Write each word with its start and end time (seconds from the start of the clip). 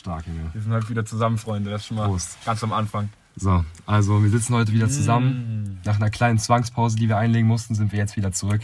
Stark, 0.00 0.26
Junge. 0.26 0.48
Wir 0.54 0.62
sind 0.62 0.72
halt 0.72 0.88
wieder 0.88 1.04
zusammen, 1.04 1.36
Freunde. 1.36 1.70
Das 1.70 1.82
ist 1.82 1.88
schon 1.88 1.98
mal 1.98 2.08
Prost. 2.08 2.38
ganz 2.46 2.64
am 2.64 2.72
Anfang. 2.72 3.10
So, 3.36 3.64
also 3.86 4.22
wir 4.22 4.30
sitzen 4.30 4.54
heute 4.54 4.72
wieder 4.72 4.86
Mm. 4.86 4.90
zusammen. 4.90 5.80
Nach 5.84 5.96
einer 5.96 6.08
kleinen 6.10 6.38
Zwangspause, 6.38 6.96
die 6.96 7.06
wir 7.08 7.18
einlegen 7.18 7.46
mussten, 7.46 7.74
sind 7.74 7.92
wir 7.92 7.98
jetzt 7.98 8.16
wieder 8.16 8.32
zurück. 8.32 8.62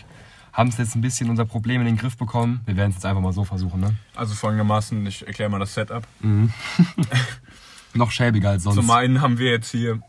Haben 0.55 0.71
es 0.71 0.79
jetzt 0.79 0.97
ein 0.97 1.03
bisschen 1.03 1.29
unser 1.29 1.45
Problem 1.45 1.83
in 1.83 1.87
den 1.87 1.99
Griff 1.99 2.17
bekommen. 2.17 2.63
Wir 2.65 2.77
werden 2.77 2.89
es 2.89 2.97
jetzt 2.97 3.05
einfach 3.05 3.21
mal 3.21 3.35
so 3.35 3.45
versuchen, 3.45 3.81
ne? 3.81 3.95
Also 4.15 4.35
folgendermaßen, 4.35 5.05
ich 5.07 5.27
erkläre 5.27 5.51
mal 5.51 5.59
das 5.59 5.75
Setup. 5.75 6.05
Noch 7.95 8.11
schäbiger 8.11 8.51
als 8.51 8.63
sonst. 8.63 8.77
Zum 8.77 8.91
einen 8.91 9.21
haben 9.21 9.39
wir 9.39 9.51
jetzt 9.51 9.71
hier 9.71 10.01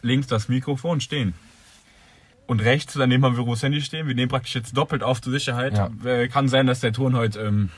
links 0.00 0.26
das 0.26 0.48
Mikrofon 0.48 1.00
stehen. 1.02 1.34
Und 2.46 2.60
rechts 2.60 2.94
daneben 2.94 3.24
haben 3.24 3.36
wir 3.36 3.42
Ros 3.44 3.62
Handy 3.62 3.82
stehen. 3.82 4.06
Wir 4.06 4.14
nehmen 4.14 4.28
praktisch 4.30 4.54
jetzt 4.54 4.74
doppelt 4.76 5.02
auf 5.02 5.20
zur 5.20 5.32
Sicherheit. 5.32 5.76
Ja. 5.76 5.90
Äh, 6.10 6.28
Kann 6.28 6.48
sein, 6.48 6.66
dass 6.66 6.80
der 6.80 6.92
Ton 6.94 7.14
heute 7.14 7.40
ähm, 7.40 7.70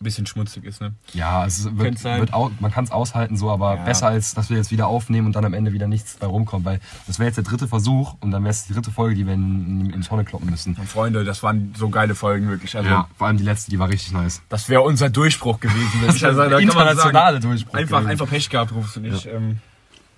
ein 0.00 0.04
bisschen 0.04 0.24
schmutzig 0.24 0.64
ist. 0.64 0.80
Ne? 0.80 0.94
Ja, 1.12 1.44
es 1.44 1.76
wird, 1.76 2.02
wird 2.02 2.32
au 2.32 2.50
man 2.60 2.70
kann 2.72 2.84
es 2.84 2.90
aushalten 2.90 3.36
so, 3.36 3.50
aber 3.50 3.74
Ja. 3.74 3.84
besser 3.84 4.06
als, 4.06 4.32
dass 4.32 4.48
wir 4.48 4.56
jetzt 4.56 4.70
wieder 4.70 4.86
aufnehmen 4.86 5.26
und 5.26 5.36
dann 5.36 5.44
am 5.44 5.52
Ende 5.52 5.74
wieder 5.74 5.88
nichts 5.88 6.16
bei 6.18 6.26
rumkommt, 6.26 6.64
weil 6.64 6.80
das 7.06 7.18
wäre 7.18 7.26
jetzt 7.26 7.36
der 7.36 7.44
dritte 7.44 7.68
Versuch 7.68 8.16
und 8.20 8.30
dann 8.30 8.42
wäre 8.42 8.50
es 8.50 8.64
die 8.66 8.72
dritte 8.72 8.90
Folge, 8.90 9.14
die 9.14 9.26
wir 9.26 9.34
in, 9.34 9.90
in, 9.92 10.00
Tonne 10.00 10.24
kloppen 10.24 10.48
müssen. 10.48 10.74
Und 10.76 10.88
Freunde, 10.88 11.22
das 11.24 11.42
waren 11.42 11.74
so 11.76 11.90
geile 11.90 12.14
Folgen 12.14 12.48
wirklich. 12.48 12.74
Also 12.78 12.88
Ja, 12.88 13.08
vor 13.18 13.26
allem 13.26 13.36
die 13.36 13.44
letzte, 13.44 13.70
die 13.70 13.78
war 13.78 13.90
richtig 13.90 14.12
nice. 14.12 14.40
das 14.48 14.70
wäre 14.70 14.80
unser 14.80 15.10
Durchbruch 15.10 15.60
gewesen. 15.60 16.00
wär 16.00 16.08
also, 16.08 16.48
der 16.48 16.58
internationale 16.60 17.36
sagen, 17.36 17.50
Durchbruch 17.50 17.74
Einfach, 17.74 17.98
gewesen. 17.98 18.10
einfach 18.10 18.28
Pech 18.30 18.48
gehabt, 18.48 18.72
rufst 18.72 18.96
du 18.96 19.00
nicht. 19.00 19.26
Ähm, 19.26 19.58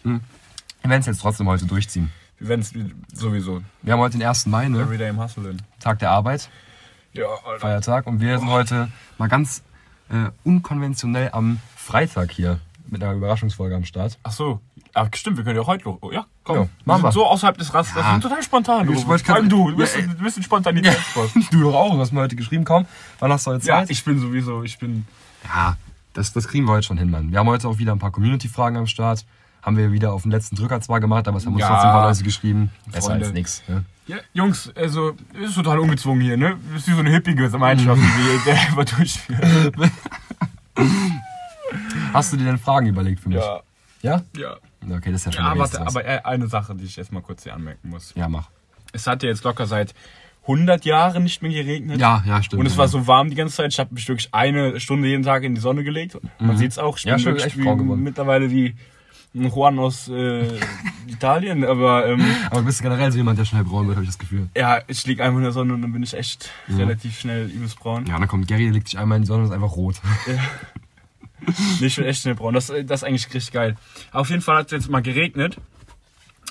Wir 0.05 0.21
werden 0.91 1.01
es 1.01 1.07
jetzt 1.07 1.21
trotzdem 1.23 1.49
heute 1.49 1.67
durchziehen. 1.67 2.13
wir 2.39 2.47
werden 2.51 2.61
es 2.61 2.73
sowieso. 3.21 3.63
Wir 3.83 3.95
haben 3.95 4.01
heute 4.01 4.17
den 4.17 4.29
1. 4.29 4.47
Mai, 4.47 4.69
ne? 4.69 4.81
Everyday 4.83 5.09
im 5.09 5.19
Hustlen. 5.21 5.61
Tag 5.81 5.99
der 5.99 6.13
Arbeit, 6.13 6.49
Ja, 7.15 7.25
Alter. 7.45 7.59
Feiertag. 7.59 8.07
Und 8.07 8.21
wir 8.21 8.39
sind 8.39 8.49
heute 8.49 8.89
mal 9.19 9.29
ganz 9.29 9.65
äh, 10.13 10.31
unkonventionell 10.45 11.31
am 11.33 11.59
Freitag 11.77 12.31
hier 12.31 12.61
mit 12.89 13.03
einer 13.03 13.15
Überraschungsfolge 13.15 13.75
am 13.75 13.85
Start. 13.85 14.19
Ach 14.23 14.33
so. 14.33 14.61
Ach, 14.95 15.09
stimmt, 15.15 15.39
wir 15.39 15.45
können 15.45 15.57
ja 15.59 15.67
heute 15.67 15.85
los. 15.85 15.99
Oh, 16.03 16.13
ja, 16.13 16.27
komm. 16.45 16.57
Ja, 16.57 16.63
wir 16.63 16.69
machen 16.85 16.97
sind 16.99 17.05
wir. 17.09 17.13
so 17.13 17.27
außerhalb 17.27 17.57
des 17.57 17.73
Rasters. 17.73 17.97
Ja. 17.97 18.03
Wir 18.03 18.13
sind 18.13 18.21
total 18.23 18.43
spontan. 18.43 18.91
Ich 18.93 19.01
Du, 19.01 19.07
wollte 19.09 19.25
grad- 19.25 19.43
du. 19.51 19.71
Du 19.71 19.77
bist, 19.77 19.97
Ja, 19.97 20.03
du 20.07 20.23
bist 20.23 20.37
ein 20.37 20.43
Spontanitätsboss. 20.43 21.31
Du 21.51 21.63
doch 21.63 21.75
auch, 21.75 21.93
du 21.95 21.99
hast 22.01 22.13
mir 22.13 22.21
heute 22.21 22.37
geschrieben, 22.37 22.65
komm, 22.65 22.85
wann 23.19 23.33
hast 23.33 23.47
du 23.47 23.53
heute 23.53 23.67
Ja, 23.67 23.79
Zeit? 23.81 23.91
ich 23.91 24.05
bin 24.05 24.19
sowieso, 24.19 24.63
ich 24.63 24.79
bin. 24.79 25.07
Ja, 25.45 25.77
das, 26.13 26.33
das 26.35 26.47
kriegen 26.47 26.67
wir 26.67 26.73
heute 26.73 26.87
schon 26.87 26.99
hin, 26.99 27.11
Mann. 27.11 27.31
Wir 27.33 27.39
haben 27.39 27.49
heute 27.49 27.67
auch 27.69 27.79
wieder 27.79 27.93
ein 27.93 27.99
paar 27.99 28.11
Community-Fragen 28.11 28.77
am 28.77 28.87
Start. 28.87 29.25
Haben 29.63 29.77
wir 29.77 29.93
wieder 29.93 30.13
auf 30.13 30.23
den 30.23 30.33
letzten 30.33 30.57
Drücker 30.57 30.81
zwar 30.81 30.99
gemacht, 31.01 31.29
aber 31.29 31.39
es 31.39 31.47
haben 31.47 31.53
uns 31.55 31.61
Ja. 31.63 31.69
trotzdem 31.69 31.89
ein 31.91 31.95
paar 31.95 32.09
Leute 32.09 32.25
geschrieben. 32.25 32.71
Besser 32.87 33.11
Freunde. 33.11 33.27
als 33.27 33.35
nix. 33.35 33.63
Ne? 33.69 33.85
Ja, 34.09 34.17
Jungs, 34.33 34.73
also, 34.75 35.13
ist 35.41 35.55
total 35.55 35.79
ungezwungen 35.79 36.21
hier, 36.21 36.37
ne? 36.37 36.57
Ist 36.77 36.89
wie 36.89 36.93
so 36.93 36.99
eine 36.99 37.11
hippige 37.11 37.49
Gemeinschaft, 37.49 38.01
die 38.03 38.03
wir 38.03 38.41
der 38.53 38.61
einfach 38.61 38.85
durchführen. 38.85 39.73
Hast 42.13 42.33
du 42.33 42.37
dir 42.37 42.45
denn 42.45 42.59
Fragen 42.59 42.87
überlegt 42.87 43.21
für 43.21 43.29
mich? 43.29 43.39
Ja, 43.39 43.61
Ja? 44.03 44.23
ja. 44.37 44.57
Okay, 44.97 45.13
das 45.13 45.21
ist 45.21 45.27
ja 45.27 45.33
schon 45.33 45.45
Ja, 45.45 45.55
mal 45.55 45.61
warte, 45.61 45.81
aber 45.87 46.05
äh, 46.05 46.21
eine 46.25 46.49
Sache, 46.49 46.75
die 46.75 46.85
ich 46.85 46.99
erstmal 46.99 47.23
kurz 47.23 47.45
hier 47.45 47.55
anmerken 47.55 47.89
muss. 47.89 48.13
Ja, 48.17 48.29
mach. 48.29 48.49
Es 48.93 49.07
hat 49.07 49.23
ja 49.23 49.29
jetzt 49.29 49.45
locker 49.45 49.67
seit 49.67 49.95
100 50.43 50.85
Jahren 50.85 51.23
nicht 51.23 51.41
mehr 51.41 51.53
geregnet. 51.53 52.01
Ja, 52.01 52.23
ja, 52.27 52.43
stimmt. 52.43 52.59
Und 52.61 52.67
es 52.67 52.73
ja. 52.73 52.79
war 52.79 52.89
so 52.89 53.07
warm 53.07 53.31
die 53.31 53.37
ganze 53.37 53.55
Zeit. 53.55 53.73
Ich 53.73 53.79
habe 53.79 53.95
mich 53.95 54.09
wirklich 54.09 54.29
eine 54.35 54.81
Stunde 54.81 55.07
jeden 55.07 55.23
Tag 55.23 55.45
in 55.45 55.55
die 55.55 55.61
Sonne 55.61 55.85
gelegt. 55.85 56.19
Man 56.41 56.57
sieht's 56.57 56.79
auch. 56.79 56.99
Ich 56.99 57.05
Mhm. 57.05 57.11
Ja, 57.11 57.17
bin 57.17 57.25
wirklich 57.27 57.47
echt 57.47 57.61
braun 57.61 57.79
geworden. 57.79 58.03
mittlerweile 58.03 58.51
wie 58.51 58.75
Juan 59.35 59.79
aus 59.79 60.09
äh, 60.09 60.59
Italien. 61.07 61.65
Aber 61.65 62.07
ähm, 62.07 62.25
Aber 62.51 62.61
du 62.61 62.67
bist 62.67 62.83
generell 62.83 63.11
so 63.11 63.19
jemand, 63.19 63.39
der 63.39 63.45
schnell 63.45 63.65
braun 63.65 63.87
wird, 63.87 63.97
habe 63.97 64.05
ich 64.05 64.11
das 64.11 64.19
Gefühl. 64.19 64.49
ja, 64.57 64.81
ich 64.87 65.07
lieg 65.07 65.21
einmal 65.21 65.41
in 65.41 65.45
der 65.45 65.53
Sonne 65.53 65.75
und 65.75 65.83
dann 65.83 65.93
bin 65.93 66.03
ich 66.03 66.15
echt 66.15 66.51
relativ 66.69 67.19
schnell 67.19 67.49
übelst 67.49 67.79
braun. 67.79 68.07
Ja, 68.07 68.19
dann 68.19 68.29
kommt 68.29 68.47
Gary, 68.49 68.65
der 68.65 68.73
legt 68.73 68.89
sich 68.89 68.99
einmal 68.99 69.17
in 69.17 69.23
die 69.23 69.27
Sonne 69.27 69.43
und 69.45 69.49
ist 69.49 69.55
einfach 69.55 69.77
rot. 69.77 69.97
Nee, 71.81 71.87
ich 71.87 71.97
bin 71.97 72.05
echt 72.05 72.23
schnell 72.23 72.37
braun. 72.37 72.55
Das, 72.55 72.69
das 72.69 73.01
ist 73.01 73.05
eigentlich 73.05 73.27
richtig 73.27 73.53
geil. 73.53 73.77
Auf 74.13 74.31
jeden 74.31 74.43
Fall 74.43 74.59
hat 74.59 74.67
es 74.67 74.73
jetzt 74.73 74.89
mal 74.89 75.03
geregnet. 75.03 75.57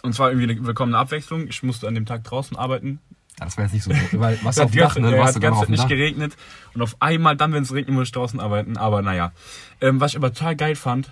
Und 0.01 0.13
zwar 0.13 0.31
irgendwie 0.31 0.51
eine 0.51 0.65
willkommene 0.65 0.97
Abwechslung. 0.97 1.47
Ich 1.47 1.63
musste 1.63 1.87
an 1.87 1.95
dem 1.95 2.05
Tag 2.05 2.23
draußen 2.23 2.57
arbeiten. 2.57 2.99
Ja, 3.39 3.45
das 3.45 3.57
war 3.57 3.63
jetzt 3.63 3.73
nicht 3.73 3.83
so 3.83 3.91
gut. 3.91 3.99
Weil, 4.19 4.37
was 4.43 4.57
auf 4.59 4.65
hat 4.65 4.73
dem 4.73 4.79
Dach, 4.79 4.95
ne? 4.97 5.17
Warst 5.17 5.35
hat 5.35 5.35
die 5.35 5.39
ganze 5.45 5.61
Zeit 5.61 5.69
nicht 5.69 5.87
geregnet. 5.87 6.35
Und 6.73 6.81
auf 6.81 6.97
einmal, 6.99 7.37
dann, 7.37 7.53
wenn 7.53 7.63
es 7.63 7.73
regnet, 7.73 7.95
muss 7.95 8.07
ich 8.07 8.11
draußen 8.11 8.39
arbeiten. 8.39 8.77
Aber 8.77 9.01
naja. 9.01 9.31
Ähm, 9.79 10.01
was 10.01 10.11
ich 10.11 10.17
aber 10.17 10.33
total 10.33 10.55
geil 10.55 10.75
fand, 10.75 11.09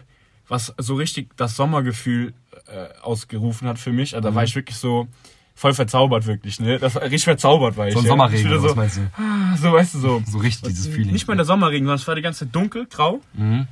was 0.49 0.73
so 0.77 0.95
richtig 0.95 1.29
das 1.37 1.55
Sommergefühl 1.55 2.33
äh, 2.67 2.87
ausgerufen 3.01 3.67
hat 3.67 3.79
für 3.79 3.91
mich. 3.93 4.15
Also, 4.15 4.27
Mhm. 4.27 4.31
da 4.33 4.35
war 4.35 4.43
ich 4.43 4.55
wirklich 4.55 4.77
so 4.77 5.07
voll 5.55 5.73
verzaubert, 5.73 6.25
wirklich. 6.25 6.59
Ne? 6.59 6.79
Das 6.79 6.95
richtig 6.99 7.23
verzaubert, 7.23 7.77
war 7.77 7.87
ich. 7.87 7.93
So 7.93 7.99
ein 7.99 8.05
ja. 8.05 8.09
Sommerregen, 8.09 8.45
wieder 8.45 8.59
oder 8.59 8.63
was 8.63 8.71
so, 8.71 8.75
meinst 8.75 8.97
du? 8.97 9.61
so, 9.61 9.73
weißt 9.73 9.93
du, 9.95 9.99
so. 9.99 10.23
So 10.25 10.37
richtig 10.39 10.69
dieses 10.69 10.87
Feeling. 10.87 11.11
Nicht 11.13 11.27
mal 11.27 11.35
der 11.35 11.45
Sommerregen, 11.45 11.85
sondern 11.85 11.99
es 11.99 12.07
war 12.07 12.15
die 12.15 12.21
ganze 12.21 12.45
Zeit 12.45 12.55
dunkel, 12.55 12.85
grau. 12.87 13.21
Mhm. 13.33 13.67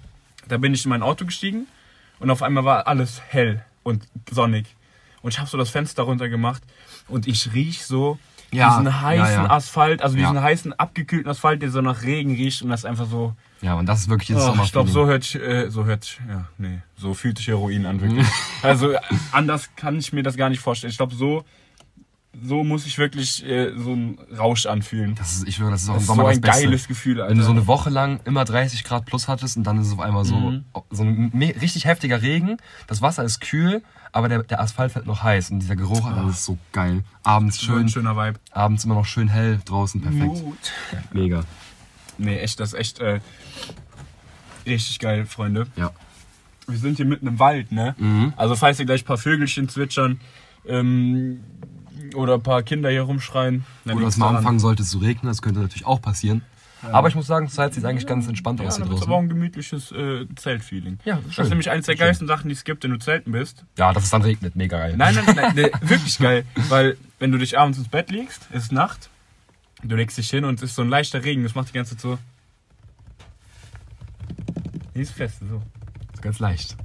Da 0.47 0.57
bin 0.57 0.73
ich 0.73 0.85
in 0.85 0.89
mein 0.89 1.03
Auto 1.03 1.25
gestiegen 1.25 1.67
und 2.19 2.29
auf 2.29 2.41
einmal 2.41 2.63
war 2.65 2.87
alles 2.87 3.21
hell 3.29 3.63
und 3.83 4.03
sonnig. 4.31 4.65
Und 5.21 5.33
ich 5.33 5.39
habe 5.39 5.49
so 5.49 5.57
das 5.57 5.69
Fenster 5.69 6.03
runter 6.03 6.29
gemacht 6.29 6.61
und 7.07 7.27
ich 7.27 7.53
riech 7.53 7.85
so 7.85 8.17
Ja, 8.51 8.77
diesen 8.77 9.01
heißen 9.01 9.43
ja. 9.43 9.49
Asphalt, 9.49 10.01
also 10.01 10.15
diesen 10.15 10.41
heißen 10.41 10.73
abgekühlten 10.73 11.29
Asphalt, 11.29 11.61
der 11.61 11.69
so 11.69 11.81
nach 11.81 12.03
Regen 12.03 12.31
riecht 12.31 12.61
und 12.61 12.69
das 12.69 12.81
ist 12.81 12.85
einfach 12.85 13.07
so. 13.07 13.33
Ja, 13.61 13.73
und 13.75 13.85
das 13.87 13.99
ist 14.01 14.09
wirklich 14.09 14.27
dieses 14.27 14.43
Oh, 14.43 14.47
Sommer. 14.47 14.63
ich 14.63 14.71
glaube, 14.71 14.89
so 14.89 15.05
hört, 15.05 15.23
sich, 15.23 15.35
äh, 15.41 15.69
so 15.69 15.83
hört, 15.85 16.19
ja, 16.29 16.47
nee, 16.57 16.79
so 16.95 17.13
fühlt 17.13 17.37
sich 17.39 17.47
Heroin 17.47 17.85
an 17.85 17.99
wirklich. 17.99 18.25
also 18.61 18.93
anders 19.31 19.69
kann 19.75 19.97
ich 19.99 20.13
mir 20.13 20.23
das 20.23 20.37
gar 20.37 20.49
nicht 20.49 20.59
vorstellen. 20.61 20.91
Ich 20.91 20.97
glaube, 20.97 21.15
so, 21.15 21.43
so 22.43 22.63
muss 22.63 22.85
ich 22.85 22.97
wirklich 22.99 23.43
äh, 23.45 23.71
so 23.75 23.91
einen 23.93 24.19
Rausch 24.37 24.65
anfühlen. 24.67 25.15
Das 25.15 25.33
ist, 25.33 25.47
ich 25.47 25.55
schwöre, 25.55 25.71
das 25.71 25.83
ist 25.83 25.89
auch 25.89 25.93
Das 25.95 26.03
im 26.03 26.07
Sommer 26.07 26.23
so 26.23 26.29
ein 26.29 26.41
Beste. 26.41 26.63
geiles 26.65 26.87
Gefühl, 26.87 27.19
Alter. 27.19 27.31
Wenn 27.31 27.39
du 27.39 27.43
so 27.43 27.51
eine 27.51 27.65
Woche 27.67 27.89
lang 27.89 28.19
immer 28.25 28.45
30 28.45 28.83
Grad 28.83 29.05
plus 29.05 29.27
hattest 29.27 29.57
und 29.57 29.63
dann 29.63 29.79
ist 29.81 29.87
es 29.87 29.93
auf 29.93 29.99
einmal 29.99 30.23
so, 30.23 30.35
Mhm. 30.35 30.65
so 30.91 31.03
ein 31.03 31.31
richtig 31.59 31.85
heftiger 31.85 32.21
Regen, 32.21 32.57
das 32.85 33.01
Wasser 33.01 33.23
ist 33.23 33.41
kühl, 33.41 33.81
aber 34.11 34.29
der, 34.29 34.43
der 34.43 34.61
Asphalt 34.61 34.95
wird 34.95 35.05
noch 35.05 35.23
heiß 35.23 35.51
und 35.51 35.59
dieser 35.59 35.75
Geruch, 35.75 36.05
Alter, 36.05 36.23
das 36.23 36.37
ist 36.37 36.45
so 36.45 36.57
geil. 36.71 37.03
Abends 37.23 37.61
schön, 37.61 37.89
schöner 37.89 38.15
Vibe. 38.15 38.39
abends 38.51 38.85
immer 38.85 38.95
noch 38.95 39.05
schön 39.05 39.27
hell 39.27 39.59
draußen, 39.65 40.01
perfekt. 40.01 40.43
Mut. 40.43 40.57
Mega. 41.11 41.43
Nee, 42.17 42.37
echt, 42.39 42.59
das 42.59 42.73
ist 42.73 42.79
echt 42.79 42.99
äh, 42.99 43.19
richtig 44.65 44.99
geil, 44.99 45.25
Freunde. 45.25 45.67
Ja. 45.75 45.91
Wir 46.67 46.77
sind 46.77 46.97
hier 46.97 47.05
mitten 47.05 47.27
im 47.27 47.39
Wald, 47.39 47.71
ne? 47.71 47.95
Mhm. 47.97 48.33
Also 48.35 48.55
falls 48.55 48.79
ihr 48.79 48.85
gleich 48.85 49.03
ein 49.03 49.05
paar 49.05 49.17
Vögelchen 49.17 49.69
zwitschern 49.69 50.19
ähm, 50.65 51.39
oder 52.15 52.35
ein 52.35 52.43
paar 52.43 52.63
Kinder 52.63 52.89
hier 52.89 53.03
rumschreien. 53.03 53.65
dann 53.85 53.97
Oder 53.97 54.07
es 54.07 54.17
mal 54.17 54.35
anfangen 54.35 54.59
sollte 54.59 54.83
zu 54.83 54.97
regnen, 54.97 55.29
das 55.29 55.41
könnte 55.41 55.61
natürlich 55.61 55.85
auch 55.85 56.01
passieren. 56.01 56.41
Aber 56.91 57.07
ich 57.07 57.15
muss 57.15 57.27
sagen, 57.27 57.47
zurzeit 57.47 57.73
sieht 57.73 57.83
es 57.83 57.89
eigentlich 57.89 58.07
ganz 58.07 58.27
entspannt 58.27 58.59
Ja, 58.59 58.67
aus 58.67 58.75
hier 58.75 58.85
dann 58.85 58.89
wird's 58.91 59.01
draußen. 59.01 59.11
aber 59.13 59.17
auch 59.19 59.23
ein 59.23 59.29
gemütliches 59.29 59.91
äh, 59.91 60.25
Zeltfeeling. 60.35 60.99
Ja, 61.05 61.19
Das 61.25 61.35
schön. 61.35 61.43
ist 61.45 61.49
nämlich 61.49 61.69
eines 61.69 61.85
der 61.85 61.95
geilsten 61.95 62.27
Sachen, 62.27 62.47
die 62.49 62.53
es 62.53 62.63
gibt, 62.63 62.83
wenn 62.83 62.91
du 62.91 62.97
zelten 62.99 63.31
bist. 63.31 63.65
Ja, 63.77 63.93
dass 63.93 64.03
es 64.05 64.09
dann 64.09 64.21
regnet, 64.21 64.55
mega 64.55 64.77
geil. 64.77 64.95
Nein, 64.97 65.15
nein, 65.15 65.35
nein, 65.35 65.51
nee, 65.55 65.71
wirklich 65.81 66.17
geil. 66.19 66.45
Weil 66.69 66.97
wenn 67.19 67.31
du 67.31 67.37
dich 67.37 67.57
abends 67.57 67.77
ins 67.77 67.87
Bett 67.89 68.09
legst, 68.11 68.47
es 68.51 68.63
ist 68.63 68.71
Nacht, 68.71 69.09
du 69.83 69.95
legst 69.95 70.17
dich 70.17 70.29
hin 70.29 70.45
und 70.45 70.55
es 70.55 70.63
ist 70.69 70.75
so 70.75 70.81
ein 70.81 70.89
leichter 70.89 71.23
Regen, 71.23 71.43
das 71.43 71.55
macht 71.55 71.69
die 71.69 71.73
ganze 71.73 71.91
Zeit 71.97 72.01
so. 72.01 72.17
Die 74.95 75.01
ist 75.01 75.11
fest, 75.11 75.37
so. 75.47 75.61
ist 76.13 76.21
ganz 76.21 76.39
leicht. 76.39 76.75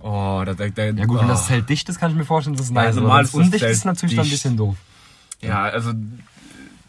Oh, 0.00 0.42
da, 0.46 0.54
da, 0.54 0.68
da, 0.68 0.84
Ja 0.84 1.04
gut, 1.04 1.18
oh. 1.18 1.20
wenn 1.20 1.28
das 1.28 1.46
Zelt 1.46 1.68
dicht 1.68 1.88
ist, 1.88 1.98
kann 2.00 2.10
ich 2.10 2.16
mir 2.16 2.24
vorstellen, 2.24 2.56
dass 2.56 2.66
es 2.66 2.70
Ja, 2.72 2.82
nice 2.82 2.90
ist. 2.90 2.96
normal 2.96 3.10
Aber 3.10 3.18
wenn 3.18 3.24
ist 3.24 3.34
das 3.34 3.40
undicht 3.44 3.64
ist, 3.64 3.84
natürlich 3.84 4.14
dann 4.16 4.20
ein 4.24 4.28
dicht. 4.30 4.34
bisschen 4.34 4.56
doof. 4.56 4.76
Ja, 5.42 5.62
also. 5.64 5.92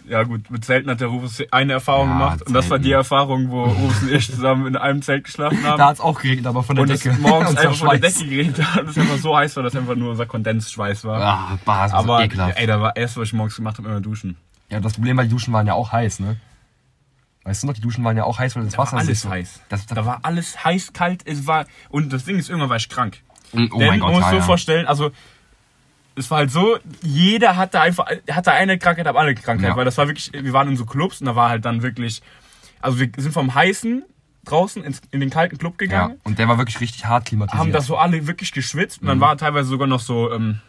Ja 0.07 0.23
gut, 0.23 0.50
mit 0.51 0.66
Zelten 0.66 0.89
hat 0.89 1.00
der 1.00 1.07
Rufus 1.07 1.41
eine 1.51 1.73
Erfahrung 1.73 2.07
Ja, 2.09 2.13
gemacht 2.13 2.41
und 2.41 2.53
das 2.53 2.66
war 2.66 2.78
Zelten. 2.78 2.84
die 2.84 2.91
Erfahrung, 2.91 3.50
wo 3.50 3.63
Rufus 3.66 4.01
und 4.03 4.12
ich 4.12 4.31
zusammen 4.31 4.67
in 4.67 4.75
einem 4.75 5.01
Zelt 5.01 5.23
geschlafen 5.25 5.63
haben. 5.63 5.78
Da 5.78 5.88
hat 5.88 5.95
es 5.95 6.00
auch 6.01 6.19
geregnet, 6.19 6.47
aber 6.47 6.63
von 6.63 6.75
der 6.75 6.84
und 6.84 6.89
es 6.91 7.01
Decke. 7.01 7.17
morgens 7.19 7.50
Und 7.51 7.56
zwar 7.57 7.66
einfach 7.72 7.78
von 7.88 7.89
der. 8.01 8.09
Decke 8.09 8.25
geregnet 8.28 8.63
hat 8.75 8.81
und 8.84 8.90
es 8.90 8.97
einfach 8.97 9.17
so 9.17 9.38
heiß 9.38 9.56
war, 9.56 9.63
dass 9.63 9.75
einfach 9.75 9.95
nur 9.95 10.11
unser 10.11 10.25
Kondensschweiß 10.25 11.06
war. 11.06 11.22
Ah, 11.22 11.59
bah, 11.66 11.84
das 11.84 11.91
war 11.94 12.00
Aber 12.00 12.17
so 12.17 12.23
ekelhaft. 12.23 12.57
ey, 12.57 12.67
da 12.67 12.81
war 12.81 12.95
erst, 12.95 13.17
was 13.17 13.28
ich 13.28 13.34
morgens 13.34 13.56
gemacht 13.56 13.78
habe, 13.78 13.88
immer 13.90 14.02
duschen. 14.02 14.37
Ja, 14.70 14.79
das 14.79 14.93
Problem 14.93 15.17
war, 15.17 15.23
die 15.23 15.29
Duschen 15.29 15.53
waren 15.53 15.67
ja 15.67 15.73
auch 15.73 15.91
heiß, 15.91 16.20
ne? 16.22 16.37
Weißt 17.43 17.64
du 17.64 17.67
noch, 17.67 17.73
die 17.73 17.81
Duschen 17.81 18.03
waren 18.03 18.16
ja 18.17 18.23
auch 18.23 18.37
heiß, 18.37 18.55
weil 18.55 18.64
das 18.64 18.73
Da 18.73 18.78
war 18.78 18.85
Wasser 18.85 18.97
alles 18.97 19.08
sich 19.08 19.20
so- 19.20 19.29
heiß. 19.29 19.61
Das, 19.70 19.85
das, 19.87 19.96
Da 19.96 20.05
war 20.05 20.20
alles 20.23 20.64
heiß, 20.64 20.93
kalt, 20.93 21.23
es 21.26 21.47
war. 21.47 21.66
Und 21.90 22.14
das 22.14 22.23
Ding 22.26 22.37
ist, 22.37 22.49
irgendwann 22.49 22.70
war 22.70 22.78
ich 22.78 22.87
krank. 22.90 23.17
oh 23.53 23.58
Denn 23.58 23.70
mein 23.87 23.99
Gott, 23.99 24.09
man 24.11 24.20
muss 24.20 24.22
ja, 24.26 24.29
so 24.29 24.35
ja. 24.37 24.41
vorstellen, 24.43 24.85
also 24.85 25.11
es 26.22 26.32
war 26.32 26.38
halt 26.40 26.52
so, 26.52 26.78
jeder 27.02 27.58
hatte 27.58 27.79
einfach, 27.82 28.06
hatte 28.29 28.52
eine 28.53 28.78
Krankheit, 28.78 29.08
aber 29.08 29.20
alle 29.20 29.35
Krankheit, 29.35 29.70
Ja. 29.70 29.76
weil 29.76 29.85
das 29.85 29.97
war 29.97 30.08
wirklich, 30.08 30.32
wir 30.34 30.53
waren 30.53 30.68
in 30.70 30.78
so 30.78 30.85
Clubs 30.85 31.20
und 31.22 31.28
da 31.28 31.35
war 31.35 31.50
halt 31.50 31.66
dann 31.66 31.82
wirklich, 31.84 32.22
also 32.79 33.00
wir 33.00 33.09
sind 33.18 33.32
vom 33.34 33.53
heißen 33.53 34.03
draußen 34.46 34.84
ins, 34.84 35.02
in 35.12 35.20
den 35.20 35.29
kalten 35.29 35.58
Club 35.58 35.73
ja. 35.73 35.85
gegangen, 35.85 36.18
Und 36.23 36.40
der 36.40 36.47
war 36.47 36.58
wirklich 36.58 36.79
richtig 36.79 37.06
hart 37.06 37.26
klimatisiert. 37.26 37.59
haben 37.59 37.72
das 37.72 37.85
so 37.85 37.97
alle 37.97 38.26
wirklich 38.28 38.52
geschwitzt 38.52 39.02
und 39.02 39.08
dann 39.08 39.18
Mhm. 39.18 39.22
war 39.22 39.38
teilweise 39.38 39.70
sogar 39.70 39.88
noch 39.88 40.00
so 40.00 40.32
ähm, 40.32 40.59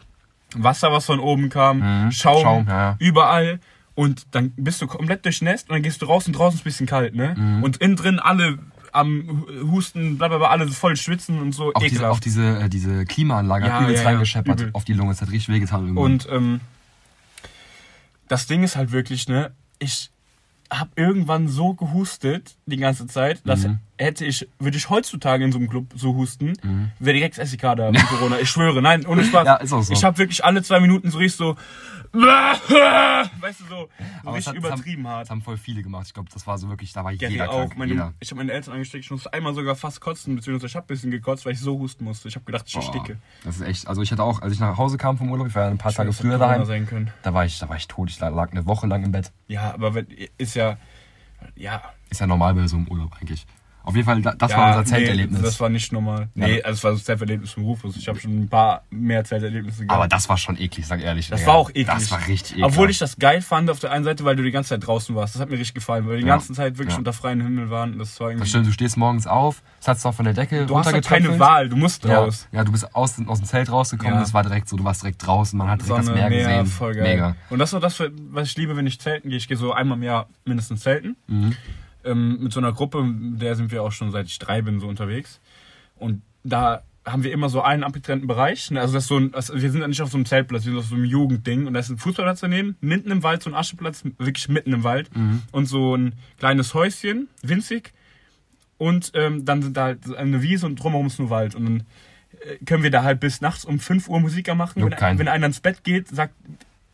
Wasser, 0.55 0.91
was 0.91 1.05
von 1.07 1.19
oben 1.19 1.49
kam, 1.49 2.05
Mhm. 2.05 2.11
Schaum, 2.11 2.41
Schaum, 2.43 2.67
ja, 2.67 2.77
ja. 2.91 2.95
überall. 2.99 3.59
Und 3.95 4.25
dann 4.35 4.53
bist 4.57 4.81
du 4.81 4.87
komplett 4.87 5.23
durchnässt 5.25 5.69
und 5.69 5.75
dann 5.75 5.83
gehst 5.83 6.01
du 6.01 6.07
raus 6.07 6.25
und 6.27 6.33
draußen 6.33 6.57
ist 6.57 6.61
ein 6.61 6.63
bisschen 6.65 6.85
kalt, 6.87 7.15
ne? 7.15 7.35
Mhm. 7.37 7.63
Und 7.63 7.77
innen 7.77 7.95
drin 7.95 8.19
alle 8.19 8.57
am 8.93 9.45
Husten, 9.71 10.17
bla 10.17 10.27
bla 10.27 10.37
bla, 10.37 10.47
alle 10.49 10.67
voll 10.67 10.95
schwitzen 10.95 11.39
und 11.39 11.51
so 11.51 11.73
auch 11.73 11.81
diese, 11.81 12.09
auch 12.09 12.19
diese, 12.19 12.59
äh, 12.59 12.69
diese 12.69 13.05
Klimaanlage 13.05 13.65
Ja, 13.67 13.73
hat 13.73 13.83
übelst 13.83 14.03
ja, 14.03 14.09
reingescheppert 14.09 14.59
übel. 14.61 14.69
auf 14.73 14.85
die 14.85 14.93
Lunge. 14.93 15.11
Es 15.11 15.21
hat 15.21 15.31
richtig 15.31 15.53
wehgetan 15.53 15.81
irgendwann. 15.81 16.03
Und 16.05 16.27
ähm, 16.31 16.59
das 18.27 18.47
Ding 18.47 18.63
ist 18.63 18.75
halt 18.75 18.91
wirklich, 18.91 19.27
ne, 19.27 19.51
ich 19.79 20.09
habe 20.71 20.89
irgendwann 20.95 21.47
so 21.47 21.73
gehustet 21.73 22.55
die 22.65 22.77
ganze 22.77 23.05
Zeit, 23.07 23.41
dass 23.45 23.63
Mhm. 23.67 23.79
Hätte 24.03 24.25
ich, 24.25 24.47
würde 24.59 24.77
ich 24.77 24.89
heutzutage 24.89 25.43
in 25.43 25.51
so 25.51 25.57
einem 25.57 25.69
Club 25.69 25.87
so 25.95 26.13
husten, 26.15 26.53
Mhm. 26.61 26.91
wäre 26.99 27.15
direkt 27.15 27.37
das 27.37 27.55
da 27.57 27.91
mit 27.91 28.05
Corona. 28.07 28.39
Ich 28.39 28.49
schwöre, 28.49 28.81
nein, 28.81 29.05
ohne 29.05 29.23
Spaß. 29.23 29.45
Ja, 29.47 29.55
ist 29.55 29.73
auch 29.73 29.81
so. 29.83 29.93
Ich 29.93 30.03
habe 30.03 30.17
wirklich 30.17 30.43
alle 30.45 30.61
zwei 30.63 30.79
Minuten 30.79 31.09
so 31.11 31.17
richtig 31.17 31.37
so, 31.37 31.55
weißt 32.13 33.59
du, 33.61 33.65
so, 33.65 33.89
so 34.23 34.29
richtig 34.31 34.53
übertrieben 34.55 35.07
haben, 35.07 35.13
hart. 35.13 35.21
Das 35.23 35.29
haben 35.31 35.41
voll 35.41 35.57
viele 35.57 35.81
gemacht. 35.81 36.05
Ich 36.07 36.13
glaube, 36.13 36.29
das 36.33 36.45
war 36.45 36.57
so 36.57 36.69
wirklich, 36.69 36.93
da 36.93 37.03
war 37.03 37.13
Gary 37.15 37.33
jeder 37.33 37.49
auch. 37.49 37.57
krank. 37.59 37.77
Meine, 37.77 37.91
jeder. 37.93 38.13
ich 38.19 38.29
habe 38.31 38.37
meine 38.39 38.51
Eltern 38.51 38.73
angesteckt, 38.75 39.03
ich 39.05 39.11
musste 39.11 39.33
einmal 39.33 39.53
sogar 39.53 39.75
fast 39.75 39.99
kotzen, 40.01 40.35
beziehungsweise 40.35 40.67
ich 40.67 40.75
habe 40.75 40.85
ein 40.85 40.87
bisschen 40.87 41.11
gekotzt, 41.11 41.45
weil 41.45 41.53
ich 41.53 41.59
so 41.59 41.77
husten 41.79 42.03
musste. 42.03 42.27
Ich 42.27 42.35
habe 42.35 42.45
gedacht, 42.45 42.65
ich 42.67 42.75
ersticke. 42.75 43.17
Das 43.43 43.55
ist 43.55 43.61
echt, 43.61 43.87
also 43.87 44.01
ich 44.01 44.11
hatte 44.11 44.23
auch, 44.23 44.41
als 44.41 44.53
ich 44.53 44.59
nach 44.59 44.77
Hause 44.77 44.97
kam 44.97 45.17
vom 45.17 45.31
Urlaub, 45.31 45.47
ich 45.47 45.55
war 45.55 45.63
ja 45.63 45.69
ein 45.69 45.77
paar 45.77 45.91
Tage 45.91 46.07
Das 46.09 46.19
hätte 46.19 46.27
früher 46.27 46.37
daheim, 46.37 46.65
sein 46.65 46.85
können. 46.85 47.11
da 47.23 47.33
war 47.33 47.45
ich, 47.45 47.57
da 47.59 47.67
war 47.69 47.77
ich 47.77 47.87
tot. 47.87 48.09
Ich 48.09 48.19
lag 48.19 48.51
eine 48.51 48.65
Woche 48.65 48.87
lang 48.87 49.03
im 49.03 49.11
Bett. 49.11 49.31
Ja, 49.47 49.73
aber 49.73 50.03
ist 50.37 50.55
ja, 50.55 50.77
ja, 51.55 51.81
Ist 52.09 52.21
ja 52.21 52.27
normal 52.27 52.53
bei 52.53 52.67
so 52.67 52.77
einem 52.77 52.87
Urlaub 52.87 53.11
eigentlich. 53.19 53.45
Auf 53.85 53.95
jeden 53.95 54.05
Fall, 54.05 54.21
da- 54.21 54.33
das 54.33 54.51
ja, 54.51 54.57
war 54.57 54.67
unser 54.79 54.81
nee, 54.97 55.05
Zelterlebnis. 55.05 55.41
das 55.41 55.59
war 55.59 55.67
nicht 55.69 55.91
normal. 55.91 56.29
Ja. 56.35 56.47
Nee, 56.47 56.61
also 56.63 56.77
es 56.77 56.83
war 56.85 56.91
so 56.93 56.97
ein 56.99 57.03
Zelterlebnis 57.03 57.51
vom 57.51 57.63
Rufus. 57.63 57.97
Ich 57.97 58.07
habe 58.07 58.17
schon 58.19 58.43
ein 58.43 58.47
paar 58.47 58.83
mehr 58.89 59.23
Zelterlebnisse 59.25 59.81
gehabt. 59.85 59.91
aber 59.99 60.07
das 60.07 60.29
war 60.29 60.37
schon 60.37 60.57
eklig, 60.57 60.87
sag 60.87 61.01
ehrlich. 61.01 61.27
Das 61.29 61.41
Digga. 61.41 61.51
war 61.51 61.57
auch 61.59 61.69
eklig. 61.69 61.87
Das 61.87 62.09
war 62.11 62.19
richtig 62.27 62.51
eklig. 62.53 62.63
Obwohl 62.65 62.89
ich 62.89 62.97
das 62.97 63.17
geil 63.17 63.41
fand 63.41 63.69
auf 63.69 63.79
der 63.79 63.91
einen 63.91 64.05
Seite, 64.05 64.23
weil 64.23 64.35
du 64.37 64.43
die 64.43 64.51
ganze 64.51 64.69
Zeit 64.69 64.87
draußen 64.87 65.13
warst. 65.15 65.35
Das 65.35 65.41
hat 65.41 65.49
mir 65.49 65.57
richtig 65.57 65.73
gefallen, 65.75 66.05
weil 66.05 66.13
wir 66.13 66.19
die 66.21 66.27
Ja. 66.27 66.33
ganze 66.35 66.53
Zeit 66.53 66.77
wirklich 66.77 66.93
Ja. 66.93 66.99
unter 66.99 67.11
freiem 67.13 67.41
Himmel 67.41 67.69
waren. 67.69 67.99
Das 67.99 68.17
war 68.21 68.27
irgendwie. 68.29 68.39
Das 68.43 68.49
stimmt, 68.49 68.67
du 68.67 68.71
stehst 68.71 68.95
morgens 68.95 69.27
auf, 69.27 69.61
es 69.81 69.87
hat 69.89 69.99
zwar 69.99 70.13
von 70.13 70.23
der 70.25 70.33
Decke 70.33 70.65
du 70.65 70.77
hast 70.77 70.91
halt 70.93 71.05
keine 71.05 71.37
Wahl, 71.39 71.67
du 71.67 71.75
musst 71.75 72.05
Ja, 72.05 72.19
raus. 72.19 72.47
ja, 72.53 72.63
du 72.63 72.71
bist 72.71 72.95
aus, 72.95 73.15
aus 73.27 73.39
dem 73.39 73.45
Zelt 73.47 73.69
rausgekommen, 73.69 74.13
Ja. 74.13 74.19
das 74.21 74.33
war 74.33 74.43
direkt 74.43 74.69
so, 74.69 74.77
du 74.77 74.83
warst 74.85 75.01
direkt 75.03 75.25
draußen, 75.27 75.57
man 75.57 75.69
hat 75.69 75.81
direkt 75.81 75.99
das 75.99 76.05
Sonne, 76.05 76.17
Meer 76.19 76.29
Meer, 76.29 76.47
gesehen. 76.47 76.65
voll 76.67 76.95
geil. 76.95 77.03
Mega. 77.03 77.35
Und 77.49 77.59
das 77.59 77.69
ist 77.71 77.73
auch 77.75 77.81
das, 77.81 78.01
was 78.31 78.47
ich 78.47 78.55
liebe, 78.55 78.77
wenn 78.77 78.87
ich 78.87 78.99
zelten 79.01 79.27
gehe. 79.27 79.37
Ich 79.37 79.47
gehe 79.49 79.57
so 79.57 79.73
einmal 79.73 79.97
im 79.97 80.03
Jahr 80.03 80.27
mindestens 80.45 80.81
zelten. 80.81 81.17
Mhm. 81.27 81.55
Ähm, 82.03 82.39
mit 82.41 82.53
so 82.53 82.59
einer 82.59 82.73
Gruppe, 82.73 83.03
mit 83.03 83.41
der 83.41 83.55
sind 83.55 83.71
wir 83.71 83.83
auch 83.83 83.91
schon 83.91 84.11
seit 84.11 84.27
ich 84.27 84.39
drei 84.39 84.61
bin 84.61 84.79
so 84.79 84.87
unterwegs. 84.87 85.39
Und 85.95 86.21
da 86.43 86.83
haben 87.05 87.23
wir 87.23 87.31
immer 87.31 87.49
so 87.49 87.61
einen 87.61 87.83
abgetrennten 87.83 88.27
Bereich. 88.27 88.71
ne? 88.71 88.79
Also 88.79 88.93
das 88.93 89.03
ist 89.03 89.07
so 89.09 89.17
ein, 89.17 89.33
also 89.33 89.53
wir 89.61 89.71
sind 89.71 89.81
ja 89.81 89.87
nicht 89.87 90.01
auf 90.01 90.09
so 90.09 90.17
einem 90.17 90.25
Zeltplatz, 90.25 90.65
wir 90.65 90.71
sind 90.71 90.79
auf 90.79 90.85
so 90.85 90.95
einem 90.95 91.05
Jugendding. 91.05 91.67
Und 91.67 91.73
da 91.73 91.79
ist 91.79 91.89
ein 91.89 91.97
Fußballplatz 91.97 92.39
daneben, 92.39 92.77
mitten 92.81 93.11
im 93.11 93.23
Wald, 93.23 93.43
so 93.43 93.49
ein 93.49 93.55
Ascheplatz, 93.55 94.03
wirklich 94.17 94.47
mitten 94.47 94.73
im 94.73 94.83
Wald. 94.83 95.15
Mhm. 95.15 95.41
Und 95.51 95.65
so 95.65 95.95
ein 95.95 96.13
kleines 96.39 96.73
Häuschen, 96.73 97.27
winzig. 97.41 97.91
Und 98.77 99.11
ähm, 99.15 99.45
dann 99.45 99.61
sind 99.61 99.77
da 99.77 99.83
halt 99.83 100.15
eine 100.15 100.41
Wiese 100.41 100.65
und 100.65 100.77
drumherum 100.77 101.07
ist 101.07 101.19
nur 101.19 101.29
Wald. 101.29 101.55
Und 101.55 101.65
dann 101.65 101.83
äh, 102.39 102.63
können 102.65 102.83
wir 102.83 102.91
da 102.91 103.03
halt 103.03 103.19
bis 103.19 103.41
nachts 103.41 103.65
um 103.65 103.79
5 103.79 104.07
Uhr 104.07 104.19
Musiker 104.19 104.55
machen. 104.55 104.81
Wenn, 104.81 105.19
wenn 105.19 105.27
einer 105.27 105.47
ins 105.47 105.59
Bett 105.59 105.83
geht, 105.83 106.07
sagt, 106.07 106.33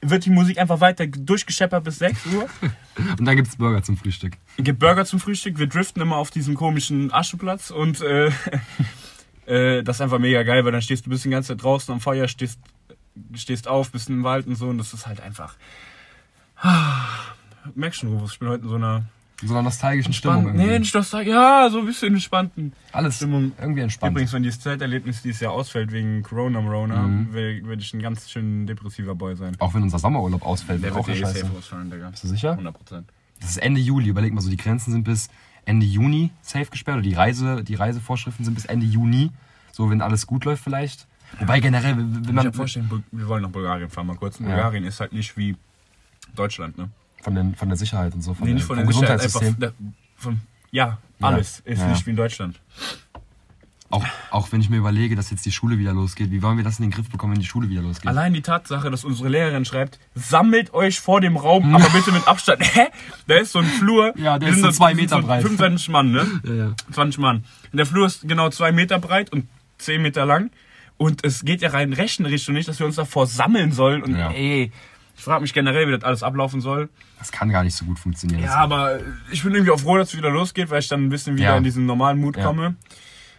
wird 0.02 0.26
die 0.26 0.30
Musik 0.30 0.58
einfach 0.58 0.80
weiter 0.80 1.08
durchgescheppert 1.08 1.84
bis 1.84 2.00
6 2.00 2.26
Uhr. 2.28 2.50
Und 3.20 3.26
dann 3.26 3.36
gibt's 3.36 3.56
Burger 3.56 3.84
zum 3.84 3.98
Frühstück. 3.98 4.38
gibt 4.58 4.80
Burger 4.80 5.06
zum 5.06 5.20
Frühstück. 5.20 5.60
Wir 5.60 5.68
driften 5.68 6.02
immer 6.02 6.18
auf 6.18 6.32
diesem 6.32 6.56
komischen 6.56 7.14
Ascheplatz 7.14 7.70
und 7.70 8.02
äh, 8.02 8.28
äh, 9.46 9.84
das 9.84 9.98
ist 9.98 10.02
einfach 10.02 10.20
mega 10.20 10.44
geil, 10.44 10.66
weil 10.66 10.72
dann 10.72 10.82
stehst 10.82 11.06
du 11.06 11.10
bist 11.10 11.26
die 11.26 11.30
ganze 11.30 11.50
Zeit 11.50 11.64
draußen 11.64 11.94
am 11.94 12.02
Feuer, 12.02 12.28
stehst, 12.28 12.60
stehst 13.34 13.68
auf, 13.68 13.92
bist 13.92 14.10
im 14.10 14.24
Wald 14.24 14.48
und 14.48 14.56
so 14.56 14.68
und 14.68 14.78
das 14.78 14.94
ist 14.94 15.08
halt 15.08 15.22
einfach. 15.22 15.56
Merkst 17.76 18.02
schon, 18.02 18.10
Rufus, 18.10 18.34
ich 18.34 18.40
bin 18.40 18.50
heute 18.50 18.64
in 18.64 18.70
so 18.70 18.76
einer 18.76 19.06
In 19.42 19.48
so 19.48 19.54
einer 19.54 19.64
nostalgischen 19.64 20.12
Stimmung 20.12 20.38
entspannten, 20.38 20.60
irgendwie. 20.62 20.74
nee, 20.74 20.80
nicht 20.80 20.96
das 20.96 21.12
ja, 21.12 21.70
so 21.72 21.80
ein 21.80 21.86
bisschen 21.86 22.14
entspannten 22.14 22.74
Alles 22.92 23.16
Stimmung. 23.18 23.54
irgendwie 23.60 23.82
entspannt. 23.82 24.12
Übrigens, 24.12 24.34
wenn 24.34 24.44
dieses 24.44 24.60
Zelterlebnis 24.60 25.22
dieses 25.22 25.40
Jahr 25.40 25.54
ausfällt 25.54 25.92
wegen 25.94 26.24
Corona, 26.24 26.60
Morona, 26.60 27.04
Mhm. 27.04 27.34
werde 27.34 27.76
ich 27.82 27.94
ein 27.94 28.02
ganz 28.02 28.30
schön 28.30 28.68
depressiver 28.68 29.16
Boy 29.16 29.36
sein. 29.38 29.56
Auch 29.60 29.74
wenn 29.74 29.84
unser 29.84 29.98
Sommerurlaub 30.00 30.46
ausfällt, 30.46 30.84
Der 30.84 30.94
wird 30.94 31.04
auch 31.04 31.08
eh 31.08 31.16
Scheiße. 31.16 31.40
safe 31.40 31.58
ausfallen, 31.58 31.90
Digga. 31.90 32.10
Bist 32.10 32.24
du 32.26 32.28
sicher? 32.28 32.52
100 32.52 32.74
Prozent. 32.76 33.10
Das 33.40 33.52
ist 33.52 33.58
Ende 33.58 33.80
Juli. 33.80 34.10
Überleg 34.10 34.34
mal 34.34 34.42
so, 34.42 34.50
die 34.50 34.58
Grenzen 34.58 34.92
sind 34.92 35.04
bis 35.06 35.30
Ende 35.64 35.86
Juni 35.86 36.32
safe 36.42 36.66
gesperrt. 36.70 36.98
Oder 36.98 37.04
die, 37.08 37.14
Reise, 37.14 37.64
die 37.64 37.76
Reisevorschriften 37.76 38.44
sind 38.44 38.56
bis 38.56 38.66
Ende 38.66 38.86
Juni. 38.86 39.32
So, 39.72 39.90
wenn 39.90 40.02
alles 40.02 40.28
gut 40.28 40.44
läuft 40.44 40.64
vielleicht. 40.64 41.08
Wobei 41.40 41.62
generell, 41.62 41.96
wenn 41.96 42.24
Ich 42.26 42.32
man 42.34 42.44
kann 42.46 42.54
vorstellen, 42.54 43.04
wir 43.12 43.28
wollen 43.30 43.44
nach 43.44 43.52
Bulgarien 43.52 43.90
fahren 43.90 44.08
mal 44.08 44.18
kurz. 44.18 44.40
Ja. 44.40 44.48
Bulgarien 44.48 44.84
ist 44.84 45.00
halt 45.00 45.14
nicht 45.14 45.38
wie 45.38 45.56
Deutschland, 46.36 46.78
ne? 46.78 46.90
Von, 47.22 47.36
den, 47.36 47.56
von 47.56 47.68
der 47.70 47.78
Sicherheit 47.78 48.14
und 48.14 48.22
so, 48.22 48.34
von, 48.34 48.48
nee, 48.48 48.54
nicht 48.54 48.66
von 48.66 48.78
der 48.78 48.88
Sicherheit, 48.88 49.22
einfach 49.22 49.42
da- 49.60 49.72
von, 50.16 50.40
ja, 50.72 50.98
alles 51.22 51.62
ist 51.66 51.80
Ja. 51.80 51.88
nicht 51.88 52.06
wie 52.06 52.12
in 52.12 52.16
Deutschland. 52.16 52.60
Auch, 53.92 54.06
auch 54.30 54.52
wenn 54.52 54.62
ich 54.62 54.70
mir 54.70 54.78
überlege, 54.78 55.16
dass 55.16 55.32
jetzt 55.32 55.44
die 55.48 55.52
Schule 55.52 55.80
wieder 55.80 55.94
losgeht. 55.94 56.30
Wie 56.30 56.44
wollen 56.44 56.58
wir 56.58 56.64
das 56.64 56.78
in 56.78 56.84
den 56.86 56.92
Griff 56.92 57.10
bekommen, 57.10 57.34
wenn 57.34 57.40
die 57.40 57.48
Schule 57.48 57.70
wieder 57.70 57.82
losgeht? 57.82 58.08
Allein 58.08 58.34
die 58.36 58.44
Tatsache, 58.44 58.92
dass 58.92 59.04
unsere 59.04 59.30
Lehrerin 59.30 59.66
schreibt, 59.66 59.98
sammelt 60.14 60.76
euch 60.76 61.00
vor 61.00 61.22
dem 61.22 61.38
Raum, 61.38 61.74
aber 61.74 61.90
bitte 61.90 62.12
mit 62.12 62.28
Abstand. 62.28 62.62
Hä? 62.76 62.86
Da 63.26 63.38
ist 63.38 63.52
so 63.54 63.58
ein 63.60 63.66
Flur. 63.66 64.14
Ja, 64.16 64.38
der 64.38 64.50
ist 64.50 64.62
so 64.62 64.70
zwei 64.72 64.94
Meter 64.94 65.20
breit. 65.24 65.42
25 65.42 65.90
Mann, 65.90 66.12
ne? 66.12 66.28
Ja, 66.44 66.54
ja. 66.54 66.76
20 66.92 67.20
Mann. 67.20 67.38
Und 67.72 67.78
der 67.78 67.88
Flur 67.88 68.06
ist 68.06 68.28
genau 68.28 68.50
zwei 68.52 68.72
Meter 68.72 69.00
breit 69.00 69.32
und 69.34 69.48
10 69.80 70.04
Meter 70.04 70.24
lang. 70.24 70.52
Und 70.98 71.26
es 71.26 71.44
geht 71.44 71.62
ja 71.64 71.72
rein 71.72 71.92
rechnerisch 71.92 72.44
so 72.46 72.52
nicht, 72.52 72.68
dass 72.70 72.78
wir 72.78 72.86
uns 72.86 72.98
davor 72.98 73.26
sammeln 73.26 73.72
sollen. 73.72 74.04
Und 74.04 74.16
Ja. 74.16 74.30
ey, 74.32 74.72
ich 75.20 75.26
frage 75.26 75.42
mich 75.42 75.54
generell, 75.54 75.86
wie 75.86 75.92
das 75.92 76.04
alles 76.06 76.24
ablaufen 76.24 76.62
soll. 76.62 76.88
Das 77.20 77.30
kann 77.34 77.50
gar 77.50 77.64
nicht 77.66 77.76
so 77.76 77.84
gut 77.84 78.00
funktionieren. 78.00 78.42
Ja, 78.42 78.56
aber 78.56 79.00
ich 79.30 79.44
bin 79.44 79.54
irgendwie 79.54 79.72
auch 79.74 79.80
froh, 79.80 79.98
dass 79.98 80.10
es 80.14 80.18
wieder 80.18 80.30
losgeht, 80.30 80.70
weil 80.70 80.80
ich 80.80 80.88
dann 80.88 81.04
ein 81.04 81.10
bisschen 81.10 81.36
wieder 81.36 81.50
Ja. 81.50 81.58
in 81.58 81.64
diesen 81.66 81.86
normalen 81.86 82.20
Mut 82.22 82.38
Ja. 82.38 82.46
komme. 82.46 82.76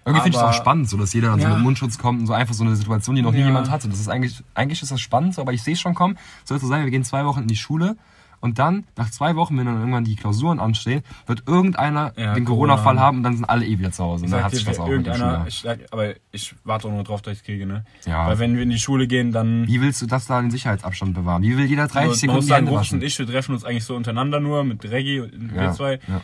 Irgendwie 0.05 0.21
finde 0.23 0.37
ich 0.37 0.43
es 0.43 0.49
auch 0.49 0.53
spannend, 0.53 0.91
so 0.91 0.99
dass 0.99 1.15
jeder 1.15 1.29
dann 1.29 1.41
so 1.41 1.47
Ja. 1.49 1.55
mit 1.55 1.63
Mundschutz 1.63 1.97
kommt 1.97 2.21
und 2.21 2.27
so 2.27 2.35
einfach 2.35 2.53
so 2.55 2.65
eine 2.65 2.77
Situation, 2.77 3.17
die 3.17 3.23
noch 3.23 3.33
nie 3.33 3.39
jemand 3.43 3.71
hatte. 3.71 3.89
Das 3.89 3.99
ist 3.99 4.09
eigentlich, 4.09 4.43
eigentlich 4.55 4.83
ist 4.83 4.93
das 4.93 5.01
spannend, 5.01 5.35
so, 5.35 5.41
aber 5.41 5.55
ich 5.55 5.63
sehe 5.63 5.73
es 5.73 5.81
schon 5.81 5.95
kommen. 5.95 6.19
Soll 6.45 6.57
es 6.59 6.63
so 6.63 6.69
sein, 6.69 6.85
wir 6.85 6.91
gehen 6.91 7.05
zwei 7.05 7.25
Wochen 7.25 7.41
in 7.41 7.49
die 7.49 7.57
Schule 7.57 7.97
und 8.41 8.59
dann, 8.59 8.85
nach 8.97 9.11
zwei 9.11 9.37
Wochen, 9.37 9.57
wenn 9.59 9.67
dann 9.67 9.79
irgendwann 9.79 10.05
die 10.05 10.17
Klausuren 10.17 10.61
anstehen, 10.61 11.03
wird 11.27 11.43
irgendeiner 11.47 12.13
Ja, 12.17 12.35
den 12.35 12.45
Corona 12.45 12.75
Corona-Fall 12.77 12.99
haben 13.01 13.19
und 13.19 13.23
dann 13.23 13.37
sind 13.37 13.45
alle 13.45 13.67
eh 13.67 13.79
wieder 13.79 13.93
zu 13.93 14.03
Hause. 14.05 14.25
Und 14.25 14.31
dann 14.31 14.43
hat 14.45 14.53
sich 14.55 14.65
das 14.65 14.79
auch 14.79 14.89
irgendeiner, 14.89 15.45
ich 15.47 15.61
sag, 15.61 15.81
aber 15.91 16.15
ich 16.33 16.55
warte 16.65 16.89
auch 16.89 16.93
nur 16.93 17.05
drauf, 17.05 17.23
dass 17.23 17.35
ich 17.35 17.39
es 17.41 17.45
kriege, 17.45 17.67
ne? 17.67 17.85
Ja. 18.07 18.27
Weil 18.27 18.39
wenn 18.39 18.55
wir 18.57 18.63
in 18.63 18.71
die 18.71 18.79
Schule 18.79 19.07
gehen, 19.07 19.33
dann. 19.33 19.67
Wie 19.67 19.81
willst 19.81 20.01
du 20.03 20.07
das 20.07 20.27
da 20.27 20.41
den 20.41 20.51
Sicherheitsabstand 20.51 21.15
bewahren? 21.15 21.43
Wie 21.43 21.57
will 21.57 21.67
jeder 21.67 21.87
30 21.87 21.97
Also, 21.97 22.15
Sekunden 22.15 22.37
muss 22.37 22.45
die 22.47 22.49
sagen, 22.51 22.67
Hände 22.67 22.81
waschen? 22.81 22.99
und 22.99 23.05
ich, 23.05 23.19
wir 23.19 23.27
treffen 23.27 23.53
uns 23.53 23.65
eigentlich 23.65 23.85
so 23.85 23.95
untereinander 23.97 24.41
nur 24.41 24.65
mit 24.65 24.83
Reggie 24.91 25.21
und 25.21 25.55
wir 25.55 25.63
Ja, 25.63 25.73
zwei. 25.73 25.95
ja. 26.09 26.21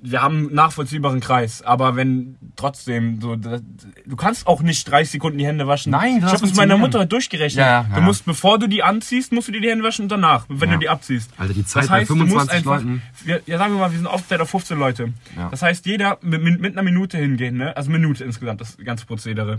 Wir 0.00 0.22
haben 0.22 0.36
einen 0.46 0.54
nachvollziehbaren 0.54 1.18
Kreis, 1.20 1.60
aber 1.62 1.96
wenn 1.96 2.36
trotzdem 2.54 3.20
so, 3.20 3.34
das- 3.34 3.62
du 4.06 4.14
kannst 4.16 4.46
auch 4.46 4.62
nicht 4.62 4.88
30 4.88 5.10
Sekunden 5.12 5.38
die 5.38 5.46
Hände 5.46 5.66
waschen. 5.66 5.90
Nein, 5.90 6.16
ich 6.18 6.22
das 6.22 6.34
habe 6.34 6.46
es 6.46 6.54
meiner 6.54 6.78
Mutter 6.78 7.00
heute 7.00 7.08
durchgerechnet. 7.08 7.58
Ja, 7.64 7.86
ja. 7.88 7.94
Du 7.96 8.02
musst, 8.02 8.24
bevor 8.24 8.58
du 8.60 8.68
die 8.68 8.82
anziehst, 8.84 9.32
musst 9.32 9.48
du 9.48 9.52
dir 9.52 9.60
die 9.60 9.68
Hände 9.70 9.84
waschen 9.84 10.04
und 10.04 10.12
danach, 10.12 10.46
wenn 10.48 10.70
du 10.70 10.78
die 10.78 10.88
abziehst. 10.88 11.30
Alter, 11.36 11.52
die 11.54 11.64
Zeit 11.64 11.82
Das 11.84 11.90
bei 11.90 11.96
heißt, 12.00 12.10
musst 12.10 12.20
25 12.30 12.56
einfach, 12.56 12.72
Leuten. 12.84 13.02
wir, 13.24 13.42
ja, 13.46 13.58
sagen 13.58 13.74
wir 13.74 13.80
mal, 13.80 13.90
wir 13.90 13.98
sind 13.98 14.06
aufgeteilt 14.06 14.40
auf 14.42 14.50
15 14.50 14.78
Leute. 14.78 15.12
Das 15.50 15.62
heißt, 15.62 15.84
jeder 15.86 16.18
mit, 16.22 16.42
mit, 16.42 16.72
einer 16.72 16.82
Minute 16.82 17.18
hingehen, 17.18 17.56
ne? 17.56 17.76
Also 17.76 17.90
Minute 17.90 18.22
insgesamt, 18.24 18.60
das 18.60 18.76
ganze 18.78 19.04
Prozedere. 19.06 19.58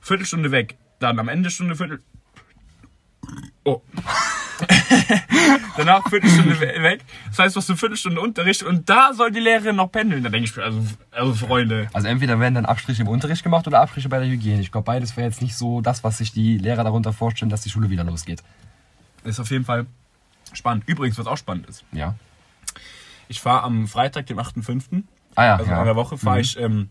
Viertelstunde 0.00 0.50
weg, 0.50 0.76
dann 0.98 1.18
am 1.18 1.28
Ende 1.28 1.48
Stunde 1.50 1.76
Viertel. 1.76 2.00
Oh. 3.64 3.82
Danach 5.76 6.08
Viertelstunde 6.08 6.58
we- 6.60 6.82
weg. 6.82 7.04
Das 7.28 7.38
heißt, 7.38 7.56
du 7.56 7.60
hast 7.60 7.68
eine 7.70 7.76
Viertelstunde 7.76 8.20
Unterricht 8.20 8.62
und 8.62 8.88
da 8.88 9.12
soll 9.12 9.30
die 9.30 9.40
Lehrerin 9.40 9.76
noch 9.76 9.90
pendeln. 9.92 10.22
Da 10.22 10.30
denke 10.30 10.48
ich 10.48 10.56
mir, 10.56 10.62
also, 10.64 10.80
also 11.10 11.34
Freunde. 11.34 11.88
Also 11.92 12.08
entweder 12.08 12.38
werden 12.40 12.54
dann 12.54 12.66
Abstriche 12.66 13.02
im 13.02 13.08
Unterricht 13.08 13.42
gemacht 13.42 13.66
oder 13.66 13.80
Abstriche 13.80 14.08
bei 14.08 14.18
der 14.18 14.28
Hygiene. 14.28 14.60
Ich 14.60 14.72
glaube, 14.72 14.84
beides 14.86 15.16
wäre 15.16 15.26
jetzt 15.28 15.42
nicht 15.42 15.56
so 15.56 15.80
das, 15.80 16.02
was 16.04 16.18
sich 16.18 16.32
die 16.32 16.58
Lehrer 16.58 16.84
darunter 16.84 17.12
vorstellen, 17.12 17.50
dass 17.50 17.60
die 17.62 17.70
Schule 17.70 17.90
wieder 17.90 18.04
losgeht. 18.04 18.42
Ist 19.24 19.40
auf 19.40 19.50
jeden 19.50 19.64
Fall 19.64 19.86
spannend. 20.52 20.84
Übrigens, 20.86 21.18
was 21.18 21.26
auch 21.26 21.36
spannend 21.36 21.66
ist. 21.68 21.84
Ja. 21.92 22.14
Ich 23.28 23.40
fahre 23.40 23.64
am 23.64 23.88
Freitag, 23.88 24.26
dem 24.26 24.38
8.5., 24.38 25.02
Ah 25.34 25.44
ja, 25.44 25.56
also 25.56 25.70
ja. 25.70 25.76
in 25.76 25.82
einer 25.82 25.96
Woche, 25.96 26.16
fahre 26.16 26.36
Mhm. 26.38 26.40
ich 26.42 26.58
ähm, 26.58 26.90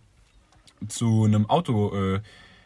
zu 0.87 1.23
einem 1.23 1.49
Auto, 1.49 2.15
äh, 2.15 2.19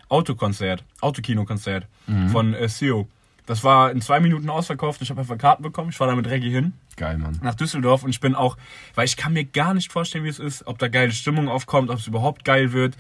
Autokonzert, 0.10 0.84
Autokinokonzert 1.02 1.86
Mhm. 2.08 2.30
von 2.30 2.54
äh, 2.54 2.68
CEO. 2.68 3.08
Das 3.50 3.64
war 3.64 3.90
in 3.90 4.00
zwei 4.00 4.20
Minuten 4.20 4.48
ausverkauft. 4.48 5.02
Ich 5.02 5.10
habe 5.10 5.22
einfach 5.22 5.36
Karten 5.36 5.64
bekommen. 5.64 5.90
Ich 5.90 5.98
fahre 5.98 6.12
da 6.12 6.16
mit 6.16 6.30
Reggie 6.30 6.52
hin. 6.52 6.74
Geil, 6.98 7.18
Mann. 7.18 7.40
nach 7.42 7.56
Düsseldorf 7.56 8.04
und 8.04 8.12
ich 8.12 8.20
bin 8.20 8.36
auch, 8.36 8.58
weil 8.94 9.06
ich 9.06 9.18
kann 9.18 9.34
mir 9.34 9.44
gar 9.44 9.74
nicht 9.74 9.92
vorstellen, 9.92 10.24
wie 10.24 10.30
es 10.30 10.38
ist, 10.38 10.68
ob 10.68 10.78
da 10.78 10.88
geile 10.88 11.12
Stimmung 11.12 11.50
aufkommt, 11.50 11.90
ob 11.90 11.98
es 11.98 12.06
überhaupt 12.06 12.46
geil 12.46 12.74
wird. 12.74 12.96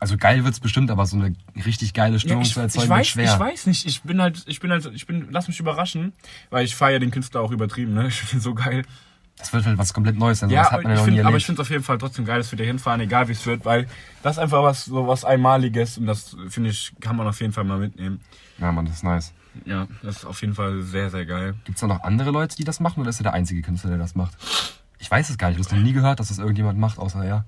Also 0.00 0.16
geil 0.16 0.44
wird's 0.44 0.60
bestimmt, 0.60 0.90
aber 0.90 1.04
so 1.04 1.18
eine 1.18 1.34
richtig 1.66 1.92
geile 1.92 2.18
Stimmung 2.18 2.40
ich, 2.40 2.54
zu 2.54 2.60
ich 2.60 2.64
erzeugen 2.64 2.88
wird 2.88 2.98
weiß, 3.00 3.06
schwer. 3.06 3.34
ich 3.34 3.38
weiß 3.38 3.66
nicht, 3.66 3.84
ich 3.84 4.00
bin 4.00 4.22
halt, 4.22 4.44
ich 4.46 4.60
bin 4.60 4.70
halt, 4.70 4.90
ich 4.94 5.06
bin, 5.06 5.28
lass 5.30 5.46
mich 5.46 5.60
überraschen, 5.60 6.14
weil 6.48 6.64
ich 6.64 6.74
feiere 6.74 6.98
den 6.98 7.10
Künstler 7.10 7.42
auch 7.42 7.52
übertrieben, 7.52 7.92
ne? 7.92 8.06
Ich 8.08 8.14
finde 8.14 8.42
so 8.42 8.54
geil. 8.54 8.82
Das 9.36 9.52
wird 9.52 9.66
halt 9.66 9.76
was 9.76 9.92
komplett 9.92 10.16
Neues 10.16 10.38
sein. 10.38 10.48
Ja, 10.48 10.62
das 10.62 10.70
hat 10.70 10.84
man 10.84 10.92
ja 10.92 10.94
ich 10.94 11.00
noch 11.00 11.04
nie 11.04 11.10
find, 11.10 11.18
erlebt. 11.18 11.28
aber 11.28 11.36
ich 11.36 11.44
finde 11.44 11.60
es 11.60 11.66
auf 11.68 11.70
jeden 11.70 11.84
Fall 11.84 11.98
trotzdem 11.98 12.24
geil, 12.24 12.38
dass 12.38 12.50
wir 12.50 12.56
da 12.56 12.64
hinfahren, 12.64 13.02
egal 13.02 13.28
wie 13.28 13.32
es 13.32 13.44
wird, 13.44 13.66
weil 13.66 13.88
das 14.22 14.36
ist 14.36 14.38
einfach 14.38 14.62
was, 14.62 14.86
so 14.86 15.06
was 15.06 15.26
Einmaliges 15.26 15.98
und 15.98 16.06
das 16.06 16.34
finde 16.48 16.70
ich, 16.70 16.94
kann 17.00 17.14
man 17.14 17.26
auf 17.26 17.38
jeden 17.42 17.52
Fall 17.52 17.64
mal 17.64 17.78
mitnehmen. 17.78 18.22
ja, 18.56 18.72
Mann, 18.72 18.86
das 18.86 18.94
ist 18.94 19.04
nice. 19.04 19.34
Ja, 19.64 19.86
das 20.02 20.18
ist 20.18 20.24
auf 20.24 20.40
jeden 20.40 20.54
Fall 20.54 20.82
sehr, 20.82 21.10
sehr 21.10 21.26
geil. 21.26 21.54
Gibt's 21.64 21.80
da 21.80 21.86
noch 21.86 22.02
andere 22.02 22.30
Leute, 22.30 22.56
die 22.56 22.64
das 22.64 22.80
machen 22.80 23.00
oder 23.00 23.10
ist 23.10 23.20
er 23.20 23.24
der 23.24 23.34
einzige 23.34 23.62
Künstler, 23.62 23.90
der 23.90 23.98
das 23.98 24.14
macht? 24.14 24.36
Ich 24.98 25.10
weiß 25.10 25.30
es 25.30 25.38
gar 25.38 25.48
nicht. 25.48 25.58
Du 25.58 25.64
hast 25.64 25.72
noch 25.72 25.78
nie 25.82 25.92
gehört, 25.92 26.20
dass 26.20 26.28
das 26.28 26.38
irgendjemand 26.38 26.78
macht, 26.78 26.98
außer 26.98 27.24
er. 27.24 27.44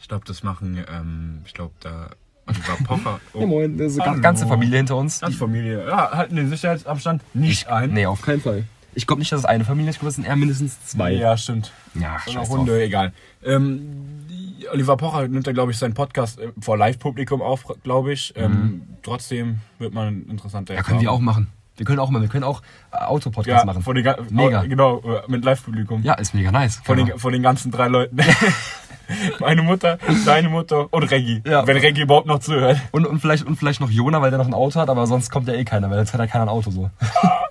Ich 0.00 0.08
glaube, 0.08 0.24
das 0.26 0.42
machen, 0.42 0.84
ähm, 0.90 1.42
ich 1.46 1.54
glaube, 1.54 1.72
da 1.80 2.10
Oliver 2.46 2.76
Pocher. 2.84 3.20
Ja, 3.34 3.46
moin, 3.46 3.78
das 3.78 3.92
ist 3.92 4.00
eine 4.00 4.20
ganze 4.20 4.46
Familie 4.46 4.76
hinter 4.78 4.96
uns. 4.96 5.20
Ganze 5.20 5.38
Familie. 5.38 5.86
Ja, 5.86 6.10
halten 6.12 6.36
den 6.36 6.48
Sicherheitsabstand 6.48 7.22
nicht 7.34 7.68
ein. 7.68 7.92
Nee, 7.92 8.06
auf 8.06 8.22
keinen 8.22 8.40
Fall. 8.40 8.64
Ich 8.94 9.06
glaube 9.06 9.20
nicht, 9.20 9.32
dass 9.32 9.40
es 9.40 9.44
eine 9.46 9.64
Familie 9.64 9.90
ist, 9.90 9.96
ich 9.96 10.00
glaube, 10.00 10.10
es 10.10 10.16
sind 10.16 10.26
eher 10.26 10.36
mindestens 10.36 10.84
zwei. 10.86 11.12
Ja, 11.12 11.36
stimmt. 11.36 11.72
Ja, 11.94 12.18
scheiß 12.20 12.36
auch 12.36 12.40
drauf. 12.48 12.48
Hunde, 12.50 12.82
egal. 12.82 13.12
Ähm, 13.44 14.24
Oliver 14.72 14.96
Pocher 14.96 15.28
nimmt 15.28 15.46
da, 15.46 15.52
glaube 15.52 15.72
ich, 15.72 15.78
seinen 15.78 15.94
Podcast 15.94 16.38
äh, 16.40 16.48
vor 16.60 16.76
Live-Publikum 16.78 17.42
auf, 17.42 17.64
glaube 17.82 18.12
ich. 18.12 18.32
Ähm, 18.36 18.82
trotzdem 19.02 19.60
wird 19.78 19.92
man 19.94 20.08
ein 20.08 20.26
interessanter 20.30 20.74
Ja, 20.74 20.82
können 20.82 21.00
wir 21.00 21.10
auch 21.12 21.20
machen. 21.20 21.48
Wir 21.76 21.84
können 21.84 21.98
auch 21.98 22.08
mal, 22.10 22.22
wir 22.22 22.28
können 22.28 22.44
auch 22.44 22.62
äh, 22.92 22.98
Autopodcasts 22.98 23.62
ja, 23.62 23.66
machen. 23.66 23.82
Vor 23.82 23.94
den, 23.94 24.04
ga- 24.04 24.16
Mega. 24.30 24.60
Au- 24.60 24.68
Genau, 24.68 24.98
äh, 25.00 25.22
mit 25.26 25.44
Live-Publikum. 25.44 26.02
Ja, 26.04 26.14
ist 26.14 26.32
mega 26.32 26.52
nice. 26.52 26.80
Von 26.84 26.96
den, 26.96 27.18
von 27.18 27.32
den 27.32 27.42
ganzen 27.42 27.70
drei 27.72 27.88
Leuten. 27.88 28.16
Meine 29.38 29.60
Mutter, 29.62 29.98
deine 30.24 30.48
Mutter 30.48 30.90
und 30.90 31.02
Reggie. 31.10 31.42
Ja. 31.44 31.66
Wenn 31.66 31.76
Reggie 31.76 32.02
überhaupt 32.02 32.26
noch 32.26 32.38
zuhört. 32.38 32.78
Und, 32.90 33.04
und, 33.06 33.20
vielleicht, 33.20 33.44
und 33.44 33.56
vielleicht 33.56 33.80
noch 33.80 33.90
Jona, 33.90 34.22
weil 34.22 34.30
der 34.30 34.38
noch 34.38 34.46
ein 34.46 34.54
Auto 34.54 34.80
hat, 34.80 34.88
aber 34.88 35.06
sonst 35.06 35.30
kommt 35.30 35.46
ja 35.46 35.52
eh 35.54 35.64
keiner, 35.64 35.90
weil 35.90 35.98
jetzt 35.98 36.14
hat 36.14 36.20
ja 36.20 36.26
keiner 36.26 36.44
ein 36.44 36.48
Auto 36.48 36.70
so. 36.70 36.88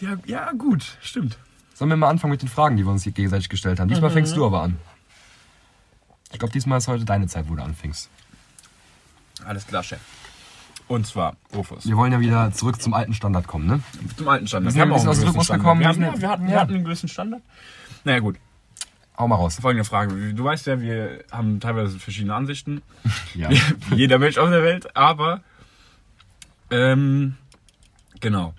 Ja, 0.00 0.14
gut, 0.14 0.26
ja, 0.26 0.52
gut, 0.52 0.96
stimmt. 1.00 1.38
Sollen 1.74 1.90
wir 1.90 1.96
mal 1.96 2.08
anfangen 2.08 2.30
mit 2.32 2.42
den 2.42 2.48
Fragen, 2.48 2.76
die 2.76 2.84
wir 2.84 2.90
uns 2.90 3.02
hier 3.02 3.12
gegenseitig 3.12 3.48
gestellt 3.48 3.80
haben? 3.80 3.88
Diesmal 3.88 4.10
fängst 4.10 4.36
du 4.36 4.46
aber 4.46 4.62
an. 4.62 4.78
Ich 6.32 6.38
glaube, 6.38 6.52
diesmal 6.52 6.78
ist 6.78 6.88
heute 6.88 7.04
deine 7.04 7.26
Zeit, 7.26 7.48
wo 7.48 7.54
du 7.54 7.62
anfängst. 7.62 8.10
Alles 9.44 9.66
klar, 9.66 9.82
Chef. 9.82 10.00
Und 10.88 11.06
zwar, 11.06 11.36
Rufus. 11.54 11.86
Wir 11.86 11.96
wollen 11.96 12.12
ja 12.12 12.20
wieder 12.20 12.52
zurück 12.52 12.80
zum 12.80 12.94
alten 12.94 13.12
Standard 13.12 13.46
kommen, 13.46 13.66
ne? 13.66 13.80
Zum 14.16 14.28
alten 14.28 14.46
Standard. 14.46 14.74
Wir 14.74 14.80
sind 14.80 14.82
ein 14.82 14.94
bisschen 14.94 15.08
aus 15.08 15.18
dem 15.18 15.28
Rhythmus 15.28 15.48
gekommen. 15.48 15.80
Wir, 15.80 15.88
haben, 15.88 16.00
Wir 16.00 16.06
ja, 16.06 16.20
wir, 16.20 16.28
hatten, 16.28 16.48
wir 16.48 16.60
hatten 16.60 16.74
einen 16.74 16.84
gewissen 16.84 17.08
Standard. 17.08 17.42
Naja, 18.04 18.20
gut. 18.20 18.36
Hau 19.18 19.26
mal 19.26 19.36
raus. 19.36 19.58
Folgende 19.60 19.84
Frage. 19.84 20.34
Du 20.34 20.44
weißt 20.44 20.66
ja, 20.66 20.80
wir 20.80 21.24
haben 21.32 21.58
teilweise 21.58 21.98
verschiedene 21.98 22.34
Ansichten. 22.34 22.82
Ja. 23.34 23.50
Wie 23.50 23.94
jeder 23.96 24.18
Mensch 24.18 24.38
auf 24.38 24.48
der 24.48 24.62
Welt. 24.62 24.96
Aber, 24.96 25.42
ähm, 26.70 27.36
genau. 28.20 28.54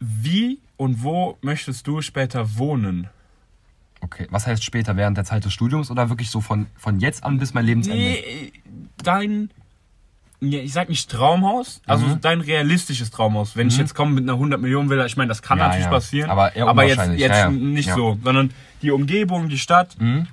Wie 0.00 0.58
und 0.76 1.02
wo 1.04 1.36
möchtest 1.42 1.86
du 1.86 2.00
später 2.00 2.56
wohnen? 2.58 3.08
Okay. 4.00 4.26
Was 4.30 4.46
heißt 4.46 4.64
später, 4.64 4.96
während 4.96 5.16
der 5.18 5.24
Zeit 5.24 5.44
des 5.44 5.52
Studiums 5.52 5.90
oder 5.90 6.08
wirklich 6.08 6.30
so 6.30 6.40
von, 6.40 6.66
von 6.76 7.00
jetzt 7.00 7.22
an 7.22 7.38
bis 7.38 7.52
mein 7.52 7.66
Lebensende? 7.66 7.98
Nee, 8.02 8.52
dein, 9.02 9.50
ich 10.40 10.72
sag 10.72 10.88
nicht 10.88 11.10
Traumhaus, 11.10 11.82
also 11.86 12.06
Mhm. 12.06 12.20
dein 12.22 12.40
realistisches 12.40 13.10
Traumhaus. 13.10 13.56
Wenn 13.56 13.68
ich 13.68 13.76
jetzt 13.76 13.94
komme 13.94 14.12
mit 14.12 14.24
einer 14.24 14.32
100 14.38 14.58
Millionen 14.58 14.88
Villa, 14.88 15.04
ich 15.04 15.18
meine, 15.18 15.28
das 15.28 15.42
kann 15.42 15.58
Ja, 15.58 15.64
natürlich 15.66 15.84
ja. 15.84 15.90
passieren, 15.90 16.30
Aber 16.30 16.56
eher 16.56 16.64
jetzt, 16.64 16.70
unwahrscheinlich, 16.70 17.20
jetzt 17.20 17.36
ja, 17.36 17.50
nicht 17.50 17.90
so, 17.92 18.18
sondern 18.24 18.54
die 18.80 18.90
Umgebung, 18.90 19.50
die 19.50 19.58
Stadt, 19.58 20.00
Mhm. 20.00 20.26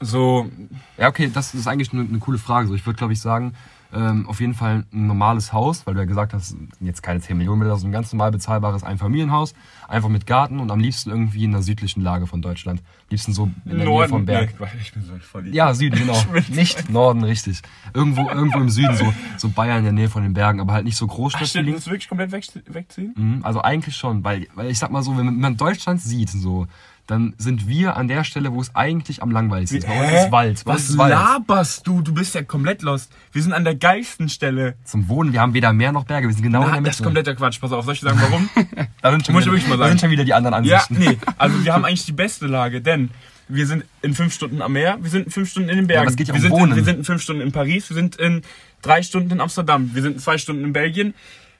so, 0.00 0.50
Ja, 0.96 1.06
okay, 1.06 1.30
das 1.32 1.54
ist 1.54 1.68
eigentlich 1.68 1.92
eine, 1.92 2.02
eine 2.02 2.18
coole 2.18 2.38
Frage. 2.38 2.66
So, 2.66 2.74
ich 2.74 2.84
würde, 2.84 2.96
glaube 2.98 3.12
ich, 3.12 3.20
sagen, 3.20 3.54
ähm, 3.92 4.28
auf 4.28 4.40
jeden 4.40 4.52
Fall 4.54 4.84
ein 4.92 5.06
normales 5.06 5.52
Haus, 5.52 5.86
weil 5.86 5.94
du 5.94 6.00
ja 6.00 6.06
gesagt 6.06 6.34
hast, 6.34 6.54
jetzt 6.80 7.02
keine 7.02 7.20
10 7.20 7.38
Millionen, 7.38 7.60
Villa, 7.62 7.74
sondern 7.76 7.90
ein 7.90 8.02
ganz 8.02 8.12
normal 8.12 8.30
bezahlbares 8.30 8.82
Einfamilienhaus, 8.84 9.54
einfach 9.88 10.10
mit 10.10 10.26
Garten 10.26 10.60
und 10.60 10.70
am 10.70 10.78
liebsten 10.78 11.08
irgendwie 11.10 11.44
in 11.44 11.52
der 11.52 11.62
südlichen 11.62 12.02
Lage 12.02 12.26
von 12.26 12.42
Deutschland. 12.42 12.80
Am 12.80 13.06
liebsten 13.10 13.32
so 13.32 13.50
in 13.64 13.78
der 13.78 13.86
Nähe 13.88 14.08
vom 14.08 14.26
Berg. 14.26 14.54
Nee, 14.60 14.66
ich 14.82 14.92
bin 14.92 15.04
so 15.04 15.12
voll 15.20 15.46
Ja, 15.54 15.72
Süden, 15.72 15.98
genau. 15.98 16.22
Nicht 16.48 16.90
Norden, 16.90 17.24
richtig. 17.24 17.62
Irgendwo, 17.94 18.28
irgendwo 18.28 18.58
im 18.58 18.68
Süden, 18.68 18.94
so, 18.94 19.12
so 19.38 19.48
Bayern 19.48 19.78
in 19.78 19.84
der 19.84 19.92
Nähe 19.94 20.08
von 20.10 20.22
den 20.22 20.34
Bergen, 20.34 20.60
aber 20.60 20.74
halt 20.74 20.84
nicht 20.84 20.96
so 20.96 21.06
Ach, 21.06 21.14
Großstädte 21.14 21.46
stimmt, 21.46 21.66
liegen. 21.66 21.76
das 21.78 21.86
wirklich 21.86 22.08
komplett 22.08 22.30
weg, 22.32 22.44
wegziehen? 22.66 23.14
Mhm, 23.16 23.40
Also 23.42 23.62
eigentlich 23.62 23.96
schon, 23.96 24.22
weil, 24.22 24.48
weil 24.54 24.70
ich 24.70 24.78
sag 24.78 24.90
mal 24.90 25.02
so, 25.02 25.16
wenn 25.16 25.38
man 25.40 25.56
Deutschland 25.56 26.02
sieht, 26.02 26.28
so, 26.28 26.66
dann 27.08 27.34
sind 27.38 27.66
wir 27.66 27.96
an 27.96 28.06
der 28.06 28.22
Stelle, 28.22 28.52
wo 28.52 28.60
es 28.60 28.76
eigentlich 28.76 29.22
am 29.22 29.30
langweiligsten 29.30 29.78
ist. 29.78 29.86
Bei 29.86 30.00
uns 30.04 30.12
ist 30.26 30.30
Wald. 30.30 30.62
Bei 30.64 30.74
Was 30.74 30.90
ist 30.90 30.98
Wald. 30.98 31.10
laberst 31.10 31.86
du? 31.86 32.02
Du 32.02 32.12
bist 32.12 32.34
ja 32.34 32.42
komplett 32.42 32.82
lost. 32.82 33.10
Wir 33.32 33.42
sind 33.42 33.52
an 33.54 33.64
der 33.64 33.74
geilsten 33.74 34.28
Stelle. 34.28 34.76
Zum 34.84 35.08
Wohnen, 35.08 35.32
wir 35.32 35.40
haben 35.40 35.54
weder 35.54 35.72
Meer 35.72 35.90
noch 35.92 36.04
Berge, 36.04 36.28
wir 36.28 36.34
sind 36.34 36.42
genau 36.44 36.60
in 36.60 36.66
Na, 36.66 36.72
der 36.74 36.80
Mitte. 36.82 36.90
das 36.90 37.00
ist 37.00 37.04
kompletter 37.04 37.34
Quatsch. 37.34 37.60
Pass 37.60 37.72
auf, 37.72 37.84
soll 37.86 37.94
ich 37.94 38.00
dir 38.00 38.10
sagen, 38.10 38.20
warum? 38.20 38.48
Da 39.02 39.10
sind 39.10 39.26
schon, 39.26 39.34
wieder, 39.36 39.46
wirklich 39.46 39.66
mal 39.68 39.76
da 39.76 39.84
sagen. 39.84 39.90
sind 39.92 40.00
schon 40.02 40.10
wieder 40.10 40.24
die 40.24 40.34
anderen 40.34 40.62
Ja, 40.64 40.76
Ansichten. 40.80 40.98
nee. 41.02 41.18
Also 41.38 41.64
wir 41.64 41.72
haben 41.72 41.84
eigentlich 41.84 42.04
die 42.04 42.12
beste 42.12 42.46
Lage, 42.46 42.80
denn 42.82 43.10
wir 43.48 43.66
sind 43.66 43.84
in 44.02 44.14
fünf 44.14 44.34
Stunden 44.34 44.60
am 44.60 44.72
Meer, 44.74 44.98
wir 45.00 45.08
sind 45.10 45.24
in 45.26 45.30
fünf 45.32 45.50
Stunden 45.50 45.70
in 45.70 45.76
den 45.76 45.86
Bergen. 45.86 46.02
aber 46.02 46.10
es 46.10 46.16
geht 46.16 46.28
ja 46.28 46.34
wir, 46.34 46.38
um 46.40 46.42
sind 46.42 46.52
Wohnen. 46.52 46.72
in, 46.72 46.76
wir 46.76 46.84
sind 46.84 46.98
in 46.98 47.04
fünf 47.04 47.22
Stunden 47.22 47.40
in 47.42 47.52
Paris, 47.52 47.88
wir 47.88 47.94
sind 47.94 48.16
in 48.16 48.42
drei 48.82 49.02
Stunden 49.02 49.30
in 49.30 49.40
Amsterdam, 49.40 49.90
wir 49.94 50.02
sind 50.02 50.12
in 50.14 50.18
zwei 50.18 50.36
Stunden 50.36 50.62
in 50.64 50.74
Belgien, 50.74 51.14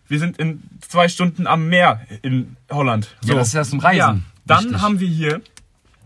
wir 0.08 0.18
sind 0.18 0.36
in 0.38 0.62
zwei 0.86 1.08
Stunden 1.08 1.46
am 1.46 1.68
Meer 1.70 2.02
in 2.20 2.56
Holland. 2.70 3.16
Ja, 3.24 3.34
das 3.36 3.48
ist 3.48 3.54
ja 3.54 3.62
zum 3.64 3.78
Reisen. 3.80 3.98
Ja, 3.98 4.18
dann 4.50 4.64
Wichtig. 4.64 4.80
haben 4.82 5.00
wir 5.00 5.08
hier 5.08 5.40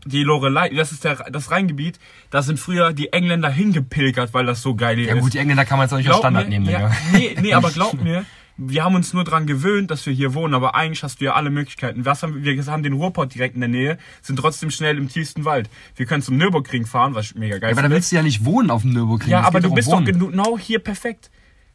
die 0.05 0.25
Lorelei, 0.25 0.69
das 0.71 0.91
ist 0.93 1.05
der, 1.05 1.15
das 1.31 1.51
Rheingebiet, 1.51 1.99
da 2.31 2.43
sind 2.43 2.59
früher 2.59 2.93
die 2.93 3.13
Engländer 3.13 3.49
hingepilgert, 3.51 4.35
weil 4.35 4.47
das 4.47 4.61
so 4.63 4.75
geil 4.75 4.99
Ja 4.99 5.15
ist. 5.15 5.21
gut, 5.23 5.35
die 5.35 5.39
Engländer 5.39 5.65
kann 5.65 5.79
man 5.79 5.85
jetzt 5.87 5.93
auch 5.93 5.99
nicht 5.99 6.09
als 6.09 6.19
Standard 6.19 6.49
mir, 6.49 6.59
nehmen, 6.59 6.67
ja, 6.69 6.89
Digga. 6.89 6.97
nee, 7.13 7.37
nee, 7.41 7.55
aber 7.55 7.71
glaub 7.75 8.03
mir, 8.03 8.25
wir 8.57 8.85
haben 8.85 8.95
uns 8.97 9.13
nur 9.13 9.25
dran 9.25 9.47
gewöhnt, 9.47 9.91
dass 9.91 10.05
wir 10.05 10.13
hier 10.13 10.35
wohnen, 10.35 10.55
aber 10.55 10.75
eigentlich 10.75 11.03
hast 11.03 11.21
du 11.21 11.25
ja 11.25 11.35
alle 11.35 11.51
Möglichkeiten. 11.51 12.05
Was 12.05 12.23
haben, 12.23 12.45
wir 12.45 12.55
wir 12.57 12.67
haben 12.67 12.83
den 12.83 12.93
Ruhrpott 12.95 13.35
direkt 13.35 13.55
in 13.55 13.61
der 13.61 13.69
Nähe, 13.71 13.99
sind 14.21 14.37
trotzdem 14.39 14.71
schnell 14.71 14.99
im 14.99 15.09
tiefsten 15.09 15.45
Wald. 15.45 15.71
Wir 15.97 16.05
können 16.07 16.23
zum 16.23 16.37
Nürburgring 16.37 16.85
fahren, 16.85 17.15
was 17.15 17.35
mega 17.35 17.59
geil 17.59 17.71
Ja, 17.71 17.77
aber 17.79 17.89
da 17.89 17.95
willst 17.95 18.13
du 18.13 18.17
ja 18.17 18.23
nicht 18.23 18.45
wohnen 18.45 18.71
auf 18.71 18.83
dem 18.83 18.93
Nürburgring. 18.93 19.31
Ja, 19.31 19.41
Es 19.41 19.47
aber 19.47 19.61
du 19.61 19.73
bist 19.73 19.89
doch 19.89 19.95
Wohnen. 19.99 20.19
genau 20.19 20.59
hier 20.59 20.81
perfekt. 20.81 21.31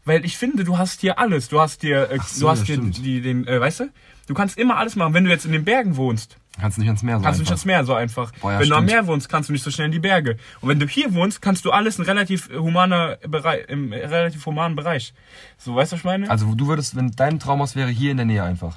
Weil 0.06 0.24
ich 0.24 0.38
finde, 0.38 0.64
du 0.64 0.78
hast 0.78 1.02
hier 1.02 1.18
alles. 1.20 1.50
Du 1.50 1.60
hast 1.60 1.82
hier, 1.82 2.10
äh, 2.12 2.20
so, 2.26 2.46
du 2.46 2.50
hast 2.52 2.60
ja, 2.60 2.66
hier 2.66 2.76
stimmt. 2.76 2.98
die, 3.06 3.22
den, 3.22 3.46
äh, 3.48 3.60
weißt 3.60 3.82
du? 3.82 3.90
Du 4.28 4.34
kannst 4.34 4.58
immer 4.58 4.78
alles 4.78 4.96
machen. 4.96 5.14
Wenn 5.14 5.26
du 5.26 5.30
jetzt 5.32 5.46
in 5.46 5.52
den 5.52 5.66
Bergen 5.66 5.98
wohnst, 5.98 6.38
Kannst 6.60 6.78
nicht 6.80 6.88
ans 6.88 7.04
Meer 7.04 7.18
so 7.18 7.24
kannst 7.24 7.40
du 7.40 7.44
nicht 7.44 7.52
ans 7.52 7.66
Meer 7.66 7.84
so 7.86 7.94
einfach. 7.94 8.32
Boah, 8.42 8.54
ja, 8.54 8.60
wenn 8.60 8.70
du 8.70 8.76
am 8.76 8.88
stimmt. 8.88 9.02
Meer 9.02 9.08
wohnst, 9.08 9.30
kannst 9.30 9.50
du 9.50 9.54
nicht 9.54 9.64
so 9.64 9.70
schnell 9.70 9.86
in 9.86 9.92
die 9.92 10.00
Berge. 10.00 10.38
Und 10.62 10.70
wenn 10.70 10.80
du 10.80 10.88
hier 10.88 11.14
wohnst, 11.14 11.42
kannst 11.42 11.66
du 11.66 11.72
alles 11.72 12.00
in 12.00 12.06
relativ 12.06 12.50
humaner 12.50 13.18
Bereich, 13.28 13.70
im 13.70 13.94
relativ 13.94 14.46
humanen 14.46 14.76
Bereich. 14.76 15.14
So, 15.58 15.76
weißt 15.76 15.92
du, 15.92 15.96
was 15.96 16.00
ich 16.00 16.06
meine? 16.06 16.30
Also 16.30 16.56
du 16.56 16.68
würdest, 16.68 16.96
wenn 16.96 17.12
dein 17.12 17.40
Traumhaus 17.40 17.76
wäre, 17.76 17.90
hier 17.90 18.12
in 18.12 18.18
der 18.18 18.26
Nähe 18.26 18.44
einfach. 18.44 18.76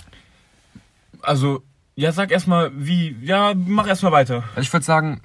Also, 1.23 1.63
ja, 1.97 2.13
sag 2.13 2.31
erstmal, 2.31 2.71
wie, 2.75 3.17
ja, 3.23 3.55
mach 3.55 3.87
erstmal 3.87 4.13
weiter. 4.13 4.45
Also 4.51 4.61
ich 4.61 4.73
würde 4.73 4.85
sagen, 4.85 5.21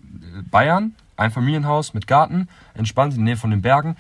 Bayern, 0.50 0.96
ein 1.18 1.32
Familienhaus 1.32 1.94
mit 1.94 2.08
Garten, 2.08 2.48
entspannt 2.74 3.14
in 3.14 3.20
der 3.20 3.26
Nähe 3.26 3.38
von 3.38 3.52
den 3.52 3.62
Bergen, 3.62 3.96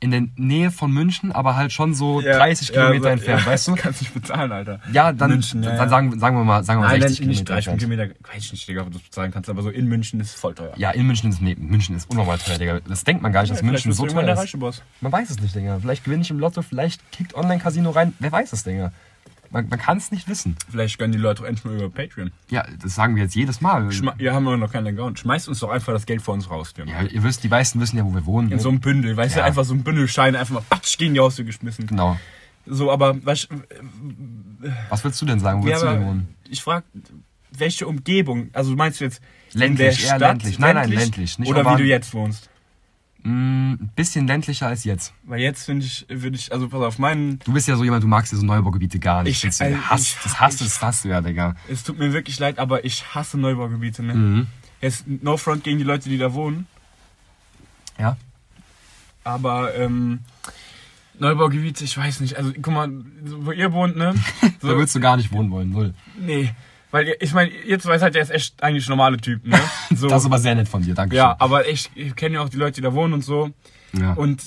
in 0.00 0.10
der 0.10 0.24
Nähe 0.36 0.70
von 0.70 0.92
München, 0.92 1.32
aber 1.32 1.56
halt 1.56 1.72
schon 1.72 1.94
so 1.94 2.20
30 2.20 2.72
Kilometer 2.72 3.10
entfernt, 3.10 3.46
weißt 3.46 3.68
du? 3.68 3.74
Kannst 3.76 4.02
nicht 4.02 4.12
bezahlen, 4.12 4.52
Alter. 4.52 4.80
Ja, 4.92 5.12
dann, 5.12 5.30
München, 5.30 5.62
ja, 5.62 5.70
dann 5.70 5.78
ja. 5.78 5.88
Sagen, 5.88 6.18
sagen 6.18 6.36
wir 6.36 6.44
mal, 6.44 6.64
sagen 6.64 6.80
wir 6.80 6.88
mal 6.88 6.92
Nein, 6.98 7.00
60 7.02 7.20
nein, 7.20 7.28
nicht 7.28 7.38
Kilometer 7.38 7.54
30 7.54 7.68
entfernt. 7.72 7.92
Kilometer. 7.98 8.34
Weiß 8.34 8.44
ich 8.44 8.52
nicht, 8.52 8.68
Digga, 8.68 8.82
ob 8.82 8.86
du 8.88 8.92
das 8.94 9.02
bezahlen 9.02 9.32
kannst, 9.32 9.48
aber 9.48 9.62
so 9.62 9.70
in 9.70 9.86
München 9.86 10.20
ist 10.20 10.34
es 10.34 10.40
voll 10.40 10.54
teuer. 10.54 10.72
Ja, 10.76 10.90
in 10.90 11.06
München 11.06 11.30
ist, 11.30 11.40
nee, 11.40 11.56
München 11.58 11.96
ist 11.96 12.10
unnormal 12.10 12.38
teuer, 12.38 12.58
Digga. 12.58 12.80
Das 12.86 13.04
denkt 13.04 13.22
man 13.22 13.32
gar 13.32 13.42
nicht, 13.42 13.52
dass 13.52 13.62
München 13.62 13.92
so 13.92 14.06
teuer 14.06 14.42
ist. 14.42 14.82
Man 15.00 15.12
weiß 15.12 15.30
es 15.30 15.40
nicht, 15.40 15.54
Digga. 15.54 15.78
Vielleicht 15.80 16.04
gewinne 16.04 16.22
ich 16.22 16.30
im 16.30 16.38
Lotto, 16.38 16.62
vielleicht 16.62 17.10
kickt 17.12 17.34
Online-Casino 17.34 17.90
rein. 17.90 18.12
Wer 18.18 18.32
weiß 18.32 18.52
es, 18.52 18.64
Digga. 18.64 18.92
Man, 19.54 19.68
man 19.68 19.78
kann 19.78 19.96
es 19.98 20.10
nicht 20.10 20.28
wissen. 20.28 20.56
Vielleicht 20.68 20.98
gönnen 20.98 21.12
die 21.12 21.18
Leute 21.18 21.42
auch 21.42 21.46
endlich 21.46 21.64
mal 21.64 21.74
über 21.76 21.88
Patreon. 21.88 22.32
Ja, 22.50 22.64
das 22.82 22.94
sagen 22.96 23.14
wir 23.14 23.22
jetzt 23.22 23.36
jedes 23.36 23.60
Mal. 23.60 23.90
Schma 23.92 24.14
ja, 24.18 24.34
haben 24.34 24.44
wir 24.44 24.56
noch 24.56 24.72
keinen 24.72 24.88
Account. 24.88 25.20
Schmeißt 25.20 25.48
uns 25.48 25.60
doch 25.60 25.70
einfach 25.70 25.92
das 25.92 26.06
Geld 26.06 26.22
vor 26.22 26.34
uns 26.34 26.50
raus. 26.50 26.74
Ja, 26.76 27.02
ihr 27.02 27.22
wisst, 27.22 27.44
die 27.44 27.48
meisten 27.48 27.80
wissen 27.80 27.96
ja, 27.96 28.04
wo 28.04 28.12
wir 28.12 28.26
wohnen. 28.26 28.50
In 28.50 28.58
so 28.58 28.68
einem 28.68 28.80
Bündel, 28.80 29.16
weißt 29.16 29.36
du, 29.36 29.40
Ja. 29.40 29.46
einfach 29.46 29.64
so 29.64 29.72
ein 29.72 29.84
Bündelschein, 29.84 30.34
einfach 30.36 30.54
mal 30.54 30.64
patsch 30.68 30.98
gegen 30.98 31.14
die 31.14 31.20
Haustür 31.20 31.44
geschmissen. 31.44 31.86
genau. 31.86 32.18
So, 32.66 32.90
aber 32.90 33.24
weißt, 33.24 33.48
Was 34.88 35.04
willst 35.04 35.20
du 35.22 35.26
denn 35.26 35.38
sagen? 35.38 35.62
Wo 35.62 35.66
ja, 35.66 35.72
willst 35.72 35.82
du 35.82 35.86
denn 35.86 35.96
aber 35.98 36.06
wohnen? 36.06 36.34
ich 36.48 36.62
frag, 36.62 36.84
welche 37.56 37.86
Umgebung? 37.86 38.48
Also 38.54 38.74
meinst 38.74 39.00
du 39.00 39.04
jetzt 39.04 39.20
in 39.52 39.60
Ländlich, 39.60 39.78
der 39.98 40.04
eher 40.10 40.16
Stadt, 40.16 40.20
ländlich. 40.20 40.58
Nein, 40.58 40.74
nein, 40.74 40.90
ländlich, 40.90 41.38
nicht 41.38 41.48
oder 41.48 41.60
wie 41.60 41.64
urban. 41.66 41.78
du 41.78 41.84
jetzt 41.84 42.12
wohnst? 42.14 42.50
Mm, 43.26 43.72
ein 43.72 43.90
bisschen 43.96 44.26
ländlicher 44.26 44.66
als 44.66 44.84
jetzt. 44.84 45.14
Weil 45.24 45.40
jetzt 45.40 45.64
finde 45.64 45.86
ich, 45.86 46.04
würde 46.10 46.36
ich, 46.36 46.52
also 46.52 46.68
pass 46.68 46.82
auf, 46.82 46.98
meinen, 46.98 47.38
Du 47.40 47.54
bist 47.54 47.66
ja 47.66 47.74
so 47.76 47.82
jemand, 47.82 48.04
du 48.04 48.08
magst 48.08 48.30
ja 48.32 48.38
so 48.38 48.44
Neubaugebiete 48.44 48.98
gar 48.98 49.22
nicht. 49.22 49.42
Ich- 49.42 49.60
äh, 49.62 49.74
hasst, 49.76 50.16
ich- 50.16 50.22
das 50.22 50.40
hasst, 50.40 50.60
ich- 50.60 50.66
das 50.66 50.82
hasst 50.82 51.04
du 51.04 51.08
ja, 51.08 51.20
Digga. 51.22 51.56
es 51.68 51.82
tut 51.84 51.98
mir 51.98 52.12
wirklich 52.12 52.38
leid, 52.38 52.58
aber 52.58 52.84
ich 52.84 53.14
hasse 53.14 53.38
Neubaugebiete, 53.38 54.02
ne? 54.02 54.14
Mhm. 54.14 54.46
Jetzt 54.82 55.04
no 55.08 55.38
front 55.38 55.64
gegen 55.64 55.78
die 55.78 55.84
Leute, 55.84 56.10
die 56.10 56.18
da 56.18 56.34
wohnen, 56.34 56.66
Ja? 57.98 58.18
aber 59.24 59.74
ähm, 59.74 60.20
Neubaugebiete, 61.18 61.84
ich 61.84 61.96
weiß 61.96 62.20
nicht, 62.20 62.36
also 62.36 62.52
guck 62.60 62.74
mal, 62.74 62.90
wo 63.22 63.52
ihr 63.52 63.72
wohnt, 63.72 63.96
ne? 63.96 64.14
Da 64.42 64.48
So, 64.60 64.68
würdest 64.68 64.94
du 64.96 65.00
gar 65.00 65.16
nicht 65.16 65.32
wohnen 65.32 65.50
wollen, 65.50 65.70
null. 65.70 65.94
nee, 66.18 66.52
weil 66.94 67.16
ich 67.18 67.34
meine, 67.34 67.50
ihr 67.50 67.80
zwei 67.80 67.98
seid 67.98 68.14
ja 68.14 68.20
jetzt 68.20 68.30
echt 68.30 68.62
eigentlich 68.62 68.88
normale 68.88 69.16
Typen, 69.16 69.50
ne? 69.50 69.60
So, 69.96 70.06
Das 70.06 70.22
ist 70.22 70.26
aber 70.26 70.38
sehr 70.38 70.54
nett 70.54 70.68
von 70.68 70.80
dir, 70.80 70.94
danke 70.94 71.16
ja, 71.16 71.34
aber 71.40 71.68
ich, 71.68 71.90
ich 71.96 72.14
kenne 72.14 72.36
ja 72.36 72.40
auch 72.40 72.48
die 72.48 72.56
Leute, 72.56 72.76
die 72.76 72.82
da 72.82 72.92
wohnen 72.94 73.14
und 73.14 73.24
so. 73.24 73.50
ja. 73.92 74.12
Und 74.12 74.44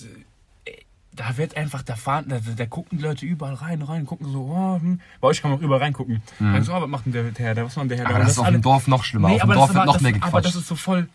äh, 0.63 0.71
da 1.11 1.35
wird 1.35 1.57
einfach, 1.57 1.83
da 1.83 1.97
fahren, 1.97 2.29
da, 2.29 2.39
da 2.39 2.65
gucken 2.65 2.99
die 2.99 3.03
Leute 3.03 3.25
überall 3.25 3.55
rein, 3.55 3.81
rein, 3.81 4.05
gucken 4.05 4.31
so, 4.31 4.43
oh, 4.49 4.79
hm. 4.79 5.01
bei 5.19 5.27
euch 5.27 5.41
kann 5.41 5.51
man 5.51 5.59
auch 5.59 5.61
überall 5.61 5.81
reingucken. 5.81 6.23
Mhm. 6.39 6.63
So, 6.63 6.73
oh, 6.73 6.81
was 6.81 6.87
macht 6.87 7.05
denn 7.05 7.11
der 7.11 7.33
Herr 7.37 7.53
da, 7.53 7.65
was 7.65 7.75
macht 7.75 7.91
der 7.91 7.97
Herr 7.97 8.05
da? 8.05 8.11
aber 8.11 8.19
Und 8.19 8.25
das 8.27 8.31
ist 8.31 8.39
auf 8.39 8.47
dem 8.47 8.61
Dorf 8.61 8.87
noch 8.87 9.03
schlimmer. 9.03 9.27
Nee, 9.27 9.35
auf 9.35 9.41
dem 9.41 9.49
aber 9.49 9.53
Dorf 9.55 9.67
das, 9.67 9.75
wird 9.75 9.83
aber, 9.83 9.93
noch 9.93 10.01
mehr 10.01 10.11
das, 10.13 10.21
aber 10.21 10.41
das 10.41 10.53
gequatscht. 10.53 10.61
ist 10.61 10.67
so 10.69 10.75
voll, 10.75 11.09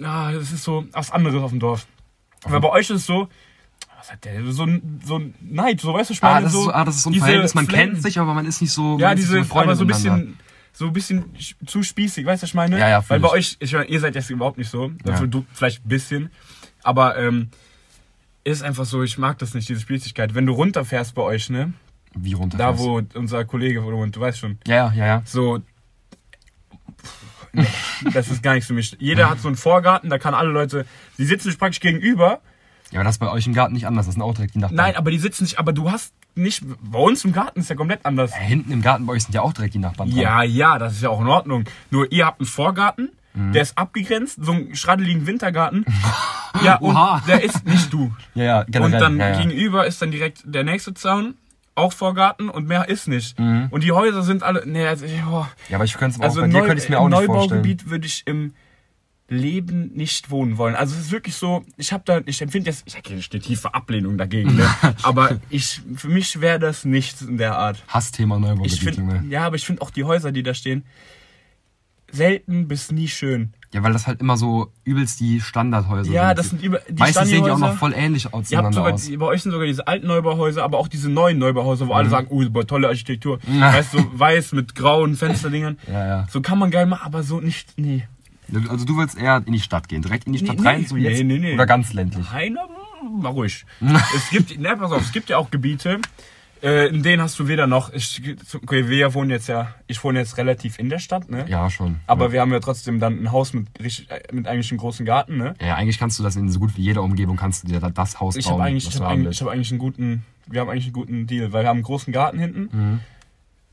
ja, 0.00 0.32
das 0.32 0.50
ist 0.50 0.64
so 0.64 0.84
was 0.90 1.12
anderes 1.12 1.40
auf 1.40 1.50
dem 1.50 1.60
Dorf. 1.60 1.86
Weil 2.42 2.58
bei 2.58 2.70
euch 2.70 2.90
ist 2.90 2.96
es 2.96 3.06
so, 3.06 3.28
was 4.02 4.10
hat 4.12 4.24
der, 4.24 4.44
so 4.52 4.64
ein, 4.64 5.00
so 5.04 5.16
ein 5.20 5.34
Neid, 5.40 5.80
so 5.80 5.94
weißt 5.94 6.10
du, 6.10 6.14
ich 6.14 6.22
meine, 6.22 6.34
Ah, 6.34 6.40
das, 6.40 6.52
ist 6.54 6.58
so, 6.64 6.72
ah, 6.72 6.84
das 6.84 6.96
ist 6.96 7.02
so 7.04 7.10
ein 7.10 7.14
Verhältnis, 7.14 7.54
man 7.54 7.66
Flecken. 7.68 7.92
kennt 7.92 8.02
sich, 8.02 8.18
aber 8.18 8.34
man 8.34 8.46
ist 8.46 8.60
nicht 8.60 8.72
so, 8.72 8.98
Ja, 8.98 9.14
diese, 9.14 9.38
so 9.38 9.44
Freunde 9.44 9.68
aber 9.70 9.76
so 9.76 9.84
ein 9.84 9.86
bisschen, 9.86 10.38
so 10.72 10.86
ein 10.88 10.92
bisschen 10.92 11.24
sch- 11.36 11.54
zu 11.66 11.84
spießig, 11.84 12.26
weißt 12.26 12.42
du, 12.42 12.44
was 12.44 12.50
ich 12.50 12.54
meine? 12.54 12.78
Ja, 12.80 12.88
ja, 12.88 13.04
Weil 13.08 13.20
bei 13.20 13.28
euch, 13.28 13.56
ich 13.60 13.72
meine, 13.72 13.84
ihr 13.86 14.00
seid 14.00 14.16
jetzt 14.16 14.28
überhaupt 14.28 14.58
nicht 14.58 14.70
so, 14.70 14.88
Ja. 14.88 14.94
dafür 15.04 15.28
du 15.28 15.46
vielleicht 15.52 15.84
ein 15.84 15.88
bisschen, 15.88 16.30
aber 16.82 17.16
ähm, 17.16 17.50
ist 18.44 18.62
einfach 18.64 18.86
so, 18.86 19.04
ich 19.04 19.18
mag 19.18 19.38
das 19.38 19.54
nicht, 19.54 19.68
diese 19.68 19.80
Spießigkeit. 19.80 20.34
Wenn 20.34 20.46
du 20.46 20.52
runterfährst 20.52 21.14
bei 21.14 21.22
euch, 21.22 21.48
ne, 21.48 21.72
Wie 22.16 22.32
runter? 22.32 22.58
Da, 22.58 22.76
wo 22.78 23.00
unser 23.14 23.44
Kollege 23.44 23.84
wohnt, 23.84 24.16
du 24.16 24.20
weißt 24.20 24.38
schon. 24.40 24.58
Ja, 24.66 24.74
ja, 24.74 24.92
ja, 24.94 25.06
ja. 25.06 25.22
So. 25.24 25.60
Nee, 27.52 27.66
das 28.14 28.28
ist 28.30 28.42
gar 28.42 28.54
nichts 28.54 28.66
für 28.66 28.72
mich. 28.74 28.96
Jeder 28.98 29.28
hat 29.30 29.38
so 29.40 29.48
einen 29.48 29.56
Vorgarten, 29.56 30.08
da 30.10 30.18
kann 30.18 30.32
alle 30.34 30.48
Leute. 30.50 30.86
Die 31.18 31.24
sitzen 31.24 31.50
sich 31.50 31.58
praktisch 31.58 31.80
gegenüber. 31.80 32.40
Ja, 32.92 33.00
aber 33.00 33.04
das 33.04 33.16
ist 33.16 33.18
bei 33.18 33.30
euch 33.30 33.46
im 33.46 33.54
Garten 33.54 33.74
nicht 33.74 33.86
anders. 33.86 34.06
Das 34.06 34.14
sind 34.14 34.22
auch 34.22 34.34
direkt 34.34 34.54
die 34.54 34.58
Nachbarn. 34.58 34.76
Nein, 34.76 34.96
aber 34.96 35.10
die 35.10 35.18
sitzen 35.18 35.42
nicht. 35.44 35.58
Aber 35.58 35.72
du 35.72 35.90
hast 35.90 36.12
nicht. 36.34 36.62
Bei 36.82 36.98
uns 36.98 37.24
im 37.24 37.32
Garten 37.32 37.60
ist 37.60 37.68
ja 37.70 37.74
komplett 37.76 38.06
anders. 38.06 38.30
Ja, 38.30 38.36
hinten 38.38 38.70
im 38.70 38.82
Garten 38.82 39.06
bei 39.06 39.14
euch 39.14 39.24
sind 39.24 39.34
ja 39.34 39.42
auch 39.42 39.52
direkt 39.52 39.74
die 39.74 39.78
Nachbarn 39.78 40.10
dran. 40.10 40.18
Ja, 40.20 40.42
ja, 40.42 40.78
das 40.78 40.92
ist 40.94 41.02
ja 41.02 41.08
auch 41.10 41.20
in 41.20 41.26
Ordnung. 41.26 41.64
Nur 41.90 42.10
ihr 42.12 42.26
habt 42.26 42.40
einen 42.40 42.46
Vorgarten, 42.46 43.10
Mhm. 43.34 43.52
der 43.52 43.62
ist 43.62 43.78
abgegrenzt, 43.78 44.38
so 44.44 44.52
einen 44.52 44.76
schraddeligen 44.76 45.26
Wintergarten. 45.26 45.86
ja, 46.62 46.76
und 46.76 46.94
Oha. 46.94 47.22
der 47.26 47.42
ist 47.42 47.64
nicht 47.66 47.90
du. 47.90 48.12
Ja, 48.34 48.44
ja, 48.44 48.62
generell. 48.64 48.84
Und 48.94 49.00
dann 49.00 49.18
ja, 49.18 49.30
ja. 49.30 49.38
gegenüber 49.42 49.86
ist 49.86 50.02
dann 50.02 50.10
direkt 50.10 50.42
der 50.44 50.64
nächste 50.64 50.92
Zaun, 50.92 51.34
auch 51.74 51.94
Vorgarten 51.94 52.50
und 52.50 52.68
mehr 52.68 52.90
ist 52.90 53.08
nicht. 53.08 53.38
Und 53.38 53.82
die 53.82 53.92
Häuser 53.92 54.22
sind 54.22 54.42
alle. 54.42 54.64
Nee, 54.66 54.86
also, 54.86 55.06
oh. 55.30 55.46
Ja, 55.70 55.76
aber 55.78 55.84
ich 55.86 55.94
könnte 55.94 56.16
es 56.16 56.20
also 56.20 56.40
auch, 56.40 56.42
bei 56.42 56.44
im 56.44 56.50
dir 56.50 56.58
Neu- 56.58 56.66
könnte 56.66 56.78
ich 56.78 56.84
es 56.84 56.88
mir 56.90 56.96
im 56.96 57.02
auch 57.04 57.08
nicht 57.08 57.24
vorstellen. 57.24 57.48
Neubaugebiet 57.62 57.88
würde 57.88 58.06
ich 58.06 58.22
im 58.26 58.52
Leben 59.32 59.92
nicht 59.94 60.30
wohnen 60.30 60.58
wollen. 60.58 60.74
Also 60.74 60.94
es 60.94 61.02
ist 61.06 61.10
wirklich 61.12 61.34
so, 61.34 61.64
ich 61.76 61.92
habe 61.92 62.02
da, 62.06 62.20
ich 62.26 62.40
empfinde 62.42 62.70
jetzt, 62.70 62.84
ich 62.86 62.96
habe 62.96 63.08
eine 63.10 63.20
tiefe 63.20 63.74
Ablehnung 63.74 64.18
dagegen, 64.18 64.54
ne? 64.56 64.68
aber 65.02 65.40
ich, 65.50 65.80
für 65.96 66.08
mich 66.08 66.40
wäre 66.40 66.58
das 66.58 66.84
nichts 66.84 67.22
in 67.22 67.38
der 67.38 67.56
Art. 67.56 67.82
Hassthema 67.88 68.36
Ich 68.36 68.42
Neubaugebiet, 68.42 68.78
finde, 68.78 69.00
Junge. 69.16 69.24
ja, 69.28 69.44
aber 69.46 69.56
ich 69.56 69.64
finde 69.66 69.82
auch 69.82 69.90
die 69.90 70.04
Häuser, 70.04 70.32
die 70.32 70.42
da 70.42 70.54
stehen, 70.54 70.84
selten 72.10 72.68
bis 72.68 72.92
nie 72.92 73.08
schön. 73.08 73.54
Ja, 73.72 73.82
weil 73.82 73.94
das 73.94 74.06
halt 74.06 74.20
immer 74.20 74.36
so 74.36 74.70
übelst 74.84 75.18
die 75.20 75.40
Standardhäuser 75.40 76.12
Ja, 76.12 76.28
sind. 76.28 76.38
das 76.38 76.50
sind 76.50 76.62
über 76.62 76.80
die 76.86 76.92
Meistens 76.92 77.28
sehen 77.30 77.42
die 77.42 77.50
auch 77.50 77.58
noch 77.58 77.78
voll 77.78 77.94
ähnlich 77.96 78.34
auseinander 78.34 78.72
sogar, 78.72 78.92
aus. 78.92 79.10
bei 79.16 79.24
euch 79.26 79.42
sind 79.42 79.52
sogar 79.52 79.66
diese 79.66 79.86
alten 79.88 80.08
Neubauhäuser, 80.08 80.62
aber 80.62 80.76
auch 80.76 80.88
diese 80.88 81.08
neuen 81.08 81.38
Neubauhäuser, 81.38 81.88
wo 81.88 81.94
alle 81.94 82.10
sagen, 82.10 82.26
oh, 82.28 82.44
boah, 82.50 82.66
tolle 82.66 82.88
Architektur. 82.88 83.38
Ja. 83.50 83.72
Weißt 83.72 83.94
du, 83.94 83.98
so 84.00 84.10
weiß 84.18 84.52
mit 84.52 84.74
grauen 84.74 85.16
Fensterdingern. 85.16 85.78
Ja, 85.90 86.06
ja. 86.06 86.26
So 86.30 86.42
kann 86.42 86.58
man 86.58 86.70
geil 86.70 86.84
machen, 86.84 87.02
aber 87.06 87.22
so 87.22 87.40
nicht, 87.40 87.78
nee. 87.78 88.06
Also 88.68 88.84
du 88.84 88.96
willst 88.96 89.18
eher 89.18 89.42
in 89.44 89.52
die 89.52 89.60
Stadt 89.60 89.88
gehen, 89.88 90.02
direkt 90.02 90.26
in 90.26 90.32
die 90.32 90.38
Stadt 90.38 90.58
Nee, 90.58 90.66
rein, 90.66 90.80
nee. 90.80 90.86
so 90.86 90.96
jetzt? 90.96 91.18
Nee, 91.18 91.24
nee, 91.24 91.38
nee. 91.38 91.54
Oder 91.54 91.66
ganz 91.66 91.92
ländlich? 91.92 92.26
Nein, 92.32 92.56
mal 93.20 93.30
ruhig. 93.30 93.64
es 94.14 94.30
gibt, 94.30 94.58
ne, 94.58 94.76
pass 94.76 94.92
auf, 94.92 95.02
es 95.02 95.12
gibt 95.12 95.28
ja 95.30 95.38
auch 95.38 95.50
Gebiete, 95.50 96.00
äh, 96.62 96.88
in 96.88 97.02
denen 97.02 97.20
hast 97.20 97.38
du 97.38 97.48
weder 97.48 97.66
noch, 97.66 97.92
ich, 97.92 98.22
okay, 98.54 98.88
wir 98.88 99.14
wohnen 99.14 99.30
jetzt 99.30 99.48
ja, 99.48 99.74
ich 99.88 100.02
wohne 100.04 100.20
jetzt 100.20 100.36
relativ 100.36 100.78
in 100.78 100.88
der 100.88 101.00
Stadt, 101.00 101.28
ne? 101.28 101.44
Ja, 101.48 101.68
schon. 101.70 101.96
Aber 102.06 102.26
ja. 102.26 102.32
wir 102.32 102.40
haben 102.40 102.52
ja 102.52 102.60
trotzdem 102.60 103.00
dann 103.00 103.20
ein 103.20 103.32
Haus 103.32 103.52
mit, 103.52 103.66
richtig, 103.82 104.08
mit 104.32 104.46
eigentlich 104.46 104.70
einem 104.70 104.78
großen 104.78 105.04
Garten, 105.04 105.38
ne? 105.38 105.54
ja, 105.60 105.74
eigentlich 105.74 105.98
kannst 105.98 106.18
du 106.18 106.22
das 106.22 106.36
in 106.36 106.48
so 106.50 106.60
gut 106.60 106.76
wie 106.76 106.82
jeder 106.82 107.02
Umgebung, 107.02 107.36
kannst 107.36 107.64
du 107.64 107.68
dir 107.68 107.80
da 107.80 107.90
das 107.90 108.20
Haus 108.20 108.36
Ich 108.36 108.44
bauen, 108.44 108.54
habe 108.54 108.64
eigentlich, 108.64 108.86
was 108.86 108.94
ich 108.94 109.00
hab 109.00 109.08
haben 109.08 109.20
eigentlich, 109.20 109.36
ich 109.36 109.42
hab 109.42 109.48
eigentlich 109.48 109.70
einen 109.70 109.78
guten, 109.80 110.24
wir 110.46 110.60
haben 110.60 110.70
eigentlich 110.70 110.84
einen 110.84 110.92
guten 110.92 111.26
Deal, 111.26 111.52
weil 111.52 111.64
wir 111.64 111.68
haben 111.68 111.78
einen 111.78 111.84
großen 111.84 112.12
Garten 112.12 112.38
hinten 112.38 112.68
Mhm. 112.72 113.00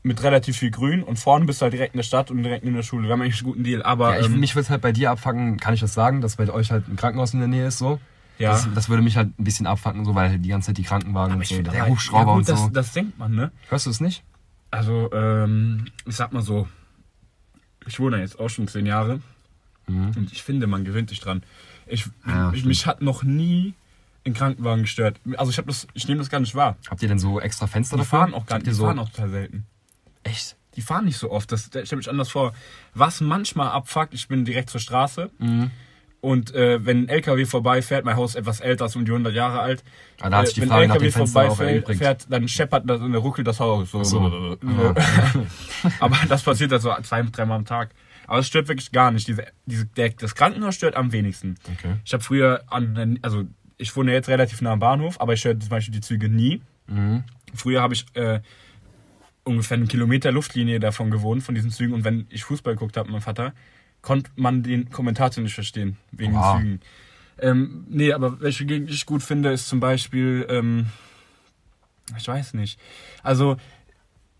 Mit 0.02 0.22
relativ 0.22 0.56
viel 0.56 0.70
Grün 0.70 1.02
und 1.02 1.18
vorne 1.18 1.44
bist 1.44 1.60
du 1.60 1.64
halt 1.64 1.72
direkt 1.74 1.94
in 1.94 1.98
der 1.98 2.04
Stadt 2.04 2.30
und 2.30 2.42
direkt 2.42 2.64
in 2.64 2.74
der 2.74 2.82
Schule. 2.82 3.04
Wir 3.06 3.12
haben 3.12 3.20
eigentlich 3.22 3.36
einen 3.42 3.50
guten 3.52 3.64
Deal, 3.64 3.82
aber 3.82 4.14
Ja, 4.14 4.20
ich, 4.20 4.26
ähm, 4.26 4.40
mich 4.40 4.54
würde 4.54 4.62
es 4.64 4.70
halt 4.70 4.80
bei 4.82 4.92
dir 4.92 5.10
abfacken, 5.10 5.58
kann 5.58 5.74
ich 5.74 5.80
das 5.80 5.92
sagen, 5.94 6.20
dass 6.22 6.36
bei 6.36 6.48
euch 6.50 6.70
halt 6.70 6.88
ein 6.88 6.96
Krankenhaus 6.96 7.34
in 7.34 7.40
der 7.40 7.48
Nähe 7.48 7.66
ist 7.66 7.78
so. 7.78 8.00
ja. 8.38 8.52
Das, 8.52 8.66
das 8.74 8.88
würde 8.88 9.02
mich 9.02 9.16
halt 9.16 9.38
ein 9.38 9.44
bisschen 9.44 9.66
abfacken, 9.66 10.04
so, 10.06 10.14
weil 10.14 10.30
halt 10.30 10.44
die 10.44 10.48
ganze 10.48 10.68
Zeit 10.68 10.78
die 10.78 10.82
Krankenwagen 10.84 11.32
aber 11.32 11.40
und 11.40 11.46
so, 11.46 11.60
der 11.62 11.82
aber- 11.82 11.90
Hubschrauber 11.90 12.30
ja, 12.32 12.38
gut, 12.38 12.48
und 12.48 12.56
so. 12.58 12.64
Das, 12.68 12.72
das 12.72 12.92
denkt 12.94 13.18
man, 13.18 13.34
ne? 13.34 13.52
Hörst 13.68 13.84
du 13.86 13.90
es 13.90 14.00
nicht? 14.00 14.22
Also, 14.70 15.10
ähm, 15.12 15.86
ich 16.06 16.16
sag 16.16 16.32
mal 16.32 16.42
so, 16.42 16.66
ich 17.86 17.98
wohne 18.00 18.20
jetzt 18.20 18.38
auch 18.40 18.48
schon 18.48 18.68
zehn 18.68 18.86
Jahre 18.86 19.20
Mhm. 19.86 20.12
und 20.16 20.32
ich 20.32 20.42
finde, 20.42 20.66
man 20.66 20.84
gewöhnt 20.84 21.08
sich 21.10 21.20
dran. 21.20 21.42
Ich, 21.86 22.06
Ja, 22.26 22.52
ich, 22.52 22.64
mich 22.64 22.86
hat 22.86 23.02
noch 23.02 23.22
nie 23.24 23.74
ein 24.24 24.34
Krankenwagen 24.34 24.82
gestört. 24.82 25.18
Also 25.36 25.50
ich 25.50 25.58
habe 25.58 25.66
das, 25.66 25.88
ich 25.94 26.06
nehme 26.06 26.18
das 26.20 26.30
gar 26.30 26.38
nicht 26.40 26.54
wahr. 26.54 26.76
Habt 26.88 27.02
ihr 27.02 27.08
denn 27.08 27.18
so 27.18 27.40
extra 27.40 27.66
Fenster 27.66 27.96
Die 27.96 28.02
dafür? 28.02 28.18
fahren 28.20 28.34
auch 28.34 28.46
gar 28.46 28.56
nicht, 28.58 28.66
die 28.68 28.72
so 28.72 28.84
fahren 28.84 28.98
auch 29.00 29.08
total 29.08 29.30
selten. 29.30 29.66
Echt? 30.22 30.56
Die 30.76 30.82
fahren 30.82 31.04
nicht 31.06 31.18
so 31.18 31.30
oft. 31.30 31.50
Das 31.52 31.64
stelle 31.66 31.96
mich 31.96 32.08
anders 32.08 32.28
vor. 32.30 32.52
Was 32.94 33.20
manchmal 33.20 33.68
abfuckt, 33.68 34.14
ich 34.14 34.28
bin 34.28 34.44
direkt 34.44 34.70
zur 34.70 34.80
Straße 34.80 35.30
Mhm. 35.38 35.70
und 36.20 36.54
äh, 36.54 36.84
wenn 36.86 37.04
ein 37.04 37.08
LKW 37.08 37.44
vorbeifährt, 37.44 38.04
mein 38.04 38.16
Haus 38.16 38.30
ist 38.30 38.36
etwas 38.36 38.60
älter, 38.60 38.86
ist 38.86 38.94
um 38.96 39.04
die 39.04 39.10
100 39.10 39.34
Jahre 39.34 39.60
alt. 39.60 39.82
Ah, 40.20 40.30
da 40.30 40.38
hat 40.38 40.46
sich 40.46 40.54
die 40.54 40.60
wenn 40.62 40.68
Frage 40.68 40.84
ein 40.84 40.90
LKW 40.90 41.10
vorbeifährt, 41.10 42.26
dann 42.30 42.46
scheppert 42.46 42.88
das 42.88 43.00
und 43.00 43.12
dann 43.12 43.20
ruckelt 43.22 43.46
das 43.46 43.58
Haus. 43.58 43.90
So. 43.90 44.04
So. 44.04 44.30
so. 44.30 44.58
Ja. 44.62 44.94
Aber 46.00 46.16
das 46.28 46.42
passiert 46.42 46.72
also 46.72 46.94
zwei, 47.02 47.22
dreimal 47.22 47.58
am 47.58 47.64
Tag. 47.64 47.90
Aber 48.26 48.38
es 48.38 48.46
stört 48.46 48.68
wirklich 48.68 48.92
gar 48.92 49.10
nicht. 49.10 49.26
Diese, 49.26 49.44
diese, 49.66 49.86
der, 49.86 50.10
das 50.10 50.36
Krankenhaus 50.36 50.76
stört 50.76 50.94
am 50.94 51.10
wenigsten. 51.10 51.56
Okay. 51.78 51.96
Ich 52.04 52.12
habe 52.12 52.22
früher 52.22 52.62
an, 52.68 53.18
also 53.22 53.44
ich 53.76 53.94
wohne 53.96 54.12
jetzt 54.12 54.28
relativ 54.28 54.60
nah 54.60 54.72
am 54.72 54.78
Bahnhof, 54.78 55.20
aber 55.20 55.32
ich 55.32 55.44
höre 55.44 55.58
zum 55.58 55.68
Beispiel 55.70 55.92
die 55.94 56.00
Züge 56.00 56.28
nie. 56.28 56.60
Mhm. 56.86 57.24
Früher 57.54 57.82
habe 57.82 57.94
ich 57.94 58.06
äh, 58.14 58.40
ungefähr 59.50 59.76
einen 59.76 59.88
Kilometer 59.88 60.32
Luftlinie 60.32 60.80
davon 60.80 61.10
gewohnt, 61.10 61.42
von 61.42 61.54
diesen 61.54 61.70
Zügen. 61.70 61.94
Und 61.94 62.04
wenn 62.04 62.26
ich 62.30 62.44
Fußball 62.44 62.74
geguckt 62.74 62.96
habe 62.96 63.06
mit 63.08 63.12
meinem 63.12 63.22
Vater, 63.22 63.52
konnte 64.02 64.30
man 64.36 64.62
den 64.62 64.90
Kommentator 64.90 65.42
nicht 65.42 65.54
verstehen, 65.54 65.96
wegen 66.12 66.34
Wow. 66.34 66.56
den 66.56 66.60
Zügen. 66.62 66.80
Ähm, 67.42 67.86
nee, 67.88 68.12
aber 68.12 68.40
welche 68.40 68.64
Gegend 68.66 68.90
ich 68.90 69.06
gut 69.06 69.22
finde, 69.22 69.50
ist 69.50 69.68
zum 69.68 69.80
Beispiel, 69.80 70.46
ähm, 70.50 70.86
ich 72.16 72.26
weiß 72.28 72.54
nicht. 72.54 72.78
Also, 73.22 73.56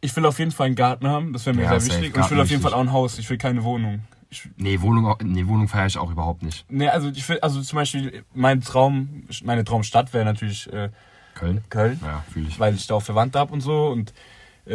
ich 0.01 0.15
will 0.17 0.25
auf 0.27 0.39
jeden 0.39 0.51
Fall 0.51 0.67
einen 0.67 0.77
Garten 0.77 1.07
haben, 1.07 1.33
das 1.33 1.47
wäre 1.47 1.57
mir 1.57 1.63
Ja, 1.65 1.79
sehr 1.81 1.91
wichtig. 1.93 2.15
Und 2.15 2.21
ich 2.25 2.31
will 2.31 2.37
Garten 2.37 2.41
auf 2.41 2.51
jeden. 2.51 2.63
Fall 2.63 2.75
auch 2.75 2.81
ein 2.81 2.93
Haus, 2.93 3.19
ich 3.19 3.29
will 3.31 3.39
keine 3.39 3.63
Wohnung. 3.65 4.01
Ich, 4.31 4.49
Nee, 4.57 4.81
Wohnung, 4.81 5.15
nee, 5.25 5.47
Wohnung 5.47 5.67
feiere 5.69 5.87
ich 5.87 5.99
auch 5.99 6.11
überhaupt 6.11 6.43
nicht. 6.43 6.65
nee, 6.69 6.89
also 6.89 7.09
ich 7.11 7.29
will, 7.29 7.39
also 7.41 7.61
zum 7.63 7.77
Beispiel, 7.77 8.23
mein 8.35 8.61
Traum, 8.61 9.25
meine 9.45 9.65
Traumstadt 9.65 10.13
wäre 10.13 10.25
natürlich 10.25 10.73
äh, 10.73 10.91
Köln? 11.35 11.63
Köln. 11.69 11.99
Ja, 12.03 12.25
fühle 12.33 12.49
ich. 12.49 12.59
weil 12.61 12.75
ich 12.75 12.87
da 12.87 12.95
auch 12.95 13.03
Verwandte 13.03 13.39
habe 13.39 13.53
und 13.53 13.61
so 13.61 13.89
und 13.89 14.13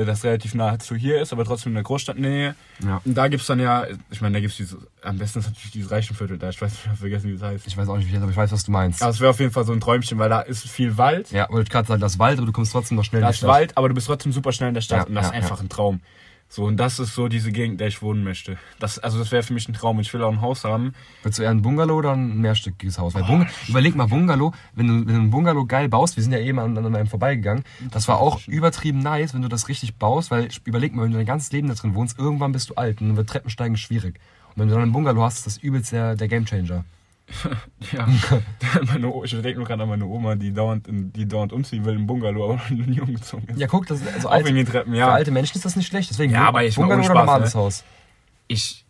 das 0.03 0.23
relativ 0.23 0.53
nah 0.55 0.77
zu 0.77 0.95
hier 0.95 1.21
ist, 1.21 1.31
aber 1.31 1.45
trotzdem 1.45 1.71
in 1.71 1.75
der 1.75 1.83
Großstadtnähe. 1.83 2.55
Ja. 2.83 3.01
Und 3.05 3.15
da 3.15 3.27
gibt's 3.29 3.47
dann 3.47 3.59
ja, 3.59 3.85
ich 4.09 4.19
meine, 4.19 4.33
da 4.33 4.39
gibt's 4.41 4.57
diese, 4.57 4.77
am 5.01 5.17
besten 5.17 5.39
ist 5.39 5.45
natürlich 5.45 5.71
dieses 5.71 5.91
Reichenviertel 5.91 6.37
da, 6.37 6.49
ich 6.49 6.61
weiß 6.61 6.71
nicht, 6.71 6.81
ich 6.81 6.87
habe 6.87 6.97
vergessen, 6.97 7.29
wie 7.29 7.33
das 7.33 7.43
heißt. 7.43 7.67
Ich 7.67 7.77
weiß 7.77 7.87
auch 7.87 7.97
nicht, 7.97 8.09
wie 8.09 8.13
das, 8.13 8.21
aber 8.21 8.31
ich 8.31 8.37
weiß, 8.37 8.51
was 8.51 8.63
du 8.65 8.71
meinst. 8.71 9.01
Aber 9.01 9.11
es 9.11 9.19
wäre 9.21 9.29
auf 9.29 9.39
jeden 9.39 9.51
Fall 9.51 9.63
so 9.63 9.71
ein 9.71 9.79
Träumchen, 9.79 10.17
weil 10.17 10.29
da 10.29 10.41
ist 10.41 10.67
viel 10.67 10.97
Wald, 10.97 11.31
Ja, 11.31 11.47
wollte 11.49 11.63
ich 11.63 11.69
gerade 11.69 11.87
sagen, 11.87 12.01
das 12.01 12.19
Wald, 12.19 12.39
aber 12.39 12.47
du 12.47 12.51
kommst 12.51 12.71
trotzdem 12.71 12.97
noch 12.97 13.05
schnell 13.05 13.21
da 13.21 13.27
in 13.27 13.31
die 13.31 13.37
Stadt. 13.37 13.49
Wald, 13.49 13.77
aber 13.77 13.87
du 13.87 13.95
bist 13.95 14.07
trotzdem 14.07 14.33
super 14.33 14.51
schnell 14.51 14.69
in 14.69 14.73
der 14.73 14.81
Stadt 14.81 14.97
Ja, 14.97 15.05
und 15.05 15.15
das 15.15 15.27
ja, 15.27 15.31
ist 15.31 15.35
einfach 15.35 15.61
ein 15.61 15.69
Traum. 15.69 16.01
So, 16.47 16.65
und 16.65 16.77
das 16.77 16.99
ist 16.99 17.15
so 17.15 17.27
diese 17.27 17.51
Gegend, 17.51 17.73
in 17.73 17.77
der 17.79 17.87
ich 17.87 18.01
wohnen 18.01 18.23
möchte. 18.23 18.57
Das, 18.79 18.99
also 18.99 19.19
das 19.19 19.31
wäre 19.31 19.43
für 19.43 19.53
mich 19.53 19.67
ein 19.67 19.73
Traum 19.73 19.99
ich 19.99 20.13
will 20.13 20.23
auch 20.23 20.31
ein 20.31 20.41
Haus 20.41 20.63
haben. 20.63 20.93
Willst 21.23 21.39
du 21.39 21.43
eher 21.43 21.49
ein 21.49 21.61
Bungalow 21.61 21.97
oder 21.97 22.13
ein 22.13 22.37
mehrstöckiges 22.37 22.97
Haus? 22.99 23.13
Weil 23.13 23.23
Bung 23.23 23.47
überleg 23.67 23.95
mal, 23.95 24.07
Bungalow, 24.07 24.53
wenn 24.73 24.87
du, 24.87 24.93
wenn 25.05 25.15
du 25.15 25.21
ein 25.21 25.31
Bungalow 25.31 25.65
geil 25.65 25.89
baust, 25.89 26.15
wir 26.15 26.23
sind 26.23 26.31
ja 26.31 26.39
eben 26.39 26.59
an, 26.59 26.77
an 26.77 26.95
einem 26.95 27.07
vorbeigegangen, 27.07 27.63
das 27.91 28.07
war 28.07 28.19
auch 28.19 28.47
übertrieben 28.47 28.99
nice, 28.99 29.33
wenn 29.33 29.41
du 29.41 29.49
das 29.49 29.67
richtig 29.67 29.95
baust, 29.95 30.31
weil 30.31 30.49
überleg 30.63 30.95
mal, 30.95 31.03
wenn 31.03 31.11
du 31.11 31.17
dein 31.17 31.25
ganzes 31.25 31.51
Leben 31.51 31.67
da 31.67 31.73
drin 31.73 31.95
wohnst, 31.95 32.17
irgendwann 32.19 32.51
bist 32.51 32.69
du 32.69 32.75
alt 32.75 33.01
und 33.01 33.09
dann 33.09 33.17
wird 33.17 33.29
Treppensteigen 33.29 33.75
schwierig. 33.75 34.19
Und 34.49 34.61
wenn 34.61 34.67
du 34.69 34.75
dann 34.75 34.83
einen 34.83 34.93
Bungalow 34.93 35.23
hast, 35.23 35.39
ist 35.39 35.47
das 35.47 35.57
übelst 35.57 35.91
der, 35.91 36.15
der 36.15 36.27
Gamechanger. 36.27 36.85
Ja, 37.91 38.07
meine, 38.87 39.07
O- 39.11 39.23
ich 39.23 39.31
denke 39.31 39.55
nur 39.55 39.65
gerade 39.65 39.83
an 39.83 39.89
meine 39.89 40.05
Oma, 40.05 40.35
die 40.35 40.53
dauernd, 40.53 40.87
in, 40.87 41.11
die 41.11 41.27
dauernd 41.27 41.53
umziehen 41.53 41.83
will 41.85 41.95
im 41.95 42.07
Bungalow, 42.07 42.45
aber 42.45 42.55
noch 42.55 42.69
nie 42.69 42.99
umgezogen 42.99 43.47
ist. 43.49 43.59
Ja, 43.59 43.67
guck, 43.67 43.87
das 43.87 44.01
ist 44.01 44.13
also 44.13 44.29
alte, 44.29 44.65
Treppen, 44.65 44.93
für 44.93 44.99
ja. 44.99 45.09
alte 45.11 45.31
Menschen 45.31 45.57
ist 45.57 45.65
das 45.65 45.75
nicht 45.75 45.87
schlecht. 45.87 46.09
Deswegen 46.09 46.33
Ja, 46.33 46.47
aber 46.47 46.63
ich 46.63 46.75
Bungalow 46.75 47.03
oder 47.03 47.13
normales 47.13 47.53
ne? 47.53 47.59
Haus. 47.59 47.83
ich, 48.47 48.84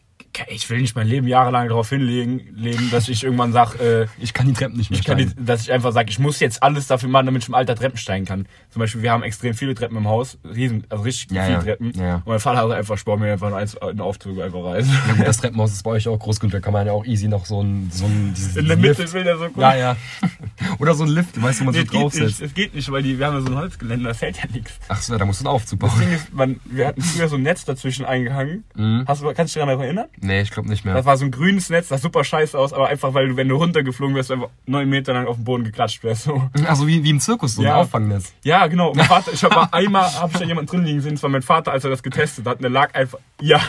ich 0.50 0.70
will 0.70 0.82
nicht 0.82 0.96
mein 0.96 1.08
Leben 1.08 1.28
jahrelang 1.28 1.68
darauf 1.70 1.90
hinlegen, 1.90 2.42
leben, 2.56 2.90
dass 2.92 3.10
ich 3.10 3.24
irgendwann 3.24 3.52
sage, 3.54 3.78
äh, 4.04 4.08
Ich 4.24 4.34
kann 4.34 4.48
die 4.48 4.54
Treppen 4.54 4.78
nicht 4.78 4.90
mehr 4.90 5.00
ich 5.00 5.06
kann 5.06 5.18
die, 5.18 5.26
steigen. 5.30 5.46
dass 5.46 5.62
ich 5.64 5.72
einfach 5.72 5.92
sage, 5.92 6.10
ich 6.10 6.20
muss 6.20 6.40
jetzt 6.40 6.62
alles 6.64 6.88
dafür 6.88 7.10
machen, 7.10 7.26
damit 7.28 7.44
ich 7.44 7.48
im 7.50 7.56
Alter 7.56 7.76
Treppen 7.76 7.98
steigen 7.98 8.26
kann. 8.26 8.48
Zum 8.70 8.80
Beispiel, 8.80 9.02
wir 9.02 9.12
haben 9.12 9.24
extrem 9.24 9.54
viele 9.54 9.76
Treppen 9.76 9.98
im 9.98 10.08
Haus, 10.08 10.38
riesen, 10.44 10.86
also 10.90 11.04
richtig 11.04 11.32
Ja, 11.32 11.44
viele 11.44 11.56
ja. 11.58 11.64
Treppen. 11.64 11.92
Ja. 12.00 12.16
Und 12.16 12.28
mein 12.28 12.40
Vater 12.40 12.60
hat 12.62 12.72
einfach 12.72 12.98
Sport 12.98 13.20
mir 13.20 13.32
einfach 13.32 13.52
einen 13.54 14.00
Aufzug 14.02 14.40
einfach 14.42 14.64
rein. 14.64 14.86
Gut, 15.18 15.28
das 15.28 15.38
Treppenhaus 15.38 15.72
ist 15.74 15.84
bei 15.84 15.92
euch 15.92 16.08
auch 16.08 16.20
groß 16.20 16.40
genug, 16.40 16.52
da 16.54 16.60
kann 16.60 16.74
man 16.74 16.86
ja 16.86 16.94
auch 16.94 17.06
easy 17.06 17.28
noch 17.28 17.46
so 17.46 17.62
ein, 17.62 17.90
so 17.92 18.06
ein 18.06 18.34
dieses 18.36 18.56
In 18.56 18.68
der 18.68 18.76
Lift. 18.78 19.00
Mitte 19.00 19.14
will 19.14 19.24
der 19.24 19.38
so 19.38 19.46
gucken. 19.46 19.62
Ja, 19.62 19.76
ja. 19.76 19.96
Oder 20.80 20.94
so 20.96 21.04
ein 21.04 21.10
Lift, 21.10 21.42
weißt 21.42 21.60
du, 21.62 21.66
wo 21.66 21.72
man 21.72 21.76
Nee, 21.76 21.80
so 21.82 21.86
es 21.86 21.92
geht 21.92 21.94
nicht, 21.94 22.04
draufsetzt. 22.04 22.42
es 22.42 22.54
geht 22.54 22.76
nicht, 22.76 22.92
weil 22.92 23.04
die, 23.04 23.18
wir 23.20 23.28
haben 23.28 23.36
ja 23.36 23.42
so 23.42 23.48
ein 23.48 23.56
Holzgelände, 23.58 24.06
da 24.08 24.14
fällt 24.14 24.38
ja 24.38 24.44
nichts. 24.52 24.74
Ach 24.88 25.02
so, 25.02 25.18
da 25.18 25.26
musst 25.26 25.42
du 25.42 25.46
einen 25.46 25.56
Aufzug 25.56 25.80
Das 25.80 25.92
bauen. 25.92 26.00
Ding 26.02 26.12
ist, 26.12 26.34
man, 26.34 26.60
wir 26.66 26.88
hatten 26.88 27.02
früher 27.02 27.28
so 27.28 27.36
ein 27.36 27.42
Netz 27.44 27.66
dazwischen 27.66 28.06
eingehangen. 28.06 28.64
Mhm. 28.76 29.06
Hast 29.08 29.22
du, 29.22 29.26
kannst 29.34 29.56
du 29.56 29.60
dich 29.60 29.66
daran 29.66 29.80
erinnern? 29.82 30.06
Nee, 30.26 30.42
ich 30.42 30.52
glaube 30.52 30.68
nicht 30.70 30.84
mehr. 30.86 30.94
Das 30.94 31.06
war 31.06 31.16
so 31.18 31.26
ein 31.26 31.32
grünes 31.32 31.70
Netz, 31.70 31.88
das 31.90 32.02
sah 32.02 32.08
super 32.08 32.24
scheiße 32.24 32.58
aus, 32.58 32.74
aber 32.74 32.88
einfach, 32.88 33.14
weil 33.14 33.30
du, 33.30 33.38
wenn 33.38 33.48
du 33.48 33.56
runtergeflogen 33.56 34.16
wärst, 34.16 34.32
einfach 34.32 34.50
neun 34.66 34.90
Meter 34.90 35.14
lang 35.14 35.28
auf 35.28 35.36
den 35.36 35.46
Boden 35.46 35.64
geklatscht 35.64 36.04
wärst. 36.04 36.24
So. 36.24 36.50
Also 36.68 36.88
wie, 36.88 37.04
wie 37.04 37.10
im 37.12 37.20
Zirkus, 37.20 37.56
so 37.56 37.64
Ja. 37.64 37.76
ein 37.76 37.82
Auffangnetz. 37.82 38.34
Ja, 38.44 38.68
genau. 38.68 38.94
Mein 38.94 39.06
Vater, 39.06 39.32
ich 39.34 39.44
habe 39.44 39.72
einmal 39.74 40.04
hab 40.20 40.32
ich 40.34 40.40
da 40.40 40.46
jemanden 40.46 40.70
drin 40.70 40.84
liegen 40.86 41.02
sehen, 41.02 41.14
das 41.14 41.24
war 41.24 41.30
mein 41.30 41.42
Vater, 41.42 41.72
als 41.72 41.84
er 41.84 41.90
das 41.90 42.04
getestet 42.04 42.46
hat, 42.46 42.58
und 42.58 42.62
der 42.64 42.72
lag 42.72 42.94
einfach, 42.96 43.20
ja, 43.42 43.62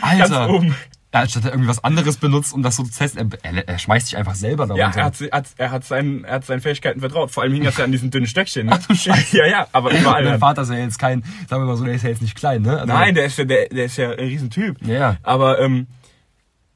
ganz 0.00 0.30
Alter! 0.30 0.50
oben. 0.50 0.74
Ja, 1.14 1.20
anstatt 1.20 1.44
er 1.44 1.52
irgendwie 1.52 1.68
was 1.68 1.84
anderes 1.84 2.16
benutzt, 2.16 2.52
um 2.52 2.64
das 2.64 2.74
so 2.74 2.82
zu 2.82 2.90
testen, 2.98 3.30
er, 3.42 3.68
er, 3.68 3.78
schmeißt 3.78 4.08
sich 4.08 4.16
einfach 4.16 4.34
selber 4.34 4.64
Ja, 4.74 4.90
darunter. 4.90 4.98
er 4.98 5.04
hat, 5.04 5.20
hat, 5.30 5.46
er, 5.58 5.70
hat 5.70 5.84
seinen, 5.84 6.24
er 6.24 6.34
hat 6.34 6.44
seinen 6.44 6.60
Fähigkeiten 6.60 6.98
vertraut. 6.98 7.30
Vor 7.30 7.44
allem 7.44 7.52
hing 7.52 7.62
das 7.62 7.76
ja 7.76 7.84
an 7.84 7.92
diesen 7.92 8.10
dünnen 8.10 8.26
Stöckchen. 8.26 8.66
Ne? 8.66 8.72
Ach 8.74 8.84
du 8.84 8.96
Scheiße. 8.96 9.36
Ja, 9.36 9.46
ja, 9.46 9.68
aber 9.70 9.92
überall. 9.92 10.24
Dann. 10.24 10.40
Vater 10.40 10.62
ist 10.62 10.70
ja 10.70 10.78
jetzt 10.78 10.98
kein, 10.98 11.22
sagen 11.48 11.62
wir 11.62 11.66
mal 11.66 11.76
so, 11.76 11.84
der 11.84 11.94
ist 11.94 12.02
ja 12.02 12.08
jetzt 12.08 12.20
nicht 12.20 12.34
klein, 12.34 12.62
ne? 12.62 12.80
Also, 12.80 12.92
Nein, 12.92 13.14
der 13.14 13.26
ist 13.26 13.38
ja, 13.38 13.44
der, 13.44 13.68
der 13.68 13.84
ist 13.84 13.96
ja 13.96 14.10
ein 14.10 14.18
Riesentyp. 14.18 14.84
Ja, 14.84 14.94
ja. 14.94 15.16
Aber 15.22 15.60
ähm, 15.60 15.86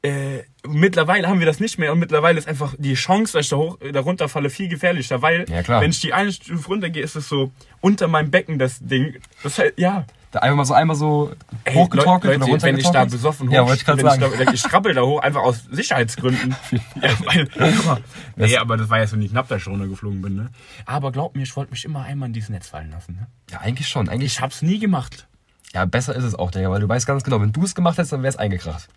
äh, 0.03 0.43
mittlerweile 0.65 1.27
haben 1.27 1.39
wir 1.39 1.45
das 1.45 1.59
nicht 1.59 1.77
mehr 1.77 1.91
und 1.91 1.99
mittlerweile 1.99 2.39
ist 2.39 2.47
einfach 2.47 2.73
die 2.77 2.93
Chance, 2.93 3.33
dass 3.33 3.47
ich 3.47 3.49
da, 3.49 3.57
hoch, 3.57 3.77
da 3.91 3.99
runterfalle, 3.99 4.49
viel 4.49 4.69
gefährlicher, 4.69 5.21
weil 5.21 5.45
Ja, 5.49 5.81
wenn 5.81 5.91
ich 5.91 5.99
die 5.99 6.13
eine 6.13 6.31
Stufe 6.31 6.65
runtergehe, 6.69 7.03
ist 7.03 7.17
es 7.17 7.27
so 7.27 7.51
unter 7.81 8.07
meinem 8.07 8.31
Becken 8.31 8.57
das 8.57 8.79
Ding. 8.79 9.15
Das 9.43 9.59
heißt, 9.59 9.73
ja. 9.75 10.05
Da 10.31 10.39
einfach 10.39 10.57
mal 10.57 10.65
so 10.65 10.75
einmal 10.75 10.95
so 10.95 11.31
hochgetorkelt 11.67 12.39
Leute, 12.39 12.51
oder 12.51 12.61
wenn 12.61 12.77
ich 12.77 12.83
da 12.83 12.89
runtergetorkelt? 13.01 13.11
besoffen 13.11 13.49
hoch, 13.49 13.53
Ja, 13.53 13.61
wollte 13.65 13.77
ich 13.77 13.85
gerade 13.85 14.01
sagen. 14.01 14.23
Ich, 14.39 14.45
da, 14.45 14.51
ich 14.53 14.63
krabbel 14.63 14.93
da 14.93 15.01
hoch, 15.01 15.21
einfach 15.21 15.41
aus 15.41 15.63
Sicherheitsgründen. 15.71 16.55
ja, 17.01 17.09
weil, 17.25 17.49
nee, 18.35 18.55
aber 18.57 18.77
das 18.77 18.89
war 18.89 18.99
ja 18.99 19.07
so 19.07 19.15
nicht 19.15 19.31
knapp, 19.31 19.47
dass 19.47 19.61
ich 19.63 19.67
runtergeflogen 19.67 20.21
bin. 20.21 20.35
Ne? 20.35 20.49
Aber 20.85 21.11
glaub 21.11 21.35
mir, 21.35 21.41
ich 21.43 21.55
wollte 21.55 21.71
mich 21.71 21.83
immer 21.83 22.03
einmal 22.03 22.27
in 22.27 22.33
dieses 22.33 22.49
Netz 22.49 22.67
fallen 22.67 22.91
lassen. 22.91 23.13
Ne? 23.15 23.27
Ja, 23.49 23.59
eigentlich 23.61 23.87
schon. 23.87 24.07
Eigentlich, 24.07 24.33
Ich 24.33 24.41
hab's 24.41 24.61
nie 24.61 24.77
gemacht. 24.77 25.27
ja, 25.73 25.85
besser 25.85 26.15
ist 26.15 26.23
es 26.23 26.35
auch, 26.35 26.51
Digga, 26.51 26.69
weil 26.69 26.81
du 26.81 26.87
weißt 26.87 27.07
ganz 27.07 27.23
genau, 27.23 27.41
wenn 27.41 27.51
du 27.51 27.63
es 27.63 27.73
gemacht 27.73 27.97
hättest, 27.97 28.13
dann 28.13 28.21
wäre 28.21 28.29
es 28.29 28.37
eingekracht. 28.37 28.87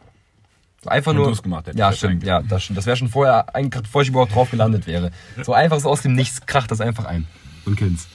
Einfach 0.85 1.13
Wenn 1.13 1.19
nur. 1.23 1.35
gemacht 1.37 1.67
hättest, 1.67 1.79
Ja, 1.79 1.87
wär's 1.89 1.99
stimmt. 1.99 2.25
Ja, 2.25 2.43
das 2.43 2.65
stimmt. 2.65 2.77
Das 2.77 2.87
wäre 2.87 2.97
schon 2.97 3.09
vorher 3.09 3.55
eingekracht, 3.55 3.85
bevor 3.85 4.03
ich 4.03 4.09
überhaupt 4.09 4.35
drauf 4.35 4.51
gelandet 4.51 4.87
wäre. 4.87 5.13
So 5.45 5.55
einfach 5.55 5.81
so 5.81 5.89
aus 5.89 6.03
dem 6.03 6.15
Nichts 6.15 6.45
kracht 6.45 6.71
das 6.71 6.81
einfach 6.81 7.05
ein. 7.05 7.27
Und 7.65 7.77
Kinds. 7.77 8.09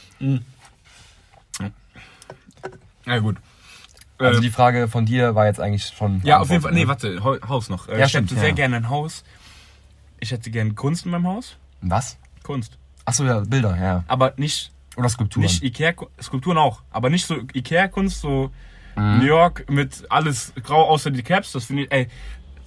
Ja, 3.08 3.20
gut. 3.20 3.38
Also 4.20 4.40
Äh, 4.40 4.42
die 4.42 4.50
Frage 4.50 4.88
von 4.88 5.06
dir 5.06 5.36
war 5.36 5.46
jetzt 5.46 5.60
eigentlich 5.60 5.86
schon. 5.96 6.22
Ja, 6.24 6.40
auf 6.40 6.50
jeden 6.50 6.62
Fall. 6.62 6.74
Nee, 6.74 6.86
beantwortet, 6.86 7.24
warte, 7.24 7.42
Hau- 7.46 7.50
Haus 7.50 7.70
noch. 7.70 7.88
Äh, 7.88 8.00
Ja, 8.00 8.06
ich 8.06 8.10
stimmt, 8.10 8.30
hätte 8.32 8.40
sehr 8.40 8.50
ja. 8.50 8.56
gerne 8.56 8.78
ein 8.78 8.90
Haus. 8.90 9.24
Ich 10.20 10.32
hätte 10.32 10.50
gerne 10.52 10.74
Kunst 10.74 11.06
in 11.06 11.12
meinem 11.12 11.28
Haus. 11.28 11.58
ne? 11.82 11.92
Was? 11.92 12.18
Kunst. 12.44 12.78
Achso, 13.06 13.24
ja, 13.26 13.40
Bilder, 13.42 13.78
ja. 13.78 14.04
Aber 14.08 14.34
nicht, 14.38 14.72
Oder 14.96 15.10
Skulpturen. 15.10 15.44
nicht 15.44 15.64
Ikea, 15.64 15.94
Skulpturen 16.22 16.58
auch. 16.58 16.82
Aber 16.92 17.10
nicht 17.10 17.26
so 17.26 17.36
Ikea-Kunst, 17.54 18.22
so 18.22 18.52
Mhm. 18.96 19.20
New 19.20 19.26
York 19.26 19.70
mit 19.70 20.06
alles 20.10 20.54
grau 20.64 20.90
außer 20.90 21.12
die 21.12 21.22
Caps. 21.22 21.52
Das 21.52 21.66
finde 21.66 21.84
ich, 21.84 21.92
ey, 21.92 22.08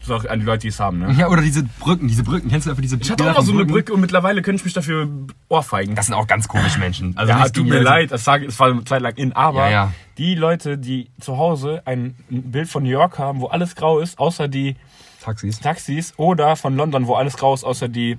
an 0.08 0.40
die 0.40 0.46
Leute, 0.46 0.62
die 0.62 0.68
es 0.68 0.80
haben, 0.80 0.98
ne? 0.98 1.12
Ja, 1.16 1.28
oder 1.28 1.42
diese 1.42 1.62
Brücken, 1.62 2.08
diese 2.08 2.22
Brücken. 2.24 2.48
Kennst 2.48 2.66
du 2.66 2.70
einfach 2.70 2.82
diese 2.82 2.96
Ich 3.00 3.10
hatte 3.10 3.30
auch 3.30 3.36
mal 3.36 3.42
so 3.42 3.52
eine 3.52 3.60
Brücken? 3.60 3.72
Brücke 3.72 3.92
und 3.94 4.00
mittlerweile 4.00 4.42
könnte 4.42 4.60
ich 4.60 4.64
mich 4.64 4.74
dafür 4.74 5.08
ohrfeigen. 5.48 5.94
Das 5.94 6.06
sind 6.06 6.14
auch 6.14 6.26
ganz 6.26 6.48
komische 6.48 6.78
Menschen. 6.78 7.16
Also 7.16 7.30
ja, 7.32 7.40
nicht 7.42 7.54
tut 7.54 7.66
die, 7.66 7.70
mir 7.70 7.76
also- 7.78 7.88
leid, 7.88 8.10
das 8.10 8.24
sage, 8.24 8.46
es 8.46 8.58
war 8.58 8.68
eine 8.70 8.84
Zeit 8.84 9.02
lang 9.02 9.14
in, 9.16 9.32
aber 9.34 9.66
Ja, 9.66 9.70
ja. 9.70 9.92
die 10.18 10.34
Leute, 10.34 10.78
die 10.78 11.10
zu 11.20 11.36
Hause 11.36 11.82
ein 11.84 12.14
Bild 12.28 12.68
von 12.68 12.82
New 12.82 12.88
York 12.90 13.18
haben, 13.18 13.40
wo 13.40 13.46
alles 13.46 13.74
grau 13.76 14.00
ist, 14.00 14.18
außer 14.18 14.48
die 14.48 14.76
Taxis. 15.22 15.60
Taxis, 15.60 16.14
oder 16.16 16.56
von 16.56 16.76
London, 16.76 17.06
wo 17.06 17.14
alles 17.14 17.36
grau 17.36 17.52
ist, 17.54 17.62
außer 17.64 17.88
die 17.88 18.16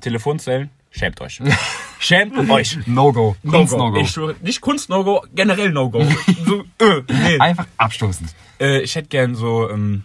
Telefonzellen, 0.00 0.70
schämt 0.90 1.20
euch. 1.20 1.40
schämt 1.98 2.36
euch. 2.50 2.78
No-Go. 2.86 3.36
Kunst 3.48 3.72
No-Go. 3.72 3.84
No-Go. 3.86 4.00
Ich 4.00 4.10
schwöre, 4.10 4.34
nicht 4.42 4.60
Kunst-No-Go, 4.60 5.24
generell 5.34 5.70
No-Go. 5.72 6.04
so, 6.46 6.60
äh, 6.78 7.02
nee. 7.08 7.38
Einfach 7.38 7.66
abstoßend. 7.78 8.34
äh, 8.60 8.80
ich 8.82 8.94
hätte 8.94 9.08
gern 9.08 9.34
so, 9.34 9.68
ähm, 9.70 10.04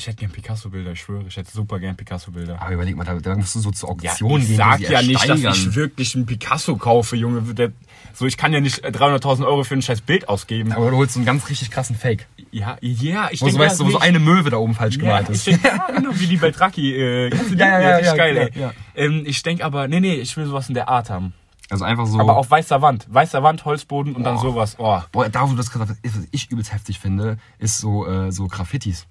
ich 0.00 0.06
hätte 0.06 0.16
gern 0.16 0.30
Picasso-Bilder, 0.30 0.92
ich 0.92 1.00
schwöre, 1.00 1.24
ich 1.28 1.36
hätte 1.36 1.50
super 1.52 1.78
gern 1.78 1.94
Picasso-Bilder. 1.96 2.60
Aber 2.60 2.72
überleg 2.72 2.96
mal, 2.96 3.04
da, 3.04 3.14
da 3.14 3.36
musst 3.36 3.54
du 3.54 3.60
so 3.60 3.70
zur 3.70 3.90
Ja, 4.00 4.10
Auktion 4.12 4.40
ich 4.40 4.48
gehen. 4.48 4.56
sag 4.56 4.78
die 4.78 4.86
sie 4.86 4.92
ja 4.92 5.02
nicht, 5.02 5.28
dass 5.28 5.58
ich 5.58 5.74
wirklich 5.74 6.14
einen 6.14 6.24
Picasso 6.26 6.76
kaufe, 6.76 7.16
Junge. 7.16 7.42
Der, 7.54 7.72
so, 8.14 8.26
ich 8.26 8.36
kann 8.38 8.52
ja 8.52 8.60
nicht 8.60 8.84
300.000 8.84 9.44
Euro 9.46 9.62
für 9.62 9.74
ein 9.74 9.82
scheiß 9.82 10.00
Bild 10.00 10.28
ausgeben. 10.28 10.72
Aber 10.72 10.90
du 10.90 10.96
holst 10.96 11.14
so 11.14 11.18
einen 11.20 11.26
ganz 11.26 11.48
richtig 11.50 11.70
krassen 11.70 11.96
Fake. 11.96 12.26
Ja, 12.50 12.78
ja, 12.80 13.28
ich 13.30 13.42
Wo 13.42 13.46
so, 13.46 13.50
denke, 13.52 13.66
weißt 13.66 13.80
du, 13.80 13.86
wo 13.86 13.90
so 13.90 13.98
eine 13.98 14.18
Möwe 14.18 14.48
da 14.50 14.56
oben 14.56 14.74
falsch 14.74 14.96
ja, 14.96 15.02
gemalt 15.02 15.28
ich 15.28 15.34
ist. 15.36 15.46
denk, 15.46 15.64
ja, 15.64 15.86
genau, 15.94 16.10
wie 16.14 16.26
die 16.26 16.36
bei 16.38 16.50
Traki. 16.50 16.94
Äh, 16.96 17.30
kennst 17.30 17.50
du 17.50 17.54
die? 17.54 17.60
Ja, 17.60 17.80
ja, 17.80 17.90
ja, 17.90 18.00
ja, 18.00 18.16
geil, 18.16 18.36
ja, 18.36 18.42
ey. 18.42 18.60
ja. 18.60 18.72
Ähm, 18.96 19.22
ich 19.26 19.42
denke 19.42 19.64
aber, 19.64 19.86
nee, 19.86 20.00
nee, 20.00 20.14
ich 20.14 20.36
will 20.36 20.46
sowas 20.46 20.68
in 20.68 20.74
der 20.74 20.88
Art 20.88 21.10
haben. 21.10 21.34
Also 21.68 21.84
einfach 21.84 22.06
so. 22.06 22.18
Aber 22.18 22.36
auf 22.36 22.50
weißer 22.50 22.82
Wand. 22.82 23.06
Weißer 23.08 23.42
Wand, 23.44 23.64
Holzboden 23.64 24.16
und 24.16 24.24
dann 24.24 24.34
Boah. 24.34 24.42
sowas. 24.42 24.74
Oh. 24.78 25.00
Boah, 25.12 25.28
da 25.28 25.42
wo 25.42 25.52
du 25.52 25.56
das 25.56 25.70
gerade, 25.70 25.90
was 25.90 26.26
ich 26.32 26.50
übelst 26.50 26.72
heftig 26.72 26.98
finde, 26.98 27.38
ist 27.58 27.78
so, 27.78 28.06
äh, 28.08 28.32
so 28.32 28.48
Graffitis. 28.48 29.06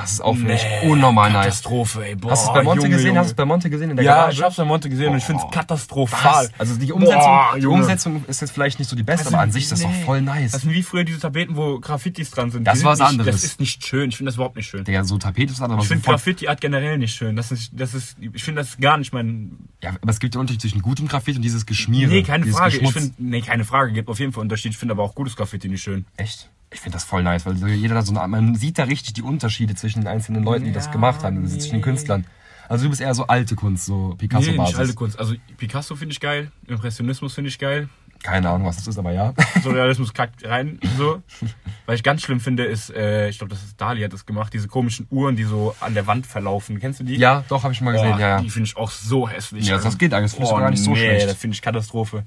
Das 0.00 0.12
ist 0.12 0.20
auch, 0.20 0.36
finde 0.36 0.54
ich, 0.54 0.64
unnormal 0.88 1.32
nice. 1.32 1.44
Katastrophe, 1.46 2.04
ey. 2.06 2.14
Boah, 2.14 2.30
Hast 2.30 2.44
du 2.46 2.50
es 2.50 2.54
bei 2.54 2.62
Monte 2.62 2.82
Junge, 2.82 2.94
gesehen? 2.94 3.06
Junge. 3.08 3.18
Hast 3.18 3.26
du 3.26 3.32
es 3.32 3.36
bei 3.36 3.44
Monte 3.44 3.68
gesehen 3.68 3.90
in 3.90 3.96
der 3.96 4.04
Ja, 4.04 4.14
Garage? 4.14 4.36
ich 4.38 4.42
hab's 4.44 4.54
bei 4.56 4.64
Monte 4.64 4.88
gesehen 4.88 5.10
und 5.10 5.18
ich 5.18 5.24
find's 5.24 5.42
Boah. 5.42 5.50
katastrophal. 5.50 6.44
Was? 6.44 6.60
Also 6.60 6.76
die 6.78 6.92
Umsetzung, 6.92 7.20
Boah, 7.20 7.54
die. 7.58 7.66
Umsetzung 7.66 8.24
ist 8.28 8.40
jetzt 8.40 8.52
vielleicht 8.52 8.78
nicht 8.78 8.88
so 8.88 8.94
die 8.94 9.02
beste, 9.02 9.26
aber 9.26 9.40
an 9.40 9.50
sich 9.50 9.64
ist 9.64 9.72
das 9.72 9.82
doch 9.82 9.92
voll 10.04 10.22
nice. 10.22 10.52
Das 10.52 10.62
sind 10.62 10.72
wie 10.72 10.84
früher 10.84 11.02
diese 11.02 11.18
Tapeten, 11.18 11.56
wo 11.56 11.80
Graffitis 11.80 12.30
dran 12.30 12.52
sind. 12.52 12.62
Das 12.64 12.78
sind 12.78 12.84
war 12.84 12.92
was 12.92 13.00
anderes. 13.00 13.34
Das 13.34 13.42
ist 13.44 13.58
nicht 13.58 13.84
schön. 13.84 14.10
Ich 14.10 14.16
finde 14.16 14.28
das 14.28 14.36
überhaupt 14.36 14.54
nicht 14.54 14.68
schön. 14.68 14.84
Digga, 14.84 15.02
so 15.02 15.18
Tapete 15.18 15.52
ist 15.52 15.60
aber 15.60 15.76
Ich 15.78 15.88
finde. 15.88 16.04
Graffiti-Art 16.04 16.60
generell 16.60 16.96
nicht 16.98 17.16
schön. 17.16 17.34
Das 17.34 17.50
ist, 17.50 17.72
das 17.72 17.92
ist, 17.94 18.16
ich 18.20 18.44
finde 18.44 18.60
das 18.62 18.76
gar 18.78 18.98
nicht 18.98 19.12
mein. 19.12 19.58
Ja, 19.82 19.90
aber 20.00 20.10
es 20.12 20.20
gibt 20.20 20.34
den 20.34 20.40
Unterschied 20.40 20.60
zwischen 20.60 20.80
gutem 20.80 21.08
Graffiti 21.08 21.38
und 21.38 21.42
dieses 21.42 21.66
Geschmiere. 21.66 22.10
Nee, 22.10 22.22
keine 22.22 22.46
Frage. 22.46 22.76
Ich 22.76 22.82
Geschmutz. 22.82 22.92
finde, 23.04 23.14
nee, 23.18 23.40
keine 23.40 23.64
Frage. 23.64 23.92
Gibt 23.92 24.08
auf 24.08 24.20
jeden 24.20 24.32
Fall 24.32 24.42
Unterschied. 24.42 24.70
Ich 24.70 24.78
finde 24.78 24.92
aber 24.92 25.02
auch 25.02 25.16
gutes 25.16 25.34
Graffiti 25.34 25.68
nicht 25.68 25.82
schön. 25.82 26.04
Echt? 26.16 26.48
Ich 26.72 26.80
finde 26.80 26.96
das 26.96 27.04
voll 27.04 27.22
nice, 27.22 27.46
weil 27.46 27.56
jeder 27.70 27.94
da 27.94 28.02
so 28.02 28.14
eine, 28.16 28.28
man 28.28 28.54
sieht 28.54 28.78
da 28.78 28.84
richtig 28.84 29.14
die 29.14 29.22
Unterschiede 29.22 29.74
zwischen 29.74 30.00
den 30.00 30.08
einzelnen 30.08 30.44
Leuten, 30.44 30.64
die 30.66 30.72
das 30.72 30.90
gemacht 30.90 31.22
haben, 31.24 31.38
also 31.42 31.56
zwischen 31.56 31.70
den 31.70 31.76
nee. 31.78 31.82
Künstlern. 31.82 32.26
Also 32.68 32.84
du 32.84 32.90
bist 32.90 33.00
eher 33.00 33.14
so 33.14 33.26
alte 33.26 33.54
Kunst, 33.56 33.86
so 33.86 34.10
Nee, 34.10 34.16
Picasso-Basis. 34.16 34.58
nicht 34.72 34.78
alte 34.78 34.94
Kunst. 34.94 35.18
Also 35.18 35.34
Picasso 35.56 35.96
finde 35.96 36.12
ich 36.12 36.20
geil. 36.20 36.52
Impressionismus 36.66 37.32
finde 37.32 37.48
ich 37.48 37.58
geil. 37.58 37.88
Keine 38.22 38.50
Ahnung, 38.50 38.66
was 38.66 38.76
das 38.76 38.88
ist, 38.88 38.98
aber 38.98 39.12
ja. 39.12 39.32
Surrealismus 39.62 40.12
kackt 40.12 40.44
rein. 40.44 40.80
So. 40.98 41.22
Was 41.86 41.94
ich 41.94 42.02
ganz 42.02 42.20
schlimm 42.22 42.40
finde, 42.40 42.64
ist, 42.64 42.90
äh, 42.90 43.28
ich 43.28 43.38
glaube, 43.38 43.54
das 43.54 43.62
ist 43.62 43.80
Dali 43.80 44.02
hat 44.02 44.12
das 44.12 44.26
gemacht, 44.26 44.52
diese 44.52 44.66
komischen 44.66 45.06
Uhren, 45.08 45.36
die 45.36 45.44
so 45.44 45.74
an 45.78 45.94
der 45.94 46.08
Wand 46.08 46.26
verlaufen. 46.26 46.80
Kennst 46.80 46.98
du 46.98 47.04
die? 47.04 47.14
ja, 47.14 47.44
doch, 47.48 47.62
habe 47.62 47.72
ich 47.72 47.80
mal 47.80 47.92
gesehen, 47.92 48.10
Boah, 48.10 48.20
ja. 48.20 48.40
Die 48.40 48.50
finde 48.50 48.66
ich 48.66 48.76
auch 48.76 48.90
so 48.90 49.28
hässlich. 49.28 49.68
Ja, 49.68 49.78
das 49.78 49.96
geht 49.96 50.12
eigentlich. 50.12 50.32
Das 50.32 50.34
finde 50.34 50.48
ich 50.48 50.52
Oh, 50.52 50.58
gar 50.58 50.70
nicht 50.70 50.82
so 50.82 50.90
nee, 50.90 50.96
schlecht. 50.96 51.28
das 51.28 51.36
finde 51.36 51.54
ich 51.54 51.62
Katastrophe. 51.62 52.24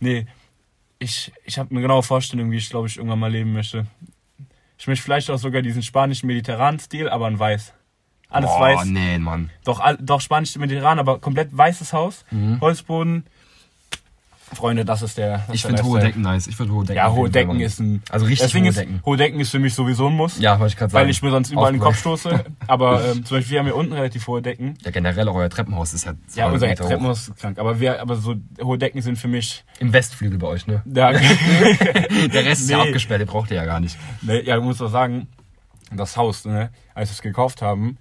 Nee, 0.00 0.26
ich, 0.98 1.32
ich 1.44 1.58
habe 1.58 1.70
eine 1.70 1.80
genaue 1.80 2.02
Vorstellung, 2.02 2.50
wie 2.50 2.56
ich, 2.56 2.70
glaube 2.70 2.88
ich, 2.88 2.96
irgendwann 2.96 3.18
mal 3.18 3.30
leben 3.30 3.52
möchte. 3.52 3.86
Ich 4.78 4.86
möchte 4.86 5.02
vielleicht 5.04 5.30
auch 5.30 5.38
sogar 5.38 5.62
diesen 5.62 5.82
spanischen 5.82 6.26
mediterranen 6.26 6.80
Stil, 6.80 7.08
aber 7.08 7.28
in 7.28 7.38
weiß. 7.38 7.74
Alles 8.28 8.50
Boah, 8.50 8.60
weiß. 8.60 8.84
nee, 8.86 9.18
Mann. 9.18 9.50
Doch, 9.64 9.80
doch 10.00 10.20
spanisch 10.20 10.56
mediterran, 10.56 10.98
aber 10.98 11.20
komplett 11.20 11.56
weißes 11.56 11.92
Haus, 11.92 12.24
Mhm. 12.30 12.60
Holzboden. 12.60 13.26
Freunde, 14.54 14.84
das 14.84 15.02
ist 15.02 15.18
der. 15.18 15.44
Das 15.46 15.54
Ich 15.56 15.62
finde 15.62 15.82
hohe. 15.82 16.00
Decken 16.00 16.22
nice. 16.22 16.46
Ich 16.46 16.58
würde 16.58 16.72
hohe 16.72 16.84
Decken 16.84 16.96
Ja, 16.96 17.12
hohe 17.12 17.30
Decken 17.30 17.60
ist 17.60 17.80
ein. 17.80 18.02
Also 18.10 18.26
richtig 18.26 18.52
Ding 18.52 18.62
hohe 18.64 18.68
ist, 18.70 18.78
Decken. 18.78 19.00
Hohe 19.04 19.16
Decken 19.16 19.40
ist 19.40 19.50
für 19.50 19.58
mich 19.58 19.74
sowieso 19.74 20.08
ein 20.08 20.14
Muss. 20.14 20.38
Ja, 20.38 20.58
wollte 20.58 20.72
ich 20.72 20.76
gerade 20.78 20.92
sagen. 20.92 21.04
Weil 21.04 21.10
ich 21.10 21.22
mir 21.22 21.30
sonst 21.30 21.50
überall 21.50 21.70
in 21.70 21.76
den 21.76 21.82
Kopf 21.82 21.98
stoße. 21.98 22.44
Aber 22.66 23.04
ähm, 23.04 23.24
zum 23.24 23.36
Beispiel, 23.38 23.52
wir 23.52 23.58
haben 23.60 23.66
hier 23.66 23.76
unten 23.76 23.92
relativ 23.92 24.26
hohe 24.26 24.42
Decken. 24.42 24.74
Ja, 24.82 24.90
generell 24.90 25.28
auch 25.28 25.34
euer 25.34 25.50
Treppenhaus 25.50 25.94
ist 25.94 26.04
ja 26.04 26.12
Ja, 26.12 26.46
200 26.48 26.52
unser 26.54 26.66
Meter 26.68 26.84
hoch. 26.84 26.88
Treppenhaus 26.88 27.28
ist 27.28 27.36
krank. 27.36 27.58
Aber, 27.58 27.80
wir, 27.80 28.00
aber 28.00 28.16
so 28.16 28.34
hohe 28.62 28.78
Decken 28.78 29.02
sind 29.02 29.16
für 29.16 29.28
mich. 29.28 29.64
Im 29.80 29.92
Westflügel 29.92 30.38
bei 30.38 30.46
euch, 30.46 30.66
ne? 30.66 30.82
Ja, 30.86 31.12
Der 32.32 32.44
Rest 32.44 32.62
ist 32.62 32.70
ja 32.70 32.80
abgesperrt, 32.80 33.20
den 33.20 33.28
braucht 33.28 33.50
ihr 33.50 33.56
ja 33.56 33.64
gar 33.64 33.80
nicht. 33.80 33.96
Nee, 34.22 34.40
ja, 34.42 34.56
du 34.56 34.62
musst 34.62 34.80
doch 34.80 34.90
sagen, 34.90 35.28
das 35.92 36.16
Haus, 36.16 36.44
ne, 36.44 36.70
als 36.94 37.10
wir 37.10 37.14
es 37.14 37.22
gekauft 37.22 37.62
haben, 37.62 37.98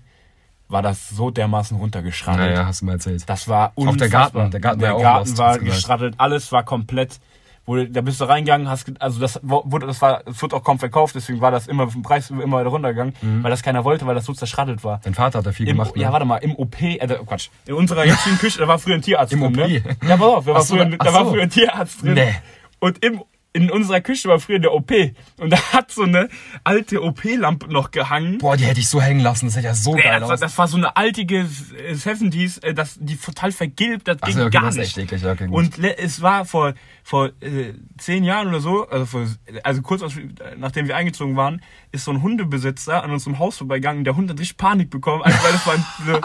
war 0.69 0.81
das 0.81 1.09
so 1.09 1.29
dermaßen 1.29 1.77
runtergeschrammelt. 1.77 2.51
Naja, 2.55 2.65
hast 2.65 2.81
du 2.81 2.85
mal 2.85 2.93
erzählt. 2.93 3.23
Das 3.27 3.47
war 3.47 3.73
Auch 3.75 3.83
der 3.83 3.87
unfassbar. 3.89 4.09
Garten, 4.31 4.51
der 4.51 4.59
Garten 4.59 4.79
der 4.79 4.93
war 4.95 5.01
Garten 5.01 5.29
lost, 5.29 5.37
war 5.37 5.59
gestrattelt, 5.59 6.15
alles 6.17 6.51
war 6.51 6.63
komplett. 6.63 7.19
Wo, 7.65 7.77
da 7.81 8.01
bist 8.01 8.19
du 8.19 8.25
reingegangen, 8.25 8.67
hast, 8.67 8.91
also 8.99 9.21
das 9.21 9.39
wurde, 9.41 9.87
das 9.87 10.01
war, 10.01 10.21
es 10.27 10.41
wurde 10.41 10.53
auch 10.57 10.63
kaum 10.65 10.79
verkauft, 10.79 11.15
deswegen 11.15 11.39
war 11.39 11.49
das 11.49 11.67
immer 11.67 11.89
vom 11.89 12.01
Preis 12.01 12.29
immer 12.29 12.57
weiter 12.57 12.67
runtergegangen, 12.69 13.13
weil 13.41 13.51
das 13.51 13.63
keiner 13.63 13.85
wollte, 13.85 14.05
weil 14.05 14.15
das 14.15 14.25
so 14.25 14.33
zerschrattelt 14.33 14.83
war. 14.83 14.99
Dein 15.01 15.13
Vater 15.13 15.39
hat 15.39 15.45
da 15.45 15.53
viel 15.53 15.69
Im, 15.69 15.77
Mhm. 15.77 15.79
gemacht, 15.79 15.95
ne? 15.95 16.01
Ja, 16.01 16.11
warte 16.11 16.25
mal, 16.25 16.37
im 16.39 16.57
OP, 16.57 16.81
äh, 16.81 16.97
Quatsch, 17.25 17.47
in 17.65 17.75
unserer 17.75 18.03
jetzigen 18.05 18.37
Küche, 18.37 18.59
da 18.59 18.67
war 18.67 18.79
früher 18.79 18.95
ein 18.95 19.01
Tierarzt 19.01 19.31
Im 19.31 19.39
drin, 19.39 19.51
OP? 19.51 19.55
ne? 19.55 19.81
Ja, 20.05 20.17
pass 20.17 20.21
auf, 20.27 20.45
da, 20.45 20.53
war 20.55 20.61
so, 20.61 20.75
früher, 20.75 20.89
ach 20.99 21.05
da 21.05 21.13
war 21.13 21.23
so. 21.23 21.31
früher 21.31 21.43
ein 21.43 21.49
Tierarzt 21.49 22.01
drin. 22.03 22.13
Nee. 22.15 22.35
Und 22.79 23.01
im, 23.01 23.21
in 23.53 23.69
unserer 23.69 24.01
Küche 24.01 24.27
war 24.29 24.39
früher 24.39 24.57
der 24.59 24.73
OP. 24.73 24.91
Und 25.37 25.51
da 25.51 25.57
hat 25.73 25.91
so 25.91 26.03
eine 26.03 26.27
alte 26.63 27.03
OP-Lampe 27.03 27.71
noch 27.71 27.91
gehangen. 27.91 28.39
Boah, 28.39 28.57
die 28.57 28.65
hätte 28.65 28.79
ich 28.79 28.89
so 28.89 28.99
hängen 28.99 29.19
lassen. 29.19 29.45
Das 29.45 29.55
hätte 29.55 29.67
ja 29.67 29.75
so 29.75 29.95
Ey, 29.95 30.01
geil 30.01 30.19
das, 30.21 30.29
aus. 30.31 30.39
das 30.39 30.57
war 30.57 30.67
so 30.67 30.77
eine 30.77 30.97
altige 30.97 31.41
äh, 31.41 31.93
70s, 31.93 32.63
äh, 32.63 32.73
das, 32.73 32.97
die 32.99 33.15
total 33.15 33.51
vergilbt, 33.51 34.07
das 34.07 34.17
Ach 34.21 34.27
ging 34.27 34.37
so, 34.37 34.41
okay, 34.45 34.49
gar 34.51 34.63
das 34.63 34.75
nicht. 34.75 34.97
eklig. 34.97 35.23
Okay. 35.23 35.47
Und 35.49 35.77
es 35.77 36.21
war 36.23 36.45
vor, 36.45 36.73
vor 37.03 37.27
äh, 37.41 37.73
zehn 37.97 38.23
Jahren 38.23 38.47
oder 38.47 38.59
so, 38.59 38.89
also, 38.89 39.05
vor, 39.05 39.27
also 39.63 39.81
kurz 39.83 40.01
aus, 40.01 40.13
nachdem 40.57 40.87
wir 40.87 40.95
eingezogen 40.95 41.35
waren, 41.35 41.61
ist 41.91 42.05
so 42.05 42.11
ein 42.11 42.23
Hundebesitzer 42.23 43.03
an 43.03 43.11
unserem 43.11 43.37
Haus 43.37 43.57
vorbeigegangen. 43.57 44.03
Der 44.03 44.15
Hund 44.15 44.31
hat 44.31 44.39
richtig 44.39 44.57
Panik 44.57 44.89
bekommen, 44.89 45.21
einfach 45.21 45.43
weil 45.45 45.51
das 45.51 45.67
war 45.67 46.21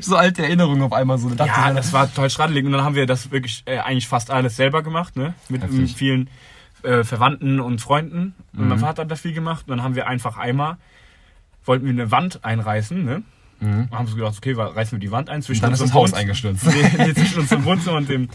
so 0.00 0.16
alte 0.16 0.42
Erinnerungen 0.42 0.82
auf 0.82 0.94
einmal 0.94 1.18
so. 1.18 1.28
Da 1.28 1.44
dachte 1.44 1.60
ja, 1.60 1.72
das 1.74 1.92
war 1.92 2.08
total 2.08 2.30
schraddelig. 2.30 2.64
Und 2.64 2.72
dann 2.72 2.84
haben 2.84 2.94
wir 2.94 3.04
das 3.04 3.30
wirklich 3.30 3.62
äh, 3.66 3.78
eigentlich 3.78 4.08
fast 4.08 4.30
alles 4.30 4.56
selber 4.56 4.82
gemacht, 4.82 5.16
ne? 5.16 5.34
Mit 5.50 5.62
vielen 5.94 6.30
äh, 6.84 7.04
Verwandten 7.04 7.60
und 7.60 7.80
Freunden. 7.80 8.34
Und 8.52 8.62
Mhm. 8.62 8.68
mein 8.68 8.78
Vater 8.78 9.02
hat 9.02 9.10
da 9.10 9.16
viel 9.16 9.32
gemacht. 9.32 9.64
Und 9.66 9.76
dann 9.76 9.82
haben 9.82 9.94
wir 9.94 10.06
einfach 10.06 10.36
einmal, 10.38 10.76
wollten 11.64 11.84
wir 11.84 11.90
eine 11.92 12.10
Wand 12.10 12.44
einreißen, 12.44 13.04
ne? 13.04 13.22
Und 13.60 13.90
haben 13.92 14.06
so 14.06 14.16
gedacht, 14.16 14.34
okay, 14.36 14.52
reißen 14.52 14.92
wir 14.92 15.00
die 15.00 15.10
Wand 15.10 15.30
ein 15.30 15.40
zwischen 15.40 15.60
Mhm. 15.60 15.62
dann 15.62 15.72
ist 15.72 15.80
das 15.82 15.94
Haus 15.94 16.10
Wohnz- 16.12 16.18
eingestürzt. 16.18 16.66
Nee, 16.66 16.90
nee, 16.98 17.14
zwischen 17.14 17.40
unserem 17.40 17.64
Wohnzimmer 17.64 17.96
und 17.96 18.08
dem, 18.10 18.28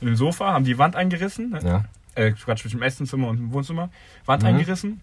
und 0.00 0.06
dem 0.06 0.16
Sofa, 0.16 0.52
haben 0.52 0.64
die 0.64 0.76
Wand 0.78 0.96
eingerissen. 0.96 1.50
Ne? 1.50 1.60
Ja. 1.62 1.84
Äh, 2.16 2.32
Quatsch, 2.32 2.62
zwischen 2.62 2.78
dem 2.78 2.82
Esszimmer 2.82 3.28
und 3.28 3.36
dem 3.36 3.52
Wohnzimmer. 3.52 3.90
Wand 4.26 4.42
Mhm. 4.42 4.48
eingerissen. 4.48 5.00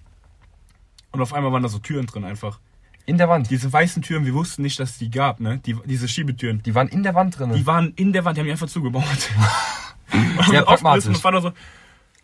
Und 1.12 1.22
auf 1.22 1.34
einmal 1.34 1.52
waren 1.54 1.64
da 1.64 1.70
so 1.70 1.80
Türen 1.80 2.06
drin 2.08 2.26
einfach. 2.26 2.60
In 3.06 3.18
der 3.18 3.30
Wand. 3.30 3.46
Die, 3.50 3.56
Diese 3.56 3.72
weißen 3.72 4.02
Türen, 4.04 4.26
wir 4.26 4.34
wussten 4.34 4.62
nicht, 4.64 4.80
dass 4.80 4.92
es 4.92 4.98
die 4.98 5.10
gab, 5.10 5.40
ne? 5.40 5.60
Die, 5.66 5.76
diese 5.86 6.08
Schiebetüren. 6.10 6.62
die 6.62 6.76
waren 6.76 6.90
in 6.90 7.02
der 7.04 7.16
Wand 7.16 7.40
drin. 7.40 7.54
Die 7.54 7.66
waren 7.66 7.94
in 7.96 8.12
der 8.14 8.26
Wand, 8.26 8.36
die 8.38 8.42
haben 8.42 8.46
die 8.48 8.52
einfach 8.52 8.68
zugebaut. 8.68 9.04
Und 10.12 10.38
haben 10.40 10.52
Sehr 10.52 10.64
pragmatisch. 10.64 11.06
Und 11.06 11.18
Vater 11.18 11.42
so, 11.42 11.52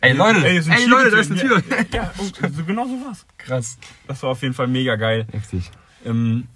Ey 0.01 0.13
Leute, 0.13 0.45
ey, 0.45 0.57
ey 0.57 0.85
Leute, 0.87 1.11
da 1.11 1.17
ist 1.19 1.31
eine 1.31 1.39
Tür. 1.39 1.63
Ja, 1.69 1.85
ja 1.93 2.13
und 2.17 2.35
so 2.55 2.63
genau 2.63 2.85
so 2.85 3.05
war's. 3.05 3.25
Krass. 3.37 3.77
Das 4.07 4.21
war 4.23 4.31
auf 4.31 4.41
jeden 4.41 4.53
Fall 4.53 4.67
mega 4.67 4.95
geil. 4.95 5.25
Heftig. 5.31 5.71
Ähm, 6.05 6.47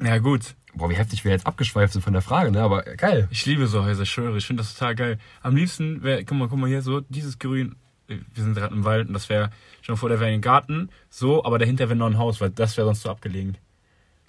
ja 0.00 0.18
gut, 0.18 0.54
Boah, 0.74 0.88
wie 0.88 0.94
heftig 0.94 1.24
wir 1.24 1.32
jetzt 1.32 1.46
abgeschweift 1.46 1.92
sind 1.92 2.02
von 2.02 2.12
der 2.12 2.22
Frage, 2.22 2.50
ne? 2.52 2.62
Aber 2.62 2.82
geil. 2.82 3.26
ich 3.30 3.44
liebe 3.46 3.66
so 3.66 3.84
Häuser, 3.84 4.02
ich 4.04 4.10
schwöre, 4.10 4.36
ich 4.38 4.46
finde 4.46 4.62
das 4.62 4.74
total 4.74 4.94
geil. 4.94 5.18
Am 5.42 5.56
liebsten 5.56 6.02
wäre, 6.02 6.24
guck 6.24 6.38
mal, 6.38 6.48
guck 6.48 6.58
mal 6.58 6.68
hier, 6.68 6.82
so 6.82 7.00
dieses 7.00 7.38
Grün, 7.38 7.74
äh, 8.08 8.18
wir 8.34 8.44
sind 8.44 8.54
gerade 8.54 8.74
im 8.74 8.84
Wald 8.84 9.08
und 9.08 9.14
das 9.14 9.28
wäre, 9.28 9.50
schon 9.82 9.96
vor, 9.96 10.08
der 10.08 10.20
wäre 10.20 10.30
ein 10.30 10.40
Garten, 10.40 10.90
so, 11.08 11.44
aber 11.44 11.58
dahinter 11.58 11.88
wäre 11.88 11.96
noch 11.98 12.06
ein 12.06 12.18
Haus, 12.18 12.40
weil 12.40 12.50
das 12.50 12.76
wäre 12.76 12.86
sonst 12.86 13.02
so 13.02 13.10
abgelegen. 13.10 13.56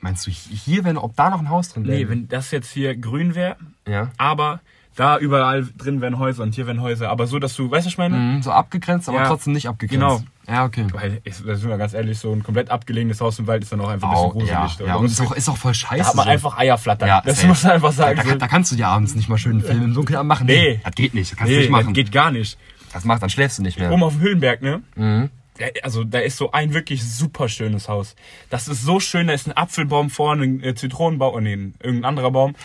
Meinst 0.02 0.26
du 0.26 0.32
hier, 0.32 0.84
wenn, 0.84 0.98
ob 0.98 1.16
da 1.16 1.30
noch 1.30 1.40
ein 1.40 1.50
Haus 1.50 1.70
drin 1.70 1.86
wäre? 1.86 2.00
Nee, 2.00 2.10
wenn 2.10 2.28
das 2.28 2.50
jetzt 2.50 2.72
hier 2.72 2.96
grün 2.98 3.36
wäre, 3.36 3.56
Ja. 3.88 4.12
aber 4.18 4.62
da 4.96 5.18
überall 5.18 5.66
drin 5.78 6.02
wären 6.02 6.20
Häuser 6.20 6.44
und 6.44 6.54
hier 6.54 6.68
wären 6.68 6.82
Häuser, 6.82 7.10
aber 7.10 7.26
so, 7.28 7.40
dass 7.40 7.56
du, 7.56 7.64
weißt 7.72 7.72
du, 7.72 7.88
was 7.88 7.94
ich 7.94 7.98
meine? 7.98 8.16
Mhm, 8.18 8.42
so 8.44 8.52
abgegrenzt, 8.52 9.08
aber 9.08 9.20
Ja. 9.20 9.28
trotzdem 9.28 9.54
nicht 9.54 9.68
abgegrenzt. 9.68 10.02
Genau. 10.02 10.22
Ja, 10.48 10.66
okay. 10.66 10.86
Weil, 10.92 11.22
ich, 11.24 11.36
da 11.46 11.56
sind 11.56 11.70
wir 11.70 11.78
ganz 11.78 11.94
ehrlich, 11.94 12.20
so 12.20 12.34
ein 12.34 12.44
komplett 12.44 12.70
abgelegenes 12.72 13.22
Haus 13.22 13.40
im 13.40 13.48
Wald 13.48 13.64
ist 13.64 13.72
dann 13.72 13.80
auch 13.80 13.88
einfach 13.90 14.10
ein 14.10 14.34
bisschen 14.34 14.48
ja, 14.48 14.62
gruselig. 14.66 14.88
ja, 14.88 14.96
und 14.96 15.06
ist 15.06 15.22
auch, 15.22 15.32
ist 15.32 15.48
auch 15.50 15.56
voll 15.58 15.72
da 15.72 15.76
scheiße. 15.76 16.06
hat 16.10 16.16
man 16.16 16.26
so. 16.26 16.32
einfach 16.32 16.58
Eier 16.58 16.78
flattern. 16.78 17.08
Ja, 17.08 17.22
das 17.26 17.38
safe. 17.38 17.48
muss 17.48 17.64
man 17.64 17.72
einfach 17.74 17.90
da, 17.90 17.94
sagen. 17.94 18.22
da, 18.28 18.36
da 18.36 18.48
kannst 18.48 18.72
du 18.72 18.76
dir 18.76 18.88
abends 18.88 19.16
nicht 19.16 19.30
mal 19.30 19.38
schön 19.38 19.54
einen 19.54 19.62
Film 19.62 19.82
im 19.84 19.94
Dunkeln 19.94 20.28
machen. 20.28 20.48
Nee. 20.48 20.82
Das 20.84 20.94
geht 20.96 21.14
nicht. 21.14 21.32
Das 21.32 21.38
kannst 21.38 21.52
du 21.52 21.56
nee, 21.56 21.62
nicht 21.62 21.72
machen. 21.72 21.86
das 21.86 21.94
geht 21.94 22.12
gar 22.12 22.32
nicht. 22.32 22.58
Das 22.92 23.06
macht, 23.06 23.22
dann 23.24 23.30
schläfst 23.30 23.60
du 23.60 23.62
nicht 23.62 23.80
mehr. 23.80 23.92
Oben 23.92 24.04
auf 24.04 24.14
dem 24.14 24.22
Höhenberg, 24.22 24.62
ne? 24.62 24.82
Mhm. 24.96 25.30
Da, 25.58 25.66
also 25.84 26.04
da 26.04 26.20
ist 26.20 26.36
so 26.38 26.52
ein 26.52 26.74
wirklich 26.74 27.02
super 27.08 27.48
schönes 27.48 27.88
Haus. 27.88 28.16
Das 28.50 28.68
ist 28.68 28.84
so 28.84 29.00
schön, 29.00 29.28
da 29.28 29.34
ist 29.34 29.48
ein 29.48 29.56
Apfelbaum 29.56 30.10
vorne, 30.10 30.44
ein 30.44 30.64
äh, 30.64 30.76
Zitronenbaum, 30.76 31.34
oh 31.36 31.40
nee, 31.40 31.54
ein- 31.54 31.76
irgendein 31.82 32.10
anderer 32.10 32.32
Baum. 32.32 32.56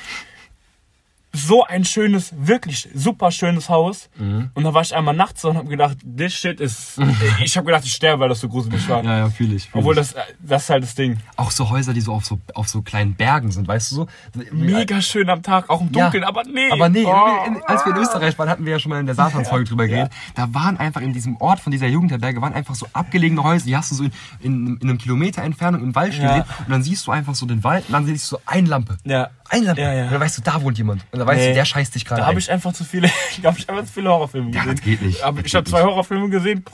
So 1.36 1.64
ein 1.64 1.84
schönes, 1.84 2.32
wirklich 2.38 2.88
super 2.94 3.30
schönes 3.30 3.68
Haus. 3.68 4.08
Mhm. 4.16 4.50
Und 4.54 4.64
da 4.64 4.72
war 4.72 4.82
ich 4.82 4.94
einmal 4.94 5.14
nachts 5.14 5.44
und 5.44 5.56
habe 5.56 5.68
gedacht, 5.68 5.98
this 6.16 6.32
shit 6.34 6.60
ist. 6.60 6.98
ich 7.44 7.56
habe 7.56 7.66
gedacht, 7.66 7.84
ich 7.84 7.92
sterbe, 7.92 8.20
weil 8.20 8.28
das 8.30 8.40
so 8.40 8.48
gruselig 8.48 8.88
war. 8.88 9.04
Ja, 9.04 9.18
ja, 9.18 9.30
fühle 9.30 9.54
ich. 9.54 9.68
Fühl 9.68 9.80
Obwohl 9.80 9.94
ich. 9.98 10.12
das, 10.12 10.14
das 10.40 10.62
ist 10.64 10.70
halt 10.70 10.82
das 10.82 10.94
Ding. 10.94 11.18
Auch 11.36 11.50
so 11.50 11.68
Häuser, 11.70 11.92
die 11.92 12.00
so 12.00 12.12
auf 12.12 12.24
so, 12.24 12.38
auf 12.54 12.68
so 12.68 12.82
kleinen 12.82 13.14
Bergen 13.14 13.50
sind, 13.50 13.68
weißt 13.68 13.90
du 13.90 13.94
so? 13.96 14.06
Mega 14.52 15.00
schön 15.02 15.28
am 15.28 15.42
Tag, 15.42 15.68
auch 15.70 15.80
im 15.80 15.92
Ja. 15.92 16.04
Dunkeln, 16.04 16.24
aber 16.24 16.42
nee. 16.44 16.70
Aber 16.70 16.88
nee, 16.88 17.04
Oh. 17.06 17.44
in, 17.46 17.62
als 17.64 17.84
wir 17.84 17.94
in 17.94 18.02
Österreich 18.02 18.38
waren, 18.38 18.48
hatten 18.48 18.64
wir 18.64 18.72
ja 18.72 18.78
schon 18.78 18.90
mal 18.90 19.00
in 19.00 19.06
der 19.06 19.14
Satansfolge 19.16 19.64
drüber 19.66 19.86
geredet. 19.86 20.12
Da 20.34 20.52
waren 20.54 20.76
einfach 20.78 21.00
in 21.02 21.12
diesem 21.12 21.36
Ort 21.36 21.60
von 21.60 21.70
dieser 21.70 21.86
Jugendherberge 21.86 22.40
waren 22.40 22.54
einfach 22.54 22.74
so 22.74 22.86
abgelegene 22.92 23.42
Häuser, 23.42 23.66
die 23.66 23.76
hast 23.76 23.90
du 23.90 23.94
so 23.96 24.04
in, 24.04 24.10
in, 24.40 24.76
in 24.78 24.88
einem 24.88 24.98
Kilometer 24.98 25.42
Entfernung 25.42 25.82
im 25.82 25.94
Wald 25.94 26.14
stehen 26.14 26.24
Ja. 26.26 26.46
und 26.66 26.70
dann 26.70 26.82
siehst 26.82 27.06
du 27.06 27.10
einfach 27.12 27.34
so 27.34 27.46
den 27.46 27.62
Wald 27.64 27.84
und 27.88 27.92
dann 27.92 28.06
siehst 28.06 28.30
du 28.32 28.36
so 28.36 28.42
eine 28.46 28.68
Lampe. 28.68 28.96
Ja. 29.04 29.28
Eine 29.50 29.66
Lampe. 29.66 29.80
Ja, 29.80 29.92
ja. 29.92 30.04
Und 30.04 30.12
dann 30.12 30.20
weißt 30.20 30.38
du, 30.38 30.42
da 30.42 30.60
wohnt 30.62 30.78
jemand. 30.78 31.04
Und 31.12 31.18
dann 31.18 31.26
weißt 31.28 31.40
Nee. 31.40 31.48
du, 31.48 31.54
der 31.54 31.64
scheißt 31.64 31.94
dich 31.94 32.04
gerade 32.04 32.20
Da 32.22 32.26
habe 32.26 32.38
ich 32.38 32.50
einfach 32.50 32.72
zu 32.72 32.84
viele, 32.84 33.08
da 33.42 33.48
habe 33.50 33.58
ich 33.58 33.68
einfach 33.68 33.84
zu 33.84 33.92
viele 33.92 34.08
Horrorfilme 34.10 34.50
Ja, 34.50 34.60
gesehen. 34.62 34.76
das 34.76 34.84
geht 34.84 35.02
nicht. 35.02 35.22
Aber 35.22 35.44
ich 35.44 35.54
habe 35.54 35.68
zwei. 35.68 35.82
Horrorfilme 35.82 36.28
gesehen, 36.30 36.64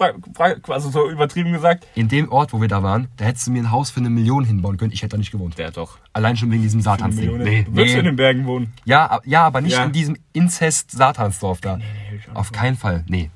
also 0.68 0.90
so 0.90 1.10
übertrieben 1.10 1.52
gesagt. 1.52 1.86
in 1.94 2.08
dem 2.08 2.30
Ort, 2.30 2.52
wo 2.52 2.60
wir 2.60 2.68
da 2.68 2.82
waren, 2.82 3.08
da 3.16 3.24
hättest 3.24 3.46
du 3.46 3.50
mir 3.50 3.62
ein 3.62 3.70
Haus 3.70 3.90
für 3.90 4.00
eine 4.00 4.10
Million 4.10 4.44
hinbauen 4.44 4.76
können. 4.76 4.92
Ich 4.92 5.02
hätte 5.02 5.10
da 5.12 5.18
nicht 5.18 5.30
gewohnt. 5.32 5.58
Der 5.58 5.70
doch. 5.70 5.98
Allein 6.12 6.36
schon 6.36 6.50
wegen 6.50 6.62
diesem 6.62 6.80
Satansding. 6.80 7.38
Nee, 7.38 7.64
du 7.64 7.70
in 7.70 7.74
nee. 7.74 8.02
den 8.02 8.16
Bergen 8.16 8.46
wohnen. 8.46 8.72
Ja, 8.84 9.20
ja, 9.24 9.44
aber 9.44 9.60
nicht 9.60 9.72
Ja. 9.76 9.84
in 9.84 9.92
diesem 9.92 10.16
Inzest-Satansdorf 10.32 11.60
da. 11.60 11.76
nee, 11.76 11.84
auch 12.32 12.40
Auf 12.40 12.52
keinen 12.52 12.76
Fall. 12.76 13.04
Nee. 13.06 13.30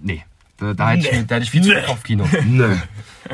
Nee. 0.00 0.24
Da, 0.60 0.74
da, 0.74 0.90
hätte 0.90 1.06
ich, 1.08 1.12
Nee. 1.12 1.24
da 1.26 1.34
hätte 1.36 1.44
ich 1.44 1.50
viel 1.50 1.62
zu 1.62 1.70
viel 1.70 1.80
Nee. 1.80 1.86
Kopfkino. 1.86 2.28
Nö. 2.46 2.76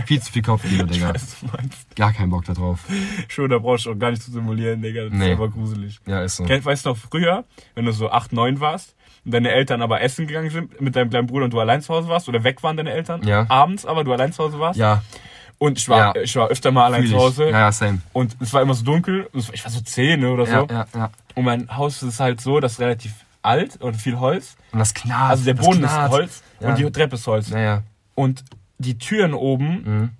Viel 0.07 0.21
zu 0.23 0.33
viel 0.33 0.43
Kopfkino, 0.43 0.85
Digga. 0.85 1.12
Was 1.15 1.41
du 1.41 1.47
meinst. 1.47 1.97
Gar 1.97 2.12
keinen 2.12 2.31
Bock 2.31 2.45
da 2.45 2.53
drauf. 2.55 2.81
Schon, 3.29 3.51
da 3.51 3.59
brauchst 3.59 3.87
du 3.87 3.93
auch 3.93 3.99
gar 3.99 4.11
nicht 4.11 4.23
zu 4.23 4.31
simulieren, 4.31 4.81
Digga. 4.83 5.05
Das 5.05 5.12
Nee. 5.12 5.33
ist 5.33 5.37
aber 5.39 5.49
gruselig. 5.51 5.99
Ja, 6.07 6.23
ist 6.23 6.37
so. 6.37 6.45
Kennt, 6.45 6.65
weißt 6.65 6.87
du 6.87 6.91
noch, 6.91 6.97
früher, 6.97 7.45
wenn 7.75 7.85
du 7.85 7.93
so 7.93 8.11
8, 8.11 8.33
9 8.33 8.61
warst 8.61 8.95
und 9.25 9.33
deine 9.35 9.51
Eltern 9.51 9.83
aber 9.83 10.01
essen 10.03 10.27
gegangen 10.27 10.51
sind 10.51 10.81
mit 10.81 10.95
deinem 10.97 11.11
kleinen 11.11 11.27
Bruder 11.27 11.45
und 11.47 11.53
du 11.53 11.61
allein 11.61 11.83
zu 11.83 11.93
Hause 11.95 12.09
warst 12.09 12.29
oder 12.29 12.45
weg 12.45 12.62
waren 12.62 12.77
deine 12.77 12.93
Eltern, 12.93 13.23
Ja. 13.27 13.47
abends 13.49 13.85
aber 13.87 14.05
du 14.05 14.12
allein 14.12 14.33
zu 14.33 14.45
Hause 14.45 14.59
warst 14.61 14.79
Ja, 14.79 15.03
und 15.59 15.79
ich 15.79 15.89
war, 15.89 16.15
Ja. 16.15 16.23
ich 16.23 16.37
war 16.37 16.49
öfter 16.49 16.71
mal 16.71 16.85
allein 16.85 17.03
fühl 17.03 17.11
zu 17.11 17.17
ich. 17.17 17.23
Hause 17.23 17.45
Ja, 17.51 17.59
ja, 17.61 17.73
same. 17.73 18.01
und 18.12 18.37
es 18.41 18.53
war 18.53 18.62
immer 18.62 18.75
so 18.75 18.85
dunkel, 18.85 19.29
ich 19.35 19.65
war 19.65 19.71
so 19.71 19.81
10 19.81 20.25
oder 20.27 20.47
so 20.47 20.53
Ja, 20.53 20.67
ja, 20.71 20.87
ja. 20.95 21.11
und 21.35 21.45
mein 21.45 21.75
Haus 21.77 22.03
ist 22.03 22.21
halt 22.21 22.41
so, 22.41 22.61
das 22.61 22.73
ist 22.75 22.81
relativ 22.81 23.12
alt 23.46 23.80
und 23.80 23.94
viel 23.94 24.18
Holz, 24.18 24.56
Und 24.72 24.78
das 24.80 24.92
knarrt. 24.94 25.30
also 25.30 25.44
der 25.44 25.54
Boden 25.54 25.78
knarrt. 25.80 26.11
ist 26.12 26.18
Holz 26.18 26.42
Ja. 26.61 26.68
und 26.68 26.78
die 26.78 26.90
Treppe 26.90 27.14
ist 27.14 27.26
Holz 27.26 27.50
Naja. 27.50 27.82
und 28.14 28.44
die 28.78 28.98
Türen 28.98 29.32
oben 29.35 29.82
Mhm. 29.85 30.11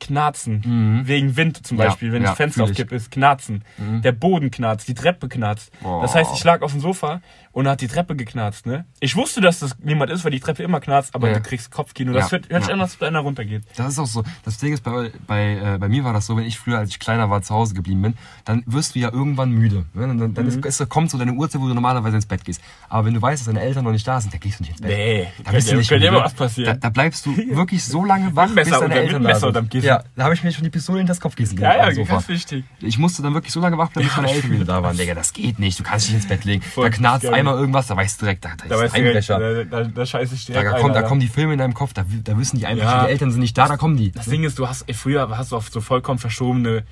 Knarzen. 0.00 0.62
Mhm. 0.64 1.06
Wegen 1.08 1.36
Wind 1.36 1.66
zum 1.66 1.78
Ja, 1.78 1.86
Beispiel, 1.86 2.12
wenn 2.12 2.22
ja, 2.22 2.28
das 2.30 2.36
Fenster 2.36 2.64
ich. 2.64 2.70
aufkippt, 2.70 2.92
ist 2.92 3.10
knarzen. 3.10 3.64
Mhm. 3.78 4.02
Der 4.02 4.12
Boden 4.12 4.50
knarzt, 4.50 4.86
die 4.88 4.94
Treppe 4.94 5.28
knarzt. 5.28 5.70
Boah. 5.80 6.02
Das 6.02 6.14
heißt, 6.14 6.30
ich 6.34 6.44
lag 6.44 6.62
auf 6.62 6.72
dem 6.72 6.80
Sofa 6.80 7.20
und 7.52 7.64
da 7.64 7.72
hat 7.72 7.80
die 7.80 7.88
Treppe 7.88 8.14
geknarzt, 8.14 8.66
ne? 8.66 8.84
Ich 9.00 9.16
wusste, 9.16 9.40
dass 9.40 9.58
das 9.58 9.76
niemand 9.82 10.10
ist, 10.12 10.24
weil 10.24 10.30
die 10.30 10.38
Treppe 10.40 10.62
immer 10.62 10.80
knarzt, 10.80 11.14
aber 11.14 11.28
Ja. 11.28 11.34
du 11.34 11.40
kriegst 11.40 11.70
Kopfkino. 11.72 12.12
Das 12.12 12.26
Ja, 12.26 12.32
wird, 12.32 12.48
hört 12.50 12.62
sich 12.62 12.68
ja. 12.68 12.74
an, 12.74 12.80
als 12.80 12.94
ob 12.94 13.00
da 13.00 13.06
einer 13.08 13.20
runtergeht. 13.20 13.64
Das 13.76 13.88
ist 13.88 13.98
auch 13.98 14.06
so. 14.06 14.22
Das 14.44 14.58
Ding 14.58 14.72
ist, 14.72 14.82
bei, 14.84 15.10
bei, 15.26 15.54
äh, 15.74 15.78
bei 15.78 15.88
mir 15.88 16.04
war 16.04 16.12
das 16.12 16.26
so, 16.26 16.36
wenn 16.36 16.44
ich 16.44 16.58
früher, 16.58 16.78
als 16.78 16.90
ich 16.90 16.98
kleiner 17.00 17.28
war, 17.30 17.42
zu 17.42 17.54
Hause 17.54 17.74
geblieben 17.74 18.02
bin, 18.02 18.14
dann 18.44 18.62
wirst 18.66 18.94
du 18.94 19.00
ja 19.00 19.12
irgendwann 19.12 19.50
müde. 19.50 19.86
Ne? 19.94 20.06
Dann, 20.06 20.34
dann 20.34 20.46
Mhm. 20.46 20.62
ist, 20.64 20.88
kommt 20.88 21.10
so 21.10 21.18
deine 21.18 21.32
Uhrzeit, 21.32 21.60
wo 21.60 21.66
du 21.68 21.74
normalerweise 21.74 22.16
ins 22.16 22.26
Bett 22.26 22.44
gehst. 22.44 22.60
Aber 22.88 23.06
wenn 23.06 23.14
du 23.14 23.22
weißt, 23.22 23.40
dass 23.40 23.46
deine 23.52 23.64
Eltern 23.64 23.84
noch 23.84 23.92
nicht 23.92 24.06
da 24.06 24.20
sind, 24.20 24.32
dann 24.32 24.40
gehst 24.40 24.60
du 24.60 24.62
nicht 24.62 24.72
ins 24.72 24.80
Bett. 24.80 24.90
Nee, 24.90 25.26
Da 25.44 25.50
bist 25.50 25.70
du 25.72 25.76
nicht 25.76 25.90
immer 25.90 26.22
was 26.22 26.34
Da, 26.34 26.44
passieren. 26.44 26.78
da 26.80 26.90
bleibst 26.90 27.26
du 27.26 27.36
wirklich 27.36 27.82
so 27.84 28.04
lange 28.04 28.34
wach, 28.36 28.54
bis 28.54 28.68
deine 28.68 28.94
Eltern 28.94 29.22
da 29.24 29.34
sind. 29.34 29.87
Ja, 29.88 30.04
da 30.16 30.24
habe 30.24 30.34
ich 30.34 30.44
mir 30.44 30.52
schon 30.52 30.64
die 30.64 30.70
Pistole 30.70 30.98
hinter 30.98 31.10
das 31.12 31.20
Kopfkissen 31.20 31.58
ja, 31.58 31.70
gelegt 31.72 31.82
ja, 31.82 31.88
am 31.88 31.94
Sofa. 31.94 32.12
ganz 32.14 32.28
wichtig. 32.28 32.64
Ich 32.80 32.98
musste 32.98 33.22
dann 33.22 33.34
wirklich 33.34 33.52
so 33.52 33.60
lange 33.60 33.76
wach 33.78 33.90
bleiben, 33.90 34.06
bis 34.08 34.16
Ja, 34.16 34.22
meine 34.22 34.34
Eltern 34.34 34.50
wieder 34.52 34.64
da 34.64 34.82
waren. 34.82 34.96
Digga, 34.98 35.14
das 35.14 35.32
geht 35.32 35.58
nicht. 35.58 35.78
Du 35.78 35.82
kannst 35.82 36.06
dich 36.08 36.14
ins 36.14 36.26
Bett 36.28 36.44
legen. 36.44 36.62
Voll 36.62 36.90
da 36.90 36.96
knarzt 36.96 37.24
geil. 37.24 37.34
einmal 37.34 37.54
irgendwas, 37.58 37.86
da 37.88 37.96
weißt 37.96 38.20
du 38.20 38.26
direkt, 38.26 38.44
da, 38.44 38.50
da 38.56 38.64
ist 38.64 38.70
Da, 38.70 38.76
ein 38.76 38.82
weißt 38.82 38.94
du, 38.96 39.00
direkt, 39.00 39.30
Einbrecher. 39.30 39.64
da, 39.70 39.82
da, 39.82 39.88
da 39.88 40.06
scheiße 40.06 40.34
ich 40.34 40.46
Da, 40.46 40.52
direkt 40.52 40.80
kommt, 40.80 40.94
ein, 40.96 41.02
da 41.02 41.08
kommen 41.08 41.20
die 41.20 41.28
Filme 41.28 41.52
in 41.54 41.58
deinem 41.58 41.74
Kopf, 41.74 41.92
da, 41.92 42.04
da 42.24 42.38
wissen 42.38 42.58
die 42.58 42.66
Einbrecher, 42.66 42.90
Ja. 42.90 43.04
die 43.04 43.10
Eltern 43.10 43.30
sind 43.30 43.40
nicht 43.40 43.56
da, 43.58 43.66
da 43.68 43.76
kommen 43.76 43.96
die. 43.96 44.12
Das 44.12 44.26
Ding 44.26 44.44
ist, 44.44 44.58
du 44.58 44.68
hast, 44.68 44.84
früher 44.94 45.28
hast 45.36 45.52
du 45.52 45.56
oft 45.56 45.72
so 45.72 45.80
vollkommen 45.80 46.18
verschobene 46.18 46.84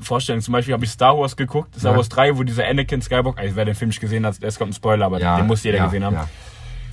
Vorstellungen. 0.00 0.42
Zum 0.42 0.52
Beispiel 0.52 0.72
habe 0.74 0.84
ich 0.84 0.90
Star 0.90 1.16
Wars 1.18 1.36
geguckt, 1.36 1.74
Star 1.78 1.92
Ja. 1.92 1.96
Wars 1.98 2.08
3, 2.08 2.36
wo 2.38 2.42
dieser 2.44 2.66
Anakin 2.66 3.02
Skywalker, 3.02 3.40
also 3.40 3.56
wer 3.56 3.64
den 3.64 3.74
Film 3.74 3.88
nicht 3.88 4.00
gesehen 4.00 4.24
hat, 4.24 4.36
es 4.40 4.58
kommt 4.58 4.70
ein 4.70 4.74
Spoiler, 4.74 5.06
aber 5.06 5.18
den 5.18 5.46
muss 5.46 5.62
jeder 5.64 5.78
ja, 5.78 5.84
gesehen 5.86 6.04
haben. 6.04 6.16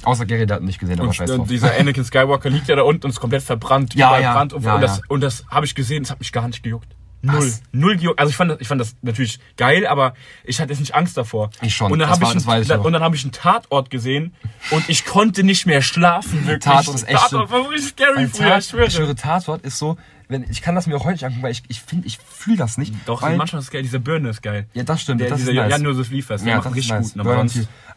Außer 0.04 0.26
Gary, 0.26 0.46
der 0.46 0.58
hat 0.58 0.64
nicht 0.64 0.80
gesehen, 0.80 1.00
aber 1.00 1.14
scheiß 1.14 1.32
drauf. 1.32 1.48
dieser 1.48 1.78
Anakin 1.78 2.04
Skywalker 2.04 2.50
liegt 2.50 2.68
ja 2.68 2.76
da 2.76 2.84
unten 2.84 3.06
und 3.06 3.12
ist 3.12 3.20
komplett 3.20 3.44
verbrannt, 3.44 3.96
Ja, 3.96 4.18
ja, 4.20 4.34
Brand 4.34 4.54
und, 4.54 4.64
ja, 4.64 4.76
und 4.76 4.82
das, 4.82 5.02
und 5.08 5.22
das 5.22 5.46
habe 5.50 5.66
ich 5.66 5.76
gesehen, 5.76 6.04
das 6.04 6.12
hat 6.12 6.20
mich 6.20 6.32
gar 6.32 6.48
nicht 6.48 6.64
gejuckt. 6.64 6.88
Null. 7.22 7.38
Was? 7.38 7.62
Null 7.74 7.98
gejuckt. 7.98 8.18
Also 8.20 8.30
ich 8.30 8.36
fand, 8.38 8.52
das, 8.52 8.62
ich 8.62 8.68
fand 8.68 8.80
das 8.80 8.96
natürlich 9.02 9.40
geil, 9.58 9.86
aber 9.86 10.14
ich 10.46 10.62
hatte 10.62 10.72
jetzt 10.72 10.80
nicht 10.80 10.96
Angst 10.96 11.18
davor. 11.18 11.50
Ich 11.62 11.76
schon. 11.76 11.92
Und 11.92 12.00
dann 12.00 12.10
habe 12.10 12.24
ich, 12.24 12.34
ich 12.34 12.68
noch. 12.70 12.86
und 12.86 12.94
dann 12.94 13.02
habe 13.02 13.16
ich 13.16 13.24
einen 13.24 13.34
Tatort 13.34 13.90
gesehen 13.90 14.34
und 14.72 14.88
ich 14.88 15.06
konnte 15.06 15.44
nicht 15.44 15.66
mehr 15.66 15.82
schlafen, 15.82 16.48
wirklich. 16.48 16.64
Tatort 16.64 16.96
ist 16.96 17.10
echt 17.10 17.20
Tatort 17.20 17.52
war 17.52 17.70
richtig 17.70 17.90
scary 17.90 18.28
früher, 18.28 18.48
Tat, 18.50 18.60
ich 18.60 18.70
schwöre. 18.70 18.86
ich 18.86 18.94
schwöre, 18.94 19.16
Tatort 19.16 19.64
ist 19.64 19.78
so, 19.78 19.98
wenn, 20.30 20.44
ich 20.50 20.62
kann 20.62 20.76
das 20.76 20.88
mir 20.88 20.96
auch 20.96 21.04
heute 21.04 21.14
nicht 21.14 21.26
angucken, 21.26 21.44
weil 21.44 21.52
ich, 21.52 21.64
ich 21.68 21.82
finde, 21.82 22.08
ich 22.08 22.20
fühle 22.20 22.56
das 22.56 22.78
nicht. 22.78 22.94
Doch, 23.06 23.22
weil, 23.22 23.36
manchmal 23.36 23.60
ist 23.60 23.66
es 23.66 23.72
geil, 23.72 23.82
diese 23.82 24.00
Birne 24.00 24.30
ist 24.30 24.42
geil. 24.42 24.68
Ja, 24.74 24.84
das 24.84 25.02
stimmt, 25.02 25.20
Der, 25.20 25.30
das 25.30 25.40
dieser 25.40 25.52
ist 25.52 25.58
nice. 25.58 25.72
Jan-Josef 25.72 26.12
Liefers, 26.12 26.44
der 26.44 26.52
ja, 26.52 26.58
macht 26.58 26.74
richtig 26.74 26.90
nice. 26.92 27.14
gut. 27.14 27.22
Aber, 27.28 27.46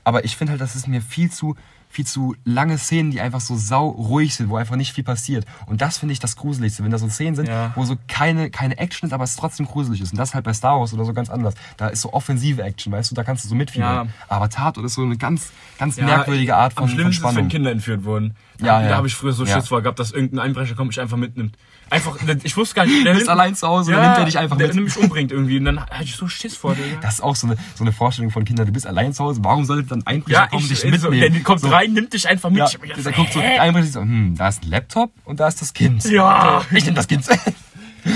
aber 0.02 0.24
ich 0.24 0.36
finde 0.36 0.52
halt, 0.52 0.60
das 0.60 0.74
ist 0.74 0.88
mir 0.88 1.00
viel 1.00 1.30
zu, 1.30 1.56
viel 1.92 2.07
zu 2.07 2.35
lange 2.46 2.78
Szenen, 2.78 3.11
die 3.11 3.20
einfach 3.20 3.42
so 3.42 3.55
sau 3.55 3.87
ruhig 3.88 4.35
sind, 4.35 4.48
wo 4.48 4.57
einfach 4.57 4.76
nicht 4.76 4.94
viel 4.94 5.05
passiert. 5.05 5.44
Und 5.66 5.83
das 5.83 5.98
finde 5.98 6.14
ich 6.14 6.20
das 6.20 6.37
Gruseligste, 6.37 6.83
wenn 6.83 6.90
da 6.90 6.96
so 6.96 7.07
Szenen 7.11 7.37
sind, 7.37 7.48
Ja. 7.48 7.72
wo 7.76 7.85
so 7.85 7.96
keine, 8.09 8.48
keine 8.48 8.78
Action 8.78 9.07
ist, 9.07 9.12
aber 9.12 9.24
es 9.24 9.37
trotzdem 9.37 9.66
gruselig 9.66 10.00
ist. 10.00 10.11
Und 10.12 10.18
das 10.18 10.33
halt 10.35 10.44
bei 10.46 10.55
Star 10.55 10.81
Wars 10.81 10.94
oder 10.94 11.05
so 11.05 11.12
ganz 11.12 11.28
anders. 11.28 11.55
Da 11.76 11.88
ist 11.88 12.00
so 12.00 12.12
offensive 12.14 12.62
Action, 12.62 12.90
weißt 12.92 13.11
du, 13.11 13.14
da 13.14 13.24
kannst 13.24 13.44
du 13.44 13.48
so 13.50 13.55
mitfiebern. 13.55 14.07
Ja. 14.09 14.12
Aber 14.28 14.48
Tatort 14.48 14.87
ist 14.87 14.94
so 14.94 15.02
eine 15.02 15.18
ganz, 15.18 15.50
ganz 15.78 15.96
Ja, 15.98 16.07
merkwürdige 16.07 16.57
Art 16.57 16.72
von, 16.72 16.85
Am 16.85 16.88
von 16.88 16.94
schlimmsten 16.96 17.11
ist, 17.11 17.16
Spannung. 17.18 17.37
wenn 17.44 17.48
Kinder 17.50 17.70
entführt 17.70 18.05
wurden. 18.05 18.35
Da, 18.59 18.81
Ja, 18.83 18.88
da 18.88 18.96
habe 18.96 19.07
ich 19.07 19.14
früher 19.14 19.33
so. 19.35 19.44
Schiss 19.44 19.68
vor 19.68 19.83
gehabt, 19.83 19.98
dass 19.98 20.12
irgendein 20.12 20.38
Einbrecher 20.46 20.74
kommt, 20.74 20.88
mich 20.88 21.00
einfach 21.00 21.18
mitnimmt. 21.18 21.59
Einfach, 21.92 22.16
ich 22.42 22.57
wusste 22.57 22.74
gar 22.74 22.87
nicht. 22.87 23.05
Der 23.05 23.12
Du 23.12 23.18
bist 23.18 23.28
nimmt- 23.28 23.38
allein 23.40 23.55
zu 23.55 23.68
Hause, 23.68 23.92
dann 23.92 24.00
nimmt 24.02 24.18
er 24.18 24.24
dich 24.24 24.38
einfach 24.38 24.57
der 24.57 24.68
mit. 24.68 24.85
mich 24.85 24.96
umbringt 24.96 25.31
irgendwie. 25.31 25.59
Und 25.59 25.66
dann 25.66 25.81
hatte 25.81 26.05
ich 26.05 26.16
so 26.16 26.26
Schiss 26.26 26.57
vor, 26.57 26.74
Digga. 26.74 26.96
Das 27.02 27.14
ist 27.14 27.20
auch 27.20 27.37
so 27.37 27.46
eine, 27.46 27.57
so 27.74 27.85
eine 27.85 27.92
Vorstellung 27.92 28.31
von 28.31 28.44
Kindern. 28.44 28.66
Du 28.66 28.72
bist 28.72 28.87
allein 28.87 29.12
zu 29.12 29.22
Hause, 29.24 29.40
warum 29.44 29.64
sollte 29.64 29.88
dann 29.88 30.00
ein 30.00 30.07
Einbrecher 30.07 30.38
Ja, 30.40 30.46
kommen, 30.48 30.62
ich, 30.62 30.68
dich 30.68 30.81
so, 30.81 30.88
mitnehmen? 31.11 31.33
der 31.35 31.42
kommt 31.42 31.61
so, 31.61 31.68
rein, 31.68 31.92
nimmt 31.92 32.12
dich 32.12 32.26
einfach 32.28 32.48
mit. 32.50 32.59
Ja, 32.61 32.66
Ich 32.66 32.74
hab 32.74 32.83
gedacht, 32.83 33.05
der 33.05 33.12
guckt 33.12 33.33
so, 33.35 33.40
der 33.40 33.61
Einbrecher 33.62 33.87
so, 33.88 34.00
hm, 34.00 34.35
da 34.37 34.48
ist 34.48 34.62
ein 34.64 34.70
Laptop 34.70 35.12
und 35.24 35.38
da 35.40 35.48
ist 35.48 35.61
das 35.61 35.72
Kind. 35.74 36.05
Ja. 36.05 36.62
Ich 36.72 36.85
nehme 36.85 36.96
das 36.96 37.07
Kind. 37.09 37.24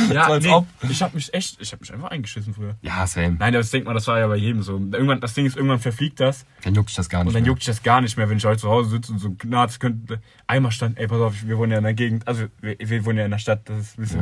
Ja, 0.12 0.38
nee, 0.38 0.88
ich 0.90 1.02
habe 1.02 1.14
mich 1.14 1.32
echt, 1.34 1.60
ich 1.60 1.72
habe 1.72 1.80
mich 1.80 1.92
einfach 1.92 2.10
eingeschissen 2.10 2.54
früher. 2.54 2.76
Ja, 2.82 3.06
same. 3.06 3.36
Nein, 3.38 3.52
das 3.52 3.70
denkt 3.70 3.86
man, 3.86 3.94
das 3.94 4.06
war 4.06 4.18
ja 4.18 4.26
bei 4.26 4.36
jedem 4.36 4.62
so. 4.62 4.72
Irgendwann, 4.74 5.20
das 5.20 5.34
Ding 5.34 5.46
ist, 5.46 5.56
irgendwann 5.56 5.78
verfliegt 5.80 6.20
das 6.20 6.46
Dann 6.64 6.74
juckt 6.74 6.88
dich 6.90 6.96
das 6.96 7.08
gar 7.08 7.20
nicht 7.20 7.28
und 7.28 7.34
dann 7.34 7.42
mehr. 7.42 7.48
juckt 7.48 7.60
ich 7.62 7.66
das 7.66 7.82
gar 7.82 8.00
nicht 8.00 8.16
mehr, 8.16 8.28
wenn 8.28 8.38
ich 8.38 8.44
heute 8.44 8.60
zu 8.60 8.68
Hause 8.70 8.90
sitze 8.90 9.12
und 9.12 9.18
so 9.18 9.30
knarzt 9.32 9.80
könnte. 9.80 10.20
Einmal 10.46 10.72
stand, 10.72 10.98
ey, 10.98 11.06
pass 11.08 11.20
auf, 11.20 11.34
wir 11.44 11.58
wohnen 11.58 11.72
ja 11.72 11.78
in 11.78 11.84
der 11.84 11.94
Gegend, 11.94 12.26
also 12.28 12.46
wir, 12.60 12.76
wir 12.78 13.04
wohnen 13.04 13.18
ja 13.18 13.24
in 13.24 13.30
der 13.30 13.38
Stadt, 13.38 13.68
das 13.68 13.78
ist 13.78 13.98
ein 13.98 14.02
bisschen 14.02 14.18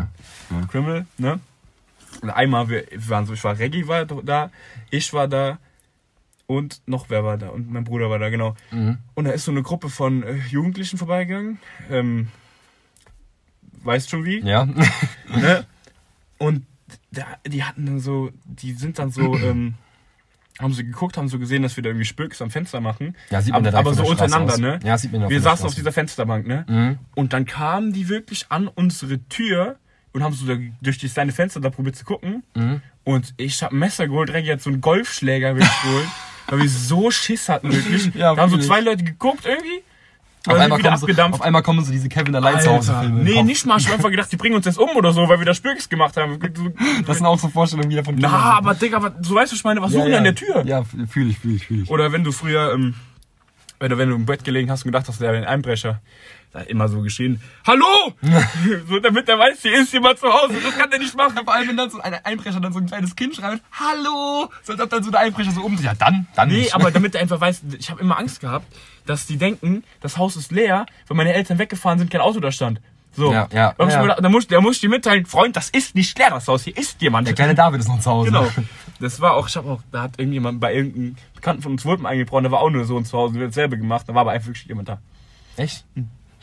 Ja, 0.50 0.60
ja. 0.60 0.66
Criminal, 0.66 1.06
ne? 1.18 1.40
Und 2.22 2.30
einmal, 2.30 2.68
wir, 2.68 2.84
wir 2.90 3.08
waren 3.08 3.26
so, 3.26 3.32
ich 3.32 3.42
war, 3.44 3.58
Reggie 3.58 3.86
war 3.88 4.04
da, 4.06 4.50
ich 4.90 5.12
war 5.12 5.26
da 5.28 5.58
und 6.46 6.80
noch 6.86 7.06
wer 7.10 7.24
war 7.24 7.38
da 7.38 7.48
und 7.48 7.70
mein 7.72 7.84
Bruder 7.84 8.08
war 8.10 8.18
da, 8.18 8.28
genau. 8.28 8.54
Mhm. 8.70 8.98
Und 9.14 9.24
da 9.24 9.32
ist 9.32 9.44
so 9.44 9.50
eine 9.50 9.62
Gruppe 9.62 9.88
von 9.88 10.22
äh, 10.22 10.36
Jugendlichen 10.48 10.96
vorbeigegangen, 10.98 11.58
ähm, 11.90 12.28
weißt 13.82 14.10
schon 14.10 14.24
wie? 14.24 14.40
Ja. 14.40 14.64
ne? 14.64 15.66
Und 16.44 16.66
da, 17.10 17.22
die 17.46 17.64
hatten 17.64 17.86
dann 17.86 18.00
so, 18.00 18.30
die 18.44 18.72
sind 18.72 18.98
dann 18.98 19.10
so, 19.10 19.36
ähm, 19.38 19.74
haben 20.60 20.72
sie 20.72 20.84
geguckt, 20.84 21.16
haben 21.16 21.28
so 21.28 21.38
gesehen, 21.38 21.62
dass 21.62 21.76
wir 21.76 21.82
da 21.82 21.90
irgendwie 21.90 22.04
Spöks 22.04 22.40
am 22.40 22.50
Fenster 22.50 22.80
machen. 22.80 23.16
Ja, 23.30 23.40
sieht 23.40 23.52
man 23.52 23.66
aber, 23.66 23.78
aber 23.78 23.94
so 23.94 24.06
untereinander, 24.06 24.54
aus. 24.54 24.60
ne? 24.60 24.78
Ja, 24.84 24.96
sieht 24.96 25.12
man 25.12 25.22
ja 25.22 25.30
Wir 25.30 25.40
saßen 25.40 25.66
auf 25.66 25.74
dieser 25.74 25.90
Fensterbank, 25.92 26.46
ne? 26.46 26.64
Mhm. 26.68 26.98
Und 27.14 27.32
dann 27.32 27.44
kamen 27.44 27.92
die 27.92 28.08
wirklich 28.08 28.46
an 28.50 28.68
unsere 28.68 29.18
Tür 29.28 29.76
und 30.12 30.22
haben 30.22 30.32
so 30.32 30.46
da, 30.46 30.60
durch 30.80 30.98
die 30.98 31.08
kleine 31.08 31.32
Fenster 31.32 31.60
da 31.60 31.70
probiert 31.70 31.96
zu 31.96 32.04
gucken. 32.04 32.44
Mhm. 32.54 32.82
Und 33.02 33.34
ich 33.36 33.62
hab 33.62 33.72
ein 33.72 33.78
Messer 33.78 34.06
geholt, 34.06 34.28
direkt 34.28 34.46
jetzt 34.46 34.64
so 34.64 34.70
einen 34.70 34.80
Golfschläger 34.80 35.56
wirklich 35.56 35.82
geholt. 35.82 36.08
weil 36.48 36.60
wir 36.60 36.68
so 36.68 37.10
Schiss 37.10 37.48
hatten 37.48 37.72
wirklich. 37.72 38.14
Ja, 38.14 38.34
da 38.34 38.42
haben 38.42 38.50
so 38.50 38.56
wirklich. 38.56 38.68
zwei 38.68 38.80
Leute 38.80 39.02
geguckt 39.02 39.46
irgendwie. 39.46 39.82
Auf 40.46 40.58
einmal, 40.58 40.78
kommen 40.78 40.96
so, 40.98 41.06
auf 41.06 41.42
einmal 41.42 41.62
kommen 41.62 41.84
so 41.84 41.90
diese 41.90 42.08
Kevin 42.10 42.34
allein 42.34 42.60
zu 42.60 42.70
Hause 42.70 42.94
Filme. 43.00 43.22
nee, 43.22 43.42
nicht 43.42 43.64
mal. 43.64 43.78
Ich 43.78 43.86
hab 43.86 43.94
einfach 43.94 44.10
gedacht, 44.10 44.30
die 44.30 44.36
bringen 44.36 44.54
uns 44.56 44.66
jetzt 44.66 44.78
um 44.78 44.90
oder 44.90 45.12
so, 45.14 45.26
weil 45.26 45.38
wir 45.38 45.46
da 45.46 45.54
Spürkes 45.54 45.88
gemacht 45.88 46.16
haben. 46.18 46.38
Das 47.06 47.18
sind 47.18 47.26
auch 47.26 47.38
so 47.38 47.48
Vorstellungen 47.48 47.90
wieder 47.90 48.04
von 48.04 48.14
Na, 48.16 48.28
Kindern. 48.28 48.42
aber 48.42 48.74
Digga, 48.74 49.02
was, 49.02 49.12
so 49.22 49.34
weißt 49.34 49.52
du, 49.52 49.56
ich 49.56 49.64
meine, 49.64 49.80
was 49.80 49.92
ja, 49.92 50.00
suchen 50.00 50.12
ja. 50.12 50.18
an 50.18 50.24
der 50.24 50.34
Tür? 50.34 50.62
Ja, 50.66 50.84
fühle 51.08 51.30
ich, 51.30 51.38
fühle 51.38 51.54
ich, 51.54 51.66
fühle 51.66 51.82
ich. 51.84 51.90
Oder 51.90 52.12
wenn 52.12 52.24
du 52.24 52.32
früher, 52.32 52.72
ähm, 52.74 52.94
wenn 53.80 53.90
du, 53.90 53.98
wenn 53.98 54.10
du 54.10 54.16
im 54.16 54.26
Bett 54.26 54.44
gelegen 54.44 54.70
hast 54.70 54.84
und 54.84 54.92
gedacht 54.92 55.08
hast, 55.08 55.20
der 55.20 55.32
wäre 55.32 55.42
ein 55.42 55.48
Einbrecher, 55.48 56.00
da 56.52 56.60
hat 56.60 56.68
immer 56.68 56.88
so 56.88 57.00
geschrien, 57.00 57.40
Hallo! 57.66 58.12
so, 58.88 58.98
damit 59.00 59.28
er 59.28 59.38
weiß, 59.38 59.62
hier 59.62 59.80
ist 59.80 59.92
jemand 59.92 60.18
zu 60.18 60.28
Hause. 60.28 60.54
Das 60.62 60.76
kann 60.78 60.90
der 60.90 60.98
nicht 60.98 61.16
machen. 61.16 61.40
Vor 61.42 61.52
allem, 61.54 61.68
wenn 61.68 61.76
dann 61.76 61.90
so 61.90 62.00
ein 62.00 62.14
Einbrecher 62.22 62.60
dann 62.60 62.72
so 62.72 62.78
ein 62.78 62.86
kleines 62.86 63.16
Kind 63.16 63.34
schreibt, 63.34 63.62
Hallo! 63.72 64.50
So 64.62 64.72
als 64.72 64.80
ob 64.80 64.90
dann 64.90 65.02
so 65.02 65.10
der 65.10 65.20
Einbrecher 65.20 65.50
so 65.50 65.62
umdreht. 65.62 65.86
Ja, 65.86 65.94
dann, 65.94 66.26
dann 66.36 66.48
Nee, 66.48 66.58
nicht. 66.58 66.74
aber 66.74 66.90
damit 66.92 67.14
er 67.14 67.22
einfach 67.22 67.40
weiß, 67.40 67.62
ich 67.78 67.90
habe 67.90 68.00
immer 68.00 68.18
Angst 68.18 68.40
gehabt, 68.40 68.66
dass 69.06 69.26
die 69.26 69.36
denken, 69.36 69.84
das 70.00 70.16
Haus 70.18 70.36
ist 70.36 70.52
leer, 70.52 70.86
weil 71.08 71.16
meine 71.16 71.32
Eltern 71.32 71.58
weggefahren 71.58 71.98
sind, 71.98 72.10
kein 72.10 72.20
Auto 72.20 72.40
da 72.40 72.50
stand. 72.50 72.80
So. 73.16 73.32
Ja, 73.32 73.48
ja, 73.52 73.74
Da, 73.78 73.84
hab 73.84 74.06
ja. 74.06 74.20
da 74.20 74.28
muss, 74.28 74.46
da 74.48 74.60
muss 74.60 74.76
ich 74.76 74.80
dir 74.80 74.88
mitteilen, 74.88 75.24
Freund, 75.24 75.54
das 75.56 75.70
ist 75.70 75.94
nicht 75.94 76.18
leer, 76.18 76.30
das 76.30 76.48
Haus, 76.48 76.64
hier 76.64 76.76
ist 76.76 77.00
jemand. 77.00 77.28
Der 77.28 77.34
kleine 77.34 77.54
David 77.54 77.80
ist 77.80 77.88
noch 77.88 78.00
zu 78.00 78.10
Hause. 78.10 78.30
Genau. 78.30 78.48
Das 79.00 79.20
war 79.20 79.34
auch, 79.34 79.48
ich 79.48 79.56
habe 79.56 79.70
auch, 79.70 79.80
da 79.92 80.02
hat 80.02 80.18
irgendjemand 80.18 80.60
bei 80.60 80.74
irgendeinem 80.74 81.16
Bekannten 81.34 81.62
von 81.62 81.72
uns 81.72 81.84
Wurpen 81.84 82.06
eingebrochen, 82.06 82.44
da 82.44 82.50
war 82.50 82.60
auch 82.60 82.70
nur 82.70 82.84
so 82.84 82.96
ein 82.96 83.04
zu 83.04 83.16
Hause, 83.18 83.34
der 83.34 83.42
hat 83.42 83.50
dasselbe 83.50 83.78
gemacht, 83.78 84.08
da 84.08 84.14
war 84.14 84.22
aber 84.22 84.32
einfach 84.32 84.48
wirklich 84.48 84.66
jemand 84.66 84.88
da. 84.88 84.98
Echt? 85.56 85.84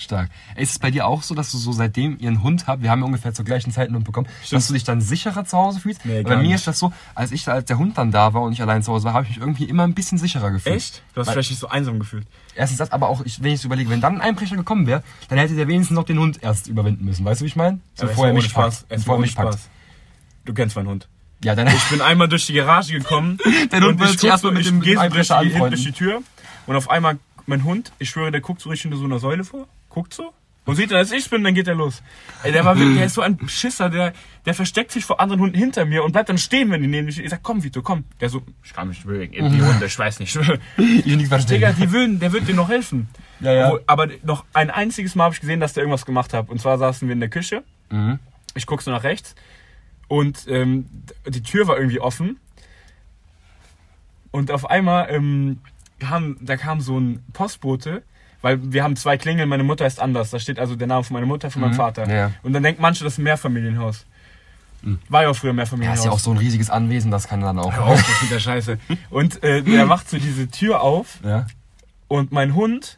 Stark. 0.01 0.29
Ist 0.55 0.71
es 0.71 0.79
bei 0.79 0.91
dir 0.91 1.05
auch 1.05 1.21
so, 1.23 1.35
dass 1.35 1.51
du 1.51 1.57
so 1.57 1.71
seitdem 1.71 2.17
ihr 2.19 2.27
einen 2.29 2.43
Hund 2.43 2.67
habt, 2.67 2.81
wir 2.83 2.89
haben 2.91 2.99
ja 2.99 3.05
ungefähr 3.05 3.33
zur 3.33 3.45
gleichen 3.45 3.71
Zeit 3.71 3.87
einen 3.87 3.95
Hund 3.95 4.05
bekommen, 4.05 4.27
dass 4.49 4.67
du 4.67 4.73
dich 4.73 4.83
dann 4.83 4.99
sicherer 5.01 5.45
zu 5.45 5.57
Hause 5.57 5.79
fühlst? 5.79 6.05
Nee, 6.05 6.23
bei 6.23 6.35
mir 6.37 6.43
nicht. 6.43 6.55
ist 6.55 6.67
das 6.67 6.79
so, 6.79 6.91
als 7.15 7.31
ich 7.31 7.47
als 7.47 7.65
der 7.65 7.77
Hund 7.77 7.97
dann 7.97 8.11
da 8.11 8.33
war 8.33 8.41
und 8.41 8.53
ich 8.53 8.61
allein 8.61 8.83
zu 8.83 8.91
Hause 8.91 9.05
war, 9.05 9.13
habe 9.13 9.25
ich 9.25 9.29
mich 9.31 9.39
irgendwie 9.39 9.65
immer 9.65 9.83
ein 9.83 9.93
bisschen 9.93 10.17
sicherer 10.17 10.51
gefühlt. 10.51 10.75
Echt? 10.75 11.03
Du 11.13 11.21
hast 11.21 11.27
Weil- 11.27 11.33
vielleicht 11.33 11.51
nicht 11.51 11.59
so 11.59 11.69
einsam 11.69 11.99
gefühlt. 11.99 12.25
Erstens 12.55 12.79
das, 12.79 12.91
aber 12.91 13.07
auch, 13.09 13.21
ich, 13.25 13.41
wenn 13.41 13.53
ich 13.53 13.61
so 13.61 13.67
überlege, 13.67 13.89
wenn 13.89 14.01
dann 14.01 14.15
ein 14.15 14.21
Einbrecher 14.21 14.55
gekommen 14.57 14.87
wäre, 14.87 15.03
dann 15.29 15.37
hätte 15.37 15.55
der 15.55 15.67
wenigstens 15.67 15.95
noch 15.95 16.03
den 16.03 16.19
Hund 16.19 16.41
erst 16.43 16.67
überwinden 16.67 17.05
müssen. 17.05 17.23
Weißt 17.23 17.41
du, 17.41 17.45
wie 17.45 17.47
ich 17.49 17.55
meine? 17.55 17.79
So 17.95 18.07
bevor 18.07 18.25
er 18.27 18.31
es 18.31 18.35
mich 18.43 18.51
Spaß. 18.51 18.79
packt. 18.81 18.91
Es 18.91 19.01
Bevor 19.03 19.15
er 19.15 19.21
mich 19.21 19.35
packt. 19.35 19.53
Spaß. 19.53 19.69
Du 20.45 20.53
kennst 20.53 20.75
meinen 20.75 20.87
Hund. 20.87 21.07
Ja, 21.43 21.55
dann 21.55 21.67
Ich 21.67 21.83
bin 21.89 22.01
einmal 22.01 22.27
durch 22.27 22.45
die 22.45 22.53
Garage 22.53 22.93
gekommen. 22.93 23.37
Der 23.71 23.81
Hund 23.81 23.99
guck 23.99 24.23
erstmal 24.23 24.53
mit 24.53 24.65
dem- 24.65 24.81
hinten 24.81 24.99
anfreunden. 24.99 25.69
durch 25.71 25.83
die 25.83 25.91
Tür 25.91 26.21
und 26.67 26.75
auf 26.75 26.89
einmal 26.89 27.17
mein 27.47 27.63
Hund, 27.63 27.91
ich 27.97 28.09
schwöre, 28.11 28.31
der 28.31 28.41
guckt 28.41 28.61
so 28.61 28.69
richtig 28.69 28.83
hinter 28.83 28.97
so 28.97 29.05
einer 29.05 29.17
Säule 29.17 29.43
vor, 29.43 29.67
guckt 29.93 30.13
so 30.13 30.33
und 30.65 30.75
sieht 30.75 30.91
dann, 30.91 30.99
dass 30.99 31.11
ich 31.11 31.29
bin, 31.29 31.43
dann 31.43 31.53
geht 31.53 31.67
er 31.67 31.75
los. 31.75 32.03
Ey, 32.43 32.51
der 32.51 32.63
war 32.65 32.77
wirklich, 32.77 32.97
der 32.97 33.07
ist 33.07 33.15
so 33.15 33.21
ein 33.21 33.37
Schisser, 33.47 33.89
der, 33.89 34.13
der 34.45 34.53
versteckt 34.53 34.91
sich 34.91 35.03
vor 35.03 35.19
anderen 35.19 35.41
Hunden 35.41 35.57
hinter 35.57 35.85
mir 35.85 36.03
und 36.03 36.11
bleibt 36.11 36.29
dann 36.29 36.37
stehen, 36.37 36.69
wenn 36.69 36.81
die 36.81 36.87
neben 36.87 37.05
mich. 37.05 37.19
Ich 37.19 37.29
sag, 37.29 37.41
komm, 37.41 37.63
Vito, 37.63 37.81
komm. 37.81 38.05
Der 38.19 38.29
so, 38.29 38.43
ich 38.63 38.73
kann 38.73 38.87
mich 38.87 39.03
bewegen, 39.03 39.33
die 39.33 39.61
Hunde, 39.61 39.85
ich 39.85 39.97
weiß 39.97 40.19
nicht. 40.19 40.35
ich 40.77 41.05
will 41.05 41.15
nichts 41.15 41.29
verstehen. 41.29 41.55
Digga, 41.55 41.73
die 41.73 41.91
würden, 41.91 42.19
der 42.19 42.31
wird 42.31 42.47
dir 42.47 42.55
noch 42.55 42.69
helfen. 42.69 43.09
Ja, 43.39 43.53
ja. 43.53 43.73
Aber 43.87 44.07
noch 44.23 44.45
ein 44.53 44.69
einziges 44.69 45.15
Mal 45.15 45.25
habe 45.25 45.33
ich 45.33 45.41
gesehen, 45.41 45.59
dass 45.59 45.73
der 45.73 45.83
irgendwas 45.83 46.05
gemacht 46.05 46.31
hat. 46.33 46.49
Und 46.49 46.61
zwar 46.61 46.77
saßen 46.77 47.07
wir 47.07 47.13
in 47.13 47.19
der 47.19 47.29
Küche. 47.29 47.63
Mhm. 47.89 48.19
Ich 48.53 48.65
guck 48.65 48.81
so 48.81 48.91
nach 48.91 49.03
rechts 49.03 49.35
und 50.11 50.45
ähm, 50.49 50.85
die 51.25 51.41
Tür 51.41 51.67
war 51.67 51.77
irgendwie 51.77 52.01
offen. 52.01 52.37
Und 54.31 54.51
auf 54.51 54.69
einmal 54.69 55.09
ähm, 55.09 55.61
kam, 55.99 56.37
da 56.41 56.57
kam 56.57 56.81
so 56.81 56.99
ein 56.99 57.23
Postbote, 57.31 58.03
weil 58.41 58.59
wir 58.73 58.83
haben 58.83 58.95
zwei 58.95 59.17
Klingeln, 59.17 59.47
meine 59.49 59.63
Mutter 59.63 59.85
ist 59.85 59.99
anders. 59.99 60.29
Da 60.31 60.39
steht 60.39 60.59
also 60.59 60.75
der 60.75 60.87
Name 60.87 61.03
von 61.03 61.13
meiner 61.15 61.25
Mutter, 61.27 61.51
von 61.51 61.61
meinem 61.61 61.71
Mhm. 61.71 61.75
Vater. 61.75 62.07
Ja, 62.07 62.15
ja. 62.15 62.31
Und 62.43 62.53
dann 62.53 62.63
denken 62.63 62.81
manche, 62.81 63.03
das 63.03 63.13
ist 63.13 63.19
ein 63.19 63.23
Mehrfamilienhaus. 63.23 64.05
War 65.09 65.23
ja 65.23 65.29
auch 65.29 65.35
früher 65.35 65.49
ein 65.51 65.53
Ja, 65.53 65.57
Mehrfamilienhaus. 65.57 65.99
ist 65.99 66.05
ja 66.05 66.11
auch 66.11 66.17
so 66.19 66.31
ein 66.31 66.37
riesiges 66.37 66.71
Anwesen, 66.71 67.11
das 67.11 67.27
kann 67.27 67.41
dann 67.41 67.59
auch. 67.59 67.71
Hör 67.71 67.83
auf, 67.85 67.99
das 68.01 68.09
ist 68.09 68.29
wieder 68.29 68.39
scheiße. 68.39 68.79
Und 69.11 69.43
äh, 69.43 69.61
der 69.61 69.85
macht 69.85 70.09
so 70.09 70.17
diese 70.17 70.47
Tür 70.49 70.81
auf 70.81 71.19
Ja. 71.23 71.45
und 72.07 72.31
mein 72.31 72.55
Hund, 72.55 72.97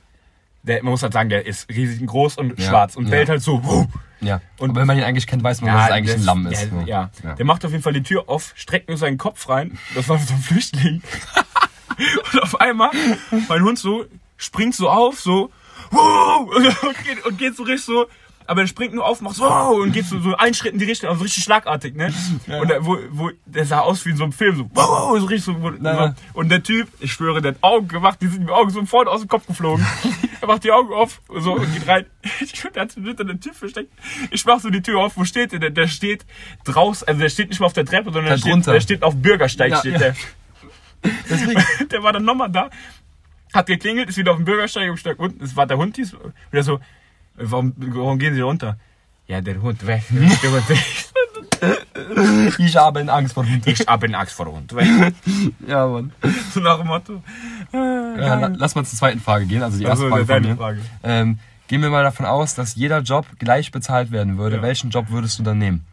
der, 0.64 0.82
man 0.82 0.92
muss 0.92 1.04
halt 1.04 1.12
sagen, 1.12 1.28
der 1.28 1.46
ist 1.46 1.68
riesig 1.70 2.06
groß 2.08 2.38
und 2.38 2.58
Ja, 2.58 2.70
schwarz 2.70 2.96
und 2.96 3.06
ja. 3.06 3.12
bellt 3.12 3.28
halt 3.28 3.42
so. 3.42 3.62
Wuh. 3.66 3.86
Ja. 4.22 4.40
Und- 4.60 4.70
Und 4.70 4.76
wenn 4.78 4.88
man 4.88 4.98
ihn 4.98 5.04
eigentlich 5.04 5.28
kennt, 5.28 5.44
weiß 5.44 5.60
man, 5.60 5.74
dass 5.74 5.88
es 5.88 5.92
eigentlich 5.92 6.14
das- 6.16 6.22
ein 6.22 6.26
Lamm 6.26 6.48
ist. 6.48 6.70
Ja, 6.72 6.82
ja. 6.86 7.10
Ja. 7.22 7.36
Der 7.36 7.46
macht 7.46 7.66
auf 7.66 7.72
jeden 7.72 7.84
Fall 7.84 7.92
die 7.92 8.04
Tür 8.04 8.30
auf, 8.30 8.54
streckt 8.56 8.88
nur 8.88 8.98
seinen 8.98 9.18
Kopf 9.18 9.50
rein. 9.50 9.78
Das 9.94 10.08
war 10.08 10.18
so 10.20 10.34
ein 10.34 10.40
Flüchtling. 10.40 11.02
und 12.34 12.42
auf 12.44 12.62
einmal, 12.62 12.92
mein 13.50 13.62
Hund 13.62 13.78
so, 13.78 14.06
springt 14.44 14.76
so 14.76 14.90
auf, 14.90 15.20
so, 15.20 15.52
wow, 15.92 16.48
und 16.84 17.04
geht, 17.04 17.26
und 17.26 17.38
geht 17.38 17.56
so 17.56 17.64
richtig 17.64 17.86
so, 17.86 18.08
aber 18.46 18.62
er 18.62 18.68
springt 18.68 18.94
nur 18.94 19.06
auf, 19.06 19.22
macht 19.22 19.36
so, 19.36 19.44
wow, 19.44 19.78
und 19.82 19.94
geht 19.94 20.06
so, 20.06 20.20
so 20.20 20.36
einen 20.36 20.54
Schritt 20.54 20.74
in 20.74 20.80
die 20.80 20.86
Richtung, 20.86 21.10
also 21.10 21.24
richtig 21.24 21.44
schlagartig, 21.44 21.96
ne? 21.96 22.14
Und 22.60 22.70
der, 22.70 22.86
wo, 22.86 22.98
wo, 23.12 23.32
der 23.46 23.66
sah 23.66 23.80
aus 23.80 24.06
wie 24.06 24.10
in 24.10 24.18
so 24.18 24.24
einem 24.24 24.34
Film, 24.34 24.56
so, 24.58 24.70
wow, 24.74 25.18
so 25.18 25.26
richtig 25.26 25.46
so, 25.46 25.62
wo, 25.62 25.72
so. 25.72 26.14
Und 26.34 26.50
der 26.50 26.62
Typ, 26.62 26.90
ich 27.00 27.14
schwöre, 27.14 27.42
der 27.42 27.54
hat 27.54 27.58
Augen 27.62 27.88
gemacht, 27.88 28.20
die 28.22 28.28
sind 28.28 28.48
die 28.48 28.52
Augen 28.52 28.70
sofort 28.70 29.08
aus 29.08 29.22
dem 29.22 29.30
Kopf 29.30 29.48
geflogen. 29.48 29.86
er 30.42 30.48
macht 30.48 30.64
die 30.64 30.72
Augen 30.72 30.94
auf, 30.94 31.22
so, 31.40 31.54
und 31.54 31.74
geht 31.74 31.88
rein. 31.88 32.06
Ich 32.42 32.52
schwöre, 32.52 32.74
der 32.74 32.82
hat 32.84 32.92
sich 32.92 33.04
hinter 33.04 33.24
der 33.24 33.40
Tür 33.40 33.54
versteckt. 33.54 33.92
Ich 34.32 34.46
mach 34.46 34.60
so 34.60 34.70
die 34.70 34.82
Tür 34.82 35.00
auf, 35.00 35.16
wo 35.16 35.24
steht 35.24 35.54
der? 35.54 35.70
Der, 35.70 35.88
steht 35.88 36.26
draußen, 36.66 37.08
also 37.08 37.22
der 37.22 37.30
steht 37.30 37.50
nicht 37.50 37.60
mal 37.60 37.68
auf 37.68 37.74
der 37.74 37.86
Treppe, 37.86 38.12
sondern 38.12 38.26
der 38.26 38.38
steht, 38.38 38.68
der 38.68 38.82
steht 38.82 39.04
auf 39.04 39.16
Bürgersteig, 39.16 39.72
Ja, 39.72 39.78
steht 39.78 39.94
ja. 39.94 40.00
der. 40.00 40.16
Deswegen. 41.30 41.64
Der 41.92 42.04
war 42.04 42.14
dann 42.14 42.24
nochmal 42.24 42.50
da, 42.50 42.70
hat 43.54 43.68
geklingelt, 43.68 44.10
ist 44.10 44.18
wieder 44.18 44.32
auf 44.32 44.38
dem 44.38 44.46
Bürgersteig 44.46 44.90
und 44.90 44.98
steigt 44.98 45.20
unten. 45.20 45.44
Es 45.44 45.56
war 45.56 45.66
der 45.68 45.78
Hund, 45.78 45.98
dies, 45.98 46.14
und 46.14 46.34
der 46.52 46.64
so, 46.64 46.80
warum, 47.36 47.74
warum 47.78 48.18
gehen 48.20 48.34
Sie 48.36 48.42
runter? 48.42 48.78
Ja, 49.28 49.40
der 49.42 49.62
Hund 49.62 49.86
weg. 49.88 50.04
Der 50.12 50.52
Hund 50.52 50.70
weg. 50.70 50.80
Ich 52.58 52.76
habe 52.76 53.10
Angst 53.12 53.34
vor 53.34 53.46
Hunden. 53.46 53.62
Ich 53.70 53.80
hab 53.88 54.04
in 54.04 54.16
Angst 54.16 54.34
vor 54.34 54.46
dem 54.48 54.56
Hund. 54.56 54.76
Weg. 54.76 55.14
Ja, 55.66 55.88
Mann. 55.88 56.12
So 56.54 56.60
nach 56.60 56.78
dem 56.78 56.88
Motto. 56.88 57.24
Ja, 57.72 58.36
la- 58.36 58.52
lass 58.58 58.76
mal 58.76 58.84
zur 58.84 58.98
zweiten 59.00 59.22
Frage 59.22 59.46
gehen, 59.46 59.64
also 59.64 59.78
die 59.78 59.86
erste 59.86 60.06
Also, 60.06 60.10
Frage 60.26 60.26
von 60.26 60.42
mir. 60.52 60.58
Frage. 60.58 60.82
Ähm, 61.04 61.40
gehen 61.70 61.82
wir 61.82 61.90
mal 61.90 62.04
davon 62.04 62.26
aus, 62.26 62.54
dass 62.56 62.76
jeder 62.76 63.00
Job 63.00 63.26
gleich 63.40 63.72
bezahlt 63.72 64.12
werden 64.12 64.38
würde. 64.38 64.58
Ja. 64.58 64.62
Welchen 64.62 64.90
Job 64.90 65.06
würdest 65.10 65.40
du 65.40 65.44
dann 65.44 65.58
nehmen? 65.58 65.86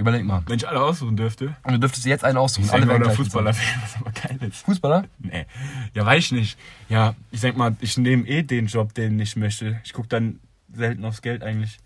Überleg 0.00 0.24
mal. 0.24 0.42
Wenn 0.46 0.56
ich 0.56 0.66
alle 0.66 0.80
aussuchen 0.82 1.16
dürfte. 1.16 1.54
Und 1.62 1.72
du 1.74 1.78
dürftest 1.78 2.06
jetzt 2.06 2.24
einen 2.24 2.38
aussuchen. 2.38 2.64
Ich 2.64 2.72
Alle 2.72 2.80
denke 2.86 2.98
mal, 3.00 3.06
werden 3.06 3.16
Fußballer 3.16 3.54
wäre, 3.54 3.82
was 3.82 3.96
aber 4.00 4.10
geil 4.12 4.48
ist. 4.48 4.64
Fußballer? 4.64 5.04
Nee. 5.18 5.46
Ja, 5.94 6.06
weiß 6.06 6.24
ich 6.24 6.32
nicht. 6.32 6.58
Ja, 6.88 7.14
ich 7.30 7.40
denk 7.40 7.56
mal, 7.56 7.76
ich 7.80 7.96
nehme 7.98 8.26
eh 8.26 8.42
den 8.42 8.66
Job, 8.66 8.94
den 8.94 9.20
ich 9.20 9.36
möchte. 9.36 9.78
Ich 9.84 9.92
guck 9.92 10.08
dann 10.08 10.40
selten 10.72 11.04
aufs 11.04 11.20
Geld 11.22 11.42
eigentlich. 11.42 11.78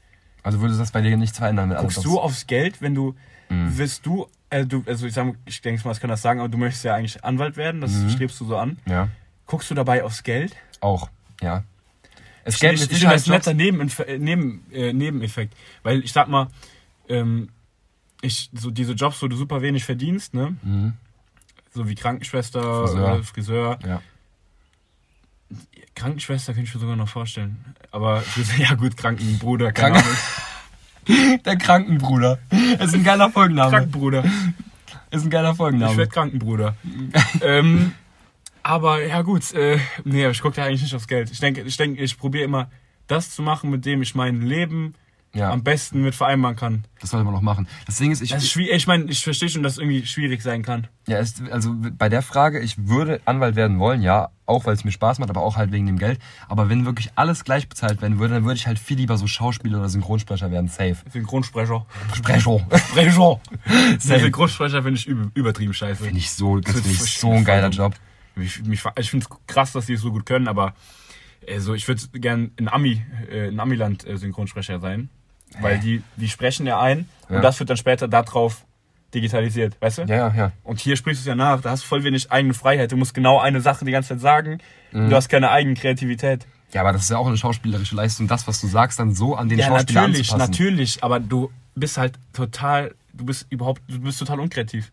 Also 0.43 0.61
würde 0.61 0.77
das 0.77 0.93
bei 0.93 1.01
dir 1.01 1.17
nichts 1.17 1.39
verändern? 1.39 1.71
Mit 1.71 1.79
Guckst 1.79 2.05
du 2.05 2.21
aufs- 2.21 2.47
Geld, 2.47 2.81
wenn 2.83 2.95
du, 2.95 3.15
wirst 3.49 4.05
du, 4.07 4.27
äh, 4.51 4.65
du, 4.67 4.85
also 4.87 5.07
ich 5.07 5.15
sag, 5.15 5.35
ich 5.47 5.61
denke 5.63 5.83
mal, 5.85 5.93
ich 5.93 6.01
kann 6.01 6.11
das 6.11 6.23
sagen, 6.23 6.41
aber 6.41 6.49
du 6.49 6.59
möchtest 6.59 6.85
ja 6.85 6.95
eigentlich 6.95 7.25
Anwalt 7.25 7.57
werden, 7.57 7.81
das 7.81 7.93
strebst 8.13 8.39
du 8.41 8.45
so 8.47 8.57
an. 8.59 8.79
Ja, 8.87 9.09
Guckst 9.47 9.71
du 9.71 9.75
dabei 9.75 10.05
aufs 10.05 10.23
Geld? 10.23 10.55
auch. 10.81 11.09
Ja. 11.43 11.65
Es 12.45 12.55
Ich, 12.57 12.61
gäbe 12.61 12.75
ich, 12.75 12.83
ich 12.83 12.89
finde 12.99 13.15
das 13.15 13.27
ein 13.27 13.31
netter. 13.33 13.55
Neben, 13.55 13.81
äh, 14.07 14.19
Neben, 14.19 14.67
äh, 14.71 14.93
Nebeneffekt. 14.93 15.55
Weil 15.83 16.01
ich 16.05 16.13
sag 16.13 16.29
mal, 16.29 16.49
ähm, 17.09 17.49
ich, 18.25 18.51
so 18.55 18.71
diese 18.71 18.93
Jobs, 18.93 19.21
wo 19.23 19.29
du 19.29 19.37
super 19.37 19.63
wenig 19.63 19.85
verdienst, 19.85 20.35
ne? 20.35 20.57
Mhm. 20.63 20.95
So 21.73 21.89
wie 21.89 21.95
Krankenschwester, 21.95 22.61
Friseur. 22.87 23.23
Friseur. 23.23 23.25
Friseur. 23.25 23.79
Ja. 23.87 24.03
Krankenschwester 25.95 26.53
könnte 26.55 26.69
ich 26.69 26.75
mir 26.75 26.81
sogar 26.81 26.97
noch 26.97 27.09
vorstellen. 27.09 27.57
Aber 27.91 28.23
ja 28.59 28.75
gut, 28.75 28.97
Krankenbruder, 28.97 29.73
Kranken- 29.73 30.01
keine 30.03 30.05
Ahnung. 30.05 31.41
Der 31.45 31.57
Krankenbruder. 31.57 32.39
Ist 32.81 32.95
ein 32.95 33.05
geiler 33.05 33.31
Folgenname. 33.31 33.71
Krankenbruder. 33.71 34.25
Ist 35.11 35.25
ein 35.25 35.31
geiler 35.31 35.51
Ich 35.51 35.57
Folgenname. 35.57 35.97
werde 35.99 36.11
Krankenbruder. 36.11 36.77
ähm, 37.43 37.93
aber 38.63 39.05
ja 39.05 39.21
gut, 39.23 39.53
äh, 39.53 39.79
nee, 40.05 40.27
ich 40.29 40.41
gucke 40.41 40.57
da 40.57 40.65
eigentlich 40.65 40.83
nicht 40.83 40.95
aufs 40.95 41.07
Geld. 41.07 41.31
Ich 41.31 41.41
denke, 41.41 41.61
ich 41.61 41.77
denke, 41.77 42.03
ich 42.03 42.19
probiere 42.19 42.45
immer 42.45 42.71
das 43.07 43.31
zu 43.35 43.43
machen, 43.43 43.69
mit 43.71 43.85
dem 43.85 44.01
ich 44.01 44.15
mein 44.15 44.41
Leben 44.41 44.95
Ja, 45.35 45.51
am 45.51 45.65
besten 45.65 46.03
mit 46.03 46.15
vereinbaren 46.15 46.57
kann. 46.57 46.85
das 47.01 47.11
sollte 47.11 47.25
man 47.25 47.35
noch 47.35 47.43
machen. 47.43 47.67
Das 47.87 47.99
Ding 47.99 48.13
ist, 48.13 48.23
ich, 48.23 48.33
ist 48.33 48.57
ich 48.57 48.87
meine, 48.87 49.05
ich 49.07 49.25
verstehe 49.25 49.49
schon, 49.49 49.63
dass 49.65 49.73
es 49.73 49.79
irgendwie 49.79 50.07
schwierig 50.07 50.43
sein 50.43 50.63
kann. 50.63 50.87
Ja, 51.09 51.19
ist, 51.19 51.43
also 51.51 51.75
bei 51.77 52.09
der 52.09 52.23
Frage, 52.23 52.61
ich 52.61 52.87
würde 52.87 53.21
Anwalt 53.25 53.57
werden 53.57 53.79
wollen, 53.81 54.01
ja, 54.01 54.29
auch 54.47 54.65
weil 54.67 54.75
es 54.75 54.85
mir 54.85 54.93
Spaß 54.93 55.19
macht, 55.19 55.31
aber 55.31 55.43
auch 55.43 55.57
halt 55.57 55.73
wegen 55.73 55.87
dem 55.87 55.99
Geld. 55.99 56.21
Aber 56.49 56.69
wenn 56.69 56.85
wirklich 56.87 57.11
alles 57.17 57.43
gleich 57.45 57.69
bezahlt 57.69 58.01
werden 58.01 58.19
würde, 58.21 58.35
dann 58.35 58.45
würde 58.45 58.57
ich 58.57 58.67
halt 58.69 58.79
viel 58.79 58.97
lieber 58.97 59.19
so 59.19 59.27
Schauspieler 59.27 59.79
oder 59.81 59.89
Synchronsprecher 59.89 60.51
werden, 60.53 60.69
safe. 60.69 60.97
Synchronsprecher. 61.13 61.85
Sprecher. 62.15 62.61
Sprecher. 62.91 63.41
Safe. 63.99 64.21
Synchronsprecher 64.21 64.83
finde 64.83 65.01
ich 65.01 65.09
üb- 65.09 65.31
übertrieben 65.35 65.75
scheiße. 65.75 66.05
Finde 66.05 66.19
ich 66.19 66.31
so, 66.31 66.61
das 66.61 66.75
Das 66.75 66.83
finde 66.83 66.97
ich 67.05 67.19
so 67.19 67.33
ein 67.33 67.45
geiler 67.45 67.71
Job. 67.71 67.95
Ich, 68.37 68.61
ich 68.99 69.11
finde 69.11 69.27
es 69.29 69.47
krass, 69.47 69.73
dass 69.73 69.87
die 69.87 69.95
es 69.95 70.01
so 70.01 70.11
gut 70.13 70.27
können, 70.27 70.47
aber 70.49 70.75
also 71.49 71.75
ich 71.75 71.87
würde 71.89 72.03
gern 72.15 72.53
in 72.57 72.69
Ami, 72.69 73.03
äh, 73.31 73.49
in 73.49 73.61
Amiland 73.61 74.07
äh, 74.07 74.17
Synchronsprecher 74.17 74.79
sein. 74.81 75.09
Weil 75.61 75.79
die, 75.79 76.03
die 76.17 76.29
sprechen 76.29 76.67
ja 76.67 76.81
ein 76.81 77.09
Ja. 77.29 77.37
und 77.37 77.43
das 77.43 77.59
wird 77.61 77.71
dann 77.71 77.77
später 77.77 78.09
darauf 78.09 78.65
digitalisiert, 79.15 79.77
weißt 79.81 79.99
du? 79.99 80.03
Ja, 80.03 80.17
ja, 80.17 80.35
ja. 80.35 80.53
Und 80.65 80.81
hier 80.81 80.97
sprichst 80.97 81.21
du 81.21 81.23
es 81.23 81.27
ja 81.29 81.35
nach, 81.37 81.61
da 81.61 81.71
hast 81.71 81.85
du 81.85 81.87
voll 81.87 82.03
wenig 82.03 82.33
eigene 82.33 82.53
Freiheit. 82.55 82.91
Du 82.91 82.97
musst 82.97 83.15
genau 83.15 83.39
eine 83.39 83.61
Sache 83.61 83.85
die 83.85 83.93
ganze 83.93 84.09
Zeit 84.11 84.21
sagen. 84.21 84.59
Mhm. 84.93 85.05
und 85.05 85.11
Du 85.11 85.17
hast 85.17 85.29
keine 85.29 85.51
eigene 85.51 85.75
Kreativität. 85.77 86.47
Ja, 86.73 86.81
aber 86.81 86.93
das 86.93 87.03
ist 87.03 87.11
ja 87.11 87.19
auch 87.19 87.27
eine 87.29 87.37
schauspielerische 87.37 87.95
Leistung, 87.95 88.27
das, 88.27 88.49
was 88.49 88.61
du 88.61 88.67
sagst, 88.67 88.99
dann 88.99 89.15
so 89.15 89.37
an 89.37 89.49
den 89.49 89.59
Ja, 89.61 89.67
Schauspieler 89.67 90.01
natürlich, 90.03 90.33
anzupassen. 90.33 90.51
natürlich, 90.51 91.05
aber 91.05 91.21
du 91.21 91.53
bist 91.77 91.99
halt 91.99 92.15
total, 92.33 92.95
du 93.13 93.25
bist 93.27 93.47
überhaupt, 93.51 93.81
du 93.87 94.01
bist 94.01 94.19
total 94.19 94.41
unkreativ. 94.41 94.91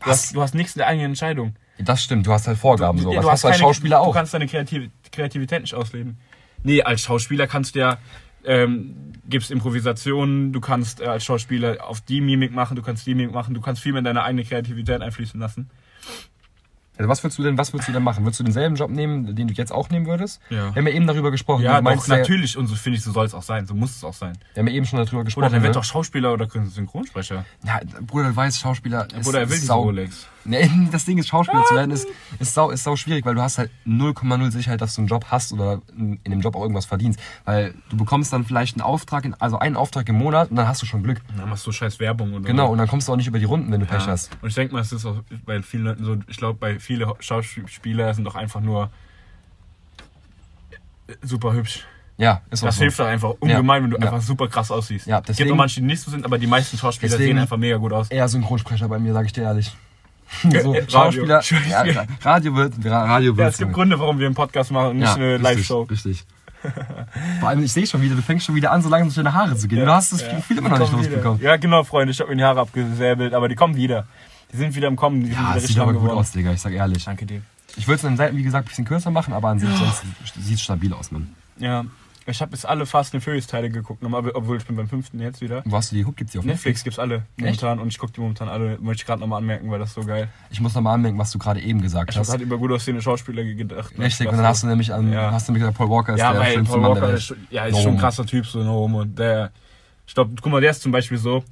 Du 0.00 0.10
Was? 0.10 0.24
hast, 0.24 0.34
du 0.36 0.42
hast 0.42 0.54
nichts 0.54 0.74
in 0.76 0.80
der 0.80 0.88
eigenen 0.88 1.06
Entscheidung. 1.12 1.56
Das 1.78 2.02
stimmt, 2.04 2.26
du 2.26 2.32
hast 2.32 2.46
halt 2.46 2.58
Vorgaben 2.58 2.98
so. 2.98 3.10
Ja, 3.12 3.18
Was 3.18 3.24
du 3.24 3.30
hast 3.30 3.44
du 3.44 3.48
als 3.48 3.56
keine- 3.56 3.68
Schauspieler 3.68 3.96
Du 3.98 4.02
auch? 4.02 4.12
kannst 4.14 4.34
deine 4.34 4.46
Kreativ 4.46 4.90
Kreativität 5.10 5.62
nicht 5.62 5.74
ausleben. 5.74 6.18
Nee, 6.62 6.82
als 6.82 7.00
Schauspieler 7.00 7.46
kannst 7.46 7.74
du 7.74 7.78
ja, 7.80 7.96
ähm, 8.44 9.12
gibst 9.28 9.50
Improvisationen, 9.50 10.52
du 10.52 10.60
kannst 10.60 11.00
äh, 11.00 11.06
als 11.06 11.24
Schauspieler 11.24 11.86
auf 11.86 12.00
die 12.00 12.20
Mimik 12.20 12.52
machen, 12.52 12.76
du 12.76 12.82
kannst 12.82 13.06
die 13.06 13.14
Mimik 13.14 13.34
machen, 13.34 13.54
du 13.54 13.60
kannst 13.60 13.82
viel 13.82 13.92
mehr 13.92 14.00
in 14.00 14.04
deine 14.04 14.22
eigene 14.22 14.44
Kreativität 14.44 15.00
einfließen 15.00 15.38
lassen. 15.40 15.70
Also 16.98 17.08
was 17.08 17.24
würdest 17.24 17.38
du 17.38 17.42
denn, 17.42 17.56
was 17.56 17.72
würdest 17.72 17.88
du 17.88 17.92
denn 17.92 18.02
machen? 18.02 18.22
Würdest 18.24 18.40
du 18.40 18.44
denselben 18.44 18.76
Job 18.76 18.90
nehmen, 18.90 19.34
den 19.34 19.48
du 19.48 19.54
jetzt 19.54 19.72
auch 19.72 19.88
nehmen 19.88 20.06
würdest? 20.06 20.40
Ja. 20.50 20.74
Wir 20.74 20.76
haben 20.76 20.86
ja 20.86 20.92
eben 20.92 21.06
darüber 21.06 21.30
gesprochen. 21.30 21.62
Ja, 21.62 21.78
du 21.78 21.82
meinst 21.82 22.04
doch, 22.04 22.16
natürlich, 22.16 22.56
und 22.58 22.66
so 22.66 22.74
finde 22.74 22.98
ich, 22.98 23.04
so 23.04 23.12
soll 23.12 23.24
es 23.24 23.32
auch 23.34 23.42
sein, 23.42 23.66
so 23.66 23.74
muss 23.74 23.96
es 23.96 24.04
auch 24.04 24.12
sein. 24.12 24.36
Wir 24.52 24.60
haben 24.60 24.68
ja 24.68 24.74
eben 24.74 24.84
schon 24.84 25.02
darüber 25.02 25.24
gesprochen. 25.24 25.46
Oder 25.46 25.52
der 25.54 25.62
wird 25.62 25.70
ne? 25.70 25.80
doch 25.80 25.84
Schauspieler 25.84 26.32
oder 26.34 26.48
Synchronsprecher. 26.48 27.46
Ja, 27.64 27.80
Bruder, 28.02 28.28
du 28.28 28.36
weißt, 28.36 28.60
Schauspieler 28.60 29.08
ist, 29.18 29.26
Oder 29.26 29.40
er 29.40 29.48
will 29.48 29.56
ist 29.56 29.66
sau, 29.66 29.82
Rolex. 29.82 30.28
Nee, 30.44 30.70
das 30.92 31.04
Ding 31.04 31.18
ist, 31.18 31.28
Schauspieler 31.28 31.64
zu 31.66 31.74
werden, 31.74 31.90
ist, 31.90 32.06
ist, 32.38 32.54
sau, 32.54 32.70
ist 32.70 32.82
sau 32.84 32.96
schwierig, 32.96 33.24
weil 33.24 33.34
du 33.34 33.42
hast 33.42 33.58
halt 33.58 33.70
0,0 33.86 34.50
Sicherheit, 34.50 34.80
dass 34.80 34.94
du 34.94 35.02
einen 35.02 35.08
Job 35.08 35.26
hast 35.30 35.52
oder 35.52 35.80
in, 35.96 36.18
in 36.24 36.30
dem 36.32 36.40
Job 36.40 36.56
auch 36.56 36.62
irgendwas 36.62 36.86
verdienst. 36.86 37.20
Weil 37.44 37.74
du 37.90 37.96
bekommst 37.96 38.32
dann 38.32 38.44
vielleicht 38.44 38.76
einen 38.76 38.82
Auftrag, 38.82 39.24
in, 39.24 39.34
also 39.34 39.58
einen 39.58 39.76
Auftrag 39.76 40.08
im 40.08 40.16
Monat 40.16 40.50
und 40.50 40.56
dann 40.56 40.66
hast 40.66 40.82
du 40.82 40.86
schon 40.86 41.02
Glück. 41.02 41.20
Dann 41.36 41.48
machst 41.48 41.66
du 41.66 41.72
scheiß 41.72 42.00
Werbung 42.00 42.32
oder 42.34 42.44
Genau, 42.44 42.70
und 42.70 42.78
dann 42.78 42.88
kommst 42.88 43.08
du 43.08 43.12
auch 43.12 43.16
nicht 43.16 43.26
über 43.28 43.38
die 43.38 43.44
Runden, 43.44 43.70
wenn 43.72 43.80
du 43.80 43.86
Pech 43.86 44.02
Ja. 44.06 44.12
hast. 44.12 44.30
Und 44.42 44.48
ich 44.48 44.54
denke 44.54 44.74
mal, 44.74 44.80
es 44.80 44.90
ist 44.92 45.06
auch 45.06 45.16
bei 45.46 45.62
vielen 45.62 45.84
Leuten 45.84 46.04
so, 46.04 46.16
ich 46.26 46.36
glaube, 46.36 46.58
bei 46.58 46.78
vielen 46.80 47.08
Schauspieler 47.20 48.12
sind 48.14 48.24
doch 48.24 48.34
einfach 48.34 48.60
nur 48.60 48.90
super 51.22 51.52
hübsch. 51.52 51.84
Ja, 52.18 52.42
ist 52.50 52.62
Das 52.62 52.76
so. 52.76 52.82
hilft 52.82 52.98
doch 52.98 53.06
einfach 53.06 53.34
ungemein, 53.40 53.82
wenn 53.84 53.90
du 53.90 53.96
Ja. 53.96 54.04
einfach 54.04 54.20
super 54.20 54.46
krass 54.48 54.70
aussiehst. 54.70 55.06
Ja, 55.06 55.16
es 55.18 55.22
gibt 55.24 55.38
deswegen- 55.38 55.52
auch 55.52 55.56
manche, 55.56 55.80
die 55.80 55.86
nicht 55.86 56.00
so 56.02 56.10
sind, 56.10 56.24
aber 56.24 56.38
die 56.38 56.46
meisten 56.46 56.76
Schauspieler 56.76 57.10
Deswegen- 57.10 57.30
sehen 57.36 57.38
einfach 57.38 57.56
mega 57.56 57.76
gut 57.78 57.92
aus. 57.92 58.08
Eher 58.10 58.28
Synchronsprecher 58.28 58.88
bei 58.88 58.98
mir, 58.98 59.12
sage 59.12 59.26
ich 59.26 59.32
dir 59.32 59.42
ehrlich. 59.42 59.74
So, 60.62 60.72
Radio. 60.72 61.26
Schauspieler, 61.26 61.42
ja, 61.86 62.04
Radio 62.22 62.54
wird, 62.56 62.74
Radio 62.84 63.34
Ja, 63.34 63.48
es 63.48 63.58
gibt 63.58 63.72
Gründe, 63.72 63.98
warum 63.98 64.18
wir 64.18 64.26
einen 64.26 64.34
Podcast 64.34 64.70
machen 64.70 64.90
und 64.90 64.98
nicht 64.98 65.14
eine 65.14 65.34
richtig, 65.34 65.42
Live-Show. 65.42 65.82
Richtig. 65.82 66.24
Vor 67.40 67.48
allem, 67.48 67.62
ich 67.62 67.72
sehe 67.72 67.86
schon 67.86 68.00
wieder, 68.02 68.14
du 68.14 68.22
fängst 68.22 68.46
schon 68.46 68.54
wieder 68.54 68.70
an, 68.70 68.82
so 68.82 68.88
langsam 68.88 69.08
durch 69.08 69.16
deine 69.16 69.32
Haare 69.34 69.56
zu 69.56 69.66
gehen. 69.68 69.84
Du 69.84 69.92
hast 69.92 70.12
das 70.12 70.22
Ja. 70.22 70.36
Gefühl 70.36 70.58
immer 70.58 70.68
noch 70.70 70.78
nicht 70.78 70.92
wieder. 70.92 71.02
losbekommen. 71.02 71.40
Ja, 71.42 71.56
genau, 71.56 71.82
Freunde. 71.84 72.12
Ich 72.12 72.20
habe 72.20 72.30
mir 72.30 72.36
die 72.36 72.44
Haare 72.44 72.60
abgesäbelt, 72.60 73.34
aber 73.34 73.48
die 73.48 73.56
kommen 73.56 73.74
wieder. 73.76 74.06
Die 74.52 74.56
sind 74.58 74.74
wieder 74.74 74.86
im 74.88 74.96
Kommen. 74.96 75.24
Die 75.24 75.32
Ja, 75.32 75.52
das 75.54 75.64
sieht 75.66 75.78
aber 75.78 75.92
gut 75.92 76.02
geworden. 76.02 76.18
aus, 76.18 76.30
Digga, 76.32 76.52
ich 76.52 76.60
sag 76.60 76.72
ehrlich. 76.72 77.04
Danke 77.04 77.26
dir. 77.26 77.42
Ich 77.76 77.88
würde 77.88 77.96
es 77.98 78.04
an 78.04 78.12
den 78.12 78.16
Seiten, 78.18 78.36
wie 78.36 78.42
gesagt, 78.42 78.66
ein 78.66 78.68
bisschen 78.68 78.84
kürzer 78.84 79.10
machen, 79.10 79.32
aber 79.32 79.48
an 79.48 79.58
sich 79.58 79.68
sonst 79.70 80.02
sieht 80.40 80.56
es 80.56 80.62
stabil 80.62 80.92
aus, 80.92 81.10
Mann. 81.10 81.34
Ja, 81.58 81.84
ich 82.26 82.40
habe 82.40 82.52
jetzt 82.52 82.66
alle 82.66 82.86
Fast 82.86 83.14
and 83.14 83.22
Furious 83.22 83.46
Teile 83.46 83.68
geguckt, 83.70 84.02
nochmal, 84.02 84.28
obwohl 84.34 84.56
ich 84.56 84.64
bin 84.66 84.76
beim 84.76 84.88
fünften 84.88 85.20
jetzt 85.20 85.40
wieder. 85.40 85.62
Du 85.62 85.70
die 85.92 86.04
Hook? 86.04 86.16
Gibt's 86.16 86.32
die 86.32 86.38
auf 86.38 86.44
Netflix 86.44 86.84
gibt's 86.84 86.98
alle 86.98 87.24
momentan 87.36 87.78
und 87.78 87.88
ich 87.88 87.98
gucke 87.98 88.12
die 88.12 88.20
momentan 88.20 88.48
alle. 88.48 88.78
Möchte 88.80 89.02
ich 89.02 89.06
gerade 89.06 89.20
nochmal 89.20 89.38
anmerken, 89.38 89.70
weil 89.70 89.78
das 89.78 89.88
ist 89.90 89.94
so 89.94 90.04
geil. 90.04 90.28
Ich 90.50 90.60
muss 90.60 90.74
nochmal 90.74 90.94
anmerken, 90.94 91.18
was 91.18 91.30
du 91.32 91.38
gerade 91.38 91.60
eben 91.60 91.80
gesagt 91.82 92.10
Ich 92.10 92.16
habe 92.16 92.20
hast. 92.22 92.30
gerade 92.30 92.44
über 92.44 92.58
gut 92.58 92.72
aussehende 92.72 93.02
Schauspieler 93.02 93.42
gedacht. 93.44 93.92
Richtig, 93.98 94.28
und 94.28 94.36
dann 94.36 94.46
hast 94.46 94.62
du 94.62 94.66
nämlich 94.68 94.92
an, 94.92 95.12
Ja. 95.12 95.32
hast 95.32 95.48
du 95.48 95.52
nämlich 95.52 95.62
gesagt, 95.62 95.78
Paul 95.78 95.90
Walker 95.90 96.14
ist 96.14 96.20
ja, 96.20 96.32
der 96.32 96.40
weil 96.40 96.52
schlimmste 96.52 96.72
Paul 96.72 96.80
Mann 96.82 96.90
Walker 96.92 97.06
der 97.08 97.16
ist, 97.16 97.30
Welt. 97.30 97.38
schon- 97.40 97.46
ja, 97.50 97.64
ist 97.66 97.72
No 97.76 97.82
schon 97.82 97.92
ein 97.92 97.98
krasser 97.98 98.26
Typ, 98.26 98.46
so 98.46 98.62
no 98.62 98.72
homo. 98.72 99.04
Der, 99.04 99.50
ich 100.06 100.14
glaube, 100.14 100.32
guck 100.40 100.52
mal, 100.52 100.60
der 100.60 100.70
ist 100.70 100.82
zum 100.82 100.92
Beispiel 100.92 101.18
so, 101.18 101.42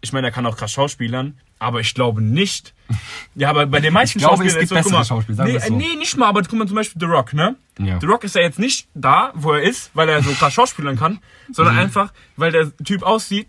ich 0.00 0.12
meine, 0.12 0.28
er 0.28 0.30
kann 0.32 0.46
auch 0.46 0.56
krass 0.56 0.72
schauspielern, 0.72 1.38
aber 1.58 1.80
ich 1.80 1.94
glaube 1.94 2.22
nicht. 2.22 2.74
Ja, 3.34 3.50
aber 3.50 3.66
bei 3.66 3.80
den 3.80 3.92
meisten 3.92 4.18
Ich 4.18 4.24
glaube, 4.24 4.46
es 4.46 4.52
Schauspielern 4.54 4.82
gibt 4.84 4.86
ist 4.86 4.90
so, 4.98 5.04
Schauspieler, 5.04 5.44
nee, 5.44 5.56
es 5.56 5.66
so. 5.66 5.76
nee, 5.76 5.94
nicht 5.98 6.16
mal, 6.16 6.28
aber 6.28 6.42
guck 6.42 6.52
mal 6.58 6.66
zum 6.66 6.76
Beispiel 6.76 6.98
The 7.00 7.06
Rock, 7.06 7.34
ne? 7.34 7.56
Ja. 7.78 8.00
The 8.00 8.06
Rock 8.06 8.24
ist 8.24 8.34
ja 8.34 8.40
jetzt 8.40 8.58
nicht 8.58 8.88
da, 8.94 9.32
wo 9.34 9.52
er 9.52 9.62
ist, 9.62 9.90
weil 9.92 10.08
er 10.08 10.22
so 10.22 10.30
krass 10.32 10.54
schauspielern 10.54 10.96
kann, 10.96 11.18
sondern 11.52 11.74
Mhm. 11.74 11.80
einfach, 11.80 12.12
weil 12.36 12.52
der 12.52 12.74
Typ 12.78 13.02
aussieht, 13.02 13.48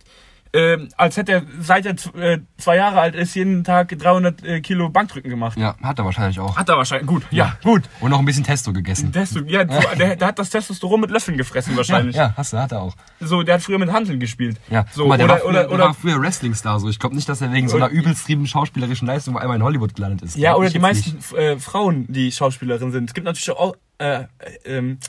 ähm, 0.54 0.89
als 0.98 1.18
hätte 1.18 1.32
er, 1.32 1.43
seit 1.60 1.86
er 1.86 1.95
äh, 2.16 2.39
zwei 2.58 2.78
Jahre 2.78 3.00
alt 3.00 3.16
ist, 3.16 3.36
jeden 3.36 3.64
Tag 3.64 3.98
300 3.98 4.43
äh, 4.43 4.62
Kilo 4.62 4.89
Bankdrücken 4.89 5.30
gemacht. 5.30 5.58
Ja, 5.58 5.76
hat 5.82 6.00
er 6.00 6.06
wahrscheinlich 6.06 6.39
auch. 6.39 6.56
Hat 6.56 6.70
er 6.70 6.78
wahrscheinlich. 6.78 7.08
Gut, 7.08 7.24
ja, 7.32 7.58
gut. 7.64 7.84
Und 8.00 8.12
noch 8.12 8.20
ein 8.20 8.26
bisschen 8.26 8.43
Testo 8.43 8.74
gegessen. 8.74 9.12
Testo, 9.12 9.39
ja, 9.41 9.68
so, 9.68 9.98
der, 9.98 10.16
der 10.16 10.28
hat 10.28 10.39
das 10.39 10.50
Testosteron 10.50 11.02
mit 11.02 11.12
Löffeln 11.12 11.38
gefressen 11.38 11.74
Ja, 11.74 11.78
wahrscheinlich. 11.78 12.16
ja, 12.16 12.34
hast 12.36 12.54
du, 12.54 12.58
hat 12.58 12.72
er 12.72 12.82
auch. 12.82 12.95
So, 13.20 13.43
der 13.43 13.56
hat 13.56 13.62
früher 13.62 13.80
mit 13.80 13.91
Handeln 13.91 14.20
gespielt. 14.20 14.58
Ja, 14.70 14.86
so, 14.91 15.08
mal, 15.08 15.18
der, 15.18 15.26
oder, 15.26 15.34
war 15.34 15.39
früher, 15.39 15.50
oder, 15.50 15.60
der 15.64 15.72
oder, 15.72 15.84
war 15.86 15.93
früher 15.93 16.22
Wrestling-Star. 16.22 16.80
So. 16.80 16.89
Ich 16.89 17.00
glaube 17.00 17.16
nicht, 17.16 17.28
dass 17.28 17.41
er 17.41 17.52
wegen 17.52 17.70
so 17.70 17.78
einer 17.78 17.88
Oder- 17.88 17.93
übelst 17.93 18.26
trieben 18.26 18.48
schauspielerischen 18.48 19.08
Leistung 19.08 19.36
auf 19.36 19.41
einmal 19.41 19.58
in 19.58 19.64
Hollywood 19.64 19.95
gelandet 19.95 20.22
ist. 20.24 20.38
ja, 20.38 20.56
oder 20.56 20.70
die 20.70 20.80
meisten 20.80 21.20
äh, 21.36 21.58
Frauen, 21.58 22.06
die 22.08 22.32
Schauspielerinnen 22.32 22.91
sind. 22.91 23.10
Es 23.10 23.14
gibt 23.14 23.26
natürlich 23.26 23.52
auch 23.52 23.76
äh, 23.98 24.22
äh, 24.22 24.26
ähm, 24.66 25.00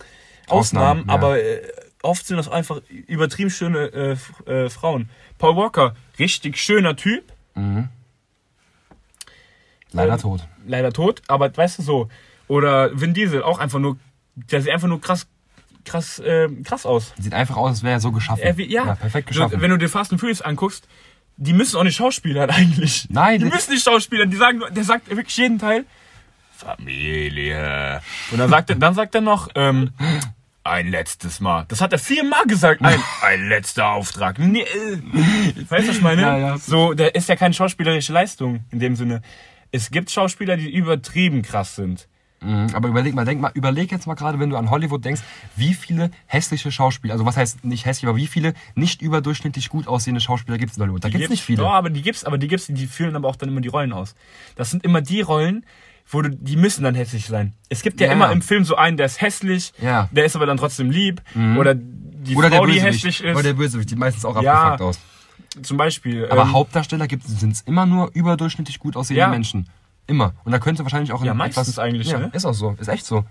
Ausnahmen, 0.49 1.03
Ausnahmen, 1.03 1.05
ja. 1.09 1.14
aber 1.14 1.39
äh, 1.43 1.61
oft 2.03 2.26
sind 2.26 2.36
das 2.36 2.49
einfach 2.49 2.80
übertrieben 3.07 3.51
schöne 3.51 4.16
äh, 4.46 4.51
äh, 4.51 4.70
Frauen. 4.70 5.09
Paul 5.38 5.57
Walker, 5.57 5.94
richtig 6.18 6.59
schöner 6.59 6.96
Typ, 6.96 7.24
Mhm. 7.55 7.88
Leider 9.90 10.12
Ähm, 10.14 10.18
tot. 10.20 10.46
leider 10.66 10.92
tot, 10.92 11.22
aber 11.28 11.55
weißt 11.57 11.78
du 11.78 11.82
so. 11.82 12.09
Oder 12.46 12.90
Vin 13.01 13.14
Diesel, 13.14 13.42
auch 13.42 13.59
einfach 13.59 13.78
nur, 13.78 13.96
der 14.36 14.61
sieht 14.61 14.70
einfach 14.70 14.86
nur 14.88 15.01
krass, 15.01 15.26
krass, 15.84 16.18
äh, 16.18 16.49
krass 16.62 16.84
aus. 16.86 17.14
Sieht 17.18 17.32
einfach 17.32 17.57
aus, 17.57 17.70
als 17.70 17.82
wäre 17.82 17.94
er 17.94 18.01
so 18.01 18.12
geschaffen. 18.12 18.42
Er, 18.42 18.57
wie- 18.59 18.70
ja, 18.70 18.94
perfekt 18.94 19.28
so, 19.28 19.34
geschaffen. 19.34 19.61
wenn 19.62 19.70
du 19.70 19.78
dir 19.78 19.88
Fast 19.88 20.12
and 20.12 20.20
Furious 20.20 20.42
anguckst, 20.42 20.86
die 21.38 21.53
müssen 21.55 21.76
auch 21.78 21.84
nicht 21.84 21.96
Schauspielern 21.96 22.51
eigentlich. 22.59 23.07
Nein, 23.11 23.38
die 23.40 23.46
müssen 23.46 23.72
nicht 23.72 23.82
Schauspielern. 23.84 24.30
Die 24.30 24.36
sagen, 24.36 24.59
nur- 24.59 24.70
der 24.70 24.84
sagt 24.84 25.09
wirklich 25.09 25.36
jeden 25.38 25.59
Teil 25.59 25.84
Familie. 26.55 28.03
Und 28.30 28.38
dann 28.38 28.51
sagt 28.51 28.70
er, 28.70 28.76
dann 28.76 28.94
sagt 28.94 29.14
er 29.14 29.20
noch 29.20 29.49
ähm, 29.55 29.90
ein 30.68 30.88
letztes 30.88 31.40
Mal. 31.40 31.64
Das 31.68 31.80
hat 31.80 31.92
er 31.92 31.98
viermal 31.98 32.44
gesagt. 32.46 32.82
Ein, 32.82 33.00
ein 33.22 33.48
letzter 33.48 33.90
Auftrag. 33.90 34.38
Nee, 34.38 34.62
äh, 34.62 34.98
weißt 35.68 35.84
du, 35.84 35.88
was 35.88 35.96
ich 35.96 36.02
meine? 36.02 36.22
Ja, 36.22 36.38
ja. 36.38 36.58
So, 36.58 36.94
der 36.94 37.14
ist 37.14 37.28
ja 37.28 37.36
keine 37.36 37.54
schauspielerische 37.54 38.12
Leistung 38.12 38.60
in 38.70 38.78
dem 38.78 38.96
Sinne. 38.96 39.22
Es 39.70 39.90
gibt 39.90 40.10
Schauspieler, 40.10 40.56
die 40.56 40.70
übertrieben 40.70 41.42
krass 41.42 41.76
sind. 41.76 42.08
Mhm, 42.40 42.68
Aber 42.72 42.88
überleg 42.88 43.14
mal, 43.14 43.24
denk 43.24 43.40
mal, 43.40 43.50
überleg 43.54 43.90
jetzt 43.90 44.06
mal 44.06 44.14
gerade, 44.14 44.38
wenn 44.38 44.50
du 44.50 44.56
an 44.56 44.70
Hollywood 44.70 45.04
denkst, 45.04 45.22
wie 45.56 45.74
viele 45.74 46.10
hässliche 46.26 46.70
Schauspieler, 46.70 47.14
also 47.14 47.26
was 47.26 47.36
heißt 47.36 47.64
nicht 47.64 47.84
hässlich, 47.84 48.08
aber 48.08 48.16
wie 48.16 48.28
viele 48.28 48.54
nicht 48.76 49.02
überdurchschnittlich 49.02 49.68
gut 49.68 49.88
aussehende 49.88 50.20
Schauspieler 50.20 50.56
gibt 50.56 50.70
es 50.70 50.76
in 50.76 50.84
Hollywood? 50.84 51.02
Da 51.02 51.08
gibt 51.08 51.24
es 51.24 51.30
nicht 51.30 51.42
viele. 51.42 51.64
Ja, 51.64 51.70
aber 51.70 51.90
die 51.90 52.02
gibt's, 52.02 52.24
aber 52.24 52.38
die 52.38 52.46
gibt's, 52.46 52.66
die 52.68 52.86
führen 52.86 53.16
aber 53.16 53.28
auch 53.28 53.36
dann 53.36 53.48
immer 53.48 53.60
die 53.60 53.68
Rollen 53.68 53.92
aus. 53.92 54.14
Das 54.54 54.70
sind 54.70 54.84
immer 54.84 55.00
die 55.00 55.20
Rollen, 55.20 55.64
wo 56.11 56.22
du, 56.22 56.30
die 56.30 56.56
müssen 56.56 56.84
dann 56.84 56.94
hässlich 56.94 57.26
sein. 57.26 57.54
Es 57.68 57.82
gibt 57.82 58.00
ja, 58.00 58.06
Ja. 58.09 58.12
immer 58.14 58.32
im 58.32 58.42
Film 58.42 58.64
so 58.64 58.76
einen, 58.76 58.96
der 58.96 59.06
ist 59.06 59.20
hässlich, 59.20 59.72
Ja. 59.80 60.04
Mhm. 60.11 60.14
der 60.14 60.24
ist 60.24 60.36
aber 60.36 60.46
dann 60.46 60.56
trotzdem 60.56 60.90
lieb. 60.90 61.20
Oder 61.59 61.74
die 61.74 62.34
Oder 62.34 62.50
der 62.50 62.59
Frau, 62.59 62.66
die 62.66 62.80
hässlich 62.80 63.22
ist. 63.22 63.34
Oder 63.34 63.42
der 63.42 63.52
Bösewicht, 63.54 63.88
sieht 63.90 63.98
meistens 63.98 64.24
auch 64.24 64.40
Ja, 64.42 64.72
abgefuckt 64.72 64.82
aus. 64.82 64.98
zum 65.62 65.76
Beispiel. 65.76 66.28
Aber 66.30 66.42
ähm, 66.42 66.52
Hauptdarsteller 66.52 67.06
sind 67.26 67.52
es 67.52 67.61
immer 67.62 67.86
nur 67.86 68.11
überdurchschnittlich 68.14 68.78
gut 68.78 68.96
aussehende 68.96 69.20
Ja. 69.20 69.28
Menschen. 69.28 69.68
Immer. 70.06 70.32
Und 70.44 70.52
da 70.52 70.59
könnte 70.59 70.82
wahrscheinlich 70.84 71.12
auch 71.12 71.20
in 71.20 71.26
Ja, 71.26 71.34
meistens 71.34 71.68
etwas, 71.68 71.78
eigentlich, 71.78 72.09
Ja, 72.09 72.18
ne? 72.18 72.30
ist 72.32 72.46
auch 72.46 72.54
so. 72.54 72.74
Ist 72.80 72.88
echt 72.88 73.04
so. 73.04 73.24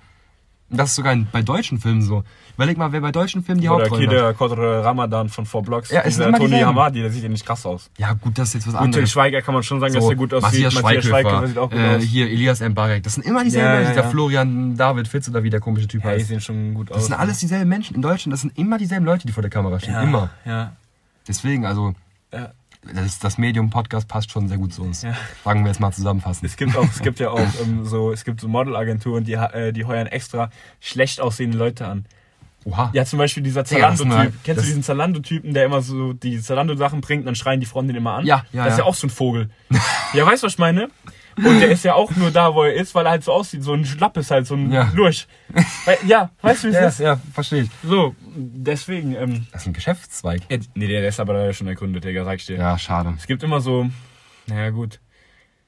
Und 0.69 0.77
das 0.77 0.89
ist 0.89 0.95
sogar 0.95 1.15
bei 1.31 1.41
deutschen 1.41 1.79
Filmen 1.79 2.01
so. 2.01 2.23
Überleg 2.55 2.77
mal, 2.77 2.91
wer 2.91 2.99
bei 2.99 3.11
deutschen 3.13 3.41
Filmen 3.41 3.61
die 3.61 3.69
oder 3.69 3.83
Hauptrollen 3.85 4.09
hier 4.09 4.19
hat. 4.19 4.25
der 4.27 4.33
Kodre 4.33 4.83
Ramadan 4.83 5.29
von 5.29 5.45
Four 5.45 5.63
Blocks. 5.63 5.91
Ja, 5.91 6.01
Dieser 6.03 6.27
immer 6.27 6.39
Tony. 6.39 6.59
Hamadi, 6.59 6.99
der 7.01 7.09
sieht 7.09 7.23
ja 7.23 7.29
nicht 7.29 7.45
krass 7.45 7.65
aus. 7.65 7.89
Ja, 7.97 8.11
gut, 8.13 8.37
das 8.37 8.49
ist 8.49 8.53
jetzt 8.55 8.67
was 8.67 8.73
Gut, 8.73 8.81
anderes. 8.83 9.09
Schweiger 9.09 9.41
kann 9.41 9.53
man 9.53 9.63
schon 9.63 9.79
sagen, 9.79 9.93
dass 9.93 10.03
So, 10.03 10.09
der 10.09 10.17
gut 10.17 10.33
aussieht. 10.33 10.63
Matthias 10.73 10.73
Schweighöfer, 10.73 11.47
sieht 11.47 11.57
auch 11.57 11.69
gut 11.69 11.79
äh, 11.79 11.95
aus. 11.95 12.03
hier 12.03 12.27
Elias 12.29 12.59
Mbarek. 12.59 13.01
Das 13.03 13.13
sind 13.13 13.25
immer 13.25 13.45
dieselben 13.45 13.65
Ja, 13.67 13.73
Leute. 13.75 13.87
ja, 13.89 13.93
Der 13.93 14.03
ja. 14.03 14.09
Florian 14.09 14.75
David 14.75 15.07
Fitz 15.07 15.29
oder 15.29 15.43
wie 15.43 15.49
der 15.49 15.61
komische 15.61 15.87
Typ 15.87 16.03
Ja, 16.03 16.09
die 16.11 16.17
heißt. 16.17 16.27
sehen 16.27 16.41
schon 16.41 16.73
gut 16.73 16.91
aus. 16.91 16.97
Das 16.97 17.05
sind 17.05 17.15
alles 17.15 17.37
dieselben 17.39 17.69
Menschen 17.69 17.95
in 17.95 18.01
Deutschland. 18.01 18.33
Das 18.33 18.41
sind 18.41 18.57
immer 18.57 18.77
dieselben 18.77 19.05
Leute, 19.05 19.25
die 19.25 19.31
vor 19.31 19.41
der 19.43 19.49
Kamera 19.51 19.79
stehen. 19.79 19.93
ja, 19.93 20.01
Immer. 20.03 20.29
Ja. 20.43 20.73
Deswegen, 21.27 21.65
also, 21.65 21.93
ja. 22.33 22.51
Das, 22.93 23.19
das 23.19 23.37
Medium-Podcast 23.37 24.07
passt 24.07 24.31
schon 24.31 24.47
sehr 24.47 24.57
gut 24.57 24.73
zu 24.73 24.83
uns. 24.83 25.01
Ja. 25.01 25.15
Sagen 25.43 25.63
wir 25.63 25.71
jetzt 25.71 25.79
mal 25.79 25.91
zusammenfassen. 25.91 26.45
Es 26.45 26.57
gibt 26.57 26.75
auch, 26.75 26.83
es 26.89 27.01
gibt 27.01 27.19
ja 27.19 27.29
auch 27.29 27.39
ähm, 27.61 27.85
so, 27.85 28.11
es 28.11 28.23
gibt 28.25 28.41
so 28.41 28.47
Modelagenturen, 28.47 29.23
die, 29.23 29.33
äh, 29.33 29.73
die 29.73 29.85
heuern 29.85 30.07
extra 30.07 30.49
schlecht 30.79 31.21
aussehende 31.21 31.57
Leute 31.57 31.87
an. 31.87 32.05
Oha. 32.65 32.89
Ja, 32.93 33.05
zum 33.05 33.19
Beispiel 33.19 33.43
dieser 33.43 33.63
Zalando-Typ. 33.63 34.33
Kennst 34.43 34.63
du 34.63 34.67
diesen 34.67 34.83
Zalando-Typen, 34.83 35.53
der 35.53 35.65
immer 35.65 35.81
so 35.81 36.11
die 36.11 36.41
Zalando-Sachen 36.41 36.99
bringt, 36.99 37.25
dann 37.25 37.35
schreien 37.35 37.61
die 37.61 37.65
Frauen 37.65 37.87
den 37.87 37.95
immer 37.95 38.15
an? 38.15 38.25
Ja, 38.25 38.43
ja, 38.51 38.65
Das 38.65 38.73
ist 38.73 38.79
ja 38.79 38.83
ja. 38.83 38.89
auch 38.89 38.95
so 38.95 39.07
ein 39.07 39.09
Vogel. 39.09 39.49
ja, 40.13 40.25
weißt 40.25 40.43
du, 40.43 40.47
was 40.47 40.53
ich 40.53 40.59
meine? 40.59 40.89
Und 41.37 41.59
der 41.59 41.69
ist 41.69 41.83
ja 41.83 41.93
auch 41.93 42.15
nur 42.15 42.31
da, 42.31 42.53
wo 42.55 42.63
er 42.63 42.73
ist, 42.73 42.95
weil 42.95 43.05
er 43.05 43.11
halt 43.11 43.23
so 43.23 43.31
aussieht. 43.31 43.63
So 43.63 43.73
ein 43.73 43.85
Schlapp 43.85 44.17
ist 44.17 44.31
halt, 44.31 44.47
so 44.47 44.55
ein 44.55 44.71
Ja. 44.71 44.91
Lurch. 44.93 45.27
Ja, 46.05 46.31
weißt 46.41 46.63
du, 46.63 46.67
wie 46.67 46.71
es 46.71 46.79
Ja, 46.81 46.87
ist? 46.87 46.99
ja, 46.99 47.21
verstehe 47.33 47.63
ich. 47.63 47.69
So, 47.83 48.15
deswegen, 48.35 49.15
ähm, 49.15 49.47
Das 49.51 49.61
ist 49.61 49.67
ein 49.67 49.73
Geschäftszweig. 49.73 50.41
ja, 50.49 50.57
nee, 50.75 50.87
der 50.87 51.07
ist 51.07 51.19
aber 51.19 51.33
leider 51.33 51.53
schon 51.53 51.67
ergründet, 51.67 52.03
Digga, 52.03 52.23
sag 52.25 52.37
ich 52.39 52.45
dir. 52.47 52.57
Ja, 52.57 52.77
schade. 52.77 53.13
Es 53.17 53.27
gibt 53.27 53.43
immer 53.43 53.61
so, 53.61 53.89
naja, 54.47 54.69
gut. 54.71 54.99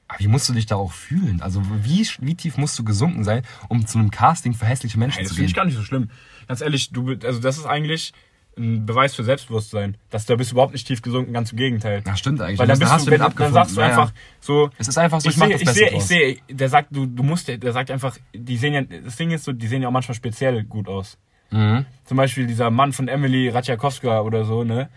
Aber 0.08 0.18
wie 0.18 0.26
musst 0.26 0.48
du 0.48 0.52
dich 0.54 0.66
da 0.66 0.74
auch 0.74 0.92
fühlen? 0.92 1.40
Also 1.40 1.62
wie, 1.84 2.04
wie 2.20 2.34
tief 2.34 2.56
musst 2.56 2.76
du 2.78 2.82
gesunken 2.84 3.22
sein, 3.22 3.42
um 3.68 3.86
zu 3.86 3.98
einem 3.98 4.10
Casting 4.10 4.54
für 4.54 4.66
hässliche 4.66 4.98
Menschen 4.98 5.18
Nein, 5.18 5.24
das 5.24 5.28
zu 5.30 5.34
finde 5.36 5.46
gehen? 5.46 5.50
ich 5.50 5.56
gar 5.56 5.64
nicht 5.66 5.76
so 5.76 5.82
schlimm. 5.84 6.10
Ganz 6.48 6.60
ehrlich, 6.62 6.90
du, 6.90 7.16
also 7.24 7.38
das 7.40 7.58
ist 7.58 7.66
eigentlich 7.66 8.12
ein 8.58 8.84
Beweis 8.86 9.14
für 9.14 9.24
Selbstbewusstsein. 9.24 9.96
Dass 10.10 10.26
da 10.26 10.36
bist 10.36 10.50
du 10.50 10.54
überhaupt 10.54 10.72
nicht 10.72 10.86
tief 10.86 11.02
gesunken, 11.02 11.32
ganz 11.32 11.52
im 11.52 11.58
Gegenteil. 11.58 12.02
Ja, 12.06 12.16
stimmt 12.16 12.40
eigentlich. 12.40 12.58
Weil 12.58 12.66
dann, 12.66 12.78
Da 12.78 12.84
bist 12.84 12.92
hast 12.92 13.06
du, 13.06 13.10
wenn, 13.10 13.20
dann 13.20 13.52
sagst 13.52 13.76
du 13.76 13.80
Ja, 13.80 13.86
ja. 13.88 13.92
einfach 13.92 14.12
so, 14.40 14.70
Es 14.78 14.88
ist 14.88 14.98
einfach 14.98 15.20
so, 15.20 15.28
ich, 15.30 15.36
ich 15.36 15.42
sehe, 15.42 15.56
ich 15.56 15.70
sehe, 15.70 15.88
ich 15.90 16.02
sehe, 16.02 16.36
der 16.48 16.68
sagt, 16.68 16.88
du, 16.90 17.06
du 17.06 17.22
musst, 17.22 17.48
der 17.48 17.72
sagt 17.72 17.90
einfach, 17.90 18.16
die 18.34 18.56
sehen 18.56 18.74
ja, 18.74 18.82
das 18.82 19.16
Ding 19.16 19.30
ist 19.30 19.44
so, 19.44 19.52
die 19.52 19.66
sehen 19.66 19.82
ja 19.82 19.88
auch 19.88 19.92
manchmal 19.92 20.14
speziell 20.14 20.64
gut 20.64 20.88
aus. 20.88 21.16
Mhm. 21.50 21.86
Zum 22.04 22.16
Beispiel 22.16 22.46
dieser 22.46 22.70
Mann 22.70 22.92
von 22.92 23.08
Emily 23.08 23.48
Ratsjakowska 23.48 24.20
oder 24.20 24.44
so, 24.44 24.62
ne? 24.64 24.88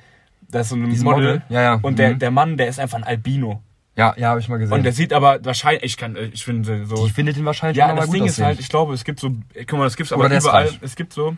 Das 0.49 0.67
ist 0.67 0.69
so 0.69 0.75
ein 0.75 0.81
Model. 0.81 1.01
Model? 1.03 1.41
Ja, 1.49 1.61
ja. 1.61 1.79
Und 1.81 1.97
der, 1.99 2.11
Mhm. 2.15 2.19
der 2.19 2.31
Mann, 2.31 2.57
der 2.57 2.67
ist 2.67 2.79
einfach 2.79 2.97
ein 2.97 3.03
Albino. 3.03 3.61
Ja, 3.95 4.13
ja, 4.17 4.29
habe 4.29 4.39
ich 4.39 4.49
mal 4.49 4.57
gesehen. 4.57 4.73
Und 4.73 4.83
der 4.83 4.91
sieht 4.91 5.13
aber 5.13 5.43
wahrscheinlich, 5.45 5.83
ich 5.83 5.97
kann, 5.97 6.15
ich 6.33 6.43
finde 6.43 6.85
so. 6.85 7.05
die 7.05 7.11
findet 7.11 7.37
ihn 7.37 7.45
wahrscheinlich 7.45 7.77
Ja, 7.77 7.93
das 7.93 8.09
Ding 8.09 8.25
ist 8.25 8.41
halt, 8.41 8.59
ich 8.59 8.67
glaube, 8.69 8.93
es 8.93 9.03
gibt 9.03 9.19
so, 9.19 9.29
guck 9.53 9.73
mal, 9.79 9.83
das 9.85 9.95
gibt's 9.95 10.11
aber 10.11 10.27
der 10.29 10.39
überall. 10.41 10.69
Es 10.81 10.95
gibt 10.95 11.13
so, 11.13 11.37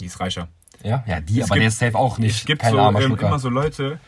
die 0.00 0.06
ist 0.06 0.18
reicher. 0.20 0.48
Ja, 0.82 1.04
ja 1.06 1.20
die, 1.20 1.40
Es 1.40 1.46
aber 1.46 1.54
gibt- 1.56 1.62
der 1.62 1.68
ist 1.68 1.78
safe 1.78 1.96
auch 1.98 2.18
nicht. 2.18 2.36
Es 2.36 2.44
gibt 2.44 2.62
kein 2.62 2.72
so 2.72 2.78
armer 2.80 3.00
ähm, 3.00 3.16
immer 3.16 3.38
so 3.38 3.48
Leute, 3.48 3.98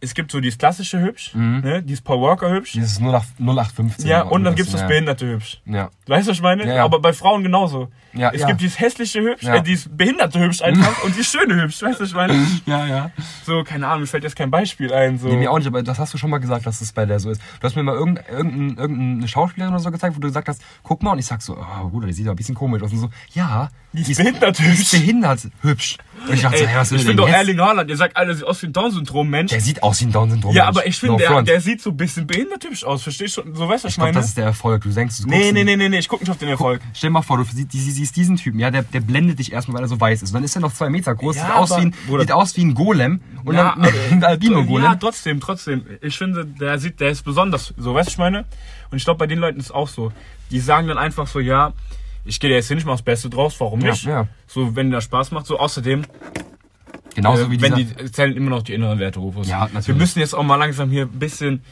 es 0.00 0.14
gibt 0.14 0.30
so 0.30 0.38
dieses 0.40 0.58
klassische 0.58 1.00
hübsch, 1.00 1.34
Mhm. 1.34 1.60
ne, 1.60 1.82
dieses 1.82 2.02
Paul 2.02 2.20
Walker 2.22 2.48
hübsch. 2.50 2.72
Dieses 2.72 3.00
08 3.00 3.40
0815. 3.40 4.06
Ja, 4.06 4.22
und 4.22 4.44
dann 4.44 4.52
irgendwas, 4.52 4.56
gibt's 4.56 4.72
das 4.72 4.80
ja. 4.82 4.86
behinderte 4.86 5.26
hübsch. 5.26 5.60
Ja. 5.66 5.90
Weißt 6.06 6.26
du, 6.26 6.30
was 6.30 6.36
ich 6.36 6.42
meine? 6.42 6.66
Ja, 6.66 6.74
ja. 6.76 6.84
Aber 6.84 7.00
bei 7.00 7.12
Frauen 7.12 7.42
genauso. 7.42 7.88
Ja, 8.14 8.30
es 8.32 8.46
gibt 8.46 8.60
dieses 8.60 8.80
hässliche 8.80 9.20
hübsch, 9.20 9.44
äh, 9.44 9.60
dieses 9.60 9.88
behinderte 9.94 10.38
hübsch 10.40 10.62
einfach 10.62 11.02
und 11.04 11.14
dieses 11.14 11.30
schöne 11.30 11.60
hübsch. 11.60 11.82
Weißt 11.82 11.98
du, 11.98 12.04
was 12.04 12.10
ich 12.10 12.14
meine? 12.14 12.34
Ja, 12.64 12.86
ja. 12.86 13.10
So, 13.44 13.62
keine 13.64 13.86
Ahnung, 13.86 14.02
mir 14.02 14.06
fällt 14.06 14.22
jetzt 14.24 14.34
kein 14.36 14.50
Beispiel 14.50 14.92
ein. 14.92 15.18
So. 15.18 15.28
Nee, 15.28 15.36
mir 15.36 15.50
auch 15.50 15.58
nicht, 15.58 15.66
aber 15.66 15.82
das 15.82 15.98
hast 15.98 16.14
du 16.14 16.18
schon 16.18 16.30
mal 16.30 16.38
gesagt, 16.38 16.64
dass 16.66 16.80
es 16.80 16.92
bei 16.92 17.04
der 17.04 17.18
so 17.20 17.30
ist. 17.30 17.40
Du 17.60 17.64
hast 17.64 17.76
mir 17.76 17.82
mal 17.82 17.94
irgendein, 17.94 18.24
irgendein, 18.30 18.76
irgendeine 18.78 19.28
Schauspielerin 19.28 19.74
oder 19.74 19.82
so 19.82 19.90
gezeigt, 19.90 20.16
wo 20.16 20.20
du 20.20 20.28
gesagt 20.28 20.48
hast, 20.48 20.62
guck 20.84 21.02
mal, 21.02 21.12
und 21.12 21.18
ich 21.18 21.26
sag 21.26 21.42
so, 21.42 21.58
oh 21.58 21.88
Bruder, 21.88 22.06
die 22.06 22.12
sieht 22.12 22.26
aber 22.26 22.34
ein 22.34 22.36
bisschen 22.36 22.54
komisch 22.54 22.82
aus. 22.82 22.92
Und 22.92 22.98
so, 22.98 23.10
ja, 23.34 23.68
die 23.92 24.00
ist 24.00 24.06
die 24.08 24.12
ist 24.12 24.60
hübsch. 24.60 24.90
behindert 24.92 25.40
hübsch. 25.62 25.98
Und 26.26 26.34
ich 26.34 26.42
dachte 26.42 26.58
so, 26.58 26.64
Ey, 26.64 26.68
hey, 26.70 26.76
was 26.78 26.90
will 26.90 26.98
ich 26.98 27.04
finde 27.04 27.16
doch 27.22 27.28
jetzt? 27.28 27.36
Erling 27.36 27.60
Haaland, 27.60 27.90
ihr 27.90 27.96
sagt 27.96 28.16
alle, 28.16 28.34
sieht 28.34 28.44
aus 28.44 28.60
wie 28.62 28.66
ein 28.66 28.72
Down-Syndrom-Mensch. 28.72 29.50
Der 29.52 29.60
sieht 29.60 29.82
aus 29.82 30.00
wie 30.00 30.06
ein 30.06 30.12
Down-Syndrom. 30.12 30.54
Ja, 30.54 30.64
Mensch. 30.66 30.76
aber 30.78 30.86
ich 30.86 30.96
finde, 30.98 31.12
No 31.12 31.18
der, 31.18 31.42
der 31.42 31.60
sieht 31.60 31.80
so 31.82 31.90
ein 31.90 31.96
bisschen 31.96 32.26
behindert 32.26 32.64
hübsch 32.64 32.84
aus. 32.84 33.02
Verstehst 33.02 33.36
du? 33.36 33.42
So 33.54 33.68
weißt 33.68 33.84
du, 33.84 33.86
was 33.86 33.92
ich 33.92 33.96
Ich 33.96 33.98
meine? 33.98 34.12
das 34.14 34.26
ist 34.26 34.36
der 34.36 34.44
Erfolg. 34.46 34.82
Du 34.82 34.90
denkst, 34.90 35.18
du 35.22 35.28
nee, 35.28 35.52
nee, 35.52 35.64
nee, 35.64 35.76
nee, 35.76 35.88
nee, 35.88 35.98
ich 35.98 36.08
guck 36.08 36.20
nicht 36.20 36.30
auf 36.30 36.38
den 36.38 36.48
Erfolg. 36.48 36.80
Stell 36.94 37.08
dir 37.10 37.12
mal 37.14 37.22
vor, 37.22 37.38
du 37.38 37.44
siehst, 37.44 37.70
siehst 37.72 38.16
diesen 38.16 38.36
Typen, 38.36 38.58
ja, 38.60 38.70
der, 38.70 38.82
der 38.82 39.00
blendet 39.00 39.38
dich 39.38 39.52
erstmal, 39.52 39.76
weil 39.76 39.84
er 39.84 39.88
so 39.88 40.00
weiß 40.00 40.22
ist. 40.22 40.30
Und 40.30 40.34
dann 40.34 40.44
ist 40.44 40.54
er 40.56 40.60
noch 40.60 40.72
zwei 40.72 40.90
Meter 40.90 41.14
groß, 41.14 41.36
Ja, 41.36 41.42
sieht, 41.46 41.54
aus 41.54 41.72
aber- 41.72 41.80
wie 41.82 41.86
ein, 41.86 41.94
Bruder- 42.06 42.22
sieht 42.22 42.32
aus 42.32 42.56
wie 42.56 42.64
ein 42.64 42.74
Golem 42.74 43.20
und 43.44 43.54
Ja, 43.54 43.74
dann 43.76 43.92
ein 44.12 44.24
Albino-Golem. 44.24 44.84
Ja, 44.84 44.94
trotzdem, 44.96 45.40
trotzdem. 45.40 45.84
Ich 46.02 46.18
finde, 46.18 46.44
der 46.44 46.78
sieht, 46.78 47.00
der 47.00 47.10
ist 47.10 47.22
besonders. 47.22 47.72
So, 47.76 47.94
weißt 47.94 48.08
du, 48.08 48.12
ich 48.12 48.18
meine? 48.18 48.44
Und 48.90 48.96
ich 48.98 49.04
glaube, 49.04 49.18
bei 49.18 49.26
den 49.26 49.38
Leuten 49.38 49.58
ist 49.58 49.66
es 49.66 49.72
auch 49.72 49.88
so. 49.88 50.12
Die 50.50 50.60
sagen 50.60 50.88
dann 50.88 50.98
einfach 50.98 51.26
so, 51.26 51.40
ja, 51.40 51.72
ich 52.28 52.38
gehe 52.40 52.50
da 52.50 52.56
jetzt 52.56 52.68
hin, 52.68 52.78
ich 52.78 52.84
mach 52.84 52.94
das 52.94 53.02
Beste 53.02 53.28
draus, 53.30 53.58
warum 53.60 53.80
Ja, 53.80 53.90
nicht? 53.90 54.04
ja. 54.04 54.28
So, 54.46 54.76
wenn 54.76 54.90
dir 54.90 54.96
das 54.96 55.04
Spaß 55.04 55.30
macht. 55.32 55.46
So, 55.46 55.58
außerdem, 55.58 56.04
Genauso 57.14 57.44
äh, 57.44 57.50
wie 57.50 57.60
wenn 57.60 57.74
die 57.74 57.86
zählen 58.12 58.36
immer 58.36 58.50
noch 58.50 58.62
die 58.62 58.74
inneren 58.74 58.98
Werte, 58.98 59.18
Rufus. 59.18 59.48
Ja, 59.48 59.60
natürlich. 59.64 59.88
Wir 59.88 59.94
müssen 59.96 60.20
jetzt 60.20 60.34
auch 60.34 60.42
mal 60.42 60.56
langsam 60.56 60.90
hier 60.90 61.02
ein 61.02 61.18
bisschen. 61.18 61.62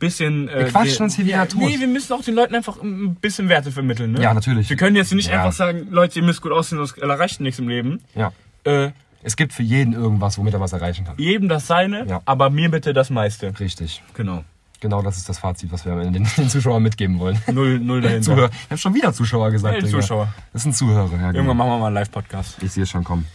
Bisschen, 0.00 0.48
äh, 0.48 0.56
Wir 0.58 0.64
quatschen 0.66 0.96
die- 0.96 1.02
uns 1.04 1.14
hier 1.16 1.24
wieder 1.26 1.36
ja, 1.36 1.46
tot. 1.46 1.60
Nee, 1.60 1.78
wir 1.78 1.86
müssen 1.86 2.12
auch 2.14 2.22
den 2.22 2.34
Leuten 2.34 2.54
einfach 2.56 2.82
ein 2.82 3.14
bisschen 3.14 3.48
Werte 3.48 3.70
vermitteln. 3.70 4.10
Ne? 4.12 4.22
Ja, 4.22 4.34
natürlich. 4.34 4.68
Wir 4.68 4.76
können 4.76 4.96
jetzt 4.96 5.12
nicht 5.14 5.30
Ja. 5.30 5.36
einfach 5.36 5.52
sagen, 5.52 5.86
Leute, 5.92 6.18
ihr 6.18 6.24
müsst 6.24 6.42
gut 6.42 6.50
aussehen, 6.50 6.78
sonst 6.78 6.98
erreicht 6.98 7.40
nichts 7.40 7.60
im 7.60 7.68
Leben. 7.68 8.00
ja. 8.16 8.32
Äh, 8.64 8.90
Es 9.22 9.36
gibt 9.36 9.52
für 9.52 9.62
jeden 9.62 9.92
irgendwas, 9.94 10.36
womit 10.36 10.52
er 10.52 10.60
was 10.60 10.72
erreichen 10.72 11.04
kann. 11.06 11.14
jedem 11.16 11.48
das 11.48 11.66
seine, 11.68 12.06
Ja. 12.06 12.20
aber 12.24 12.50
mir 12.50 12.70
bitte 12.70 12.92
das 12.92 13.08
meiste. 13.08 13.52
Richtig. 13.60 14.02
Genau. 14.14 14.42
Genau 14.80 15.00
das 15.02 15.16
ist 15.16 15.28
das 15.28 15.38
Fazit, 15.38 15.72
was 15.72 15.84
wir 15.86 15.94
den, 15.96 16.12
den 16.36 16.48
Zuschauern 16.48 16.82
mitgeben 16.82 17.18
wollen. 17.18 17.40
Null, 17.50 17.78
null 17.78 18.00
dahinter. 18.00 18.22
Zuhörer. 18.22 18.50
Ich 18.50 18.70
habe 18.70 18.78
schon 18.78 18.94
wieder 18.94 19.12
Zuschauer 19.12 19.50
gesagt. 19.50 19.82
Hey. 19.82 19.88
Zuschauer. 19.90 20.32
Das 20.52 20.62
sind 20.62 20.76
Zuhörer, 20.76 21.10
ja. 21.12 21.26
Irgendwann 21.28 21.32
Genau. 21.34 21.54
machen 21.54 21.68
wir 21.70 21.78
mal 21.78 21.86
einen 21.86 21.94
Live-Podcast. 21.94 22.62
Ich 22.62 22.72
sehe 22.72 22.82
es 22.82 22.90
schon 22.90 23.04
kommen. 23.04 23.26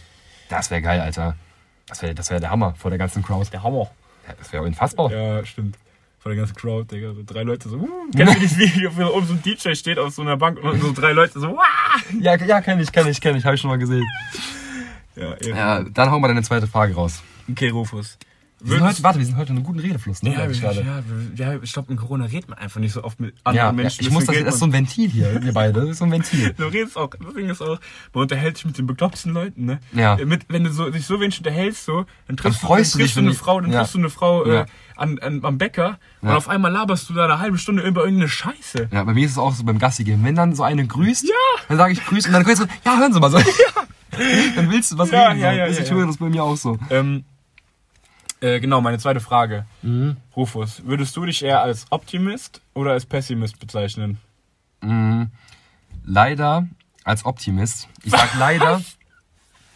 Das 0.48 0.70
wäre 0.70 0.82
geil, 0.82 1.00
Alter. 1.00 1.36
Das 1.88 2.02
wäre 2.02 2.14
das 2.14 2.30
wär 2.30 2.38
der 2.40 2.50
Hammer 2.50 2.74
vor 2.76 2.90
der 2.90 2.98
ganzen 2.98 3.22
Crowd. 3.22 3.48
Der 3.50 3.62
Hammer. 3.62 3.90
Ja, 4.28 4.34
Das 4.38 4.52
wäre 4.52 4.62
unfassbar. 4.62 5.10
Ja, 5.10 5.44
stimmt. 5.44 5.76
Vor 6.20 6.30
der 6.30 6.36
ganzen 6.38 6.54
Crowd, 6.54 6.94
Digga. 6.94 7.14
So 7.14 7.22
drei 7.26 7.42
Leute 7.42 7.68
so, 7.68 7.76
uh, 7.78 7.88
kennst 8.16 8.34
du 8.36 8.40
dieses 8.40 8.58
Video, 8.58 8.94
wo 8.96 9.06
oben 9.06 9.26
so 9.26 9.32
ein 9.32 9.42
DJ 9.42 9.74
steht 9.74 9.98
auf 9.98 10.12
so 10.14 10.22
einer 10.22 10.36
Bank 10.36 10.62
und 10.62 10.80
so 10.80 10.92
drei 10.92 11.12
Leute 11.12 11.40
so, 11.40 11.56
wah! 11.56 11.62
Ja, 12.20 12.36
ja 12.36 12.60
kenne 12.60 12.82
ich, 12.82 12.92
kenne 12.92 13.10
ich, 13.10 13.20
kenne 13.20 13.38
ich. 13.38 13.44
Habe 13.44 13.54
ich 13.54 13.60
schon 13.60 13.70
mal 13.70 13.78
gesehen. 13.78 14.06
Ja, 15.16 15.34
ja. 15.40 15.56
Ja, 15.56 15.82
dann 15.82 16.10
hauen 16.10 16.20
wir 16.22 16.28
deine 16.28 16.42
zweite 16.42 16.66
Frage 16.66 16.94
raus. 16.94 17.22
Okay, 17.50 17.70
Rufus. 17.70 18.18
Wir 18.62 18.76
sind 18.78 18.86
heute, 18.86 19.02
warte, 19.02 19.18
wir 19.18 19.26
sind 19.26 19.36
heute 19.36 19.50
in 19.52 19.56
einem 19.56 19.64
guten 19.64 19.78
Redefluss, 19.78 20.22
ne? 20.22 20.34
ja, 20.34 20.46
ich 20.48 20.60
ja, 20.60 20.70
ja, 20.72 21.02
ja, 21.34 21.58
ich 21.62 21.72
glaube, 21.72 21.90
in 21.92 21.96
Corona 21.98 22.26
redet 22.26 22.48
man 22.48 22.58
einfach 22.58 22.78
nicht 22.80 22.92
so 22.92 23.02
oft 23.02 23.18
mit 23.18 23.34
Ja, 23.36 23.40
anderen 23.44 23.66
ja, 23.66 23.72
Menschen. 23.72 24.02
ich 24.06 24.10
muss 24.10 24.26
das, 24.26 24.36
das 24.36 24.54
ist 24.54 24.60
so 24.60 24.66
ein 24.66 24.72
Ventil 24.72 25.08
hier, 25.10 25.42
wir 25.42 25.52
beide. 25.52 25.80
Das 25.80 25.88
ist 25.90 25.98
so 25.98 26.04
ein 26.04 26.10
Ventil. 26.12 26.52
Du 26.56 26.64
redest 26.64 26.96
auch, 26.96 27.08
das 27.10 27.34
Ding 27.34 27.48
ist 27.48 27.62
auch, 27.62 27.78
man 28.12 28.22
unterhält 28.22 28.56
sich 28.58 28.66
mit 28.66 28.76
den 28.76 28.86
bekloppten 28.86 29.32
Leuten, 29.32 29.64
ne? 29.64 29.80
Ja. 29.92 30.16
Mit, 30.24 30.44
wenn 30.48 30.64
du 30.64 30.72
so, 30.72 30.90
dich 30.90 31.06
so 31.06 31.20
wenig 31.20 31.38
unterhältst, 31.38 31.84
so, 31.86 32.04
dann 32.26 32.36
triffst, 32.36 32.62
Dann 32.62 32.68
freust 32.68 32.94
du, 32.94 32.98
du 32.98 33.04
dann 33.04 33.06
dich, 33.06 33.14
triffst 33.14 33.16
du 33.16 33.20
eine 33.20 33.34
Frau, 33.34 33.60
dann 33.60 33.72
ja. 33.72 33.78
triffst 33.80 33.94
du 33.94 33.98
eine 33.98 34.10
Frau 34.10 34.46
Ja. 34.46 34.60
äh, 34.62 34.66
an, 34.96 35.18
an, 35.20 35.40
am 35.44 35.56
Bäcker 35.58 35.98
und 36.20 36.28
Ja. 36.28 36.36
auf 36.36 36.48
einmal 36.48 36.70
laberst 36.70 37.08
du 37.08 37.14
da 37.14 37.24
eine 37.24 37.38
halbe 37.38 37.56
Stunde 37.56 37.82
über 37.82 38.02
irgendeine 38.02 38.28
Scheiße. 38.28 38.88
Ja, 38.92 39.04
bei 39.04 39.14
mir 39.14 39.24
ist 39.24 39.32
es 39.32 39.38
auch 39.38 39.54
so 39.54 39.64
beim 39.64 39.78
Gassi 39.78 40.04
gehen. 40.04 40.22
Wenn 40.22 40.34
dann 40.34 40.54
so 40.54 40.62
eine 40.62 40.86
grüßt, 40.86 41.24
Ja. 41.24 41.34
dann 41.68 41.78
sage 41.78 41.92
ich 41.94 42.04
grüß 42.04 42.26
und 42.26 42.32
dann 42.32 42.44
grüßt 42.44 42.60
du, 42.62 42.66
ja, 42.84 42.98
hören 42.98 43.12
Sie 43.12 43.20
mal 43.20 43.30
so. 43.30 43.38
dann 44.56 44.70
willst 44.70 44.92
du 44.92 44.98
was 44.98 45.10
Ja, 45.10 45.28
reden. 45.28 45.40
ja, 45.40 45.50
so. 45.52 45.56
ja, 45.58 45.66
ja, 45.66 45.80
ich 45.80 45.90
höre 45.90 46.00
ja. 46.00 46.06
das 46.06 46.16
bei 46.18 46.28
mir 46.28 46.42
auch 46.44 46.56
so. 46.56 46.78
Ähm, 46.90 47.24
äh, 48.40 48.60
genau, 48.60 48.80
meine 48.80 48.98
zweite 48.98 49.20
Frage. 49.20 49.66
Mhm. 49.82 50.16
Rufus, 50.36 50.82
würdest 50.84 51.16
du 51.16 51.24
dich 51.26 51.42
eher 51.44 51.62
als 51.62 51.86
Optimist 51.90 52.60
oder 52.74 52.92
als 52.92 53.06
Pessimist 53.06 53.58
bezeichnen? 53.60 54.18
Leider 56.04 56.66
als 57.04 57.24
Optimist. 57.24 57.88
Ich 58.02 58.10
sag 58.10 58.34
leider. 58.38 58.80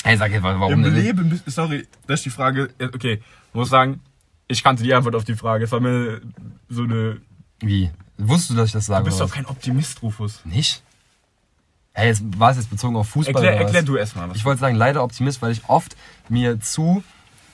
Hey, 0.02 0.16
sag 0.16 0.32
jetzt, 0.32 0.42
warum 0.42 0.72
Im 0.72 0.82
denn? 0.82 0.94
Leben, 0.94 1.42
sorry, 1.46 1.86
das 2.06 2.20
ist 2.20 2.26
die 2.26 2.30
Frage. 2.30 2.70
äh, 2.78 2.86
Okay, 2.94 3.22
muss 3.52 3.70
sagen, 3.70 4.00
ich 4.48 4.62
kannte 4.62 4.82
die 4.82 4.92
Antwort 4.94 5.14
auf 5.14 5.24
die 5.24 5.34
Frage. 5.34 5.64
Es 5.64 5.72
war 5.72 5.80
mir 5.80 6.20
so 6.68 6.82
eine. 6.82 7.20
Wie? 7.60 7.90
Wusstest 8.18 8.50
du, 8.50 8.54
dass 8.54 8.66
ich 8.66 8.72
das 8.72 8.86
sage? 8.86 9.04
Du 9.04 9.10
bist 9.10 9.20
doch 9.20 9.30
kein 9.30 9.46
Optimist, 9.46 10.02
Rufus. 10.02 10.40
Nicht? 10.44 10.82
Hey, 11.92 12.08
jetzt, 12.08 12.22
war 12.38 12.50
es 12.50 12.56
jetzt 12.56 12.70
bezogen 12.70 12.96
auf 12.96 13.08
Fußball? 13.08 13.34
Erklär, 13.34 13.50
oder 13.52 13.60
was? 13.60 13.66
erklär 13.66 13.82
du 13.82 13.96
erstmal 13.96 14.28
was. 14.30 14.36
Ich 14.36 14.44
wollte 14.44 14.60
sagen, 14.60 14.76
leider 14.76 15.02
Optimist, 15.02 15.40
weil 15.42 15.52
ich 15.52 15.68
oft 15.68 15.96
mir 16.28 16.60
zu 16.60 17.02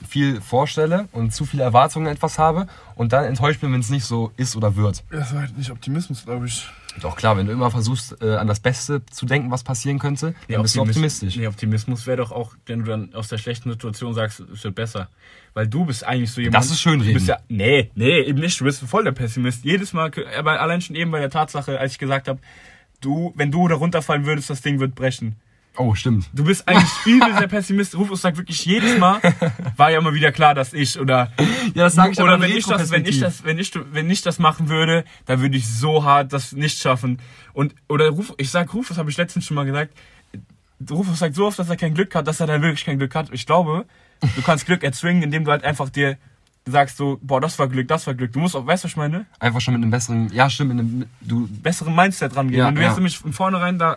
viel 0.09 0.41
vorstelle 0.41 1.09
und 1.13 1.33
zu 1.35 1.45
viele 1.45 1.63
Erwartungen 1.63 2.07
an 2.07 2.15
etwas 2.15 2.39
habe 2.39 2.67
und 2.95 3.13
dann 3.13 3.25
enttäuscht 3.25 3.61
bin, 3.61 3.73
wenn 3.73 3.81
es 3.81 3.91
nicht 3.91 4.05
so 4.05 4.33
ist 4.37 4.57
oder 4.57 4.77
wird. 4.77 5.05
Das 5.11 5.33
war 5.33 5.43
halt 5.43 5.57
nicht 5.57 5.71
Optimismus, 5.71 6.25
glaube 6.25 6.47
ich. 6.47 6.67
Doch 7.01 7.17
klar, 7.17 7.37
wenn 7.37 7.47
du 7.47 7.53
immer 7.53 7.71
versuchst, 7.71 8.21
äh, 8.21 8.37
an 8.37 8.49
das 8.49 8.61
Beste 8.61 9.05
zu 9.07 9.25
denken, 9.27 9.51
was 9.51 9.63
passieren 9.63 9.99
könnte, 9.99 10.35
dann 10.49 10.63
bist 10.63 10.75
du 10.75 10.83
optimistisch. 10.83 11.37
Nee, 11.37 11.47
Optimismus 11.47 12.07
wäre 12.07 12.17
doch 12.17 12.33
auch, 12.33 12.55
wenn 12.67 12.81
du 12.81 12.87
dann 12.87 13.15
aus 13.15 13.29
der 13.29 13.39
schlechten 13.39 13.71
Situation 13.71 14.13
sagst, 14.15 14.41
es 14.41 14.65
wird 14.65 14.75
besser. 14.75 15.09
Weil 15.55 15.69
du 15.69 15.85
bist 15.85 16.05
eigentlich 16.05 16.33
so 16.33 16.41
jemand. 16.41 16.57
Das 16.57 16.71
ist 16.71 16.81
schönreden. 16.81 17.15
Du 17.15 17.15
bist 17.15 17.29
ja, 17.29 17.39
nee, 17.49 17.91
nee, 17.95 18.21
eben 18.23 18.41
nicht. 18.41 18.61
Du 18.61 18.65
bist 18.65 18.83
voll 18.83 19.05
der 19.05 19.13
Pessimist. 19.13 19.65
Jedes 19.65 19.93
Mal, 19.93 20.11
aber 20.37 20.61
allein 20.61 20.81
schon 20.81 20.97
eben 20.97 21.11
bei 21.11 21.21
der 21.21 21.31
Tatsache, 21.31 21.79
als 21.79 21.93
ich 21.93 21.99
gesagt 21.99 22.29
habe, 22.29 22.41
du, 23.01 23.33
wenn 23.37 23.51
du 23.51 23.69
da 23.69 23.77
runterfallen 23.77 24.27
würdest, 24.27 24.51
das 24.51 24.63
Ding 24.63 24.81
wird 24.81 24.95
brechen. 24.95 25.37
Oh, 25.77 25.95
stimmt. 25.95 26.29
Du 26.33 26.45
bist 26.45 26.67
eigentlich 26.69 26.91
übel 27.07 27.33
der 27.39 27.47
Pessimist. 27.47 27.97
Rufus 27.97 28.23
sagt 28.23 28.37
wirklich 28.37 28.65
jedes 28.65 28.99
Mal, 28.99 29.21
war 29.77 29.91
ja 29.91 29.99
immer 29.99 30.13
wieder 30.13 30.33
klar, 30.33 30.55
dass 30.55 30.73
ich 30.73 30.99
oder 30.99 31.33
Ja, 31.75 31.85
das 31.85 31.95
sage 31.95 32.13
ich 32.13 32.21
oder 32.21 32.41
wenn 32.41 32.51
ich 32.51 32.67
das, 32.67 32.91
wenn 32.91 33.05
ich 33.07 33.21
das, 33.21 33.45
wenn 33.45 33.59
ich, 33.59 33.73
wenn 33.93 34.11
ich 34.11 34.23
das 34.23 34.39
machen 34.39 34.69
würde, 34.69 35.05
dann 35.27 35.41
würde 35.41 35.57
ich 35.57 35.69
so 35.69 36.05
hart 36.05 36.33
das 36.33 36.53
nicht 36.53 36.79
schaffen. 36.79 37.21
Und 37.53 37.75
oder 37.89 38.09
Ruf, 38.09 38.35
ich 38.37 38.51
sag 38.51 38.75
Rufus, 38.75 38.99
habe 38.99 39.11
ich 39.11 39.17
letztens 39.17 39.47
schon 39.47 39.55
mal 39.55 39.65
gesagt. 39.65 39.95
Rufus 40.91 41.19
sagt 41.19 41.35
so 41.35 41.47
oft, 41.47 41.59
dass 41.59 41.69
er 41.69 41.77
kein 41.77 41.95
Glück 41.95 42.15
hat, 42.15 42.27
dass 42.27 42.41
er 42.41 42.47
dann 42.47 42.63
wirklich 42.63 42.85
kein 42.85 42.99
Glück 42.99 43.15
hat. 43.15 43.29
Ich 43.33 43.47
glaube, 43.47 43.85
du 44.21 44.43
kannst 44.43 44.67
Glück 44.67 44.83
erzwingen, 44.83 45.23
indem 45.23 45.45
du 45.45 45.51
halt 45.51 45.65
einfach 45.65 45.91
dir 45.91 46.19
sagst 46.67 46.97
so, 46.97 47.19
boah, 47.23 47.41
das 47.41 47.59
war 47.59 47.69
Glück, 47.69 47.89
das 47.89 48.07
war 48.07 48.15
Glück. 48.15 48.33
Du 48.33 48.39
musst 48.39 48.55
auch, 48.55 48.67
weißt 48.67 48.85
du, 48.85 48.87
was 48.87 48.93
ich 48.93 48.97
meine? 48.97 49.27
Einfach 49.39 49.61
schon 49.61 49.75
mit 49.75 49.83
einem 49.83 49.91
besseren, 49.91 50.31
ja 50.33 50.49
stimmt, 50.51 50.75
mit 50.75 50.81
einem, 50.81 51.07
du, 51.21 51.49
Besseren 51.49 51.95
Mindset 51.95 52.37
rangehen. 52.37 52.61
Ja, 52.61 52.67
wenn 52.67 52.75
du 52.75 52.81
ja. 52.83 52.89
jetzt 52.89 52.97
nämlich 52.97 53.19
von 53.19 53.33
vornherein 53.33 53.79
da, 53.79 53.97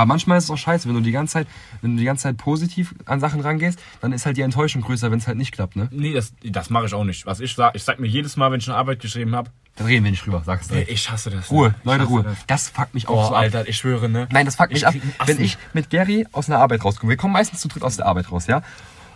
aber 0.00 0.06
manchmal 0.06 0.38
ist 0.38 0.44
es 0.44 0.50
auch 0.50 0.56
scheiße, 0.58 0.88
wenn 0.88 0.94
du 0.94 1.00
die 1.00 1.12
ganze 1.12 1.34
Zeit, 1.34 1.46
wenn 1.82 1.92
du 1.92 1.98
die 2.00 2.04
ganze 2.06 2.24
Zeit 2.24 2.36
positiv 2.36 2.94
an 3.06 3.20
Sachen 3.20 3.40
rangehst, 3.40 3.78
dann 4.00 4.12
ist 4.12 4.26
halt 4.26 4.36
die 4.36 4.42
Enttäuschung 4.42 4.82
größer, 4.82 5.10
wenn 5.10 5.18
es 5.18 5.26
halt 5.26 5.36
nicht 5.38 5.52
klappt, 5.52 5.76
ne? 5.76 5.88
nee, 5.92 6.12
das, 6.12 6.32
das 6.44 6.70
mache 6.70 6.86
ich 6.86 6.94
auch 6.94 7.04
nicht. 7.04 7.26
Was 7.26 7.40
ich 7.40 7.54
sag, 7.54 7.74
ich 7.74 7.82
sag 7.84 8.00
mir 8.00 8.06
jedes 8.08 8.36
Mal, 8.36 8.50
wenn 8.52 8.60
ich 8.60 8.68
eine 8.68 8.76
Arbeit 8.76 9.00
geschrieben 9.00 9.34
habe, 9.36 9.50
Dann 9.76 9.86
reden 9.86 10.04
wir 10.04 10.10
nicht 10.10 10.24
drüber, 10.24 10.42
sagst 10.44 10.70
du. 10.70 10.74
ey, 10.74 10.84
ich 10.84 11.10
hasse 11.10 11.30
das. 11.30 11.50
Ruhe, 11.50 11.74
Leute, 11.84 12.04
Ruhe. 12.04 12.22
Das. 12.24 12.38
Das 12.46 12.68
fuckt 12.70 12.94
mich 12.94 13.08
auch 13.08 13.26
Oh, 13.26 13.28
so 13.28 13.34
ab. 13.34 13.42
Alter, 13.42 13.68
ich 13.68 13.76
schwöre, 13.76 14.08
ne? 14.08 14.26
Nein, 14.32 14.46
das 14.46 14.56
fuckt 14.56 14.70
mich 14.72 14.82
Ich 14.82 14.86
ab. 14.86 14.92
krieg 14.92 15.02
einen 15.18 15.28
Wenn 15.28 15.44
ich 15.44 15.56
mit 15.74 15.90
Gary 15.90 16.26
aus 16.32 16.48
einer 16.48 16.58
Arbeit 16.58 16.84
rauskomme, 16.84 17.10
wir 17.10 17.16
kommen 17.16 17.32
meistens 17.34 17.60
zu 17.60 17.68
dritt 17.68 17.82
aus 17.82 17.96
der 17.96 18.06
Arbeit 18.06 18.30
raus, 18.32 18.46
ja? 18.46 18.62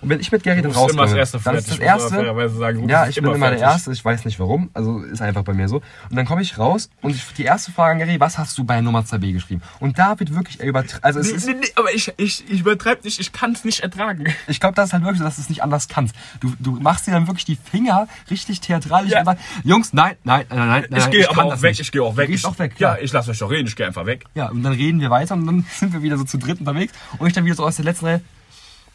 Und 0.05 0.11
wenn 0.11 0.21
ich 0.21 0.31
mit 0.31 0.43
Gary 0.43 0.63
dann 0.63 0.71
immer 0.71 0.81
rauskomme, 0.81 1.03
das 1.03 1.13
Erste 1.15 1.41
dann 1.43 1.57
ist 1.57 1.71
das 1.71 1.79
Erste, 1.79 2.49
sagen. 2.51 2.89
Ja, 2.89 3.09
ich 3.09 3.17
bin 3.17 3.25
immer 3.25 3.39
der 3.51 3.59
fertig. 3.59 3.63
Erste, 3.63 3.93
ich 3.93 4.05
weiß 4.05 4.25
nicht 4.25 4.39
warum, 4.39 4.71
also 4.75 5.01
ist 5.01 5.21
einfach 5.23 5.43
bei 5.43 5.53
mir 5.55 5.69
so. 5.69 5.77
Und 6.11 6.17
dann 6.17 6.27
komme 6.27 6.43
ich 6.43 6.59
raus 6.59 6.91
und 7.03 7.15
ich, 7.15 7.25
die 7.37 7.45
erste 7.45 7.73
Frage 7.73 7.93
an 7.93 7.99
Gary, 7.99 8.21
was 8.21 8.39
hast 8.39 8.57
du 8.59 8.65
bei 8.65 8.81
Nummer 8.81 9.01
2b 9.01 9.33
geschrieben? 9.33 9.63
Und 9.81 9.99
da 9.99 10.19
wird 10.21 10.35
wirklich 10.35 10.61
übertrieben, 10.61 11.03
also 11.03 11.21
es 11.21 11.29
Nee, 11.29 11.33
ist, 11.37 11.47
nee, 11.47 11.55
nee, 11.61 11.67
aber 11.77 11.93
ich, 11.93 12.13
ich, 12.19 12.45
ich 12.51 12.61
übertreibe 12.61 13.03
nicht, 13.05 13.19
ich 13.19 13.33
kann 13.33 13.53
es 13.53 13.65
nicht 13.65 13.81
ertragen. 13.81 14.25
ich 14.47 14.61
glaube, 14.61 14.75
das 14.75 14.87
ist 14.89 14.93
halt 14.93 15.03
wirklich 15.03 15.19
so, 15.19 15.25
dass 15.25 15.37
du 15.37 15.43
es 15.43 15.49
nicht 15.49 15.63
anders 15.63 15.89
kannst. 15.89 16.15
Du, 16.41 16.53
du 16.61 16.73
machst 16.73 17.07
dir 17.07 17.13
dann 17.13 17.27
wirklich 17.27 17.45
die 17.47 17.57
Finger 17.57 18.07
richtig 18.31 18.61
theatralisch 18.61 19.11
Ja. 19.13 19.25
sagst, 19.25 19.43
Jungs, 19.65 19.93
nein, 19.93 20.17
nein, 20.25 20.45
nein, 20.51 20.59
nein, 20.69 20.87
nein, 20.91 21.01
Ich 21.01 21.11
gehe 21.11 21.29
aber 21.29 21.45
auch 21.45 21.63
weg, 21.63 21.71
nicht. 21.73 21.81
ich 21.81 21.93
gehe 21.93 22.03
auch 22.03 22.17
weg. 22.17 22.29
Ich, 22.31 22.45
auch 22.45 22.59
weg, 22.59 22.75
Ja, 22.79 22.97
ich 23.01 23.13
lasse 23.13 23.31
euch 23.31 23.39
doch 23.39 23.51
reden, 23.51 23.69
ich 23.69 23.77
gehe 23.77 23.87
einfach 23.87 24.07
weg. 24.07 24.25
Ja, 24.35 24.49
und 24.51 24.63
dann 24.63 24.73
reden 24.75 25.01
wir 25.01 25.11
weiter 25.11 25.35
und 25.35 25.47
dann 25.47 25.67
sind 25.79 25.93
wir 25.93 26.03
wieder 26.03 26.17
so 26.19 26.25
zu 26.25 26.37
dritt 26.39 26.61
unterwegs 26.61 26.93
und 27.19 27.27
ich 27.27 27.33
dann 27.33 27.45
wieder 27.45 27.55
so 27.55 27.65
aus 27.65 27.77
der 27.77 27.85
letzten 27.87 28.07
Reihe, 28.07 28.21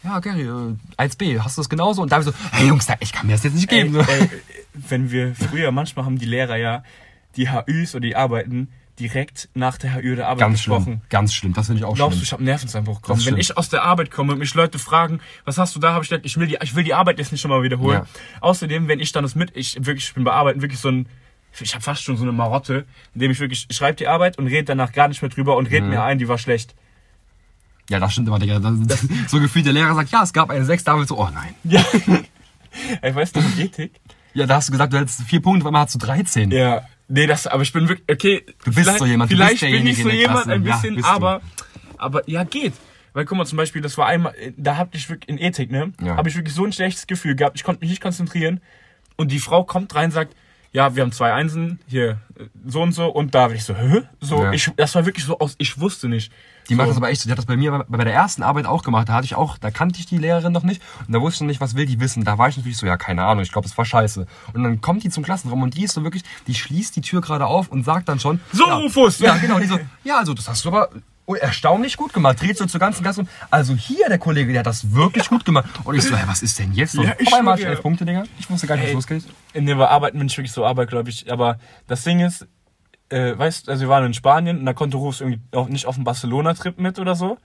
ja, 0.03 0.19
Gary, 0.19 0.41
äh, 0.43 0.75
1b, 1.03 1.39
hast 1.39 1.57
du 1.57 1.61
das 1.61 1.69
genauso? 1.69 2.01
Und 2.01 2.11
David 2.11 2.25
so, 2.25 2.33
hey 2.51 2.67
Jungs, 2.67 2.85
da- 2.85 2.95
ich 2.99 3.11
kann 3.11 3.27
mir 3.27 3.33
das 3.33 3.43
jetzt 3.43 3.55
nicht 3.55 3.69
geben. 3.69 3.95
Ey, 3.95 4.05
ey, 4.21 4.29
wenn 4.73 5.11
wir 5.11 5.35
früher, 5.35 5.71
manchmal 5.71 6.05
haben 6.05 6.17
die 6.17 6.25
Lehrer 6.25 6.55
ja 6.57 6.83
die 7.35 7.49
HÜs 7.51 7.95
oder 7.95 8.01
die 8.07 8.15
Arbeiten, 8.15 8.69
direkt 8.99 9.47
nach 9.53 9.77
der 9.77 9.95
HÜ 9.95 10.15
der 10.17 10.27
Arbeit 10.27 10.39
Ganz 10.39 10.57
gesprochen. 10.57 10.83
schlimm. 10.83 11.01
Ganz 11.09 11.33
schlimm. 11.33 11.53
Das 11.53 11.67
finde 11.67 11.79
ich 11.79 11.85
auch 11.85 11.95
Glaubst 11.95 12.15
du, 12.15 12.19
schlimm. 12.19 12.23
ich 12.25 12.31
habe 12.33 12.43
Nervenzusammenbruch 12.43 12.95
Das 12.97 13.01
bekommen? 13.03 13.19
Wenn 13.19 13.23
stimmt. 13.33 13.39
ich 13.39 13.57
aus 13.57 13.69
der 13.69 13.83
Arbeit 13.83 14.11
komme 14.11 14.33
und 14.33 14.39
mich 14.39 14.53
Leute 14.55 14.77
fragen, 14.77 15.21
was 15.45 15.57
hast 15.57 15.73
du 15.75 15.79
da, 15.79 15.93
habe 15.93 16.03
ich 16.03 16.09
gesagt, 16.09 16.25
ich 16.25 16.37
will, 16.37 16.47
die, 16.47 16.57
ich 16.61 16.75
will 16.75 16.83
die 16.83 16.93
Arbeit 16.93 17.17
jetzt 17.17 17.31
nicht 17.31 17.39
schon 17.39 17.49
mal 17.49 17.63
wiederholen. 17.63 17.99
Ja. 18.03 18.05
Außerdem, 18.41 18.87
wenn 18.89 18.99
ich 18.99 19.11
dann 19.13 19.23
das 19.23 19.35
mit, 19.35 19.55
ich 19.55 19.75
wirklich, 19.85 20.05
ich 20.09 20.13
bin 20.15 20.25
bei 20.25 20.31
Arbeiten 20.33 20.61
wirklich 20.61 20.79
so 20.81 20.89
ein, 20.89 21.07
ich 21.61 21.73
habe 21.73 21.81
fast 21.83 22.03
schon 22.03 22.17
so 22.17 22.23
eine 22.23 22.31
Marotte, 22.33 22.85
indem 23.15 23.31
ich 23.31 23.39
wirklich, 23.39 23.65
ich 23.69 23.75
schreibe 23.77 23.95
die 23.95 24.07
Arbeit 24.07 24.37
und 24.37 24.47
rede 24.47 24.65
danach 24.65 24.91
gar 24.91 25.07
nicht 25.07 25.21
mehr 25.21 25.29
drüber 25.29 25.55
und 25.55 25.69
Mhm. 25.69 25.73
rede 25.75 25.85
mir 25.87 26.03
ein, 26.03 26.17
die 26.19 26.27
war 26.27 26.37
schlecht. 26.37 26.75
Ja, 27.89 27.99
das 27.99 28.13
stimmt 28.13 28.27
immer, 28.27 28.39
Digga. 28.39 28.59
Das, 28.59 29.05
so 29.27 29.39
gefühlt 29.39 29.65
der 29.65 29.73
Lehrer 29.73 29.95
sagt, 29.95 30.11
ja, 30.11 30.23
es 30.23 30.31
gab 30.31 30.49
eine 30.49 30.63
6, 30.63 30.83
da 30.83 31.03
so, 31.05 31.17
oh 31.17 31.29
nein. 31.33 31.55
Ja. 31.63 31.83
ich 33.01 33.15
weiß 33.15 33.33
nicht, 33.35 33.59
Ethik. 33.59 33.99
Ja, 34.33 34.45
da 34.45 34.55
hast 34.55 34.69
du 34.69 34.71
gesagt, 34.71 34.93
du 34.93 34.97
hättest 34.99 35.23
vier 35.23 35.41
Punkte, 35.41 35.65
weil 35.65 35.71
man 35.71 35.81
hast 35.81 35.95
du 35.95 35.99
13. 35.99 36.51
Ja. 36.51 36.83
Nee, 37.07 37.25
das, 37.25 37.47
aber 37.47 37.63
ich 37.63 37.73
bin 37.73 37.89
wirklich, 37.89 38.07
okay. 38.09 38.45
Du 38.63 38.71
bist 38.71 38.97
so 38.99 39.05
jemand, 39.05 39.31
du 39.31 39.35
Vielleicht 39.35 39.61
bist 39.61 39.71
bin 39.71 39.87
ich 39.87 40.03
so 40.03 40.09
jemand 40.09 40.47
ein 40.47 40.63
Ja, 40.63 40.75
bisschen, 40.75 40.95
du. 40.97 41.03
aber, 41.03 41.41
aber 41.97 42.29
ja, 42.29 42.43
geht. 42.43 42.73
Weil 43.13 43.25
guck 43.25 43.39
mal, 43.39 43.45
zum 43.45 43.57
Beispiel, 43.57 43.81
das 43.81 43.97
war 43.97 44.05
einmal, 44.05 44.35
da 44.55 44.77
hab 44.77 44.93
ich 44.93 45.09
wirklich, 45.09 45.27
in 45.27 45.39
Ethik, 45.39 45.71
ne, 45.71 45.91
Ja. 45.99 46.15
habe 46.15 46.29
ich 46.29 46.35
wirklich 46.35 46.53
so 46.53 46.63
ein 46.63 46.71
schlechtes 46.71 47.07
Gefühl 47.07 47.35
gehabt, 47.35 47.57
ich 47.57 47.63
konnte 47.63 47.81
mich 47.81 47.89
nicht 47.89 48.01
konzentrieren 48.03 48.61
und 49.17 49.31
die 49.31 49.39
Frau 49.39 49.63
kommt 49.63 49.95
rein 49.95 50.05
und 50.05 50.11
sagt, 50.11 50.35
ja, 50.71 50.95
wir 50.95 51.03
haben 51.03 51.11
zwei 51.11 51.33
Einsen, 51.33 51.79
hier, 51.87 52.19
äh, 52.37 52.45
so 52.65 52.81
und 52.81 52.91
so, 52.93 53.07
und 53.07 53.33
da 53.33 53.47
bin 53.47 53.57
ich 53.57 53.63
so, 53.63 53.75
hä? 53.75 54.03
So, 54.19 54.43
Ja. 54.43 54.51
ich, 54.51 54.71
das 54.75 54.93
war 54.95 55.05
wirklich 55.05 55.25
so 55.25 55.39
aus, 55.39 55.55
ich 55.57 55.79
wusste 55.79 56.07
nicht. 56.07 56.31
Die 56.67 56.75
so. 56.75 56.77
macht 56.77 56.89
das 56.89 56.97
aber 56.97 57.09
echt 57.09 57.21
so. 57.21 57.27
Die 57.27 57.31
hat 57.31 57.39
das 57.39 57.47
bei 57.47 57.57
mir 57.57 57.71
bei, 57.71 57.83
bei 57.97 58.03
der 58.03 58.13
ersten 58.13 58.43
Arbeit 58.43 58.67
auch 58.67 58.83
gemacht. 58.83 59.09
Da 59.09 59.13
hatte 59.13 59.25
ich 59.25 59.33
auch, 59.33 59.57
da 59.57 59.71
kannte 59.71 59.99
ich 59.99 60.05
die 60.05 60.19
Lehrerin 60.19 60.53
noch 60.53 60.61
nicht. 60.63 60.81
Und 61.07 61.13
da 61.13 61.19
wusste 61.19 61.37
ich 61.37 61.41
noch 61.41 61.47
nicht, 61.47 61.61
was 61.61 61.75
will 61.75 61.87
die 61.87 61.99
wissen. 61.99 62.23
Da 62.23 62.37
war 62.37 62.47
ich 62.49 62.57
natürlich 62.57 62.77
so, 62.77 62.85
ja, 62.85 62.97
keine 62.97 63.23
Ahnung, 63.25 63.41
ich 63.43 63.51
glaube, 63.51 63.67
es 63.67 63.75
war 63.75 63.85
scheiße. 63.85 64.27
Und 64.53 64.63
dann 64.63 64.79
kommt 64.79 65.03
die 65.03 65.09
zum 65.09 65.23
Klassenraum 65.23 65.63
und 65.63 65.75
die 65.75 65.85
ist 65.85 65.93
so 65.93 66.03
wirklich, 66.03 66.23
die 66.45 66.53
schließt 66.53 66.95
die 66.95 67.01
Tür 67.01 67.21
gerade 67.21 67.47
auf 67.47 67.69
und 67.69 67.83
sagt 67.83 68.07
dann 68.07 68.19
schon. 68.19 68.39
So, 68.51 68.67
ja, 68.67 68.75
Rufus! 68.75 69.17
Ja, 69.19 69.37
genau. 69.37 69.57
Die 69.59 69.65
so, 69.65 69.79
ja, 70.03 70.19
also 70.19 70.35
das 70.35 70.47
hast 70.47 70.63
du 70.65 70.69
aber 70.69 70.89
erstaunlich 71.35 71.97
gut 71.97 72.13
gemacht. 72.13 72.41
Dreht 72.41 72.57
so 72.57 72.65
zur 72.65 72.79
ganzen 72.79 73.03
Klasse 73.03 73.21
um. 73.21 73.27
Also 73.49 73.75
hier, 73.75 74.07
der 74.09 74.17
Kollege, 74.19 74.51
der 74.51 74.59
hat 74.59 74.67
das 74.67 74.93
wirklich 74.93 75.29
gut 75.29 75.45
gemacht. 75.45 75.69
Und 75.83 75.95
ich 75.95 76.03
so, 76.03 76.15
hä, 76.15 76.23
was 76.27 76.41
ist 76.41 76.57
denn 76.59 76.73
jetzt? 76.73 76.95
los? 76.95 77.05
Ja, 77.05 77.13
ich 77.19 77.27
Auf 77.27 77.39
einmal 77.39 77.53
hatte 77.53 77.63
ich 77.63 77.67
elf 77.69 77.81
Punkte, 77.81 78.05
Digga. 78.05 78.23
Ich 78.39 78.49
wusste 78.49 78.67
gar 78.67 78.75
nicht, 78.75 78.87
was 78.87 78.93
losgeht. 78.93 79.23
in 79.53 79.65
dem 79.65 79.77
wir 79.77 79.89
arbeiten, 79.89 80.17
bin 80.17 80.27
ich 80.27 80.37
wirklich 80.37 80.51
so 80.51 80.65
Arbeit, 80.65 80.89
glaube 80.89 81.09
ich. 81.09 81.31
Aber 81.31 81.57
das 81.87 82.03
Ding 82.03 82.19
ist, 82.19 82.47
äh, 83.09 83.37
weißt 83.37 83.69
also 83.69 83.81
wir 83.81 83.89
waren 83.89 84.05
in 84.05 84.13
Spanien 84.13 84.59
und 84.59 84.65
da 84.65 84.73
konnte 84.73 84.97
Rufus 84.97 85.21
irgendwie 85.21 85.41
auch 85.55 85.67
nicht 85.67 85.85
auf 85.85 85.95
dem 85.95 86.03
Barcelona-Trip 86.03 86.79
mit 86.79 86.99
oder 86.99 87.15
so. 87.15 87.37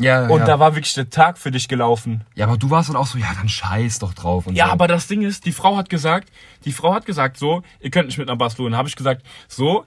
Ja, 0.00 0.26
Und 0.26 0.40
ja. 0.40 0.44
da 0.46 0.58
war 0.58 0.74
wirklich 0.74 0.94
der 0.94 1.08
Tag 1.08 1.38
für 1.38 1.52
dich 1.52 1.68
gelaufen. 1.68 2.24
ja, 2.34 2.46
aber 2.46 2.56
du 2.56 2.68
warst 2.68 2.88
dann 2.88 2.96
auch 2.96 3.06
so, 3.06 3.16
ja, 3.16 3.28
dann 3.36 3.48
scheiß 3.48 4.00
doch 4.00 4.12
drauf. 4.12 4.46
Und 4.48 4.56
Ja, 4.56 4.66
so. 4.66 4.72
aber 4.72 4.88
das 4.88 5.06
Ding 5.06 5.22
ist, 5.22 5.46
die 5.46 5.52
Frau 5.52 5.76
hat 5.76 5.88
gesagt, 5.88 6.30
die 6.64 6.72
Frau 6.72 6.92
hat 6.92 7.06
gesagt 7.06 7.36
so, 7.36 7.62
ihr 7.78 7.90
könnt 7.90 8.06
nicht 8.08 8.18
mit 8.18 8.26
nach 8.26 8.36
Barcelona. 8.36 8.76
Habe 8.76 8.88
ich 8.88 8.96
gesagt, 8.96 9.22
so, 9.46 9.84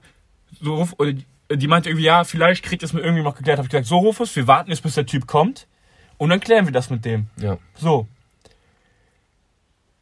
so 0.62 0.88
die- 1.50 1.66
meinte 1.68 1.88
irgendwie, 1.88 2.04
ja, 2.06 2.24
vielleicht 2.24 2.64
kriegt 2.64 2.82
es 2.82 2.92
mit 2.92 3.04
irgendwie 3.04 3.22
noch 3.22 3.34
geklärt. 3.36 3.58
Habe 3.58 3.66
ich 3.66 3.70
gesagt, 3.70 3.86
so 3.86 3.98
Rufus, 3.98 4.34
wir 4.36 4.46
warten 4.46 4.70
jetzt, 4.70 4.82
bis 4.82 4.94
der 4.94 5.06
Typ 5.06 5.26
kommt 5.26 5.66
und 6.18 6.30
dann 6.30 6.40
klären 6.40 6.64
wir 6.66 6.72
das 6.72 6.90
mit 6.90 7.04
dem. 7.04 7.26
Ja. 7.36 7.58
So. 7.74 8.06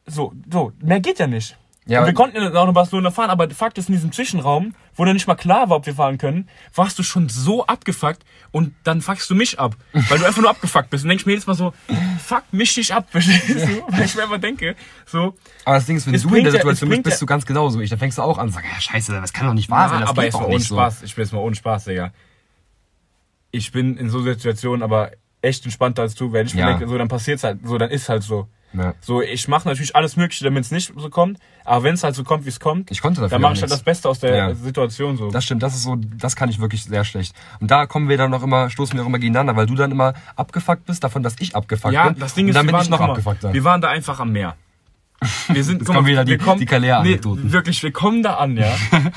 So, 0.07 0.32
so, 0.51 0.72
mehr 0.80 1.01
geht 1.01 1.18
ja 1.18 1.26
nicht. 1.26 1.57
Ja, 1.89 2.01
und 2.01 2.07
wir 2.07 2.14
konnten 2.14 2.37
ja 2.37 2.49
auch 2.53 2.66
nach 2.66 2.74
Barcelona 2.74 3.12
fahren, 3.12 3.30
aber 3.30 3.49
Fakt 3.51 3.78
ist, 3.78 3.89
in 3.89 3.95
diesem 3.95 4.11
Zwischenraum, 4.11 4.74
wo 4.97 5.05
dann 5.05 5.14
nicht 5.14 5.28
mal 5.28 5.37
klar 5.37 5.70
war, 5.70 5.76
ob 5.76 5.87
wir 5.87 5.95
fahren 5.95 6.18
können, 6.18 6.49
warst 6.74 6.99
du 6.99 7.05
schon 7.05 7.28
so 7.28 7.64
abgefuckt 7.64 8.24
und 8.51 8.74
dann 8.82 9.01
fuckst 9.03 9.30
du 9.30 9.37
mich 9.37 9.61
ab, 9.61 9.76
weil 9.93 10.18
du 10.18 10.26
einfach 10.26 10.43
nur 10.43 10.51
abgefuckt 10.51 10.91
bist. 10.91 11.05
Und 11.05 11.11
denkst 11.11 11.26
mir 11.26 11.32
jedes 11.32 11.47
Mal 11.47 11.55
so, 11.55 11.72
fuck, 12.24 12.43
misch 12.51 12.74
dich 12.74 12.93
ab, 12.93 13.07
verstehst 13.11 13.68
du? 13.68 13.82
Weil 13.89 14.05
ich 14.05 14.16
mir 14.16 14.24
einfach 14.24 14.41
denke, 14.41 14.74
so, 15.07 15.37
Aber 15.64 15.76
das 15.76 15.87
Ding 15.87 15.97
ist, 15.97 16.07
wenn 16.07 16.14
du 16.20 16.34
in 16.34 16.43
der 16.43 16.53
Situation 16.55 16.91
bist, 16.91 17.03
bist 17.05 17.22
du 17.22 17.26
ganz 17.26 17.47
genauso. 17.47 17.78
Ich, 17.80 17.91
da 17.91 17.97
fängst 17.97 18.18
du 18.18 18.22
auch 18.22 18.39
an 18.39 18.49
und 18.49 18.53
sagst, 18.53 18.68
ja, 18.68 18.80
scheiße, 18.80 19.12
das 19.12 19.32
kann 19.32 19.47
doch 19.47 19.55
nicht 19.55 19.70
wahr 19.70 19.89
sein, 19.89 20.01
das 20.01 20.11
aber 20.11 20.22
geht 20.22 20.34
doch 20.34 20.49
nicht 20.49 20.66
so. 20.66 20.74
Spaß, 20.74 21.05
ich 21.05 21.14
bin 21.14 21.22
jetzt 21.24 21.32
mal 21.32 21.39
ohne 21.39 21.55
Spaß, 21.55 21.84
Digga. 21.84 22.12
Ich 23.53 23.70
bin 23.70 23.97
in 23.97 24.11
so 24.11 24.22
Situationen 24.22 24.82
aber 24.82 25.12
echt 25.41 25.64
entspannter 25.64 26.03
als 26.03 26.14
du, 26.16 26.32
wenn 26.32 26.47
ich 26.47 26.55
mir 26.55 26.62
Ja. 26.62 26.66
denke, 26.66 26.89
so, 26.89 26.99
dann 26.99 27.07
passiert's 27.09 27.45
halt, 27.45 27.61
so, 27.64 27.78
dann 27.78 27.91
ist 27.91 28.09
halt 28.09 28.22
so. 28.24 28.49
Ja. 28.72 28.95
So, 29.01 29.22
ich 29.22 29.49
mache 29.49 29.68
natürlich 29.68 29.95
alles 29.97 30.16
Mögliche, 30.16 30.45
damit 30.45 30.64
es 30.64 30.70
nicht 30.70 30.93
so 30.97 31.09
kommt, 31.09 31.39
aber 31.67 31.83
wenn 31.85 31.95
es 31.95 32.05
halt 32.05 32.14
so 32.14 32.25
kommt, 32.25 32.45
wie 32.45 32.49
es 32.51 32.61
kommt, 32.61 32.91
Ich 32.91 33.01
konnte 33.03 33.21
dafür 33.21 33.31
dann 33.35 33.43
mache 33.43 33.55
ich 33.55 33.61
halt 33.61 33.71
das 33.73 33.83
Beste 33.83 34.09
aus 34.09 34.21
der 34.21 34.35
Ja. 34.37 34.55
Situation 34.55 35.17
so. 35.17 35.31
Das 35.31 35.45
stimmt, 35.45 35.62
das 35.62 35.75
ist 35.75 35.83
so, 35.83 35.97
das 36.19 36.37
kann 36.37 36.49
ich 36.49 36.61
wirklich 36.61 36.85
sehr 36.85 37.05
schlecht. 37.05 37.35
Und 37.61 37.71
da 37.71 37.87
kommen 37.87 38.09
wir 38.09 38.17
dann 38.17 38.31
noch 38.31 38.43
immer, 38.43 38.71
stoßen 38.71 38.95
wir 38.97 39.03
auch 39.03 39.07
immer 39.09 39.19
gegeneinander, 39.19 39.57
weil 39.57 39.67
du 39.67 39.75
dann 39.75 39.91
immer 39.91 40.14
abgefuckt 40.37 40.87
bist 40.87 41.03
davon, 41.05 41.23
dass 41.23 41.37
ich 41.41 41.55
abgefuckt 41.57 41.93
Ja, 41.95 42.09
bin. 42.09 42.19
das 42.21 42.35
Ding 42.35 42.47
und 42.47 42.51
ist, 42.51 42.55
dann 42.57 42.64
wir 42.67 42.69
bin 42.69 42.75
waren, 42.75 42.83
ich 42.85 42.91
noch 42.91 42.99
mal, 43.01 43.09
abgefuckter. 43.11 43.53
wir 43.53 43.64
waren 43.64 43.81
da 43.81 43.89
einfach 43.89 44.21
am 44.21 44.33
Meer. 44.33 44.55
Wir 45.49 45.64
sind, 45.64 45.79
Jetzt 45.81 45.87
kommen 45.87 46.07
wieder 46.07 46.27
die- 46.27 46.33
wir 46.33 46.39
kommen, 46.39 46.61
die. 46.61 46.67
Nee, 47.03 47.19
wirklich, 47.23 47.83
wir 47.83 47.91
kommen 47.91 48.23
da 48.23 48.35
an, 48.35 48.55
ja. 48.59 48.71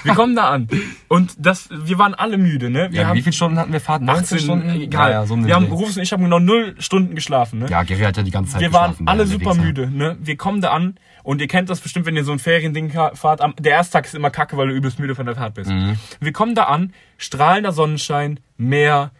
Wir 0.03 0.13
kommen 0.13 0.33
da 0.33 0.49
an. 0.49 0.69
Und 1.09 1.33
das, 1.37 1.67
wir 1.71 1.97
waren 1.99 2.13
alle 2.13 2.37
müde, 2.37 2.69
ne? 2.69 2.87
Wir 2.91 3.01
ja, 3.01 3.07
haben 3.09 3.17
wie 3.17 3.21
viele 3.21 3.33
Stunden 3.33 3.59
hatten 3.59 3.73
wir 3.73 3.81
Fahrt? 3.81 4.01
19 4.01 4.23
18 4.23 4.39
Stunden? 4.39 4.69
egal. 4.69 5.11
Ja, 5.11 5.19
ja, 5.21 5.25
so 5.25 5.35
wir 5.45 5.53
haben. 5.53 5.65
Rufus 5.65 5.97
und 5.97 6.03
ich 6.03 6.13
haben 6.13 6.23
genau 6.23 6.39
null 6.39 6.75
Stunden 6.79 7.15
geschlafen, 7.15 7.59
ne? 7.59 7.65
Ja, 7.69 7.83
Gary 7.83 7.99
hat 8.03 8.15
ja 8.15 8.23
die 8.23 8.31
ganze 8.31 8.53
Zeit 8.53 8.61
wir 8.61 8.71
waren 8.71 8.91
geschlafen, 8.91 9.07
alle 9.09 9.27
super 9.27 9.53
müde, 9.55 9.91
ne? 9.91 10.15
Wir 10.21 10.37
kommen 10.37 10.61
da 10.61 10.71
an 10.71 10.95
und 11.29 11.41
ihr 11.41 11.47
kennt 11.47 11.69
das 11.69 11.79
bestimmt, 11.79 12.07
wenn 12.07 12.15
ihr 12.15 12.23
so 12.23 12.31
ein 12.31 12.39
Feriending 12.39 12.89
fahrt. 12.89 13.41
Am, 13.41 13.53
der 13.59 13.73
erste 13.73 13.93
Tag 13.93 14.05
ist 14.05 14.15
immer 14.15 14.31
kacke, 14.31 14.57
weil 14.57 14.69
du 14.69 14.73
übelst 14.73 14.97
müde 14.97 15.13
von 15.13 15.27
der 15.27 15.35
Fahrt 15.35 15.53
bist. 15.53 15.69
Mhm. 15.69 15.99
Wir 16.19 16.33
kommen 16.33 16.55
da 16.55 16.63
an, 16.63 16.91
strahlender 17.19 17.71
Sonnenschein, 17.71 18.39
Meer, 18.57 19.11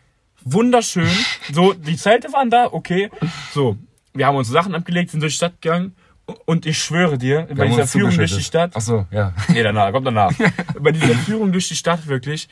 wunderschön. 0.43 1.07
so, 1.53 1.73
die 1.73 1.97
Zelte 1.97 2.33
waren 2.33 2.49
da, 2.49 2.69
okay. 2.71 3.11
So, 3.53 3.77
wir 4.15 4.25
haben 4.25 4.37
unsere 4.37 4.53
Sachen 4.53 4.73
abgelegt, 4.73 5.11
sind 5.11 5.21
durch 5.21 5.33
die 5.33 5.37
Stadt 5.37 5.61
gegangen 5.61 5.95
und 6.45 6.65
ich 6.65 6.79
schwöre 6.79 7.19
dir, 7.19 7.41
bei 7.41 7.57
Wir 7.57 7.63
haben 7.65 7.69
dieser 7.73 7.85
Führung 7.87 8.17
durch 8.17 8.35
die. 8.35 8.41
Stadt, 8.43 8.71
Ach 8.73 8.81
so, 8.81 9.05
ja. 9.11 9.35
Nee, 9.49 9.61
danach, 9.61 9.91
kommt 9.91 10.07
danach. 10.07 10.31
Bei 10.79 10.91
dieser 10.91 11.13
Führung 11.13 11.51
durch 11.51 11.67
die 11.67 11.75
Stadt 11.75 12.07
wirklich, 12.07 12.49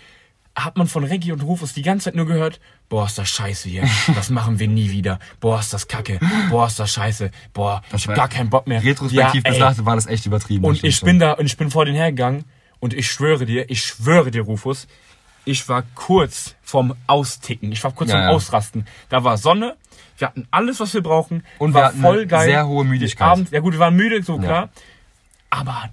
hat 0.58 0.76
man 0.76 0.88
von 0.88 1.04
Reggie 1.04 1.32
und 1.32 1.42
Rufus 1.44 1.74
die 1.74 1.84
ganze 1.84 2.06
Zeit 2.06 2.16
nur 2.16 2.26
gehört, 2.26 2.60
boah, 2.90 3.06
ist 3.06 3.18
das 3.18 3.30
scheiße 3.30 3.70
hier. 3.70 3.88
Das 4.16 4.30
machen 4.32 4.58
wir 4.60 4.68
nie 4.68 4.90
wieder. 4.92 5.20
Boah, 5.40 5.60
ist 5.60 5.72
das 5.72 5.88
kacke. 5.88 6.20
Boah, 6.50 6.66
ist 6.66 6.80
das 6.80 6.92
scheiße. 6.94 7.30
Boah, 7.54 7.84
ich 7.96 8.08
war- 8.08 8.16
hab 8.16 8.22
gar 8.22 8.28
keinen 8.28 8.50
Bock 8.50 8.66
mehr. 8.66 8.84
Retrospektiv 8.84 9.44
ey. 9.46 9.52
betrachtet 9.52 9.86
war 9.86 9.96
das 9.96 10.08
echt 10.08 10.26
übertrieben. 10.26 10.66
Und 10.66 10.78
das 10.78 10.84
ich 10.84 11.02
bin 11.02 11.20
da, 11.20 11.34
und 11.34 11.46
ich 11.46 11.58
bin 11.58 11.70
vor 11.70 11.86
den 11.86 11.94
hergegangen 11.94 12.44
und 12.80 12.94
ich 12.96 13.08
schwöre 13.12 13.46
dir, 13.46 13.70
ich 13.70 13.84
schwöre 13.86 14.32
dir, 14.32 14.42
Rufus, 14.42 14.88
ich 15.46 15.70
war 15.70 15.84
kurz 15.94 16.56
vom 16.64 16.96
Austicken. 17.06 17.72
Ich 17.72 17.84
war 17.84 17.92
kurz 17.92 18.10
Ja, 18.10 18.16
vom 18.18 18.24
ja. 18.24 18.30
Ausrasten. 18.30 18.88
Da 19.10 19.24
war 19.24 19.38
Sonne, 19.38 19.76
wir 20.18 20.28
hatten 20.28 20.48
alles, 20.50 20.80
was 20.80 20.92
wir 20.94 21.02
brauchen. 21.04 21.44
Und 21.60 21.76
war 21.76 21.82
wir 21.82 21.86
hatten 21.90 22.02
voll 22.02 22.26
geil. 22.26 22.46
sehr 22.48 22.68
hohe 22.68 22.84
Müdigkeit. 22.84 23.28
Abend, 23.28 23.52
ja 23.52 23.60
gut, 23.60 23.74
wir 23.74 23.80
waren 23.80 23.96
müde, 23.96 24.24
so 24.24 24.38
Ja. 24.38 24.42
klar. 24.42 24.70
Aber, 25.52 25.90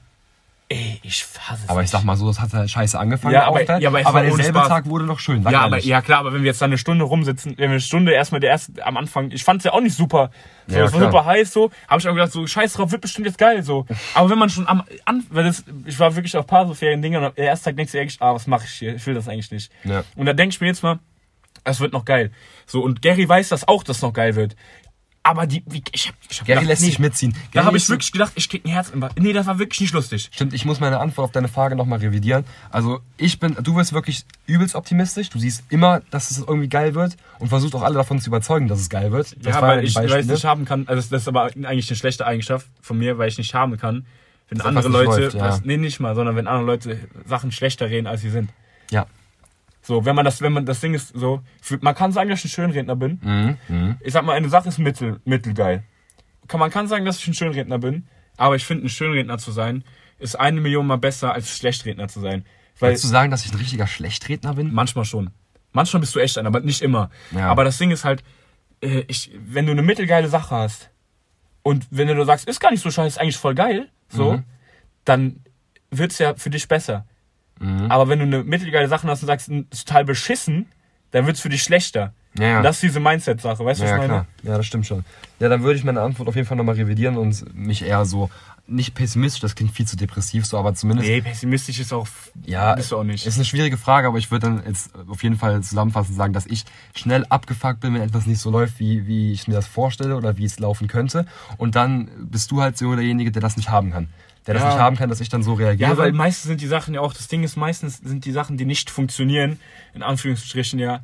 ey, 0.69 0.99
ich 1.03 1.25
fasse 1.25 1.63
es 1.65 1.69
Aber 1.69 1.83
ich 1.83 1.91
sag 1.91 2.05
mal 2.05 2.17
so, 2.17 2.27
das 2.27 2.41
hat 2.41 2.53
halt 2.53 2.71
scheiße 2.71 2.99
angefangen. 2.99 3.35
Ja, 3.35 3.41
der 3.41 3.47
aber- 3.49 3.57
Aufenthalt. 3.57 3.83
ja, 3.83 3.89
aber 3.91 3.99
aber 4.01 4.15
war 4.15 4.21
ohne 4.23 4.31
derselbe 4.37 4.59
Spaß. 4.61 4.69
Tag 4.69 4.87
wurde 4.87 5.05
noch 5.05 5.19
schön. 5.21 5.43
Sag 5.43 5.53
Ja, 5.53 5.61
aber, 5.61 5.79
ja 5.79 6.01
klar, 6.03 6.21
aber 6.21 6.33
wenn 6.33 6.43
wir 6.43 6.49
jetzt 6.49 6.61
da 6.61 6.65
eine 6.67 6.79
Stunde 6.79 7.05
rumsitzen, 7.05 7.53
wenn 7.53 7.65
wir 7.71 7.75
eine 7.75 7.81
Stunde 7.81 8.13
erstmal 8.13 8.41
der 8.41 8.51
erste 8.51 8.85
am 8.85 8.97
Anfang, 8.97 9.31
ich 9.31 9.45
fand's 9.45 9.65
ja 9.65 9.73
auch 9.73 9.81
nicht 9.81 9.97
super. 9.97 10.31
So, 10.67 10.77
Ja, 10.77 10.85
es 10.85 10.93
war 10.93 11.01
klar. 11.01 11.13
super 11.13 11.25
heiß 11.27 11.53
so, 11.53 11.71
habe 11.89 12.01
ich 12.01 12.09
auch 12.09 12.13
gedacht, 12.15 12.33
so 12.33 12.47
scheiß 12.47 12.73
drauf, 12.73 12.91
wird 12.93 13.03
bestimmt 13.03 13.27
jetzt 13.27 13.39
geil 13.39 13.63
so. 13.63 13.87
Aber 14.15 14.31
wenn 14.31 14.39
man 14.39 14.49
schon 14.51 14.67
am 14.67 14.83
an, 15.05 15.25
weil 15.31 15.45
das, 15.45 15.65
ich 15.85 15.99
war 15.99 16.15
wirklich 16.17 16.37
auf 16.37 16.47
paar 16.47 16.67
so 16.67 16.75
Ferien-Dinge 16.75 17.19
und 17.25 17.37
der 17.39 17.45
erste 17.47 17.67
Tag 17.67 17.77
denkst 17.77 17.93
du 17.93 18.01
eigentlich, 18.01 18.21
ah, 18.21 18.35
was 18.35 18.47
mache 18.47 18.65
ich 18.67 18.73
hier? 18.73 18.95
Ich 18.95 19.07
will 19.07 19.15
das 19.15 19.29
eigentlich 19.29 19.51
nicht. 19.51 19.71
Ja. 19.85 20.03
Und 20.17 20.27
da 20.27 20.33
denke 20.33 20.55
ich 20.55 20.61
mir 20.61 20.67
jetzt 20.69 20.83
mal, 20.83 20.99
es 21.67 21.81
wird 21.81 21.93
noch 21.93 22.05
geil. 22.05 22.31
So, 22.67 22.83
und 22.83 23.01
Gary 23.01 23.27
weiß 23.29 23.49
das 23.51 23.67
auch, 23.69 23.83
dass 23.85 23.97
es 23.97 24.03
noch 24.03 24.13
geil 24.13 24.35
wird. 24.35 24.55
Aber 25.27 25.47
die, 25.47 25.63
wie, 25.67 25.83
ich 25.93 26.09
hab, 26.09 26.15
ich 26.29 26.41
hab 26.41 26.47
Gary 26.47 26.61
gedacht, 26.61 26.69
lässt 26.69 26.83
nee, 26.83 26.89
sich 26.89 26.99
mitziehen. 26.99 27.33
Da 27.33 27.39
Gary 27.53 27.65
habe 27.65 27.77
ist 27.79 27.85
ich 27.85 27.89
wirklich 27.89 28.13
gedacht, 28.13 28.33
ich 28.35 28.47
krieg 28.47 28.63
ein 28.67 28.71
Herz 28.71 28.91
im 28.91 29.03
Nee, 29.19 29.33
das 29.33 29.47
war 29.47 29.59
wirklich 29.59 29.81
nicht 29.81 29.95
lustig. 29.95 30.29
Stimmt, 30.31 30.53
ich 30.53 30.67
muss 30.67 30.81
meine 30.81 31.01
Antwort 31.01 31.25
auf 31.25 31.33
deine 31.33 31.49
Frage 31.49 31.77
nochmal 31.77 32.01
revidieren. 32.01 32.45
Also 32.71 33.01
ich 33.17 33.41
bin, 33.41 33.57
du 33.59 33.75
bist 33.75 33.95
wirklich 33.95 34.27
übelst 34.47 34.75
optimistisch. 34.75 35.31
Du 35.31 35.39
siehst 35.39 35.65
immer, 35.71 36.03
dass 36.11 36.31
es 36.31 36.39
irgendwie 36.39 36.69
geil 36.69 36.95
wird 36.95 37.17
und 37.39 37.49
versuchst 37.49 37.75
auch 37.75 37.83
alle 37.83 37.95
davon 37.95 38.21
zu 38.21 38.29
überzeugen, 38.29 38.69
dass 38.69 38.81
es 38.81 38.91
geil 38.91 39.13
wird. 39.13 39.35
Das 39.43 39.55
ja, 39.55 39.63
weil 39.63 39.83
ich, 39.83 39.95
weil 39.95 40.21
ich 40.21 40.27
nicht 40.27 40.45
haben 40.45 40.67
kann. 40.67 40.87
Also 40.89 41.09
das 41.11 41.23
ist 41.23 41.29
aber 41.29 41.45
eigentlich 41.45 41.89
eine 41.89 41.97
schlechte 41.97 42.27
Eigenschaft 42.27 42.69
von 42.83 42.99
mir, 42.99 43.17
weil 43.17 43.29
ich 43.29 43.39
nicht 43.39 43.55
haben 43.55 43.79
kann. 43.79 44.05
Wenn 44.51 44.59
Dass 44.59 44.67
andere 44.67 44.89
Leute, 44.89 45.23
läuft, 45.23 45.37
ja. 45.37 45.41
was, 45.41 45.65
nee, 45.65 45.79
nicht 45.79 46.01
mal, 46.01 46.15
sondern 46.15 46.37
wenn 46.37 46.47
andere 46.47 46.67
Leute 46.67 47.01
Sachen 47.25 47.51
schlechter 47.51 47.89
reden, 47.89 48.07
als 48.07 48.21
sie 48.21 48.29
sind. 48.29 48.51
Ja. 48.91 49.07
So, 49.87 50.07
wenn 50.07 50.17
man 50.17 50.25
das, 50.25 50.41
wenn 50.41 50.53
man 50.55 50.65
das 50.65 50.81
Ding 50.81 50.95
ist 50.95 51.13
so, 51.15 51.43
man 51.83 51.95
kann 51.95 52.11
sagen, 52.11 52.31
dass 52.31 52.39
ich 52.41 52.47
ein 52.47 52.55
Schönredner 52.55 52.97
bin. 52.97 53.21
Mhm. 53.23 53.59
Mhm. 53.69 53.97
Ich 54.01 54.15
sag 54.15 54.25
mal, 54.25 54.33
eine 54.33 54.49
Sache 54.49 54.69
ist 54.71 54.79
mittel, 54.79 55.21
mittelgeil. 55.27 55.85
Kann, 56.49 56.59
man 56.59 56.71
kann 56.71 56.89
sagen, 56.89 57.05
dass 57.05 57.19
ich 57.19 57.29
ein 57.29 57.35
Schönredner 57.35 57.79
bin, 57.79 58.07
aber 58.39 58.57
ich 58.57 58.65
finde, 58.65 58.87
ein 58.87 58.89
Schönredner 58.89 59.37
zu 59.39 59.53
sein, 59.53 59.85
ist 60.19 60.37
eine 60.41 60.61
Million 60.61 60.87
mal 60.87 60.97
besser, 60.97 61.35
als 61.35 61.55
Schlechtredner 61.57 62.09
zu 62.09 62.21
sein. 62.21 62.47
Weil 62.79 62.93
Willst 62.93 63.05
du 63.05 63.09
sagen, 63.09 63.31
dass 63.31 63.45
ich 63.45 63.53
ein 63.53 63.59
richtiger 63.59 63.87
Schlechtredner 63.87 64.55
bin? 64.55 64.73
Manchmal 64.73 65.05
schon. 65.05 65.31
Manchmal 65.73 66.01
bist 66.01 66.15
du 66.15 66.19
echt 66.21 66.39
einer, 66.39 66.49
aber 66.49 66.61
nicht 66.61 66.81
immer. 66.83 67.11
Ja. 67.33 67.51
Aber 67.51 67.65
das 67.65 67.77
Ding 67.79 67.91
ist 67.91 68.05
halt, 68.05 68.25
äh, 68.81 69.05
ich, 69.09 69.33
wenn 69.47 69.67
du 69.67 69.73
eine 69.73 69.83
mittelgeile 69.83 70.29
Sache 70.29 70.55
hast 70.55 70.91
und 71.63 71.87
wenn 71.91 72.09
du 72.09 72.25
sagst, 72.25 72.49
ist 72.49 72.59
gar 72.61 72.71
nicht 72.71 72.83
so 72.83 72.91
scheiße, 72.91 73.09
ist 73.09 73.19
eigentlich 73.21 73.37
voll 73.37 73.55
geil, 73.55 73.91
so, 74.09 74.35
Mhm. 74.35 74.45
dann 75.05 75.41
wird's 75.91 76.19
ja 76.19 76.35
für 76.37 76.51
dich 76.51 76.69
besser. 76.69 77.07
Mhm. 77.61 77.91
Aber 77.91 78.09
wenn 78.09 78.19
du 78.19 78.25
eine 78.25 78.45
mittelgeile 78.45 78.89
Sache 78.89 79.07
hast 79.09 79.23
und 79.23 79.27
sagst, 79.29 79.49
ist 79.49 79.87
total 79.87 80.05
beschissen, 80.05 80.67
dann 81.13 81.27
wird's 81.27 81.41
für 81.41 81.49
dich 81.49 81.63
schlechter. 81.63 82.13
Ja, 82.39 82.45
ja. 82.47 82.57
Und 82.59 82.65
das 82.65 82.77
ist 82.77 82.83
diese 82.83 82.99
Mindset-Sache, 83.01 83.65
weißt 83.65 83.81
du, 83.81 83.85
Ja, 83.85 83.91
was 83.91 83.95
ich 83.95 84.09
meine? 84.09 84.09
klar. 84.09 84.27
Ja, 84.43 84.57
das 84.57 84.67
stimmt 84.67 84.87
schon. 84.87 85.05
Ja, 85.39 85.49
dann 85.49 85.63
würde 85.63 85.79
ich 85.79 85.85
meine 85.85 86.01
Antwort 86.01 86.29
auf 86.29 86.35
jeden 86.35 86.47
Fall 86.49 86.57
nochmal 86.57 86.75
revidieren 86.75 87.17
und 87.17 87.55
mich 87.57 87.85
eher 87.85 88.05
so, 88.05 88.29
nicht 88.67 88.95
pessimistisch, 88.95 89.41
das 89.43 89.55
klingt 89.55 89.73
viel 89.73 89.87
zu 89.87 89.97
depressiv 89.97 90.47
so, 90.47 90.57
aber 90.59 90.75
zumindest, 90.75 91.09
Nee, 91.09 91.21
pessimistisch 91.21 91.79
ist 91.81 91.93
auch. 91.93 92.09
ja, 92.47 92.75
bist 92.75 92.93
du 92.93 92.97
auch 92.97 93.05
nicht. 93.05 93.27
ist 93.27 93.35
eine 93.37 93.45
schwierige 93.45 93.77
Frage, 93.77 94.09
aber 94.09 94.17
ich 94.17 94.31
würde 94.31 94.47
dann 94.47 94.63
jetzt 94.67 94.91
auf 95.09 95.23
jeden 95.23 95.37
Fall 95.37 95.63
zusammenfassend 95.63 96.17
sagen, 96.17 96.33
dass 96.33 96.47
ich 96.47 96.65
schnell 96.95 97.27
abgefuckt 97.29 97.81
bin, 97.81 97.93
wenn 97.93 98.01
etwas 98.01 98.25
nicht 98.27 98.39
so 98.41 98.51
läuft, 98.51 98.79
wie, 98.81 99.07
wie 99.07 99.33
ich 99.33 99.49
mir 99.49 99.55
das 99.55 99.67
vorstelle 99.67 100.17
oder 100.17 100.39
wie 100.39 100.45
es 100.47 100.59
laufen 100.59 100.89
könnte. 100.89 101.27
Und 101.59 101.77
dann 101.77 102.09
bist 102.31 102.51
du 102.51 102.63
halt 102.63 102.79
so 102.79 102.95
derjenige, 102.95 103.31
der 103.33 103.43
das 103.43 103.57
nicht 103.59 103.69
haben 103.69 103.91
kann. 103.91 104.09
Der 104.47 104.55
das 104.55 104.63
Ja. 104.63 104.69
nicht 104.71 104.79
haben 104.79 104.97
kann, 104.97 105.09
dass 105.11 105.21
ich 105.21 105.29
dann 105.29 105.43
so 105.43 105.53
reagiere. 105.55 105.91
Ja, 105.91 105.97
weil 105.99 106.13
meistens 106.13 106.49
sind 106.49 106.61
die 106.63 106.67
Sachen 106.67 106.95
ja 106.95 107.01
auch, 107.01 107.13
das 107.13 107.29
Ding 107.29 107.43
ist, 107.45 107.57
meistens 107.57 107.99
sind 107.99 108.25
die 108.25 108.33
Sachen, 108.33 108.57
die 108.57 108.65
nicht 108.65 108.89
funktionieren, 108.91 109.59
in 109.95 110.03
Anführungsstrichen 110.03 110.79
ja, 110.79 111.01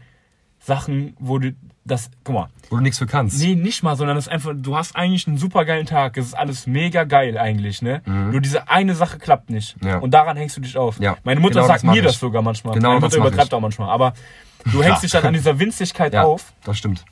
Sachen, 0.60 1.14
wo 1.18 1.38
du 1.38 1.54
das, 1.90 2.10
guck 2.24 2.34
mal, 2.34 2.48
wo 2.70 2.76
du 2.76 2.82
nichts 2.82 2.98
für 2.98 3.06
kannst. 3.06 3.40
nee, 3.40 3.54
nicht 3.54 3.82
mal, 3.82 3.96
sondern 3.96 4.16
das 4.16 4.26
ist 4.26 4.32
einfach, 4.32 4.52
du 4.54 4.76
hast 4.76 4.96
eigentlich 4.96 5.26
einen 5.26 5.36
super 5.38 5.64
geilen 5.64 5.86
Tag, 5.86 6.16
es 6.16 6.26
ist 6.26 6.34
alles 6.34 6.66
mega 6.66 7.04
geil 7.04 7.36
eigentlich, 7.36 7.82
ne? 7.82 8.02
Nur 8.06 8.40
diese 8.40 8.68
eine 8.68 8.94
Sache 8.94 9.18
klappt 9.18 9.50
nicht. 9.50 9.80
Mhm. 9.82 9.88
Ja. 9.88 9.98
Und 9.98 10.12
daran 10.12 10.36
hängst 10.36 10.56
du 10.56 10.60
dich 10.60 10.76
auf. 10.76 10.98
Ja, 11.00 11.16
Meine 11.24 11.40
Mutter 11.40 11.54
genau 11.60 11.66
sagt 11.66 11.84
das 11.84 11.90
mir 11.90 11.98
ich. 11.98 12.04
das 12.04 12.18
sogar 12.18 12.42
manchmal. 12.42 12.74
Genau 12.74 12.90
Meine 12.90 13.00
Mutter 13.00 13.16
übertreibt 13.18 13.48
ich. 13.48 13.54
auch 13.54 13.60
manchmal. 13.60 13.88
Aber 13.90 14.14
du 14.72 14.82
hängst 14.82 15.02
dich 15.02 15.10
dann 15.10 15.24
an 15.24 15.32
dieser 15.34 15.58
Winzigkeit 15.58 16.12
ja, 16.14 16.22
auf 16.22 16.52
das 16.64 16.78
stimmt. 16.78 17.04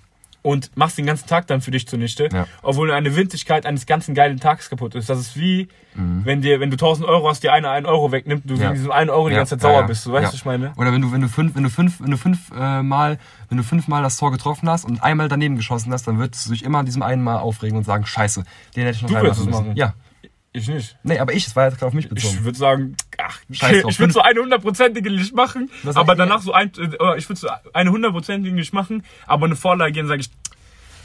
Und 0.42 0.70
machst 0.76 0.96
den 0.98 1.06
ganzen 1.06 1.26
Tag 1.26 1.46
dann 1.48 1.60
für 1.60 1.70
dich 1.70 1.86
zunichte, 1.88 2.28
Ja. 2.32 2.46
obwohl 2.62 2.90
eine 2.92 3.14
Winzigkeit 3.16 3.66
eines 3.66 3.86
ganzen 3.86 4.14
geilen 4.14 4.38
Tages 4.40 4.70
kaputt 4.70 4.94
ist. 4.94 5.08
Das 5.10 5.18
ist 5.18 5.36
wie, 5.36 5.68
wenn 5.94 6.42
dir, 6.42 6.60
wenn 6.60 6.70
du 6.70 6.76
1000 6.76 7.08
Euro 7.08 7.28
hast, 7.28 7.42
dir 7.42 7.52
einer 7.52 7.70
einen 7.70 7.84
Euro 7.86 8.12
wegnimmt, 8.12 8.48
du 8.48 8.54
Mhm. 8.54 8.60
Ja. 8.60 8.66
wegen 8.68 8.74
diesem 8.76 8.92
einen 8.92 9.10
Euro 9.10 9.28
die 9.28 9.32
Ja, 9.34 9.40
ganze 9.40 9.56
Zeit 9.58 9.62
sauer 9.62 9.82
bist. 9.84 10.06
Du 10.06 10.12
weißt, 10.12 10.22
Ja. 10.22 10.28
was 10.28 10.34
ich 10.34 10.44
meine? 10.44 10.72
Oder 10.76 10.92
wenn 10.92 11.02
du, 11.02 11.10
wenn 11.12 11.20
du 11.22 11.28
fünf, 11.28 11.56
wenn 11.56 11.64
du 11.64 11.70
fünf, 11.70 12.00
wenn 12.00 12.10
du 12.12 12.16
fünf 12.16 12.52
äh, 12.56 12.82
Mal, 12.82 13.18
wenn 13.48 13.58
du 13.58 13.64
fünfmal 13.64 14.02
das 14.04 14.16
Tor 14.16 14.30
getroffen 14.30 14.68
hast 14.70 14.84
und 14.84 15.02
einmal 15.02 15.28
daneben 15.28 15.56
geschossen 15.56 15.92
hast, 15.92 16.06
dann 16.06 16.18
würdest 16.18 16.46
du 16.46 16.50
dich 16.52 16.64
immer 16.64 16.78
an 16.78 16.86
diesem 16.86 17.02
einen 17.02 17.22
Mal 17.24 17.38
aufregen 17.38 17.76
und 17.76 17.84
sagen, 17.84 18.06
scheiße, 18.06 18.44
den 18.76 18.84
hätte 18.84 18.96
ich 18.96 19.02
noch 19.02 19.08
Du 19.10 19.16
reinmachen 19.16 19.44
müssen. 19.46 19.50
machen. 19.64 19.76
Ja. 19.76 19.94
Ich 20.52 20.66
nicht. 20.66 20.96
Nee, 21.02 21.18
aber 21.18 21.32
ich, 21.34 21.46
es 21.46 21.54
war 21.56 21.66
jetzt 21.66 21.74
gerade 21.78 21.86
auf 21.88 21.92
mich 21.92 22.08
bezogen. 22.08 22.34
Ich 22.34 22.44
würde 22.44 22.58
sagen, 22.58 22.96
ach, 23.18 23.38
Scheiß 23.50 23.82
drauf. 23.82 23.90
ich 23.92 23.98
würde 24.00 24.12
so 24.12 24.20
eine 24.22 24.40
hundertprozentige 24.40 25.10
nicht 25.10 25.34
machen, 25.34 25.70
Was 25.82 25.96
aber 25.96 26.14
ich? 26.14 26.18
danach 26.18 26.40
so 26.40 26.52
ein, 26.52 26.72
äh, 26.78 27.18
ich 27.18 27.28
würde 27.28 27.38
so 27.40 27.48
eine 27.74 27.90
hundertprozentige 27.90 28.54
nicht 28.54 28.72
machen, 28.72 29.04
aber 29.26 29.46
eine 29.46 29.56
Vorlage 29.56 29.92
gehen, 29.92 30.08
sage 30.08 30.22
ich, 30.22 30.30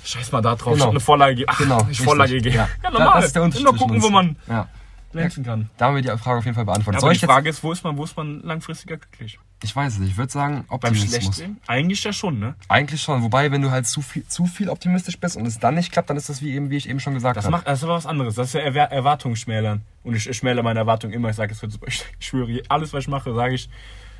scheiß 0.05 0.31
mal 0.31 0.41
da 0.41 0.55
drauf, 0.55 0.73
Genau. 0.73 0.77
statt 0.85 0.89
eine 0.91 0.99
Vorlage. 1.01 1.43
Ach, 1.47 1.57
Genau, 1.57 1.87
ich. 1.91 1.99
Vorlage 2.01 2.39
gehen. 2.39 2.53
Ja. 2.55 2.69
Ja, 2.83 2.89
normal. 2.91 3.13
Das 3.15 3.25
ist 3.25 3.35
der 3.35 3.43
Unterschied 3.43 3.67
Immer 3.67 3.77
gucken, 3.77 4.01
wo 4.01 4.09
man 4.09 4.35
Ja. 4.47 4.67
Glänzen 5.13 5.43
kann. 5.43 5.69
Da 5.77 5.85
haben 5.87 5.95
wir 5.95 6.01
die 6.01 6.09
Frage 6.17 6.39
auf 6.39 6.45
jeden 6.45 6.55
Fall 6.55 6.65
beantwortet. 6.65 6.95
Ja, 6.95 6.99
Soll 7.01 7.07
aber 7.09 7.13
ich 7.13 7.19
die 7.19 7.25
jetzt, 7.25 7.31
Frage 7.33 7.49
ist, 7.49 7.63
wo 7.63 7.71
ist 7.71 7.83
man, 7.83 7.97
wo 7.97 8.03
ist 8.03 8.17
man 8.17 8.41
langfristiger 8.41 8.97
glücklich? 8.97 9.39
ich 9.63 9.73
weiß 9.73 9.93
es 9.93 9.99
nicht, 9.99 10.11
ich 10.11 10.17
würde 10.17 10.31
sagen 10.31 10.65
Beim 10.67 10.75
Optimismus. 10.75 11.09
Schlechtsehen? 11.09 11.57
Eigentlich 11.67 12.03
ja 12.03 12.11
schon, 12.11 12.37
ne? 12.37 12.55
Eigentlich 12.67 13.01
schon, 13.01 13.23
wobei, 13.23 13.49
wenn 13.49 13.61
du 13.61 13.71
halt 13.71 13.87
zu 13.87 14.01
viel, 14.01 14.27
zu 14.27 14.45
viel 14.45 14.69
optimistisch 14.69 15.17
bist 15.17 15.37
und 15.37 15.45
es 15.45 15.57
dann 15.57 15.75
nicht 15.75 15.91
klappt, 15.91 16.09
dann 16.09 16.17
ist 16.17 16.27
das 16.27 16.41
wie 16.41 16.53
eben, 16.53 16.69
wie 16.69 16.75
ich 16.75 16.89
eben 16.89 16.99
schon 16.99 17.13
gesagt 17.13 17.37
Das 17.37 17.45
habe. 17.45 17.53
macht, 17.53 17.67
das 17.67 17.79
ist 17.79 17.83
aber 17.85 17.93
was 17.93 18.05
anderes. 18.05 18.35
Das 18.35 18.47
ist 18.47 18.53
ja 18.55 18.59
Erwer 18.59 18.91
Erwartungen 18.91 19.37
schmälern. 19.37 19.81
Und 20.03 20.15
ich, 20.15 20.27
ich 20.27 20.35
schmälere 20.35 20.63
meine 20.63 20.79
Erwartungen 20.79 21.13
immer. 21.13 21.29
Ich 21.29 21.37
sage, 21.37 21.53
es 21.53 21.61
wird 21.61 21.71
super. 21.71 21.87
Ich 21.87 22.03
schwöre, 22.19 22.61
alles, 22.67 22.91
was 22.91 23.03
ich 23.03 23.07
mache, 23.07 23.33
sage 23.33 23.55
ich, 23.55 23.69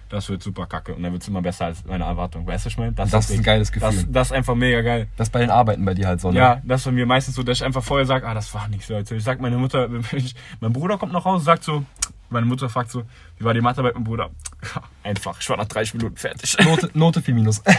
das 0.10 0.30
wird 0.30 0.44
super 0.44 0.66
kacke. 0.66 0.94
Und 0.94 1.04
dann 1.04 1.12
wird 1.12 1.22
es 1.22 1.28
immer 1.28 1.42
besser 1.42 1.66
als 1.66 1.84
meine 1.86 2.04
Erwartung. 2.04 2.46
Weißt 2.46 2.66
du, 2.66 2.68
was 2.68 2.74
ich 2.74 2.78
meine? 2.78 2.94
Das 2.94 3.14
ist 3.14 3.32
ein 3.32 3.44
geiles 3.44 3.72
Gefühl. 3.72 3.90
Das, 3.90 4.06
das 4.08 4.28
ist 4.28 4.34
einfach 4.34 4.56
mega 4.56 4.82
geil. 4.82 5.08
Das 5.18 5.30
bei 5.30 5.40
den 5.40 5.50
Arbeiten 5.50 5.84
bei 5.86 5.94
dir 5.94 6.08
halt 6.08 6.22
so, 6.22 6.32
ne? 6.32 6.38
Ja, 6.38 6.62
das 6.64 6.82
ist 6.82 6.86
bei 6.86 6.92
mir 6.92 7.06
meistens 7.06 7.36
so, 7.36 7.44
dass 7.44 7.58
ich 7.58 7.64
einfach 7.64 7.84
vorher 7.84 8.06
sage, 8.06 8.28
ah, 8.28 8.34
das 8.34 8.54
war 8.54 8.68
nichts, 8.68 8.90
Leute. 8.90 9.16
Ich 9.16 9.24
sag 9.24 9.42
meine 9.42 9.58
Mutter, 9.58 9.90
ich, 10.12 10.36
mein 10.60 10.74
Bruder 10.74 10.98
kommt 10.98 11.14
nach 11.14 11.26
Hause, 11.26 11.46
sagt 11.46 11.64
so, 11.64 11.84
meine 12.30 12.46
Mutter 12.46 12.70
fragt 12.70 12.92
so, 12.92 13.04
wie 13.38 13.46
war 13.46 13.54
die 13.54 13.62
Mathearbeit 13.62 13.94
mit 13.96 14.04
meinem 14.04 14.10
Bruder? 14.10 14.30
Einfach, 15.04 15.40
ich 15.40 15.50
war 15.50 15.58
nach 15.58 15.68
30 15.68 15.96
Minuten 15.96 16.18
fertig. 16.18 16.58
Note, 16.64 16.90
Note 16.94 17.22
4 17.22 17.34
minus. 17.34 17.62
Der 17.64 17.72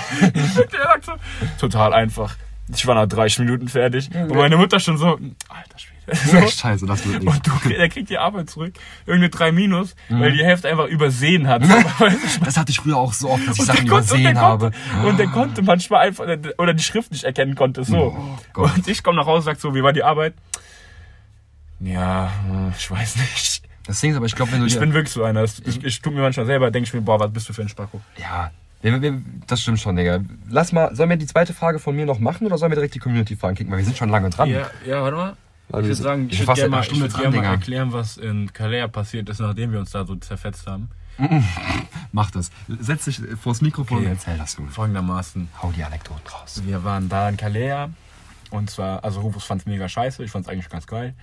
sagt 0.71 1.05
so, 1.05 1.13
total 1.59 1.93
einfach. 1.93 2.37
Ich 2.69 2.87
war 2.87 2.95
nach 2.95 3.07
30 3.07 3.41
Minuten 3.41 3.69
fertig. 3.69 4.11
Und 4.15 4.35
meine 4.35 4.57
Mutter 4.57 4.81
schon 4.81 4.97
so, 4.97 5.19
alter 5.49 5.79
Schwede. 5.79 5.94
So. 6.27 6.47
Scheiße, 6.49 6.87
das 6.87 7.07
wird 7.07 7.23
nichts. 7.23 7.37
Und 7.37 7.47
du, 7.65 7.69
der 7.69 7.89
kriegt 7.89 8.11
die 8.11 8.19
Arbeit 8.19 8.51
zurück. 8.51 8.75
Irgendeine 9.07 9.31
3 9.31 9.53
Minus, 9.53 9.95
weil 10.09 10.33
die 10.33 10.45
Hälfte 10.45 10.69
einfach 10.69 10.87
übersehen 10.87 11.49
hat. 11.49 11.63
Das 12.45 12.57
hatte 12.57 12.71
ich 12.73 12.79
früher 12.81 12.97
auch 12.97 13.13
so 13.13 13.31
oft, 13.31 13.47
dass 13.49 13.55
ich 13.57 13.61
Und 13.61 13.67
Sachen 13.67 13.89
konnte- 13.89 14.15
und 14.15 14.21
übersehen 14.21 14.39
habe. 14.41 14.71
konnte- 14.71 15.09
Und 15.09 15.19
der 15.19 15.27
konnte 15.29 15.63
manchmal 15.63 16.07
einfach, 16.07 16.25
oder 16.59 16.75
die 16.75 16.83
Schrift 16.83 17.11
nicht 17.13 17.25
erkennen 17.25 17.55
konnte, 17.55 17.85
so. 17.85 18.15
Oh 18.17 18.39
Gott. 18.53 18.75
und 18.77 18.89
ich 18.89 19.03
komme 19.03 19.17
nach 19.17 19.27
Hause, 19.27 19.45
sag 19.47 19.61
so, 19.61 19.75
wie 19.75 19.83
war 19.83 19.93
die 19.93 20.03
Arbeit? 20.03 20.35
Ja, 21.81 22.31
hm, 22.47 22.73
ich 22.77 22.91
weiß 22.91 23.17
nicht. 23.17 23.63
Das 23.87 24.01
Ding 24.01 24.11
ist 24.13 24.17
aber, 24.17 24.27
ich 24.27 24.35
glaube, 24.35 24.53
wenn 24.53 24.61
du 24.61 24.67
Ich 24.67 24.79
bin 24.79 24.95
wirklich 24.95 25.13
so 25.13 25.25
einer. 25.25 25.43
Das- 25.43 25.61
Ich, 25.61 25.85
ich 25.85 26.01
tue 26.01 26.13
mir 26.13 26.21
manchmal 26.23 26.47
selber, 26.47 26.71
denke 26.71 26.87
ich 26.89 26.95
mir, 26.95 27.03
boah, 27.03 27.21
was 27.21 27.33
bist 27.33 27.49
du 27.49 27.53
für 27.53 27.63
ein 27.63 27.69
Spacko? 27.69 28.01
Ja, 28.17 28.51
das 29.47 29.63
stimmt 29.63 29.81
schon, 29.81 29.97
Digga. 29.97 30.21
Lass 30.51 30.73
mal, 30.73 30.95
sollen 30.95 31.09
wir 31.09 31.17
die 31.17 31.27
zweite 31.27 31.55
Frage 31.55 31.79
von 31.79 31.97
mir 31.97 32.05
noch 32.05 32.19
machen 32.19 32.47
oder 32.47 32.59
sollen 32.59 32.71
wir 32.71 32.77
direkt 32.77 32.95
die 32.95 32.99
Community-Fragen 32.99 33.57
kicken? 33.57 33.71
Weil 33.73 33.79
wir 33.79 33.85
sind 33.87 33.97
schon 33.97 34.11
lange 34.11 34.29
dran. 34.31 34.49
Ja, 34.51 34.67
ja, 34.87 35.01
warte 35.03 35.17
mal. 35.17 35.37
Ich 35.69 35.75
wir 35.75 35.83
würde 35.85 35.95
sagen, 35.95 36.29
ich 36.31 36.39
würde 36.41 36.55
gerne 36.55 36.69
mal, 36.71 36.81
ich 36.81 36.87
Stunde 36.87 37.03
würd 37.05 37.15
gerne 37.21 37.37
mal 37.37 37.45
erklären, 37.45 37.93
was 37.93 38.17
in 38.17 38.53
Kalea 38.53 38.87
passiert 38.89 39.29
ist, 39.29 39.41
nachdem 39.41 39.73
wir 39.73 39.81
uns 39.81 39.91
da 39.91 40.05
so 40.07 40.15
zerfetzt 40.17 40.67
haben. 40.67 40.89
Mach 42.13 42.31
das. 42.31 42.51
Setz 42.81 43.05
dich 43.05 43.21
vors 43.41 43.61
Mikrofon 43.61 43.99
Okay. 43.99 44.07
und 44.07 44.13
erzähl 44.13 44.37
das, 44.39 44.57
Junge. 44.57 44.71
Folgendermaßen. 44.71 45.49
Hau 45.63 45.73
die 45.73 45.83
Anekdoten 45.85 46.27
raus. 46.29 46.63
Wir 46.65 46.85
waren 46.85 47.09
da 47.09 47.29
in 47.29 47.37
Kalea 47.37 47.91
und 48.51 48.71
zwar, 48.71 49.03
also 49.05 49.21
Rufus 49.21 49.45
fand 49.45 49.63
es 49.63 49.67
mega 49.67 49.89
scheiße, 49.89 50.23
ich 50.25 50.31
fand 50.31 50.47
es 50.47 50.53
eigentlich 50.53 50.69
ganz 50.69 50.87
geil. 50.87 51.15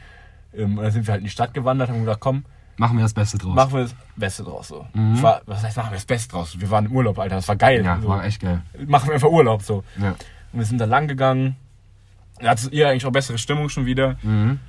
Ähm, 0.53 0.77
und 0.77 0.83
dann 0.83 0.91
sind 0.91 1.07
wir 1.07 1.11
halt 1.13 1.19
in 1.21 1.25
die 1.25 1.31
Stadt 1.31 1.53
gewandert 1.53 1.89
und 1.89 1.95
haben 1.95 2.01
gesagt, 2.01 2.21
komm, 2.21 2.45
Machen 2.77 2.97
wir 2.97 3.03
das 3.03 3.13
Beste 3.13 3.37
draus. 3.37 3.53
machen 3.53 3.73
wir 3.73 3.81
das 3.81 3.95
Beste 4.15 4.43
draus. 4.43 4.69
So. 4.69 4.87
Ich 5.13 5.21
war, 5.21 5.41
was 5.45 5.61
heißt, 5.61 5.77
machen 5.77 5.91
wir 5.91 5.95
das 5.97 6.05
Beste 6.05 6.29
draus? 6.29 6.59
Wir 6.59 6.71
waren 6.71 6.85
im 6.85 6.93
Urlaub, 6.93 7.19
Alter, 7.19 7.35
das 7.35 7.47
war 7.47 7.55
geil. 7.57 7.83
ja, 7.85 7.99
so. 8.01 8.07
war 8.07 8.23
echt 8.25 8.41
geil. 8.41 8.61
Machen 8.87 9.07
wir 9.09 9.13
einfach 9.15 9.29
Urlaub 9.29 9.61
so. 9.61 9.83
Ja. 10.01 10.11
Und 10.51 10.59
wir 10.59 10.65
sind 10.65 10.79
da 10.79 10.85
lang 10.85 11.07
gegangen. 11.07 11.57
Da 12.41 12.49
hatte 12.49 12.69
ihr 12.71 12.89
eigentlich 12.89 13.05
auch 13.05 13.11
bessere 13.11 13.37
Stimmung 13.37 13.69
schon 13.69 13.85
wieder. 13.85 14.17
Mhm. 14.21 14.59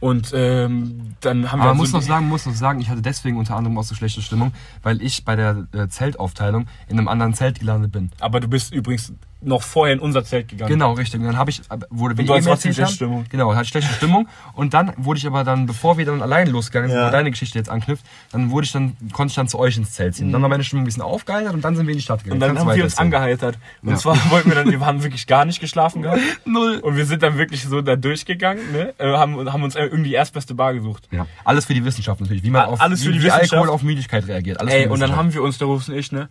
Und 0.00 0.32
ähm, 0.34 1.14
dann 1.20 1.52
haben 1.52 1.58
wir 1.58 1.64
Aber 1.64 1.70
halt 1.72 1.76
muss 1.76 1.90
so 1.90 1.98
noch 1.98 2.02
sagen, 2.02 2.26
muss 2.26 2.46
noch 2.46 2.54
sagen, 2.54 2.80
ich 2.80 2.88
hatte 2.88 3.02
deswegen 3.02 3.36
unter 3.36 3.54
anderem 3.56 3.76
auch 3.76 3.84
so 3.84 3.94
schlechte 3.94 4.22
Stimmung, 4.22 4.52
weil 4.82 5.02
ich 5.02 5.26
bei 5.26 5.36
der 5.36 5.66
äh, 5.72 5.88
Zeltaufteilung 5.88 6.66
in 6.88 6.98
einem 6.98 7.06
anderen 7.06 7.34
Zelt 7.34 7.60
gelandet 7.60 7.92
bin. 7.92 8.10
Aber 8.18 8.40
du 8.40 8.48
bist 8.48 8.72
übrigens 8.72 9.12
noch 9.42 9.62
vorher 9.62 9.94
in 9.94 10.00
unser 10.00 10.24
Zelt 10.24 10.48
gegangen. 10.48 10.70
Genau, 10.70 10.92
richtig. 10.92 11.20
Und 11.20 11.26
dann 11.26 11.36
habe 11.38 11.50
ich, 11.50 11.60
äh, 11.60 11.78
wurde 11.90 12.16
wir 12.18 12.24
eben 12.36 12.44
trotzdem 12.44 12.72
schlechte 12.72 12.94
Stimmung. 12.94 13.24
Genau, 13.30 13.54
hatte 13.54 13.68
schlechte 13.68 13.92
Stimmung. 13.94 14.28
Und 14.54 14.74
dann 14.74 14.92
wurde 14.96 15.18
ich 15.18 15.26
aber 15.26 15.44
dann, 15.44 15.66
bevor 15.66 15.96
wir 15.98 16.04
dann 16.04 16.20
alleine 16.22 16.50
losgegangen 16.50 16.90
sind, 16.90 16.98
Ja. 16.98 17.08
wo 17.08 17.10
deine 17.12 17.30
Geschichte 17.30 17.58
jetzt 17.58 17.70
anknüpft, 17.70 18.04
dann 18.32 18.50
wurde 18.50 18.66
ich 18.66 18.72
dann, 18.72 18.96
konnte 19.12 19.32
ich 19.32 19.36
dann 19.36 19.48
zu 19.48 19.58
euch 19.58 19.76
ins 19.76 19.92
Zelt 19.92 20.14
ziehen. 20.16 20.30
Dann 20.32 20.42
war 20.42 20.48
meine 20.48 20.62
Stimmung 20.64 20.82
ein 20.82 20.86
bisschen 20.86 21.02
aufgeheitert 21.02 21.54
und 21.54 21.62
dann 21.64 21.76
sind 21.76 21.86
wir 21.86 21.92
in 21.92 21.98
die 21.98 22.02
Stadt 22.02 22.22
gegangen. 22.24 22.34
Und 22.36 22.40
dann 22.40 22.56
Kannst 22.56 22.60
haben 22.70 22.76
wir 22.76 22.84
uns 22.84 22.92
weitererzählen. 22.98 23.14
angeheitert. 23.22 23.58
Und 23.82 23.88
Ja. 23.90 23.96
zwar 23.96 24.30
wollten 24.30 24.48
wir 24.50 24.54
dann, 24.56 24.70
wir 24.70 24.80
haben 24.84 25.02
wirklich 25.02 25.26
gar 25.26 25.44
nicht 25.44 25.60
geschlafen 25.60 26.02
gehabt. 26.02 26.20
Null. 26.44 26.78
Und 26.78 26.96
wir 26.96 27.06
sind 27.06 27.22
dann 27.22 27.38
wirklich 27.38 27.64
so 27.64 27.80
da 27.80 27.96
durchgegangen, 27.96 28.72
ne? 28.72 28.94
Äh, 28.98 29.12
haben, 29.16 29.50
haben 29.52 29.62
uns 29.62 29.74
irgendwie 29.74 30.10
die 30.10 30.14
erstbeste 30.14 30.54
Bar 30.54 30.74
gesucht. 30.74 31.08
Ja, 31.10 31.26
alles 31.44 31.64
für 31.64 31.74
die 31.74 31.84
Wissenschaft 31.84 32.20
natürlich. 32.20 32.42
Wie 32.42 32.50
man 32.50 32.66
auf, 32.66 32.80
Alles 32.80 33.02
für 33.02 33.12
die 33.12 33.20
wie 33.20 33.24
Wissenschaft. 33.24 33.52
Alkohol 33.54 33.70
auf 33.70 33.82
Müdigkeit 33.82 34.26
reagiert. 34.28 34.60
Alles 34.60 34.74
Ey, 34.74 34.86
und 34.88 35.00
dann 35.00 35.16
haben 35.16 35.32
wir 35.32 35.42
uns, 35.42 35.58
der 35.58 35.66
Rufus 35.66 35.88
und 35.88 35.96
ich, 35.96 36.12
ne? 36.12 36.28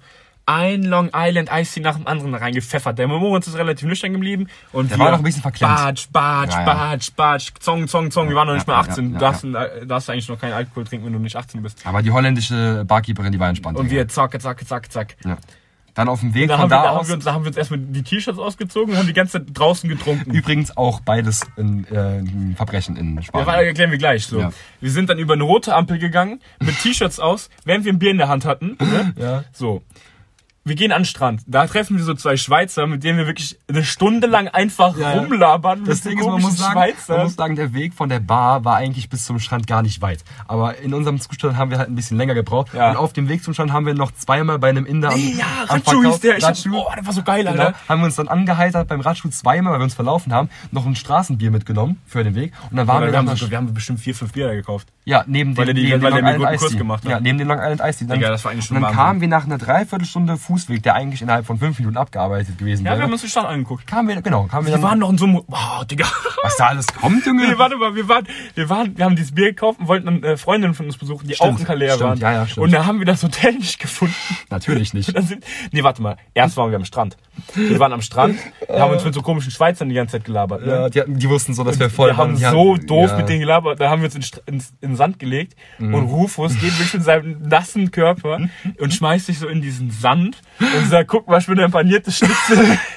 Ein 0.50 0.84
Long 0.84 1.12
Island 1.16 1.50
Ice 1.54 1.80
nach 1.80 1.96
dem 1.96 2.08
anderen 2.08 2.34
reingepfeffert. 2.34 2.98
Der 2.98 3.08
Moritz 3.08 3.46
ist 3.48 3.56
relativ 3.58 3.88
nüchtern 3.88 4.14
geblieben. 4.14 4.48
Und 4.72 4.90
Der 4.90 4.98
wir 4.98 5.06
war 5.06 5.12
noch 5.12 5.20
ein 5.20 5.24
bisschen 5.24 5.42
verklemmt. 5.44 5.76
Batsch, 5.76 6.08
Batsch, 6.12 6.54
Ja, 6.54 6.60
ja. 6.60 6.66
Batsch, 6.66 7.12
Batsch, 7.16 7.52
Zong, 7.60 7.88
Zong, 7.88 8.10
Zong. 8.10 8.30
Wir 8.30 8.36
waren 8.36 8.48
noch 8.48 8.56
nicht 8.56 8.68
Ja, 8.68 8.74
mal 8.74 8.84
ja, 8.86 8.90
18. 8.90 9.06
ja, 9.06 9.14
du 9.14 9.20
darfst, 9.20 9.44
äh, 9.44 9.86
darfst 9.86 10.10
eigentlich 10.10 10.28
noch 10.28 10.40
keinen 10.40 10.54
Alkohol 10.54 10.86
trinken, 10.86 11.06
wenn 11.06 11.14
du 11.14 11.20
nicht 11.20 11.36
18 11.36 11.62
bist. 11.62 11.86
Aber 11.86 12.02
die 12.02 12.12
holländische 12.12 12.84
Barkeeperin, 12.88 13.32
die 13.32 13.40
war 13.40 13.50
entspannt. 13.50 13.78
Und 13.78 13.92
wir 13.92 14.08
zack, 14.08 14.42
zack, 14.42 14.68
zack, 14.68 14.92
zack. 14.92 15.16
Ja. 15.24 15.38
Dann 15.96 16.08
auf 16.08 16.22
dem 16.22 16.34
Weg 16.34 16.48
Da 16.48 16.56
von 16.56 16.64
haben, 16.64 16.70
wir, 16.72 16.78
da 16.78 16.84
da, 16.84 16.90
haben 16.90 16.98
aus. 17.00 17.08
wir 17.10 17.16
uns, 17.16 17.26
da 17.26 17.34
haben 17.34 17.44
wir 17.44 17.48
uns 17.50 17.58
erstmal 17.58 17.80
die 17.80 18.04
T-Shirts 18.04 18.40
ausgezogen 18.40 18.94
und 18.94 19.00
haben 19.00 19.08
die 19.08 19.14
ganze 19.14 19.34
Zeit 19.44 19.48
draußen 19.54 19.90
getrunken. 19.90 20.32
Übrigens 20.32 20.78
auch 20.78 21.02
beides 21.02 21.42
ein, 21.58 21.86
äh, 21.92 22.20
ein 22.20 22.54
Verbrechen 22.56 22.96
in 22.96 23.16
Ja, 23.18 23.22
Spanien. 23.24 23.48
warte, 23.48 23.66
erklären 23.66 23.92
wir 23.92 23.98
gleich. 23.98 24.26
So. 24.26 24.40
Ja. 24.40 24.52
Wir 24.80 24.92
sind 24.92 25.10
dann 25.10 25.18
über 25.20 25.34
eine 25.34 25.44
rote 25.44 25.76
Ampel 25.76 26.00
gegangen, 26.00 26.40
mit 26.60 26.80
T-Shirts 26.82 27.20
aus, 27.20 27.50
während 27.66 27.86
wir 27.86 27.92
ein 27.94 28.00
Bier 28.00 28.12
in 28.12 28.18
der 28.18 28.30
Hand 28.30 28.46
hatten. 28.46 28.78
Ne? 28.80 29.14
Ja. 29.18 29.44
So. 29.52 29.82
Wir 30.70 30.76
gehen 30.76 30.92
an 30.92 31.02
den 31.02 31.06
Strand. 31.06 31.42
Da 31.48 31.68
treffen 31.68 31.98
wir 31.98 32.04
so 32.04 32.14
zwei 32.14 32.38
Schweizer, 32.38 32.88
mit 32.88 33.04
denen 33.04 33.18
wir 33.18 33.28
wirklich 33.28 33.58
eine 33.68 33.84
Stunde 33.84 34.28
lang 34.28 34.48
einfach 34.48 34.96
Ja, 34.98 35.16
ja. 35.16 35.22
rumlabern. 35.22 35.84
Das 35.84 36.02
Ding 36.02 36.18
ist, 36.18 36.26
man 36.26 36.40
muss, 36.42 36.58
sagen, 36.58 36.80
man 37.08 37.24
muss 37.24 37.36
sagen, 37.36 37.56
der 37.56 37.74
Weg 37.74 37.94
von 37.94 38.08
der 38.08 38.20
Bar 38.20 38.64
war 38.64 38.76
eigentlich 38.76 39.10
bis 39.10 39.26
zum 39.26 39.40
Strand 39.40 39.68
gar 39.68 39.82
nicht 39.82 40.02
weit. 40.02 40.24
Aber 40.48 40.78
in 40.78 40.94
unserem 40.94 41.20
Zustand 41.20 41.58
haben 41.58 41.72
wir 41.72 41.78
halt 41.80 41.90
ein 41.90 41.96
bisschen 41.96 42.18
länger 42.18 42.36
gebraucht. 42.36 42.74
Ja. 42.74 42.92
Und 42.92 42.98
auf 42.98 43.14
dem 43.14 43.28
Weg 43.28 43.44
zum 43.44 43.54
Strand 43.54 43.74
haben 43.74 43.86
wir 43.86 43.94
noch 43.96 44.12
zweimal 44.12 44.60
bei 44.60 44.70
einem 44.70 44.86
Inder 44.86 45.10
am, 45.12 45.20
ja, 45.20 45.46
am 45.68 45.78
Ratschu 45.82 46.04
hieß 46.04 46.20
der. 46.20 46.42
Ratschu. 46.44 46.70
oh, 46.76 46.92
der 46.96 47.06
war 47.06 47.14
so 47.14 47.24
geil, 47.24 47.44
Genau, 47.44 47.52
Alter. 47.64 47.74
haben 47.90 48.02
wir 48.02 48.06
uns 48.06 48.16
dann 48.16 48.28
angeheitert 48.28 48.88
beim 48.88 49.02
Radschuh 49.02 49.30
zweimal, 49.30 49.74
weil 49.74 49.80
wir 49.80 49.84
uns 49.86 49.96
verlaufen 49.96 50.34
haben, 50.34 50.50
noch 50.72 50.86
ein 50.86 50.96
Straßenbier 50.96 51.50
mitgenommen 51.52 52.00
für 52.06 52.24
den 52.24 52.36
Weg. 52.36 52.54
Und 52.70 52.78
dann 52.78 52.88
waren 52.88 53.04
wir, 53.04 53.12
wir, 53.12 53.18
haben, 53.18 53.36
so, 53.36 53.50
wir 53.50 53.58
haben 53.58 53.74
bestimmt 53.74 54.00
vier, 54.00 54.14
fünf 54.14 54.34
Bier 54.34 54.48
da 54.48 54.54
gekauft. 54.54 54.88
Ja, 55.06 55.24
neben 55.26 55.58
Weil 55.58 55.66
dem, 55.66 55.76
der 55.76 55.84
die- 55.84 55.90
neben 55.90 56.04
weil 56.04 56.12
der 56.22 56.38
guten 56.38 56.58
Kurs 56.58 56.78
gemacht 56.78 57.04
hat. 57.06 57.12
Ja, 57.12 57.20
neben 57.20 57.40
dem 57.40 57.48
Long 57.48 57.58
Island 57.58 57.82
Ice. 57.84 58.06
Dann, 58.06 58.20
Digga, 58.20 58.30
das 58.30 58.46
war 58.46 58.52
eigentlich 58.52 58.66
schon 58.66 58.78
Und 58.78 58.84
dann 58.84 58.94
kamen 58.94 59.22
wir 59.22 59.28
nach 59.28 59.46
einer 59.46 59.58
Dreiviertelstunde 59.58 60.38
Fuß 60.38 60.59
Fußweg, 60.60 60.84
der 60.84 60.96
eigentlich 60.96 61.22
innerhalb 61.22 61.46
von 61.46 61.58
fünf 61.58 61.80
Minuten 61.80 61.98
abgearbeitet 61.98 62.58
gewesen 62.58 62.86
Ja, 62.86 62.92
wir 62.92 62.98
wäre. 62.98 63.04
haben 63.06 63.12
uns 63.14 63.22
die 63.22 63.28
Stadt 63.30 63.46
angeguckt. 63.46 63.88
kamen 63.88 64.08
wir, 64.10 64.22
genau, 64.22 64.44
kamen 64.44 64.68
wir 64.68 64.74
Wir 64.76 64.82
waren 64.82 65.00
noch 65.00 65.10
in 65.10 65.18
so 65.18 65.26
einem, 65.26 65.42
wow, 65.48 65.86
Digga. 65.86 66.06
was 66.44 66.58
da 66.58 66.68
alles 66.68 66.88
kommt, 66.88 67.26
Junge. 67.26 67.48
Nee, 67.48 67.58
warte 67.58 67.78
mal, 67.78 67.96
wir 67.96 68.08
waren, 68.10 68.28
wir 68.56 68.70
waren, 68.70 68.98
wir 68.98 69.06
haben 69.06 69.16
dieses 69.16 69.34
Bier 69.34 69.48
gekauft 69.52 69.80
und 69.80 69.88
wollten 69.88 70.08
eine 70.08 70.28
äh, 70.28 70.38
Freundin 70.38 70.74
von 70.74 70.86
uns 70.86 70.98
besuchen, 70.98 71.28
die 71.28 71.36
Stimmt, 71.36 71.54
auch 71.56 71.60
in 71.60 71.66
Calais 71.66 71.90
stimmt, 71.96 72.02
waren. 72.04 72.18
ja, 72.20 72.32
ja, 72.34 72.48
stimmt. 72.48 72.66
Und 72.66 72.72
da 72.72 72.86
haben 72.86 73.00
wir 73.00 73.06
das 73.06 73.24
Hotel 73.24 73.54
nicht 73.54 73.80
gefunden. 73.80 74.14
Natürlich 74.50 74.94
nicht. 74.94 75.06
Sind, 75.22 75.44
nee, 75.72 75.84
warte 75.84 76.02
mal. 76.02 76.18
Erst 76.34 76.58
waren 76.58 76.70
wir 76.72 76.78
am 76.78 76.86
Strand. 76.86 77.18
Wir 77.56 77.80
waren 77.80 77.94
am 77.94 78.02
Strand, 78.02 78.38
wir 78.68 78.80
haben 78.82 78.92
uns 78.94 79.04
mit 79.06 79.14
so 79.14 79.22
komischen 79.22 79.52
Schweizern 79.52 79.90
die 79.90 79.96
ganze 79.96 80.14
Zeit 80.18 80.26
gelabert. 80.26 80.66
Ne? 80.66 80.72
Ja, 80.72 80.90
die, 80.90 81.00
hatten, 81.02 81.18
die 81.20 81.30
wussten 81.30 81.54
so, 81.54 81.64
dass 81.64 81.80
wir 81.80 81.90
voll 81.90 82.10
wir 82.10 82.18
haben 82.18 82.36
die 82.36 82.42
so 82.44 82.76
hatten- 82.76 82.88
doof 82.88 83.12
ja. 83.12 83.18
mit 83.18 83.30
denen 83.30 83.40
gelabert, 83.40 83.80
da 83.80 83.90
haben 83.90 84.02
wir 84.02 84.14
uns 84.14 84.16
in, 84.46 84.56
in 84.56 84.64
den 84.82 84.96
Sand 84.96 85.20
gelegt 85.20 85.56
Mhm. 85.78 85.94
und 85.94 86.04
Rufus 86.06 86.54
geht 86.54 86.64
wirklich 86.78 86.94
mit 86.96 87.04
seinem 87.04 87.42
nassen 87.48 87.92
Körper 87.92 88.40
und 88.80 88.94
schmeißt 88.94 89.28
sich 89.28 89.40
so 89.40 89.48
in 89.48 89.62
diesen 89.62 89.92
Sand 89.92 90.39
und 90.60 90.90
sagt, 90.90 91.08
guck 91.10 91.28
mal, 91.28 91.40
ich 91.40 91.46
bin 91.48 91.60
ein 91.60 91.72
paniertes 91.72 92.18
Schnitzel. 92.18 92.78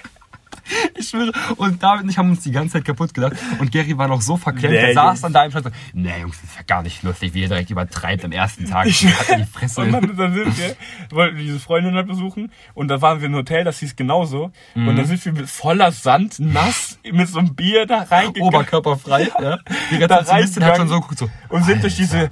Ich 0.95 1.09
schwöre. 1.09 1.33
Und 1.57 1.83
David 1.83 2.05
und 2.05 2.11
ich 2.11 2.17
haben 2.19 2.31
uns 2.31 2.45
die 2.45 2.53
ganze 2.53 2.75
Zeit 2.75 2.85
kaputt 2.85 3.13
gedacht. 3.13 3.33
Und 3.59 3.73
Gary 3.73 3.99
war 3.99 4.07
noch 4.09 4.23
so 4.23 4.37
verklemmt. 4.37 4.73
Nee, 4.75 4.81
der 4.81 4.95
saß 4.95 5.21
dann 5.23 5.33
da 5.33 5.45
im 5.45 5.51
Stand 5.51 5.67
so, 5.67 5.71
nee, 5.93 6.13
Jungs, 6.21 6.41
das 6.41 6.51
ist 6.51 6.57
ja 6.57 6.63
gar 6.63 6.83
nicht 6.83 7.03
lustig, 7.03 7.35
wie 7.35 7.43
ihr 7.43 7.49
direkt 7.49 7.69
übertreibt 7.71 8.25
am 8.25 8.33
ersten 8.33 8.67
Tag. 8.71 8.87
Ich- 8.87 9.05
hat 9.05 9.29
in 9.31 9.39
die 9.41 9.45
Fresse. 9.45 9.81
Und 9.83 9.93
dann, 9.93 10.17
dann 10.17 10.33
sind 10.33 10.57
wir, 10.57 10.77
wollten 11.11 11.37
wir 11.37 11.43
diese 11.45 11.59
Freundin 11.59 11.95
halt 11.95 12.07
besuchen 12.07 12.53
und 12.75 12.89
da 12.89 13.03
waren 13.03 13.21
wir 13.21 13.27
im 13.27 13.35
Hotel, 13.35 13.65
das 13.65 13.81
hieß 13.81 13.97
genauso. 13.97 14.53
Und 14.75 14.85
Mhm. 14.85 14.97
dann 14.97 15.05
sind 15.07 15.25
wir 15.25 15.33
mit 15.33 15.51
voller 15.51 15.91
Sand, 15.93 16.39
nass, 16.39 16.99
mit 17.11 17.29
so 17.29 17.41
einem 17.41 17.55
Bier 17.55 17.85
da 17.85 18.03
reingegangen. 18.05 18.43
Oberkörperfrei, 18.55 19.31
ja. 19.43 19.59
Die 19.91 19.99
Da 19.99 20.17
Rezeptionistin 20.17 20.65
hat 20.65 20.77
schon 20.77 20.89
so 20.89 21.01
geguckt, 21.01 21.19
so. 21.19 21.29
und 21.49 21.65
sind 21.65 21.83
durch 21.83 21.99
Alter. 22.01 22.31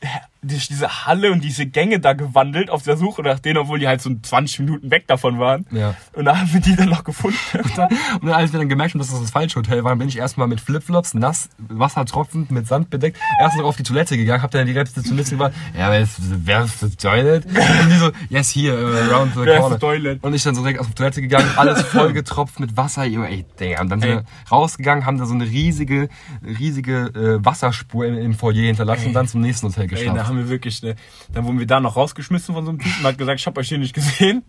diese 0.00 0.08
durch 0.46 0.68
diese 0.68 1.06
Halle 1.06 1.32
und 1.32 1.42
diese 1.42 1.66
Gänge 1.66 2.00
da 2.00 2.12
gewandelt 2.12 2.70
auf 2.70 2.82
der 2.82 2.96
Suche 2.96 3.22
nach 3.22 3.38
denen, 3.38 3.58
obwohl 3.58 3.78
die 3.78 3.88
halt 3.88 4.00
so 4.00 4.10
20 4.14 4.60
Minuten 4.60 4.90
weg 4.90 5.06
davon 5.06 5.38
waren. 5.38 5.66
Ja. 5.70 5.94
Und 6.12 6.26
da 6.26 6.38
haben 6.38 6.52
wir 6.52 6.60
die 6.60 6.76
dann 6.76 6.88
noch 6.88 7.04
gefunden. 7.04 7.38
Und 7.64 7.78
dann, 7.78 7.88
und 8.20 8.28
als 8.30 8.52
wir 8.52 8.58
dann 8.58 8.68
gemerkt 8.68 8.94
haben, 8.94 8.98
dass 8.98 9.10
das 9.10 9.20
das 9.20 9.30
falsche 9.30 9.56
Hotel 9.56 9.84
war, 9.84 9.94
bin 9.96 10.08
ich 10.08 10.18
erstmal 10.18 10.46
mit 10.48 10.60
Flipflops, 10.60 11.14
nass, 11.14 11.48
wassertropfend, 11.58 12.50
mit 12.50 12.66
Sand 12.66 12.90
bedeckt, 12.90 13.18
erst 13.40 13.56
noch 13.56 13.64
auf 13.64 13.76
die 13.76 13.82
Toilette 13.82 14.16
gegangen, 14.16 14.42
hab 14.42 14.50
dann 14.50 14.66
die 14.66 14.72
Rezeptionistin 14.72 15.38
gesagt, 15.38 15.56
ja, 15.76 15.90
wer 15.90 16.00
ist, 16.00 16.16
wer 16.20 16.64
ist 16.64 16.82
das 16.82 16.96
Toilet? 16.96 17.46
Und 17.46 17.90
die 17.90 17.96
so, 17.96 18.10
yes, 18.28 18.54
here, 18.54 18.76
uh, 18.76 19.12
around 19.12 19.34
the 19.34 19.40
Wer 19.44 19.54
ist 19.54 19.60
corner. 19.60 19.74
das 19.74 19.80
Toilet? 19.80 20.24
Und 20.24 20.34
ich 20.34 20.42
dann 20.42 20.54
so 20.54 20.62
direkt 20.62 20.80
auf 20.80 20.86
die 20.88 20.94
Toilette 20.94 21.22
gegangen, 21.22 21.50
alles 21.56 21.82
voll 21.94 22.12
getropft 22.12 22.60
mit 22.60 22.76
Wasser, 22.76 23.04
ey, 23.04 23.44
Digga. 23.58 23.80
Und 23.80 23.88
dann 23.88 24.00
sind 24.00 24.10
Ey. 24.10 24.16
wir 24.16 24.24
rausgegangen, 24.50 25.06
haben 25.06 25.18
da 25.18 25.26
so 25.26 25.34
eine 25.34 25.44
riesige, 25.44 26.08
riesige 26.42 27.06
äh, 27.14 27.44
Wasserspur 27.44 28.06
im, 28.06 28.18
im 28.18 28.34
Foyer 28.34 28.54
hinterlassen 28.54 29.08
und 29.08 29.12
dann 29.14 29.28
zum 29.28 29.40
nächsten 29.40 29.68
Hotel 29.68 29.84
Ey, 29.84 29.88
geschafft. 29.88 30.16
Haben 30.34 30.42
wir 30.44 30.48
wirklich, 30.48 30.82
ne, 30.82 30.96
dann 31.32 31.44
wurden 31.44 31.58
wir 31.58 31.66
da 31.66 31.80
noch 31.80 31.96
rausgeschmissen 31.96 32.54
von 32.54 32.64
so 32.64 32.70
einem 32.70 32.78
Typen 32.80 33.00
und 33.00 33.06
hat 33.06 33.18
gesagt, 33.18 33.40
ich 33.40 33.46
hab 33.46 33.56
euch 33.58 33.68
hier 33.68 33.78
nicht 33.78 33.94
gesehen. 33.94 34.42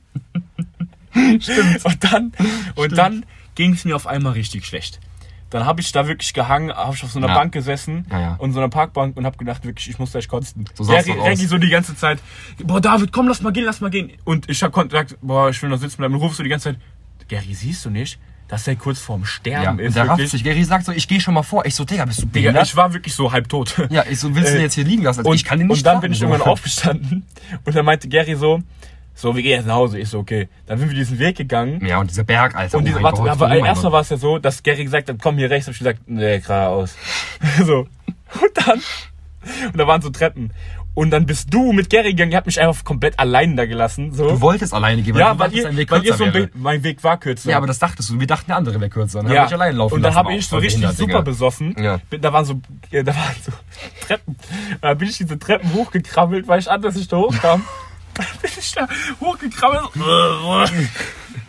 Stimmt. 1.39 1.85
Und 1.85 2.03
dann, 2.03 2.31
und 2.75 2.97
dann 2.97 3.25
ging 3.55 3.73
es 3.73 3.85
mir 3.85 3.95
auf 3.95 4.07
einmal 4.07 4.33
richtig 4.33 4.65
schlecht. 4.65 4.99
Dann 5.49 5.65
habe 5.65 5.79
ich 5.79 5.91
da 5.91 6.07
wirklich 6.07 6.33
gehangen, 6.33 6.73
habe 6.73 6.95
ich 6.95 7.03
auf 7.03 7.11
so 7.11 7.19
einer 7.19 7.29
Ja. 7.29 7.35
Bank 7.35 7.53
gesessen 7.53 8.05
Ja, 8.09 8.19
ja. 8.19 8.35
und 8.35 8.51
so 8.51 8.59
einer 8.59 8.67
Parkbank 8.67 9.15
und 9.15 9.25
habe 9.25 9.37
gedacht, 9.37 9.63
wirklich, 9.63 9.89
ich 9.89 9.99
muss 9.99 10.11
gleich 10.11 10.27
kotzen. 10.27 10.65
So 10.73 10.83
sah's 10.83 11.07
Reggie, 11.07 11.45
so 11.45 11.57
die 11.57 11.69
ganze 11.69 11.95
Zeit, 11.95 12.19
boah 12.63 12.81
David, 12.81 13.11
komm, 13.13 13.27
lass 13.27 13.41
mal 13.41 13.53
gehen, 13.53 13.63
lass 13.63 13.79
mal 13.79 13.89
gehen. 13.91 14.11
Und 14.25 14.49
ich 14.49 14.61
hab 14.63 14.73
gesagt, 14.73 15.17
boah, 15.21 15.49
ich 15.49 15.61
will 15.61 15.69
noch 15.69 15.77
sitzen 15.77 15.97
bleiben. 15.97 16.15
Und 16.15 16.19
rufst 16.21 16.39
du 16.39 16.43
die 16.43 16.49
ganze 16.49 16.71
Zeit, 16.73 16.81
Gary, 17.29 17.53
siehst 17.53 17.85
du 17.85 17.89
nicht, 17.89 18.19
dass 18.47 18.67
er 18.67 18.75
kurz 18.75 18.99
vorm 18.99 19.21
ja, 19.21 19.27
Sterben 19.27 19.79
und 19.79 19.85
ist? 19.85 19.95
der 19.95 20.07
rafft 20.07 20.27
sich. 20.27 20.43
Gary 20.43 20.63
sagt 20.63 20.85
so, 20.85 20.91
ich 20.91 21.07
gehe 21.07 21.19
schon 21.19 21.33
mal 21.33 21.43
vor. 21.43 21.65
Ich 21.65 21.75
so, 21.75 21.83
Digga, 21.83 22.05
bist 22.05 22.21
du 22.21 22.25
Digga, 22.27 22.49
behindert? 22.51 22.67
ich 22.67 22.75
war 22.75 22.93
wirklich 22.93 23.13
so 23.15 23.31
halb 23.31 23.49
tot. 23.49 23.75
ja, 23.89 24.03
ich 24.09 24.19
so, 24.19 24.35
willst 24.35 24.53
du 24.53 24.57
Äh, 24.57 24.61
jetzt 24.61 24.75
hier 24.75 24.83
liegen 24.83 25.03
lassen? 25.03 25.19
Also 25.19 25.29
Und, 25.31 25.35
ich 25.35 25.43
kann 25.43 25.57
den 25.59 25.67
nicht 25.67 25.77
und 25.77 25.85
dann 25.85 25.99
bin 26.01 26.11
ich 26.11 26.19
so. 26.19 26.25
irgendwann 26.25 26.47
aufgestanden 26.51 27.25
und 27.63 27.75
dann 27.75 27.85
meinte 27.85 28.07
Gary 28.07 28.35
so, 28.35 28.61
so, 29.17 29.33
wir 29.33 29.41
gehen 29.43 29.53
jetzt 29.53 29.65
nach 29.67 29.75
Hause. 29.75 29.97
Ich 29.97 30.09
so, 30.09 30.19
okay. 30.19 30.49
Dann 30.65 30.77
sind 30.77 30.89
wir 30.89 30.95
diesen 30.95 31.17
Weg 31.19 31.37
gegangen. 31.37 31.83
Ja, 31.85 31.99
und 31.99 32.09
dieser 32.09 32.25
Berg, 32.25 32.53
Alter. 32.53 32.77
Und 32.77 32.83
oh 32.83 32.87
diese, 32.87 33.01
warte, 33.01 33.21
Gott, 33.21 33.29
aber 33.29 33.49
oh 33.49 33.65
erstmal 33.65 33.93
war 33.93 34.01
es 34.01 34.09
ja 34.09 34.17
so, 34.17 34.39
dass 34.39 34.61
Gary 34.61 34.83
gesagt 34.83 35.07
hat, 35.09 35.15
komm 35.21 35.37
hier 35.37 35.49
rechts. 35.49 35.67
Hab 35.67 35.73
ich 35.73 35.79
gesagt, 35.79 36.01
nee, 36.07 36.39
geradeaus. 36.39 36.95
so. 37.65 37.87
Und 38.41 38.51
dann, 38.55 38.81
und 39.71 39.77
da 39.77 39.87
waren 39.87 40.01
so 40.01 40.09
Treppen. 40.09 40.51
Und 40.95 41.11
dann 41.11 41.25
bist 41.25 41.53
du 41.53 41.73
mit 41.73 41.89
Gary 41.89 42.11
gegangen, 42.11 42.31
ihr 42.31 42.37
habt 42.37 42.47
mich 42.47 42.59
einfach 42.59 42.85
komplett 42.85 43.19
allein 43.19 43.57
da 43.57 43.65
gelassen. 43.65 44.13
So. 44.13 44.29
Du 44.29 44.41
wolltest 44.41 44.73
alleine 44.73 45.01
gehen, 45.01 45.13
weil 45.13 45.21
ja, 45.21 45.37
weil 45.37 45.53
ihr, 45.53 45.75
Weg 45.75 45.91
weil 45.91 46.05
ihr 46.05 46.13
so 46.13 46.23
ein. 46.23 46.33
Weg, 46.33 46.51
mein 46.55 46.83
Weg 46.83 47.03
war 47.03 47.19
kürzer. 47.19 47.51
Ja, 47.51 47.57
aber 47.57 47.67
das 47.67 47.79
dachtest 47.79 48.09
du. 48.09 48.19
Wir 48.19 48.27
dachten, 48.27 48.45
der 48.47 48.55
andere 48.55 48.79
wäre 48.79 48.89
kürzer. 48.89 49.21
Dann 49.21 49.31
ja. 49.31 49.41
hab 49.41 49.47
ich 49.47 49.53
allein 49.53 49.75
laufen 49.75 49.95
Und 49.95 50.03
dann 50.03 50.15
habe 50.15 50.33
ich 50.33 50.47
so 50.47 50.57
richtig 50.57 50.89
super 50.91 51.21
besoffen. 51.21 51.75
Ja. 51.77 51.99
Bin- 52.09 52.21
Da 52.21 52.31
waren 52.31 52.45
so, 52.45 52.61
ja, 52.91 53.03
da 53.03 53.13
waren 53.13 53.35
so 53.45 53.51
Treppen. 54.07 54.37
Da 54.79 54.93
bin 54.93 55.09
ich 55.09 55.17
diese 55.17 55.37
Treppen 55.37 55.73
hochgekrabbelt, 55.73 56.47
weil 56.47 56.59
ich 56.59 56.71
an, 56.71 56.81
dass 56.81 56.95
ich 56.95 57.09
da 57.09 57.17
hochkam. 57.17 57.63
Bin 58.41 58.51
ich 58.57 58.71
da 58.71 58.87
hochgekrabbelt. 59.19 59.89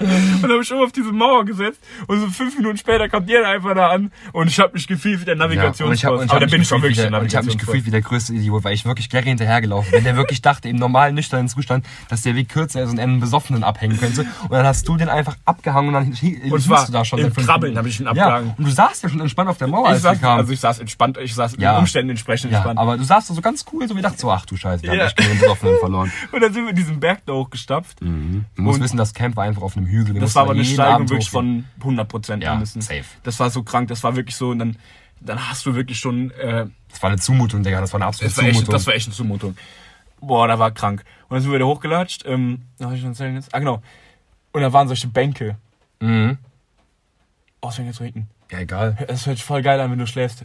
Und 0.00 0.42
dann 0.42 0.50
habe 0.52 0.62
ich 0.62 0.72
oben 0.72 0.84
auf 0.84 0.92
diese 0.92 1.12
Mauer 1.12 1.44
gesetzt 1.44 1.80
und 2.06 2.20
so 2.20 2.28
fünf 2.28 2.56
Minuten 2.56 2.76
später 2.78 3.08
kommt 3.08 3.28
ihr 3.30 3.46
einfach 3.46 3.74
da 3.74 3.88
an 3.90 4.12
und 4.32 4.48
ich 4.48 4.58
habe 4.60 4.72
mich 4.74 4.86
gefühlt 4.86 5.20
wie 5.20 5.24
der 5.24 5.36
Ja, 5.36 5.44
und 5.44 5.50
ich 5.52 5.56
Navigationspost. 5.56 6.04
hab, 6.04 6.12
und 6.12 6.24
ich 6.24 6.30
Aber 6.30 6.34
hab 6.34 6.40
da 6.40 6.46
mich 6.46 6.50
bin 6.52 6.62
ich 6.62 6.68
gefühlt 6.68 6.82
wirklich 6.82 6.96
der 6.98 7.10
der, 7.10 7.20
und 7.20 7.26
ich 7.26 7.36
habe 7.36 7.46
mich 7.46 7.58
gefühlt 7.58 7.86
wie 7.86 7.90
der 7.90 8.00
größte 8.02 8.34
Idiot, 8.34 8.64
weil 8.64 8.74
ich 8.74 8.84
wirklich 8.84 9.10
Gary 9.10 9.24
hinterhergelaufen 9.24 9.90
bin, 9.90 10.04
der 10.04 10.16
wirklich 10.16 10.42
dachte, 10.42 10.68
im 10.68 10.76
normalen 10.76 11.14
nüchternen 11.14 11.48
Zustand, 11.48 11.84
dass 12.08 12.22
der 12.22 12.34
Weg 12.34 12.48
kürzer 12.48 12.82
ist 12.82 12.90
und 12.90 12.98
er 12.98 13.04
einen 13.04 13.20
Besoffenen 13.20 13.64
abhängen 13.64 13.98
könnte. 13.98 14.22
Und 14.42 14.52
dann 14.52 14.66
hast 14.66 14.86
du 14.88 14.96
den 14.96 15.08
einfach 15.08 15.36
abgehangen 15.44 15.88
und 15.88 15.94
dann 15.94 16.50
Und 16.52 16.60
zwar 16.62 16.86
du 16.86 16.92
da 16.92 17.04
schon 17.04 17.18
im 17.18 17.32
Krabbeln 17.32 17.72
Minuten. 17.74 17.78
hab 17.78 17.86
ich 17.86 18.00
ihn 18.00 18.04
Ja, 18.06 18.10
abgehangen. 18.12 18.54
und 18.56 18.64
du 18.66 18.70
saßt 18.70 19.02
ja 19.02 19.08
schon 19.08 19.20
entspannt 19.20 19.48
auf 19.50 19.58
der 19.58 19.68
Mauer, 19.68 19.86
Ich 19.86 19.92
als 19.94 20.02
saß, 20.02 20.22
also 20.22 20.52
ich 20.52 20.60
saß 20.60 20.78
entspannt, 20.78 21.18
ich 21.22 21.34
saß 21.34 21.56
Ja. 21.58 21.72
den 21.72 21.78
Umständen 21.80 22.10
entsprechend 22.10 22.52
ja, 22.52 22.58
entspannt. 22.58 22.78
aber 22.78 22.96
du 22.96 23.04
saßt 23.04 23.30
da 23.30 23.34
so 23.34 23.40
ganz 23.40 23.64
cool, 23.72 23.88
so 23.88 23.96
wie 23.96 24.02
dachte 24.02 24.18
so, 24.18 24.30
ach 24.30 24.46
du 24.46 24.56
Scheiße, 24.56 24.82
wir 24.82 24.92
Ja. 24.94 25.00
haben 25.00 25.06
echt 25.06 25.18
den 25.18 25.38
Besoffenen 25.38 25.76
verloren. 25.80 26.12
Und 26.32 26.40
dann 26.40 26.52
sind 26.52 26.66
wir 26.66 26.72
diesen 26.72 27.00
Berg 27.00 27.22
da 27.26 27.32
hochgestapft. 27.32 28.00
Du 28.00 28.06
musst 28.62 28.78
Und- 28.78 28.84
wissen, 28.84 28.96
das 28.96 29.14
Camp 29.14 29.36
war 29.36 29.44
einfach 29.44 29.62
auf 29.62 29.76
einem 29.76 29.86
Hügel. 29.88 30.18
Das 30.20 30.34
war 30.34 30.42
aber 30.42 30.52
eine 30.52 30.64
Steigung 30.64 31.08
wirklich 31.08 31.30
von 31.30 31.64
100 31.80 32.08
Prozent 32.08 32.42
Ja, 32.42 32.52
mindestens. 32.52 32.86
safe. 32.86 33.04
Das 33.22 33.38
war 33.40 33.50
so 33.50 33.62
krank, 33.62 33.88
das 33.88 34.02
war 34.04 34.14
wirklich 34.16 34.36
so, 34.36 34.50
und 34.50 34.58
dann, 34.58 34.76
dann 35.20 35.48
hast 35.48 35.66
du 35.66 35.74
wirklich 35.74 35.98
schon, 35.98 36.30
äh, 36.32 36.66
Das 36.90 37.02
war 37.02 37.10
eine 37.10 37.18
Zumutung, 37.18 37.62
Digga, 37.62 37.80
das 37.80 37.92
war 37.92 37.98
eine 38.00 38.06
absolute 38.06 38.34
das, 38.34 38.38
war 38.38 38.44
echt, 38.48 38.54
Zumutung. 38.56 38.72
das 38.72 38.86
war 38.86 38.94
echt 38.94 39.06
eine 39.06 39.14
Zumutung. 39.14 39.56
Boah, 40.20 40.48
da 40.48 40.58
war 40.58 40.70
krank. 40.72 41.04
Und 41.28 41.34
dann 41.36 41.42
sind 41.42 41.52
wir 41.52 41.58
da 41.58 41.64
hochgelatscht, 41.64 42.24
ähm, 42.26 42.62
was 42.78 42.94
ich 42.94 43.00
schon 43.00 43.10
erzählen 43.10 43.34
jetzt? 43.34 43.54
Ah, 43.54 43.58
genau. 43.58 43.82
Und 44.52 44.62
da 44.62 44.72
waren 44.72 44.88
solche 44.88 45.08
Bänke. 45.08 45.56
mhm. 46.00 46.38
Oh, 47.60 47.70
jetzt 47.76 47.96
zu 47.96 48.02
regnen. 48.04 48.28
Ja, 48.52 48.60
egal. 48.60 48.96
Das 49.08 49.26
hört 49.26 49.36
sich 49.36 49.44
voll 49.44 49.62
geil 49.62 49.80
an, 49.80 49.90
wenn 49.90 49.98
du 49.98 50.06
schläfst. 50.06 50.44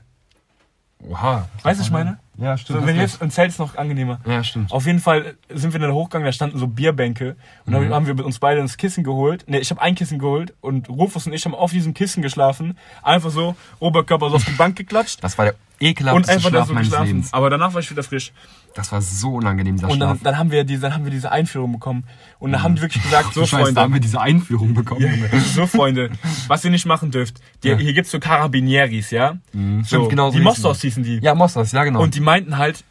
Oha. 1.10 1.48
Weißt 1.64 1.78
du, 1.78 1.82
was 1.82 1.88
ich 1.88 1.92
meine? 1.92 2.18
Ja, 2.38 2.58
stimmt. 2.58 2.80
So, 2.80 2.88
wenn 2.88 2.96
jetzt 2.96 3.22
ein 3.22 3.30
Zelt 3.30 3.50
ist 3.50 3.60
noch 3.60 3.76
angenehmer. 3.78 4.20
ja, 4.26 4.44
stimmt. 4.44 4.72
Auf 4.72 4.86
jeden 4.88 5.00
Fall 5.00 5.36
sind 5.50 5.72
wir 5.74 5.80
dann 5.80 5.92
hochgegangen, 5.94 6.26
da 6.26 6.32
standen 6.32 6.58
so 6.58 6.68
Bierbänke. 6.68 7.36
Und 7.66 7.74
dann 7.74 7.88
Mhm. 7.88 7.94
haben 7.94 8.08
wir 8.08 8.26
uns 8.26 8.40
beide 8.40 8.60
ins 8.60 8.78
Kissen 8.78 9.04
geholt. 9.04 9.48
Ne, 9.48 9.60
ich 9.60 9.70
habe 9.70 9.82
ein 9.82 9.94
Kissen 9.96 10.18
geholt 10.18 10.54
und 10.62 10.90
Rufus 10.90 11.28
und 11.28 11.34
ich 11.34 11.46
haben 11.46 11.54
auf 11.54 11.72
diesem 11.72 11.94
Kissen 11.94 12.24
geschlafen. 12.24 12.78
Einfach 13.04 13.30
so, 13.30 13.56
Oberkörper 13.80 14.30
so 14.30 14.38
auf 14.38 14.46
die 14.46 14.52
Bank 14.52 14.76
geklatscht. 14.76 15.24
Das 15.24 15.38
war 15.38 15.46
der 15.46 15.56
ekelhafteste 15.84 16.32
einfach 16.34 16.50
da 16.50 16.58
Schlaf 16.58 16.68
so 16.68 16.74
meines 16.74 16.88
geschlafen. 16.90 17.08
Lebens. 17.08 17.34
Aber 17.34 17.50
danach 17.50 17.74
war 17.74 17.82
ich 17.82 17.90
wieder 17.92 18.04
frisch. 18.04 18.32
Das 18.76 18.92
war 18.92 19.02
so 19.02 19.36
unangenehm, 19.36 19.76
dieser 19.76 19.90
Und 19.90 20.00
dann, 20.00 20.10
Schlaf. 20.10 20.24
dann, 20.24 20.38
haben 20.38 20.52
wir 20.52 20.64
die, 20.64 20.80
dann 20.80 20.94
haben 20.94 21.04
wir 21.04 21.12
diese 21.12 21.32
Einführung 21.32 21.74
bekommen. 21.74 22.06
Und 22.40 22.52
dann 22.52 22.64
haben 22.64 22.76
die 22.76 22.82
wirklich 22.82 23.04
gesagt, 23.04 23.34
so 23.34 23.46
Scheiße, 23.46 23.74
da 23.74 23.82
haben 23.82 23.92
Freunde, 23.92 23.94
wir 23.94 24.00
diese 24.02 24.20
Einführung 24.22 24.74
bekommen. 24.74 25.26
So 25.54 25.68
Freunde, 25.68 26.10
was 26.48 26.66
ihr 26.66 26.72
nicht 26.72 26.86
machen 26.86 27.12
dürft. 27.12 27.40
Die, 27.64 27.68
Ja. 27.70 27.78
Hier 27.78 27.94
gibt's 27.94 28.12
so 28.12 28.20
Carabinieris, 28.20 29.12
ja? 29.12 29.38
Mhm. 29.54 29.82
So, 29.84 29.88
Stimmt, 29.98 30.10
genau 30.10 30.28
so 30.28 30.32
Die 30.32 30.38
hießen 30.40 30.44
Mostos 30.44 30.82
hießen 30.82 31.04
die. 31.04 31.20
Ja, 31.20 31.36
Mostas, 31.36 31.72
ja 31.72 31.84
genau. 31.84 32.02
Und 32.02 32.16
die 32.16 32.20
meinten 32.22 32.58
halt, 32.58 32.84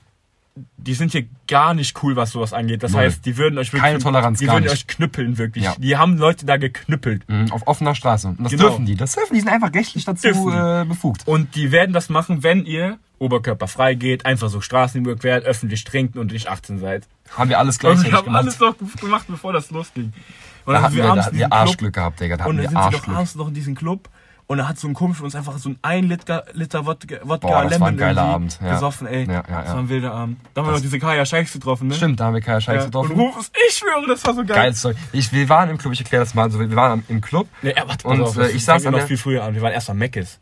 die 0.77 0.93
sind 0.95 1.13
hier 1.13 1.25
gar 1.49 1.73
nicht 1.73 2.03
cool, 2.03 2.15
was 2.17 2.33
sowas 2.33 2.53
angeht. 2.53 2.83
Das 2.83 2.93
Null. 2.93 3.03
heißt, 3.03 3.25
die 3.25 3.37
würden 3.39 3.57
euch 3.59 3.69
wirklich, 3.73 3.83
Keine 3.83 3.99
Toleranz, 4.01 4.39
die 4.39 4.47
würden 4.49 4.65
nicht. 4.65 4.73
euch 4.73 4.87
knüppeln, 4.87 5.39
wirklich. 5.39 5.65
Ja. 5.65 5.75
Die 5.79 5.97
haben 5.97 6.19
Leute 6.19 6.45
da 6.45 6.57
geknüppelt. 6.59 7.27
Mhm, 7.29 7.51
auf 7.53 7.67
offener 7.67 7.95
Straße. 7.95 8.29
Und 8.29 8.41
das 8.41 8.51
Genau. 8.53 8.65
dürfen 8.69 8.85
die. 8.85 8.95
Das 8.97 9.13
dürfen 9.15 9.33
die, 9.35 9.41
sind 9.41 9.49
einfach 9.49 9.73
rechtlich 9.73 10.05
dazu 10.05 10.29
äh, 10.51 10.85
befugt. 10.85 11.27
Und 11.27 11.55
die 11.55 11.73
werden 11.73 11.93
das 11.95 12.09
machen, 12.11 12.43
wenn 12.43 12.67
ihr 12.67 12.99
oberkörperfrei 13.19 13.95
geht, 13.95 14.27
einfach 14.27 14.49
so 14.51 14.61
Straßen 14.61 15.01
überquert, 15.01 15.45
öffentlich 15.45 15.85
trinkt 15.85 16.17
und 16.17 16.33
nicht 16.33 16.49
18 16.49 16.79
seid. 16.81 17.07
Haben 17.37 17.49
wir 17.51 17.59
alles 17.59 17.79
gleichzeitig 17.79 18.11
wir 18.13 18.19
haben 18.19 18.25
gemacht. 18.27 18.43
alles 18.43 18.61
noch 18.61 18.75
gemacht, 19.01 19.27
bevor 19.29 19.53
das 19.53 19.71
losging. 19.71 20.13
Und 20.67 20.75
da 20.75 20.83
hatten 20.83 20.97
wir, 20.97 21.03
da 21.05 21.09
hatten 21.11 21.19
in 21.19 21.25
wir 21.25 21.31
diesen 21.33 21.39
Club- 21.51 21.53
Arschglück 21.61 21.95
gehabt, 21.95 22.21
Digga. 22.21 22.37
Da 22.37 22.45
Und 22.47 22.57
dann 22.57 22.63
wir 22.65 22.69
sind 22.69 22.79
sie 22.79 22.91
doch 22.91 22.93
Arschglück. 22.99 23.17
abends 23.17 23.35
noch 23.37 23.49
in 23.49 23.55
diesen 23.55 23.75
Club 23.75 24.09
und 24.53 24.59
da 24.59 24.69
hat 24.69 24.79
so 24.79 24.87
ein 24.87 24.95
Kumpel 24.95 25.17
von 25.17 25.25
uns 25.25 25.35
einfach 25.35 25.59
so 25.59 25.71
ein 25.71 25.79
1 25.83 26.09
Liter, 26.09 26.45
Liter 26.53 26.87
Wodka, 26.87 27.17
Wodka 27.25 27.47
Boah, 27.49 27.63
das 27.65 27.81
war 27.81 27.89
ein 27.89 27.95
Lemon 27.95 27.97
geiler 27.97 28.23
Abend, 28.23 28.59
ja. 28.63 28.75
gesoffen, 28.75 29.07
ey. 29.07 29.25
Ja, 29.27 29.33
ja, 29.33 29.41
Das 29.43 29.49
ja. 29.51 29.73
war 29.75 29.79
ein 29.81 29.89
wilder 29.89 30.13
Abend. 30.15 30.39
Da 30.55 30.61
haben 30.61 30.67
wir 30.69 30.73
Das- 30.73 30.81
noch 30.81 30.83
diese 30.85 30.99
Kaya 30.99 31.25
Scheichs 31.27 31.53
getroffen, 31.53 31.89
ne? 31.89 31.95
Stimmt, 31.95 32.21
da 32.21 32.27
haben 32.27 32.35
wir 32.35 32.41
keine 32.41 32.57
Ja. 32.59 32.61
Scheiße 32.61 32.85
Und 32.85 32.93
getroffen. 32.93 33.13
Rufus, 33.19 33.51
ich 33.69 33.75
schwöre, 33.77 34.07
das 34.07 34.25
war 34.25 34.35
so 34.35 34.45
geil. 34.45 34.57
Geiles 34.57 34.81
Zeug. 34.81 34.97
Ich, 35.13 35.33
wir 35.33 35.49
waren 35.49 35.71
im 35.71 35.79
Club, 35.79 35.93
ich 35.95 36.01
erkläre 36.01 36.23
das 36.25 36.35
mal. 36.35 36.43
Also, 36.45 36.61
wir 36.61 36.77
waren 36.77 37.03
im 37.09 37.21
Club. 37.21 37.49
Nee, 37.63 37.75
ja, 37.77 37.89
warte, 37.89 38.07
Und, 38.07 38.21
auf, 38.23 38.37
äh, 38.37 38.41
das 38.41 38.53
ich 38.53 38.65
saß 38.65 38.85
ja 38.85 38.91
an 38.91 38.97
noch 38.99 39.07
viel 39.07 39.17
früher 39.19 39.43
an. 39.43 39.55
Wir 39.55 39.63
waren 39.63 39.73
erst 39.73 39.91
am 39.91 39.99
Meckes. 39.99 40.39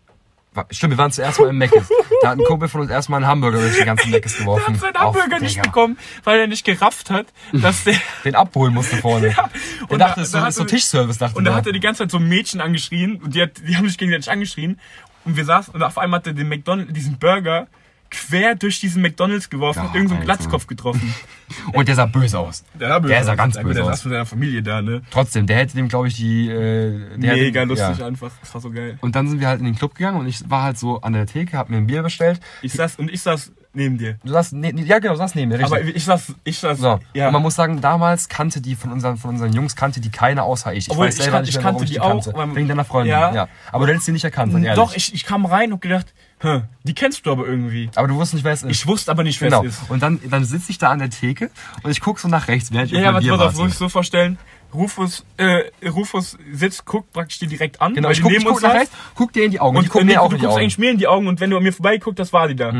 Stimmt, 0.71 0.93
wir 0.95 0.99
waren 0.99 1.13
zuerst 1.13 1.39
mal 1.39 1.49
im 1.49 1.59
Meckes. 1.59 1.89
Da 2.23 2.31
hat 2.31 2.39
ein 2.39 2.45
Kumpel 2.45 2.69
von 2.69 2.81
uns 2.81 2.91
erstmal 2.91 3.19
einen 3.19 3.29
Hamburger 3.31 3.61
durch 3.61 3.79
die 3.79 3.85
ganzen 3.85 4.11
Meckes 4.11 4.33
Der 4.37 4.41
geworfen. 4.41 4.75
hat 4.75 4.81
seinen 4.81 4.97
Auf, 4.97 5.15
Hamburger 5.15 5.39
nicht 5.41 5.55
Digga. 5.57 5.63
bekommen, 5.69 5.97
weil 6.25 6.41
er 6.41 6.47
nicht 6.49 6.65
gerafft 6.65 7.09
hat, 7.11 7.27
dass 7.53 7.85
der... 7.85 7.95
Den 8.25 8.35
abholen 8.35 8.75
musste 8.75 8.97
vorne. 8.97 9.29
Der 9.35 9.91
Und 9.91 9.99
dachte, 10.01 10.17
da- 10.17 10.23
es 10.23 10.29
ist 10.29 10.35
da 10.35 10.39
so, 10.39 10.41
hatte- 10.41 10.49
ist 10.49 10.57
so 10.57 10.65
Tischservice, 10.65 11.19
dachte 11.19 11.37
Und 11.39 11.45
da 11.45 11.51
der. 11.53 11.57
hat 11.59 11.67
er 11.67 11.73
die 11.73 11.81
ganze 11.81 12.03
Zeit 12.03 12.11
so 12.11 12.17
ein 12.19 12.29
Mädchen 12.29 12.61
angeschrien 12.61 13.17
und 13.23 13.35
die, 13.35 13.43
hat, 13.43 13.53
die 13.67 13.77
haben 13.77 13.87
sich 13.89 13.97
gegenseitig 13.97 14.31
angeschrien. 14.31 14.81
Und 15.25 15.37
wir 15.37 15.45
saßen 15.45 15.73
und 15.75 15.83
auf 15.83 15.99
einmal 15.99 16.19
hat 16.19 16.27
er 16.27 16.33
den 16.33 16.49
McDonald's, 16.49 16.93
diesen 16.95 17.19
Burger, 17.19 17.69
quer 18.11 18.55
durch 18.57 18.81
diesen 18.81 19.03
McDonalds 19.03 19.49
geworfen 19.51 19.81
Ja, 19.83 19.89
und 19.89 19.95
irgendeinen. 19.95 20.25
Glatzkopf 20.25 20.67
getroffen. 20.67 21.15
Und 21.73 21.89
der 21.89 21.97
sah 21.97 22.07
böse 22.07 22.39
aus. 22.39 22.63
Der, 22.79 23.01
Der 23.01 23.25
sah 23.25 23.35
ganz 23.35 23.57
der 23.57 23.63
böse 23.65 23.81
saß 23.81 23.89
aus. 23.89 24.05
mit 24.05 24.13
seiner 24.13 24.25
Familie 24.27 24.63
da, 24.63 24.81
ne? 24.83 25.03
Trotzdem, 25.11 25.49
der 25.49 25.57
hätte 25.57 25.75
dem, 25.75 25.89
glaube 25.89 26.07
ich, 26.07 26.15
die. 26.15 26.49
Äh, 26.49 27.17
der 27.19 27.35
Mega 27.35 27.61
hätte, 27.63 27.69
lustig 27.71 27.99
Ja. 27.99 28.07
einfach. 28.07 28.31
Das 28.41 28.55
war 28.55 28.61
so 28.61 28.71
geil. 28.71 28.99
Und 29.01 29.17
dann 29.17 29.29
sind 29.29 29.41
wir 29.41 29.49
halt 29.49 29.59
in 29.59 29.65
den 29.67 29.75
Club 29.75 29.97
gegangen 29.97 30.21
und 30.21 30.29
ich 30.29 30.49
war 30.49 30.63
halt 30.63 30.79
so 30.79 31.01
an 31.01 31.13
der 31.13 31.27
Theke, 31.27 31.57
hab 31.59 31.69
mir 31.69 31.79
ein 31.79 31.89
Bier 31.89 32.05
bestellt. 32.05 32.39
Ich 32.63 32.73
saß, 32.75 32.97
und 33.01 33.11
ich 33.11 33.21
saß 33.23 33.51
neben 33.73 33.99
dir. 33.99 34.17
Du 34.25 34.31
saß, 34.33 34.53
ne, 34.53 34.73
ja 34.81 35.01
genau, 35.01 35.15
du 35.15 35.19
saß 35.19 35.35
neben 35.35 35.49
mir, 35.51 35.59
richtig. 35.59 35.73
Aber 35.73 35.85
ich 35.85 36.05
saß, 36.05 36.35
ich 36.45 36.59
saß, 36.59 36.79
so. 36.79 37.01
ja. 37.15 37.27
Und 37.27 37.33
man 37.33 37.43
muss 37.43 37.57
sagen, 37.57 37.81
damals 37.81 38.29
kannte 38.29 38.61
die 38.61 38.77
von 38.77 38.93
unseren, 38.93 39.17
von 39.17 39.31
unseren 39.31 39.53
Jungs, 39.53 39.75
kannte 39.75 40.01
die 40.01 40.11
keiner 40.11 40.45
außer 40.45 40.73
ich. 40.73 40.87
Ich 40.87 40.91
Obwohl, 40.93 41.07
weiß 41.09 41.15
ich 41.17 41.23
selber 41.23 41.39
kan- 41.39 41.41
nicht 41.43 41.51
ich 41.51 41.57
mehr, 41.57 41.65
warum 41.65 41.79
kannte 41.79 41.85
ich 41.85 41.91
die 41.91 41.95
die 41.97 42.01
auch, 42.01 42.33
kannte. 42.35 42.57
Wegen 42.57 42.69
deiner 42.69 42.85
Freundin, 42.85 43.11
Ja. 43.11 43.35
ja. 43.35 43.49
Aber 43.73 43.87
du 43.87 43.93
hättest 43.93 44.07
sie 44.07 44.13
nicht 44.13 44.25
erkannt, 44.25 44.53
ehrlich. 44.55 44.73
Doch, 44.75 44.95
ich, 44.95 45.13
ich 45.15 45.25
kam 45.25 45.47
rein 45.47 45.73
und 45.73 45.83
gedacht, 45.83 46.15
hä, 46.41 46.62
die 46.84 46.95
kennst 46.95 47.24
du 47.26 47.32
aber 47.32 47.47
irgendwie. 47.47 47.91
Aber 47.95 48.09
du 48.09 48.14
wusstest 48.14 48.34
nicht, 48.34 48.45
wer 48.45 48.53
es 48.53 48.62
ist. 48.62 48.70
Ich 48.70 48.86
wusste 48.86 49.11
aber 49.11 49.22
nicht, 49.22 49.41
wer 49.41 49.51
genau. 49.51 49.64
es 49.64 49.80
ist. 49.80 49.91
Und 49.91 50.03
dann, 50.03 50.20
dann 50.28 50.45
sitze 50.45 50.70
ich 50.70 50.78
da 50.78 50.91
an 50.91 50.99
der 50.99 51.11
Theke 51.11 51.51
und 51.82 51.91
ich 51.91 52.01
gucke 52.01 52.20
so 52.20 52.28
nach 52.28 52.49
rechts, 52.49 52.72
während 52.72 52.91
ich 52.91 52.99
Ja, 52.99 53.18
ja, 53.18 53.36
pass 53.36 53.55
auf, 53.55 53.57
muss 53.57 53.72
ich 53.72 53.78
so 53.78 53.88
vorstellen. 53.88 54.38
Rufus, 54.72 55.24
äh, 55.36 55.64
Rufus 55.88 56.38
sitzt, 56.53 56.84
guckt 56.84 57.12
praktisch 57.12 57.41
dir 57.41 57.49
direkt 57.49 57.80
an. 57.80 57.95
Genau, 57.95 58.11
ich 58.11 58.22
gucke 58.22 58.36
guck 58.43 58.62
nach 58.62 58.74
rechts, 58.74 58.95
guck 59.14 59.32
dir 59.32 59.45
in 59.45 59.51
die 59.51 59.61
Augen. 59.61 59.76
Und 59.76 59.84
die 59.84 59.88
gucken 59.88 60.07
nee, 60.07 60.14
mir 60.14 60.22
auch 60.22 60.28
du 60.28 60.36
in 60.36 60.41
die 60.41 60.47
guckst 60.47 60.55
Augen. 60.55 60.62
eigentlich 60.62 60.78
mir 60.78 60.91
in 60.91 60.99
die 60.99 61.09
Augen 61.09 61.26
und 61.26 61.41
wenn 61.41 61.51
du 61.51 61.57
an 61.57 61.62
mir 61.62 61.72
vorbeiguckt, 61.72 62.18
das 62.18 62.32
war 62.32 62.47
die 62.49 62.57
da. 62.57 62.72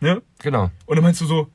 Ne? 0.00 0.22
Genau. 0.40 0.70
Und 0.86 0.96
dann 0.96 1.04
meinst 1.04 1.20
du 1.20 1.26
so, 1.26 1.48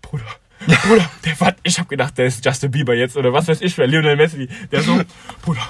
Bruder, 0.00 0.24
Bruder, 0.66 1.10
der 1.24 1.40
war, 1.40 1.54
ich 1.62 1.78
hab 1.78 1.88
gedacht, 1.88 2.16
der 2.18 2.26
ist 2.26 2.44
Justin 2.44 2.70
Bieber 2.70 2.94
jetzt 2.94 3.16
oder 3.16 3.32
was 3.32 3.48
weiß 3.48 3.60
ich, 3.60 3.76
wer 3.78 3.86
Lionel 3.86 4.16
Messi. 4.16 4.48
Der 4.70 4.82
so, 4.82 5.00
Bruder, 5.42 5.68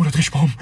Bruder, 0.00 0.10
dreh 0.10 0.22
mal 0.32 0.44
um. 0.44 0.54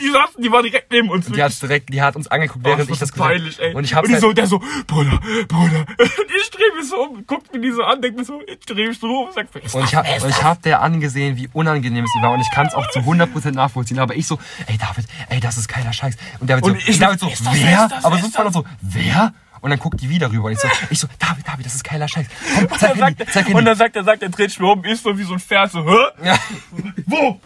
Die 0.00 0.10
saßen, 0.10 0.42
die 0.42 0.50
war 0.50 0.62
direkt 0.62 0.90
neben 0.90 1.10
uns. 1.10 1.26
Die 1.26 1.42
hat 1.42 1.60
direkt, 1.60 1.92
die 1.92 2.00
hat 2.00 2.16
uns 2.16 2.28
angeguckt, 2.28 2.64
während 2.64 2.80
das 2.80 2.88
ich 2.88 2.98
das 2.98 3.08
so 3.10 3.22
peinlich, 3.22 3.60
ey. 3.60 3.74
Und 3.74 3.84
ich 3.84 3.94
hab's 3.94 4.04
und 4.04 4.08
die 4.08 4.14
halt, 4.14 4.22
so, 4.22 4.32
der 4.32 4.46
so, 4.46 4.58
Bruder, 4.86 5.20
Bruder. 5.48 5.84
Und 5.98 6.30
ich 6.40 6.50
dreh 6.50 6.76
mich 6.76 6.88
so 6.88 6.96
um, 6.96 7.26
guckt 7.26 7.52
mir 7.52 7.60
die 7.60 7.70
so 7.70 7.82
an, 7.82 8.00
denkt 8.00 8.18
mir 8.18 8.24
so, 8.24 8.40
ich 8.46 8.60
dreh 8.60 8.88
mich 8.88 8.98
so 8.98 9.06
um, 9.06 9.28
sag, 9.34 9.48
wer 9.52 9.62
ist 9.62 9.74
Und 9.74 9.84
ich 9.84 9.92
ist 9.92 10.24
ich 10.24 10.42
hab 10.42 10.62
der 10.62 10.80
angesehen, 10.80 11.36
wie 11.36 11.48
unangenehm 11.52 12.04
es 12.04 12.14
ihm 12.16 12.22
war. 12.22 12.32
Und 12.32 12.40
ich 12.40 12.50
kann 12.50 12.66
es 12.66 12.74
auch 12.74 12.88
zu 12.90 13.00
100% 13.00 13.52
nachvollziehen. 13.52 13.98
Aber 13.98 14.16
ich 14.16 14.26
so, 14.26 14.38
ey 14.66 14.78
David, 14.78 15.06
ey, 15.28 15.40
das 15.40 15.58
ist 15.58 15.68
keiner 15.68 15.92
Scheiß. 15.92 16.16
Und 16.40 16.48
David 16.48 16.64
so, 16.64 16.70
Und 16.70 16.88
ich 16.88 16.98
David 16.98 17.20
so, 17.20 17.28
so, 17.28 17.50
wer 17.52 17.90
aber 18.02 18.18
so 18.18 18.28
voll 18.28 18.52
so, 18.52 18.64
wer? 18.80 19.34
Und 19.66 19.70
dann 19.70 19.80
guckt 19.80 20.00
die 20.00 20.08
wieder 20.08 20.30
rüber. 20.30 20.44
Und 20.44 20.52
ich 20.52 20.60
so, 20.60 20.68
ich 20.90 21.00
so, 21.00 21.08
David, 21.18 21.44
David, 21.44 21.66
das 21.66 21.74
ist 21.74 21.82
geiler 21.82 22.06
Scheiß. 22.06 22.24
Komm, 22.54 22.68
zeig 22.78 22.92
Und 22.92 23.00
dann 23.00 23.06
Handy, 23.08 23.24
sagt, 23.24 23.32
zeig 23.32 23.48
er- 23.48 23.54
und 23.56 23.64
dann 23.64 23.76
sagt 23.76 23.96
er, 23.96 24.04
sagt 24.04 24.22
er, 24.22 24.28
dreht 24.28 24.50
sich 24.50 24.60
mir 24.60 24.68
um, 24.70 24.84
ist 24.84 25.02
so 25.02 25.18
wie 25.18 25.24
so 25.24 25.32
ein 25.32 25.40
Pferd, 25.40 25.72
so, 25.72 25.84
hä? 25.84 25.96
ja. 26.22 26.38
Wo? 27.06 27.40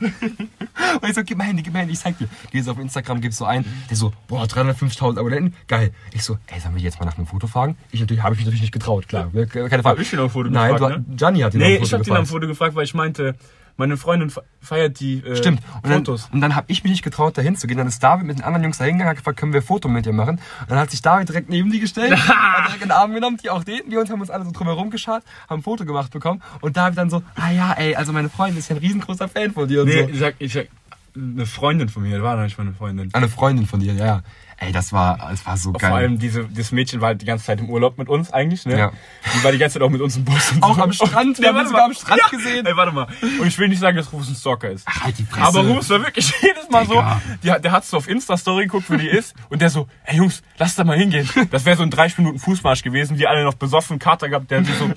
Und 1.01 1.09
ich 1.09 1.15
so, 1.15 1.25
gib 1.25 1.39
mir 1.39 1.45
Handy, 1.45 1.63
gib 1.63 1.73
mir 1.73 1.79
Handy, 1.79 1.95
ich 1.95 1.99
zeig 1.99 2.19
dir. 2.19 2.29
Gehst 2.51 2.69
auf 2.69 2.79
Instagram, 2.79 3.23
gibst 3.23 3.39
so 3.39 3.47
ein, 3.47 3.65
der 3.89 3.97
so, 3.97 4.13
boah, 4.29 4.45
350.000 4.45 5.19
Abonnenten, 5.19 5.57
geil. 5.67 5.95
Ich 6.13 6.23
so, 6.23 6.37
ey, 6.49 6.61
sollen 6.61 6.75
wir 6.75 6.83
jetzt 6.83 7.01
mal 7.01 7.07
nach 7.07 7.17
einem 7.17 7.27
Foto 7.27 7.47
fragen? 7.47 7.79
Ich 7.91 8.01
natürlich, 8.01 8.23
habe 8.23 8.35
ich 8.35 8.41
mich 8.41 8.45
natürlich 8.49 8.61
nicht 8.61 8.73
getraut, 8.73 9.09
klar, 9.09 9.31
keine 9.33 9.83
Frage. 9.83 9.85
Hab 9.85 9.99
ich 9.99 10.13
ihn 10.13 10.19
nach 10.19 10.27
dem 10.27 10.31
Foto 10.31 10.51
Nein, 10.51 10.73
gefragt, 10.75 10.97
du, 11.07 11.17
Gianni 11.17 11.41
hat 11.41 11.55
ihn 11.55 11.61
Nee, 11.61 11.65
nach 11.65 11.77
dem 11.79 11.83
ich 11.85 11.89
Foto 11.89 11.99
hab 12.01 12.05
den 12.05 12.11
am 12.13 12.23
gefragt. 12.25 12.29
Foto 12.29 12.47
gefragt, 12.49 12.75
weil 12.75 12.85
ich 12.85 12.93
meinte, 12.93 13.35
meine 13.81 13.97
Freundin 13.97 14.31
fe- 14.31 14.45
feiert 14.61 15.01
die 15.01 15.19
äh, 15.25 15.35
Stimmt. 15.35 15.61
Und 15.83 15.87
dann, 15.91 16.05
Fotos. 16.07 16.29
und 16.33 16.41
dann 16.41 16.55
habe 16.55 16.67
ich 16.69 16.85
mich 16.85 16.93
nicht 16.93 17.03
getraut, 17.03 17.37
da 17.37 17.43
hinzugehen. 17.43 17.79
Dann 17.79 17.89
ist 17.89 18.01
David 18.03 18.27
mit 18.27 18.39
den 18.39 18.45
anderen 18.45 18.63
Jungs 18.63 18.79
da 18.79 18.85
hingegangen, 18.85 19.11
hat 19.11 19.17
gefragt, 19.17 19.39
können 19.39 19.53
wir 19.53 19.61
ein 19.61 19.67
Foto 19.67 19.89
mit 19.89 20.07
dir 20.07 20.13
machen? 20.13 20.37
Und 20.61 20.71
dann 20.71 20.79
hat 20.79 20.91
sich 20.91 21.03
David 21.03 21.29
direkt 21.29 21.49
neben 21.51 21.73
die 21.73 21.81
gestellt, 21.81 22.13
hat 22.29 22.67
direkt 22.69 22.83
in 22.83 22.89
den 22.89 22.93
Arm 22.93 23.13
genommen, 23.13 23.39
die 23.43 23.51
auch 23.51 23.65
den. 23.65 23.81
Wir 23.89 23.99
uns 24.01 24.11
haben 24.11 24.21
uns 24.21 24.31
alle 24.31 24.45
so 24.45 24.53
drumherum 24.53 24.91
geschaut, 24.91 25.23
haben 25.49 25.61
ein 25.61 25.63
Foto 25.63 25.85
gemacht 25.85 26.13
bekommen. 26.13 26.41
Und 26.61 26.77
David 26.77 26.97
dann 26.99 27.11
so, 27.11 27.23
ah 27.35 27.51
ja, 27.51 27.73
ey, 27.73 27.97
also 27.97 28.13
meine 28.13 28.29
Freundin 28.29 28.59
ist 28.59 28.69
ja 28.71 28.77
ein 28.77 28.81
riesengroßer 28.81 29.29
Fan 29.29 29.53
von 29.53 29.67
dir 29.67 29.81
und 29.83 29.89
Nee, 29.89 30.03
so. 30.05 30.09
ich 30.11 30.19
sag, 30.21 30.35
ich 30.39 30.53
sag, 30.53 30.69
eine 31.17 31.45
Freundin 31.45 31.89
von 31.89 32.05
mir, 32.05 32.13
das 32.19 32.23
war 32.23 32.37
doch 32.37 32.45
nicht 32.45 32.57
meine 32.57 32.73
Freundin. 32.73 33.09
Eine 33.15 33.29
Freundin 33.29 33.67
von 33.67 33.81
dir, 33.81 33.95
ja, 33.95 34.05
ja. 34.07 34.23
Ey, 34.63 34.73
das 34.73 34.93
war, 34.93 35.17
das 35.31 35.47
war 35.47 35.57
so 35.57 35.71
Vor 35.71 35.81
geil. 35.81 35.93
allem 35.93 36.19
diese, 36.19 36.45
das 36.45 36.71
Mädchen 36.71 37.01
war 37.01 37.09
halt 37.09 37.23
die 37.23 37.27
ganze 37.27 37.47
Zeit 37.47 37.61
im 37.61 37.71
Urlaub 37.71 37.97
mit 37.97 38.11
uns 38.11 38.31
eigentlich, 38.31 38.67
ne? 38.67 38.79
Ja. 38.79 38.93
Die 39.35 39.43
war 39.43 39.53
die 39.53 39.59
ganze 39.59 39.79
Zeit 39.79 39.83
auch 39.83 39.89
mit 39.89 40.03
uns 40.03 40.17
im 40.19 40.27
Bus. 40.27 40.53
Und 40.53 40.63
Auch 40.63 40.77
so. 40.77 40.83
am 40.83 40.93
Strand, 40.93 41.39
wir 41.41 41.49
haben 41.49 41.57
uns 41.57 41.69
sogar 41.71 41.83
mal. 41.83 41.87
am 41.87 41.95
Strand 41.95 42.21
ja. 42.21 42.29
gesehen. 42.29 42.67
Ey, 42.67 42.77
warte 42.77 42.93
mal. 42.93 43.07
Und 43.41 43.47
ich 43.47 43.59
will 43.59 43.69
nicht 43.69 43.79
sagen, 43.81 43.97
dass 43.97 44.13
Rufus 44.13 44.29
ein 44.29 44.35
Stalker 44.35 44.71
ist. 44.71 44.87
halt 44.87 45.19
die 45.19 45.25
Fresse. 45.25 45.47
Aber 45.47 45.61
Rufus 45.61 45.89
war 45.89 46.03
wirklich 46.03 46.31
jedes 46.43 46.69
Mal 46.69 46.87
Digga. 46.87 47.21
so, 47.27 47.37
die, 47.43 47.63
der 47.63 47.73
hat 47.73 47.87
so 47.87 47.97
auf 47.97 48.07
Insta-Story 48.07 48.65
geguckt, 48.65 48.91
wo 48.91 48.97
die 48.97 49.09
ist, 49.09 49.35
und 49.49 49.63
der 49.63 49.71
so, 49.71 49.89
ey 50.05 50.19
Jungs, 50.19 50.43
lass 50.59 50.75
da 50.75 50.85
mal 50.85 50.99
hingehen. 50.99 51.27
Das 51.51 51.65
wäre 51.65 51.79
so 51.79 51.83
ein 51.83 51.91
30 51.91 52.19
Minuten 52.19 52.39
Fußmarsch 52.39 52.83
gewesen, 52.83 53.17
die 53.17 53.27
alle 53.27 53.45
noch 53.45 53.55
besoffen, 53.55 53.99
Kater 53.99 54.29
gehabt, 54.29 54.51
der 54.51 54.63
so, 54.65 54.91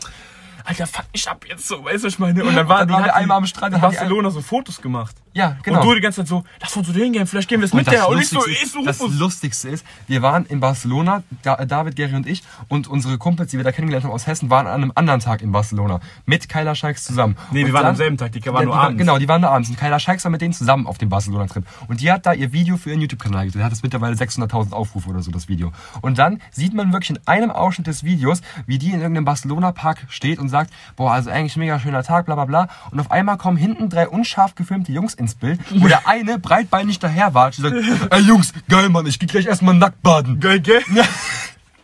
Alter, 0.66 0.88
fuck 0.88 1.06
mich 1.12 1.28
ab 1.30 1.46
jetzt 1.48 1.68
so, 1.68 1.84
weißt 1.84 2.04
du, 2.04 2.08
was 2.08 2.14
ich 2.14 2.20
meine? 2.20 2.44
Und 2.44 2.56
dann, 2.56 2.68
war, 2.68 2.80
Dann 2.80 2.88
die 2.88 2.94
waren 2.94 3.02
wir 3.04 3.12
die 3.12 3.16
einmal 3.16 3.38
am 3.38 3.46
Strand, 3.46 3.74
in 3.76 3.80
die 3.80 3.82
Barcelona 3.82 4.30
so 4.30 4.42
Fotos 4.42 4.82
gemacht. 4.82 5.16
Ja, 5.34 5.58
genau. 5.64 5.82
Und 5.82 5.88
du 5.88 5.96
die 5.96 6.02
ganze 6.02 6.22
Zeit 6.22 6.28
so, 6.28 6.44
lass 6.62 6.78
uns 6.78 6.88
so 6.88 6.94
hingehen, 6.94 7.26
vielleicht 7.26 7.50
gehen 7.50 7.60
wir 7.60 7.66
es 7.66 7.74
mit 7.74 7.88
das 7.88 7.94
der. 7.96 8.08
Und 8.08 8.20
ich 8.22 8.30
so, 8.30 8.46
ich 8.48 8.72
so, 8.72 8.84
das. 8.86 9.00
Lustigste 9.00 9.70
ist, 9.70 9.86
wir 10.08 10.22
waren 10.22 10.46
in 10.46 10.60
Barcelona, 10.60 11.24
da, 11.42 11.56
David, 11.66 11.96
Gary 11.96 12.14
und 12.16 12.28
ich, 12.28 12.44
und 12.70 12.88
unsere 12.88 13.18
Kumpels, 13.18 13.50
die 13.52 13.58
wir 13.58 13.64
da 13.64 13.72
kennengelernt 13.72 14.06
haben 14.06 14.12
aus 14.12 14.28
Hessen, 14.28 14.50
waren 14.50 14.68
an 14.68 14.74
einem 14.84 14.92
anderen 14.96 15.20
Tag 15.20 15.42
in 15.42 15.52
Barcelona. 15.52 16.00
Mit 16.26 16.48
Kyla 16.50 16.76
Scheiks 16.76 17.04
zusammen. 17.04 17.36
Nee, 17.52 17.62
wir 17.62 17.66
Und 17.68 17.74
waren 17.74 17.82
dann- 17.84 17.90
am 17.92 17.96
selben 17.96 18.18
Tag, 18.18 18.32
die 18.32 18.46
waren 18.46 18.54
Ja, 18.56 18.62
nur 18.62 18.62
die 18.62 18.70
war- 18.78 18.84
abends. 18.86 19.00
Genau, 19.00 19.18
die 19.18 19.28
waren 19.28 19.42
nur 19.42 19.50
abends. 19.50 19.70
Und 19.70 19.78
Kyla 19.80 20.00
Scheiks 20.00 20.24
war 20.24 20.32
mit 20.32 20.42
denen 20.42 20.54
zusammen 20.54 20.86
auf 20.88 20.98
dem 21.00 21.10
Barcelona-Trip. 21.10 21.66
Und 21.88 22.00
die 22.02 22.12
hat 22.12 22.26
da 22.26 22.34
ihr 22.34 22.54
Video 22.54 22.78
für 22.78 22.92
ihren 22.92 23.02
YouTube-Kanal 23.02 23.46
gedreht. 23.48 23.64
Hat 23.64 23.74
es 23.74 23.82
mittlerweile 23.84 24.16
600.000 24.16 24.72
Aufrufe 24.74 25.10
oder 25.10 25.22
so, 25.24 25.32
das 25.32 25.48
Video. 25.50 25.72
Und 26.02 26.20
dann 26.20 26.40
sieht 26.52 26.74
man 26.76 26.94
wirklich 26.94 27.10
in 27.10 27.20
einem 27.26 27.50
Ausschnitt 27.50 27.88
des 27.88 28.04
Videos, 28.04 28.42
wie 28.68 28.78
die 28.78 28.88
in 28.92 29.02
irgendeinem 29.02 29.26
Barcelona-Park 29.26 30.06
steht 30.10 30.38
und 30.40 30.50
sagt, 30.54 30.72
boah, 30.96 31.12
also 31.12 31.30
eigentlich 31.30 31.58
ein 31.58 31.60
mega 31.60 31.80
schöner 31.80 32.04
Tag, 32.04 32.26
bla 32.28 32.36
bla 32.36 32.46
bla. 32.46 32.68
Und 32.92 33.00
auf 33.00 33.12
einmal 33.12 33.38
kommen 33.38 33.58
hinten 33.58 33.90
drei 33.90 34.08
unscharf 34.08 34.56
gefilmte 34.56 34.92
Jungs 34.92 35.14
ins 35.14 35.36
Bild, 35.36 35.60
wo 35.82 35.88
der 35.88 36.08
eine 36.08 36.40
breitbeinig 36.40 37.00
daherwatscht 37.00 37.60
und 37.60 37.66
sagt, 37.66 38.14
ey 38.14 38.22
Jungs, 38.22 38.54
geil 38.70 38.90
Mann, 38.90 39.06
ich 39.06 39.20
geh 39.20 39.26
gleich 39.26 39.48
erstmal 39.48 39.76
nackt 39.76 40.02
baden. 40.02 40.40
Geil, 40.40 40.60
gell? 40.60 40.82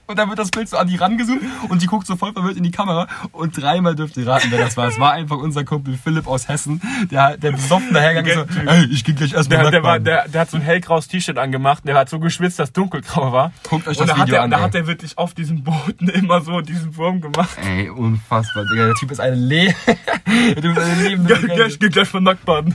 Und 0.10 0.18
dann 0.18 0.28
wird 0.28 0.40
das 0.40 0.50
Bild 0.50 0.68
so 0.68 0.76
an 0.78 0.88
die 0.88 0.96
rangezoomt 0.96 1.44
und 1.70 1.84
die 1.84 1.86
guckt 1.86 2.08
so 2.08 2.16
voll 2.16 2.34
verwirrt 2.34 2.58
in 2.58 2.64
die 2.64 2.72
Kamera 2.72 3.08
und 3.32 3.56
dreimal 3.56 3.94
dürft 3.94 4.18
ihr 4.18 4.26
raten, 4.26 4.48
wer 4.50 4.58
das 4.58 4.76
war. 4.76 4.88
Es 4.88 5.00
war 5.00 5.12
einfach 5.12 5.38
unser 5.38 5.64
Kumpel 5.64 6.00
Philipp 6.04 6.26
aus 6.26 6.48
Hessen, 6.48 6.82
der, 7.12 7.38
der 7.38 7.52
besoffen 7.52 7.94
dahergegangen 7.94 8.50
ist 8.50 8.56
so, 8.56 8.60
ey, 8.62 8.86
ich 8.86 9.04
geh 9.04 9.14
gleich 9.14 9.34
erstmal 9.34 9.62
Der, 9.62 9.70
der, 9.70 9.84
war, 9.84 10.00
der, 10.00 10.28
der 10.28 10.42
hat 10.42 10.50
so 10.50 10.58
ein 10.58 10.64
hellgraues 10.64 11.10
T-Shirt 11.10 11.38
angemacht, 11.38 11.84
der 11.86 11.94
hat 11.94 12.10
so 12.10 12.18
geschwitzt, 12.18 12.58
dass 12.58 12.74
dunkelgrau 12.74 13.32
war. 13.32 13.52
Guckt 13.70 13.88
euch 13.88 14.00
und 14.00 14.10
das 14.10 14.18
da 14.18 14.24
Video 14.24 14.38
hat 14.38 14.40
er, 14.40 14.44
an, 14.46 14.50
Da 14.50 14.58
ey. 14.58 14.64
hat 14.64 14.74
er 14.74 14.88
wirklich 14.88 15.16
auf 15.16 15.36
diesen 15.36 15.64
Booten 15.64 16.10
immer 16.10 16.42
so 16.42 16.60
diesen 16.62 16.98
Wurm 16.98 17.22
gemacht. 17.22 17.56
Ey, 17.64 17.92
unfassbar, 17.92 18.66
Digga. 18.66 18.86
Der 18.88 18.96
Typ 18.96 19.12
ist 19.12 19.20
eine 19.20 19.36
Le... 19.36 19.76
der 20.56 20.56
Typ 20.56 20.76
ist 20.76 20.84
eine 20.84 21.04
lebende 21.08 21.36
Legende. 21.36 21.68
ich 21.68 21.80
geh 21.80 21.90
gleich 21.90 22.12
mal 22.14 22.22
nackt 22.22 22.46
baden. 22.46 22.74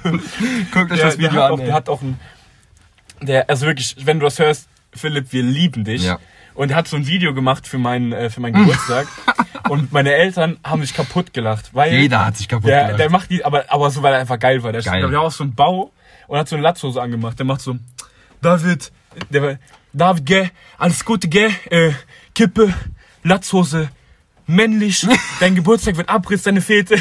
Guckt 0.72 0.92
euch 0.92 0.98
Der, 0.98 1.06
das 1.06 1.16
der, 1.16 1.18
Video 1.18 1.42
hat 1.42 1.50
an, 1.50 1.52
auch, 1.52 1.58
der 1.58 1.74
hat 1.74 1.88
auch 1.88 2.00
ein. 2.00 2.20
Der, 3.22 3.50
also 3.50 3.66
wirklich, 3.66 3.96
wenn 4.04 4.20
du 4.20 4.24
das 4.24 4.38
hörst, 4.38 4.68
Philipp, 4.92 5.32
wir 5.32 5.42
lieben 5.42 5.82
dich. 5.82 6.04
Ja. 6.04 6.20
Und 6.54 6.74
hat 6.74 6.86
so 6.86 6.96
ein 6.96 7.06
Video 7.06 7.34
gemacht 7.34 7.66
für 7.66 7.78
meinen, 7.78 8.12
äh, 8.12 8.30
für 8.30 8.40
meinen 8.40 8.54
Geburtstag. 8.54 9.08
und 9.68 9.92
meine 9.92 10.14
Eltern 10.14 10.58
haben 10.64 10.82
sich 10.82 10.94
kaputt 10.94 11.32
gelacht. 11.32 11.70
Weil 11.72 11.92
Jeder 11.92 12.24
hat 12.24 12.36
sich 12.36 12.48
kaputt 12.48 12.70
der, 12.70 12.84
gelacht. 12.84 13.00
Der 13.00 13.10
macht 13.10 13.30
die, 13.30 13.44
aber, 13.44 13.64
aber 13.68 13.90
so, 13.90 14.02
weil 14.02 14.14
er 14.14 14.20
einfach 14.20 14.38
geil 14.38 14.62
war. 14.62 14.72
Der, 14.72 14.82
Geil. 14.82 15.02
hat 15.02 15.14
auch 15.14 15.32
so 15.32 15.44
einen 15.44 15.54
Bau 15.54 15.92
und 16.28 16.38
hat 16.38 16.48
so 16.48 16.56
eine 16.56 16.62
Latzhose 16.62 17.02
angemacht. 17.02 17.38
Der 17.38 17.46
macht 17.46 17.60
so, 17.60 17.76
David, 18.40 18.92
der, 19.30 19.58
David, 19.92 20.26
gell, 20.26 20.50
alles 20.78 21.04
Gute, 21.04 21.28
gell, 21.28 21.50
äh, 21.70 21.92
Kippe, 22.34 22.72
Latzhose, 23.22 23.88
männlich, 24.46 25.06
dein 25.40 25.54
Geburtstag 25.54 25.96
wird 25.96 26.08
Abriss, 26.08 26.42
deine 26.42 26.60
Fete. 26.60 26.96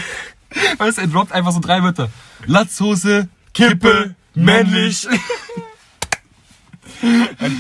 Weißt 0.78 0.98
du, 0.98 1.02
er 1.02 1.08
droppt 1.08 1.32
einfach 1.32 1.52
so 1.52 1.60
drei 1.60 1.82
Wörter. 1.84 2.10
Latzhose, 2.46 3.28
Kippe, 3.54 4.16
männlich. 4.36 5.08
Und 5.08 5.20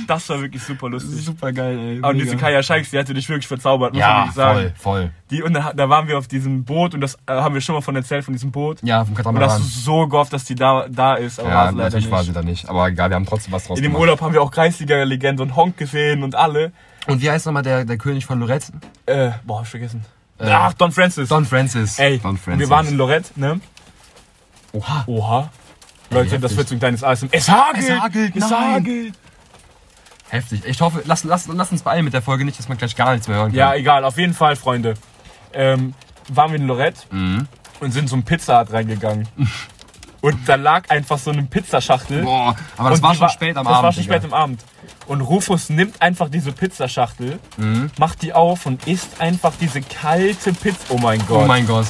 das 0.08 0.30
war 0.30 0.42
wirklich 0.42 0.64
super 0.64 0.90
lustig. 0.90 1.24
Super 1.24 1.52
geil, 1.52 1.78
ey. 1.78 2.00
Und 2.02 2.18
diese. 2.18 2.38
Kaya 2.38 2.62
Scheiks, 2.64 2.90
die 2.92 2.98
hatte 3.00 3.14
dich 3.14 3.28
wirklich 3.30 3.48
verzaubert, 3.48 3.94
muss 3.94 4.02
man 4.02 4.10
Ja, 4.10 4.18
wirklich 4.22 4.36
sagen. 4.36 4.60
voll, 4.60 4.74
voll. 4.78 5.12
Die, 5.32 5.42
und 5.44 5.54
da, 5.54 5.74
da 5.74 5.90
waren 5.90 6.08
wir 6.08 6.18
auf 6.18 6.28
diesem 6.28 6.64
Boot 6.64 6.94
und 6.94 7.02
das 7.02 7.16
äh, 7.28 7.32
haben 7.34 7.54
wir 7.54 7.62
schon 7.62 7.76
mal 7.76 7.82
von 7.82 7.96
erzählt, 7.96 8.24
von 8.26 8.34
diesem 8.34 8.52
Boot. 8.52 8.80
Ja, 8.84 9.00
vom 9.04 9.10
Und 9.10 9.18
das 9.18 9.26
Katamaran. 9.26 9.62
ist 9.62 9.84
so 9.84 10.08
gehofft, 10.08 10.34
dass 10.34 10.46
die 10.46 10.56
da, 10.56 10.86
da 10.90 11.16
ist, 11.16 11.40
aber 11.40 11.50
war 11.50 11.56
Ja, 11.66 11.72
sie 11.72 11.78
leider 11.78 11.84
natürlich 11.86 12.06
nicht. 12.06 12.12
war 12.14 12.24
sie 12.24 12.34
da 12.34 12.42
nicht. 12.42 12.70
Aber 12.70 12.88
egal, 12.88 13.10
wir 13.10 13.16
haben 13.16 13.26
trotzdem 13.26 13.52
was 13.54 13.66
draus 13.66 13.78
In 13.78 13.84
dem 13.84 13.92
gemacht. 13.92 14.02
Urlaub 14.02 14.22
haben 14.22 14.34
wir 14.34 14.42
auch 14.42 14.52
Kreisliga-Legende 14.52 15.42
und 15.44 15.56
Honk 15.56 15.78
gesehen 15.78 16.24
und 16.24 16.36
alle. 16.36 16.72
Und 17.08 17.22
wie 17.22 17.30
heißt 17.30 17.46
nochmal 17.46 17.64
der, 17.64 17.86
der 17.86 17.98
König 17.98 18.26
von 18.26 18.40
Lorette? 18.40 18.72
Äh, 19.06 19.32
boah, 19.46 19.58
hab 19.58 19.64
ich 19.66 19.70
vergessen. 19.72 20.06
Ach, 20.40 20.74
Don 20.74 20.92
Francis. 20.92 21.30
Don 21.30 21.46
Francis. 21.46 22.00
Ey, 22.00 22.20
Don 22.20 22.32
und 22.32 22.38
Francis. 22.40 22.60
wir 22.68 22.70
waren 22.70 22.88
in 22.88 22.98
Lorette, 22.98 23.32
ne? 23.36 23.60
Oha. 24.74 25.04
Oha. 25.08 25.50
Leute, 26.10 26.26
heftig. 26.26 26.42
das 26.42 26.58
wird 26.58 26.68
so 26.68 26.76
ein 26.76 26.80
kleines 26.80 27.04
ASM. 27.04 27.28
Es 27.32 27.50
hagelt! 27.50 27.90
Es 27.90 28.00
hagelt, 28.00 28.36
Es 28.36 28.52
hagelt! 28.52 29.14
Heftig. 30.34 30.64
Ich 30.66 30.82
hoffe, 30.82 31.04
lass, 31.06 31.24
lass, 31.24 31.48
lass 31.48 31.72
uns 31.72 31.84
beeilen 31.84 32.04
mit 32.06 32.14
der 32.16 32.24
Folge 32.24 32.44
nicht, 32.44 32.58
dass 32.58 32.68
man 32.68 32.78
gleich 32.80 32.96
gar 32.96 33.12
nichts 33.14 33.28
mehr 33.28 33.38
hören 33.38 33.50
kann. 33.52 33.56
Ja, 33.60 33.76
egal, 33.76 34.04
auf 34.04 34.18
jeden 34.18 34.34
Fall, 34.34 34.56
Freunde. 34.56 34.96
Ähm, 35.54 35.94
waren 36.30 36.52
wir 36.52 36.58
in 36.60 36.66
Lorette 36.66 37.02
Mhm. 37.12 37.48
und 37.80 37.92
sind 37.92 38.10
so 38.10 38.16
ein 38.16 38.24
Pizza 38.24 38.60
Hut 38.62 38.74
reingegangen. 38.74 39.28
und 40.22 40.50
da 40.50 40.56
lag 40.56 40.90
einfach 40.90 41.20
so 41.20 41.30
eine 41.30 41.44
Pizzaschachtel. 41.44 42.24
Boah, 42.24 42.56
aber 42.78 42.90
das 42.90 43.02
war 43.04 43.14
schon 43.14 43.30
spät 43.30 43.56
am 43.58 43.66
das 43.66 43.74
Abend. 43.74 43.84
war 43.84 43.92
schon 43.94 44.02
Digga. 44.04 44.16
spät 44.16 44.26
am 44.26 44.34
Abend. 44.34 44.62
Und 45.06 45.22
Rufus 45.22 45.70
nimmt 45.70 46.02
einfach 46.02 46.30
diese 46.30 46.52
Pizzaschachtel, 46.52 47.38
Mhm. 47.58 47.92
macht 48.00 48.24
die 48.24 48.34
auf 48.34 48.66
und 48.66 48.88
isst 48.88 49.22
einfach 49.22 49.52
diese 49.62 49.82
kalte 49.82 50.52
Pizza. 50.54 50.80
Oh 50.90 50.98
mein 50.98 51.20
Gott. 51.28 51.44
Oh 51.44 51.46
mein 51.46 51.68
Gott. 51.68 51.86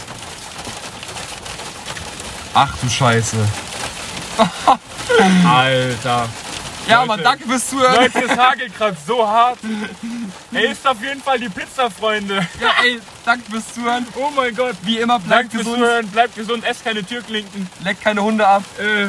Ach 2.55 2.75
du 2.81 2.89
Scheiße. 2.89 3.37
Alter. 5.47 6.27
Ja, 6.87 6.97
Leute. 6.97 7.07
Mann, 7.07 7.23
danke 7.23 7.47
fürs 7.47 7.69
Zuhören. 7.69 7.95
Leute, 7.95 8.23
es 8.25 8.37
hagelt 8.37 8.77
gerade 8.77 8.97
so 9.07 9.25
hart. 9.27 9.57
Ey, 10.53 10.71
ist 10.71 10.85
auf 10.87 11.01
jeden 11.01 11.21
Fall 11.21 11.39
die 11.39 11.49
Pizza, 11.49 11.89
Freunde. 11.89 12.35
Ja, 12.61 12.71
ey, 12.83 12.99
danke 13.25 13.49
fürs 13.51 13.73
Zuhören. 13.73 14.05
Oh 14.15 14.29
mein 14.35 14.53
Gott. 14.55 14.75
Wie 14.83 14.97
immer, 14.97 15.13
Danke 15.19 15.27
bleibt 15.27 15.51
fürs 15.51 15.63
gesund. 15.63 15.77
Zuhören. 15.79 16.07
Bleibt 16.07 16.35
gesund, 16.35 16.63
esst 16.65 16.83
keine 16.83 17.03
Türklinken. 17.03 17.67
Leckt 17.83 18.01
keine 18.03 18.21
Hunde 18.23 18.45
ab. 18.45 18.63
Äh, 18.79 19.07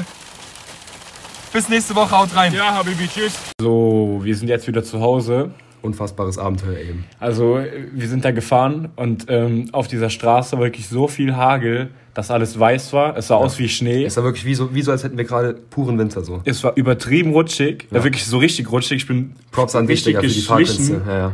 Bis 1.53 1.69
nächste 1.69 1.95
Woche, 1.95 2.17
haut 2.17 2.35
rein. 2.35 2.53
ja, 2.55 2.75
Habibi, 2.75 3.09
tschüss. 3.09 3.35
So, 3.61 4.21
wir 4.23 4.37
sind 4.37 4.49
jetzt 4.49 4.67
wieder 4.67 4.83
zu 4.85 5.01
Hause. 5.01 5.51
Unfassbares 5.83 6.39
Abenteuer 6.39 6.79
eben. 6.79 7.05
Also, 7.21 7.59
äh, 7.59 7.89
wir 7.93 8.09
sind 8.09 8.25
da 8.25 8.31
gefahren 8.31 8.91
und 8.97 9.27
ähm, 9.29 9.69
auf 9.73 9.87
dieser 9.89 10.09
Straße 10.11 10.57
war 10.57 10.65
wirklich 10.65 10.89
so 10.89 11.09
viel 11.09 11.37
Hagel, 11.37 11.91
dass 12.15 12.31
alles 12.31 12.59
weiß 12.59 12.93
war. 12.93 13.17
Es 13.17 13.27
sah 13.29 13.35
aus 13.37 13.59
wie 13.59 13.69
Schnee. 13.69 14.05
Es 14.05 14.17
war 14.17 14.25
wirklich 14.25 14.45
wie 14.45 14.55
so, 14.55 14.73
wie 14.75 14.83
so, 14.83 14.93
als 14.93 15.03
hätten 15.05 15.17
wir 15.19 15.25
gerade 15.25 15.55
puren 15.55 15.99
Winter 15.99 16.23
so. 16.23 16.41
Es 16.45 16.63
war 16.63 16.77
übertrieben 16.77 17.33
rutschig. 17.33 17.89
Ja. 17.91 17.99
Ja. 17.99 18.05
Wirklich 18.05 18.25
so 18.25 18.39
richtig 18.39 18.71
rutschig. 18.71 18.99
Ich 19.03 19.07
bin 19.09 19.33
Props 19.51 19.75
an 19.75 19.87
dich, 19.87 20.07
richtig 20.07 20.15
Digga, 20.47 20.57
für 20.57 20.65
die. 20.65 20.93
Ja, 21.09 21.19
ja. 21.19 21.33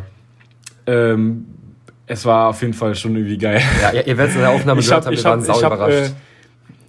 Ähm, 0.87 1.47
es 2.07 2.25
war 2.25 2.49
auf 2.49 2.61
jeden 2.63 2.75
Fall 2.75 2.95
schon 2.95 3.15
irgendwie 3.15 3.39
geil. 3.39 3.61
ja, 3.83 4.01
ihr- 4.01 4.07
werdet 4.17 4.31
es 4.31 4.35
in 4.35 4.41
der 4.41 4.51
Aufnahme 4.51 4.81
Ich 4.81 4.87
gehört 4.87 5.05
hab, 5.05 5.07
haben, 5.07 5.15
ich 5.15 5.21
wir 5.25 5.31
waren 5.31 5.41
hab, 5.41 5.47
sau 5.47 5.59
ich 5.59 5.65
hab, 5.65 5.75
überrascht. 5.75 5.97
äh, 5.97 6.11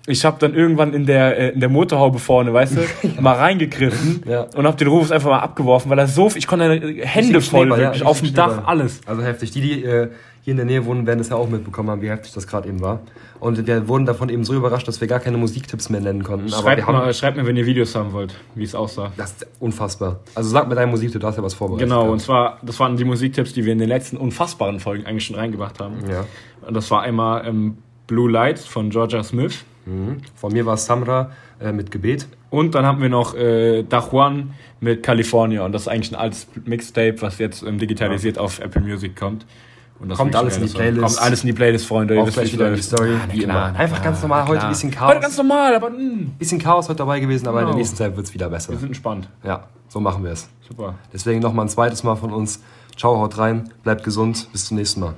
ich 0.07 0.25
hab 0.25 0.39
dann 0.39 0.55
irgendwann 0.55 0.93
in 0.93 1.05
der, 1.05 1.37
äh, 1.37 1.49
in 1.49 1.59
der 1.59 1.69
Motorhaube 1.69 2.17
vorne, 2.17 2.51
weißt 2.53 2.77
du, 2.77 3.21
mal 3.21 3.35
reingegriffen 3.35 4.23
Ja. 4.27 4.47
und 4.55 4.65
hab 4.65 4.77
den 4.77 4.87
Rufus 4.87 5.11
einfach 5.11 5.29
mal 5.29 5.39
abgeworfen, 5.39 5.91
weil 5.91 5.99
er 5.99 6.07
so, 6.07 6.31
ich 6.33 6.47
konnte 6.47 6.65
Hände 6.71 6.85
Richtigen 6.85 7.41
voll, 7.41 7.59
Schneeball, 7.67 7.79
ja, 7.81 7.85
wirklich, 7.89 8.03
auf 8.03 8.19
dem 8.21 8.33
Dach, 8.33 8.63
alles. 8.65 9.01
Also 9.05 9.21
heftig. 9.21 9.51
Die, 9.51 9.61
die 9.61 9.83
äh, 9.83 10.07
hier 10.43 10.51
in 10.51 10.57
der 10.57 10.65
Nähe 10.65 10.85
wohnen, 10.85 11.05
werden 11.05 11.19
es 11.19 11.29
ja 11.29 11.35
auch 11.35 11.47
mitbekommen 11.47 11.91
haben, 11.91 12.01
wie 12.01 12.09
heftig 12.09 12.33
das 12.33 12.47
gerade 12.47 12.67
eben 12.67 12.81
war. 12.81 13.01
Und 13.41 13.65
wir 13.65 13.87
wurden 13.87 14.05
davon 14.05 14.29
eben 14.29 14.43
so 14.43 14.53
überrascht, 14.53 14.87
dass 14.87 15.01
wir 15.01 15.07
gar 15.07 15.19
keine 15.19 15.35
Musiktipps 15.35 15.89
mehr 15.89 15.99
nennen 15.99 16.23
konnten. 16.23 16.47
Schreibt, 16.47 16.85
haben. 16.85 16.93
mal, 16.93 17.11
schreibt 17.11 17.37
mir, 17.37 17.45
wenn 17.47 17.57
ihr 17.57 17.65
Videos 17.65 17.95
haben 17.95 18.13
wollt, 18.13 18.35
wie 18.53 18.63
es 18.63 18.75
aussah. 18.75 19.11
Das 19.17 19.31
ist 19.31 19.47
unfassbar. 19.59 20.19
Also 20.35 20.51
sag 20.51 20.69
mir 20.69 20.75
deinen 20.75 20.91
Musiktipp, 20.91 21.21
du 21.21 21.25
hast 21.25 21.37
ja 21.37 21.43
was 21.43 21.55
vorbereitet. 21.55 21.89
Genau, 21.89 22.11
und 22.11 22.19
zwar, 22.19 22.59
das 22.61 22.79
waren 22.79 22.97
die 22.97 23.03
Musiktipps, 23.03 23.53
die 23.53 23.65
wir 23.65 23.73
in 23.73 23.79
den 23.79 23.89
letzten 23.89 24.17
unfassbaren 24.17 24.79
Folgen 24.79 25.07
eigentlich 25.07 25.25
schon 25.25 25.37
reingebracht 25.37 25.79
haben. 25.79 25.95
Ja. 26.07 26.25
Und 26.67 26.75
das 26.75 26.91
war 26.91 27.01
einmal 27.01 27.47
ähm, 27.47 27.79
Blue 28.05 28.29
Lights 28.29 28.65
von 28.67 28.91
Georgia 28.91 29.23
Smith. 29.23 29.65
Mhm. 29.87 30.17
Von 30.35 30.53
mir 30.53 30.67
war 30.67 30.75
es 30.75 30.85
Samra 30.85 31.31
äh, 31.59 31.71
mit 31.71 31.89
Gebet. 31.89 32.27
Und 32.51 32.75
dann 32.75 32.85
haben 32.85 33.01
wir 33.01 33.09
noch 33.09 33.33
äh, 33.33 33.81
Dajuan 33.81 34.53
mit 34.81 35.01
California. 35.01 35.65
Und 35.65 35.71
das 35.71 35.83
ist 35.83 35.87
eigentlich 35.87 36.11
ein 36.11 36.15
altes 36.15 36.47
Mixtape, 36.65 37.19
was 37.23 37.39
jetzt 37.39 37.63
ähm, 37.63 37.79
digitalisiert 37.79 38.37
auf 38.37 38.59
Apple 38.59 38.83
Music 38.83 39.15
kommt. 39.15 39.47
Und 40.01 40.09
das 40.09 40.17
Kommt 40.17 40.35
ein 40.35 40.41
alles 40.41 40.57
in 40.57 40.65
die. 40.65 40.73
Playlist. 40.73 41.01
Kommt 41.05 41.21
alles 41.21 41.41
in 41.43 41.47
die 41.47 41.53
Playlist, 41.53 41.85
Freunde. 41.85 42.19
Auch 42.19 42.27
gleich 42.29 42.49
wie 42.49 42.53
wieder 42.53 42.69
in 42.69 42.75
die. 42.75 42.81
Story. 42.81 43.13
Ah, 43.13 43.27
wie 43.31 43.39
klar, 43.43 43.69
immer. 43.69 43.79
Einfach 43.79 44.01
ganz 44.01 44.19
klar, 44.19 44.27
normal. 44.29 44.43
na 44.45 44.49
Heute 44.51 44.63
ein 44.63 44.69
bisschen 44.69 44.89
Heute 44.89 44.97
Chaos. 44.99 45.21
ganz 45.21 45.37
normal, 45.37 45.75
aber 45.75 45.89
mh, 45.91 45.97
bisschen 46.39 46.59
Chaos 46.59 46.89
heute 46.89 46.97
dabei 46.97 47.19
gewesen, 47.19 47.47
aber 47.47 47.59
in 47.59 47.65
Genau. 47.65 47.71
der 47.73 47.77
nächsten 47.77 47.97
Zeit 47.97 48.15
wird 48.17 48.25
es 48.25 48.33
wieder 48.33 48.49
besser. 48.49 48.71
wir 48.71 48.77
sind 48.79 48.87
entspannt. 48.87 49.29
Ja, 49.43 49.65
so 49.89 49.99
machen 49.99 50.23
wir 50.23 50.31
es. 50.31 50.49
Super. 50.67 50.95
Deswegen 51.13 51.39
nochmal 51.39 51.65
ein 51.65 51.69
zweites 51.69 52.03
Mal 52.03 52.15
von 52.15 52.33
uns. 52.33 52.61
Ciao, 52.97 53.17
haut 53.19 53.37
rein, 53.37 53.69
bleibt 53.83 54.03
gesund, 54.03 54.47
bis 54.51 54.65
zum 54.65 54.77
nächsten 54.77 55.01
Mal. 55.01 55.13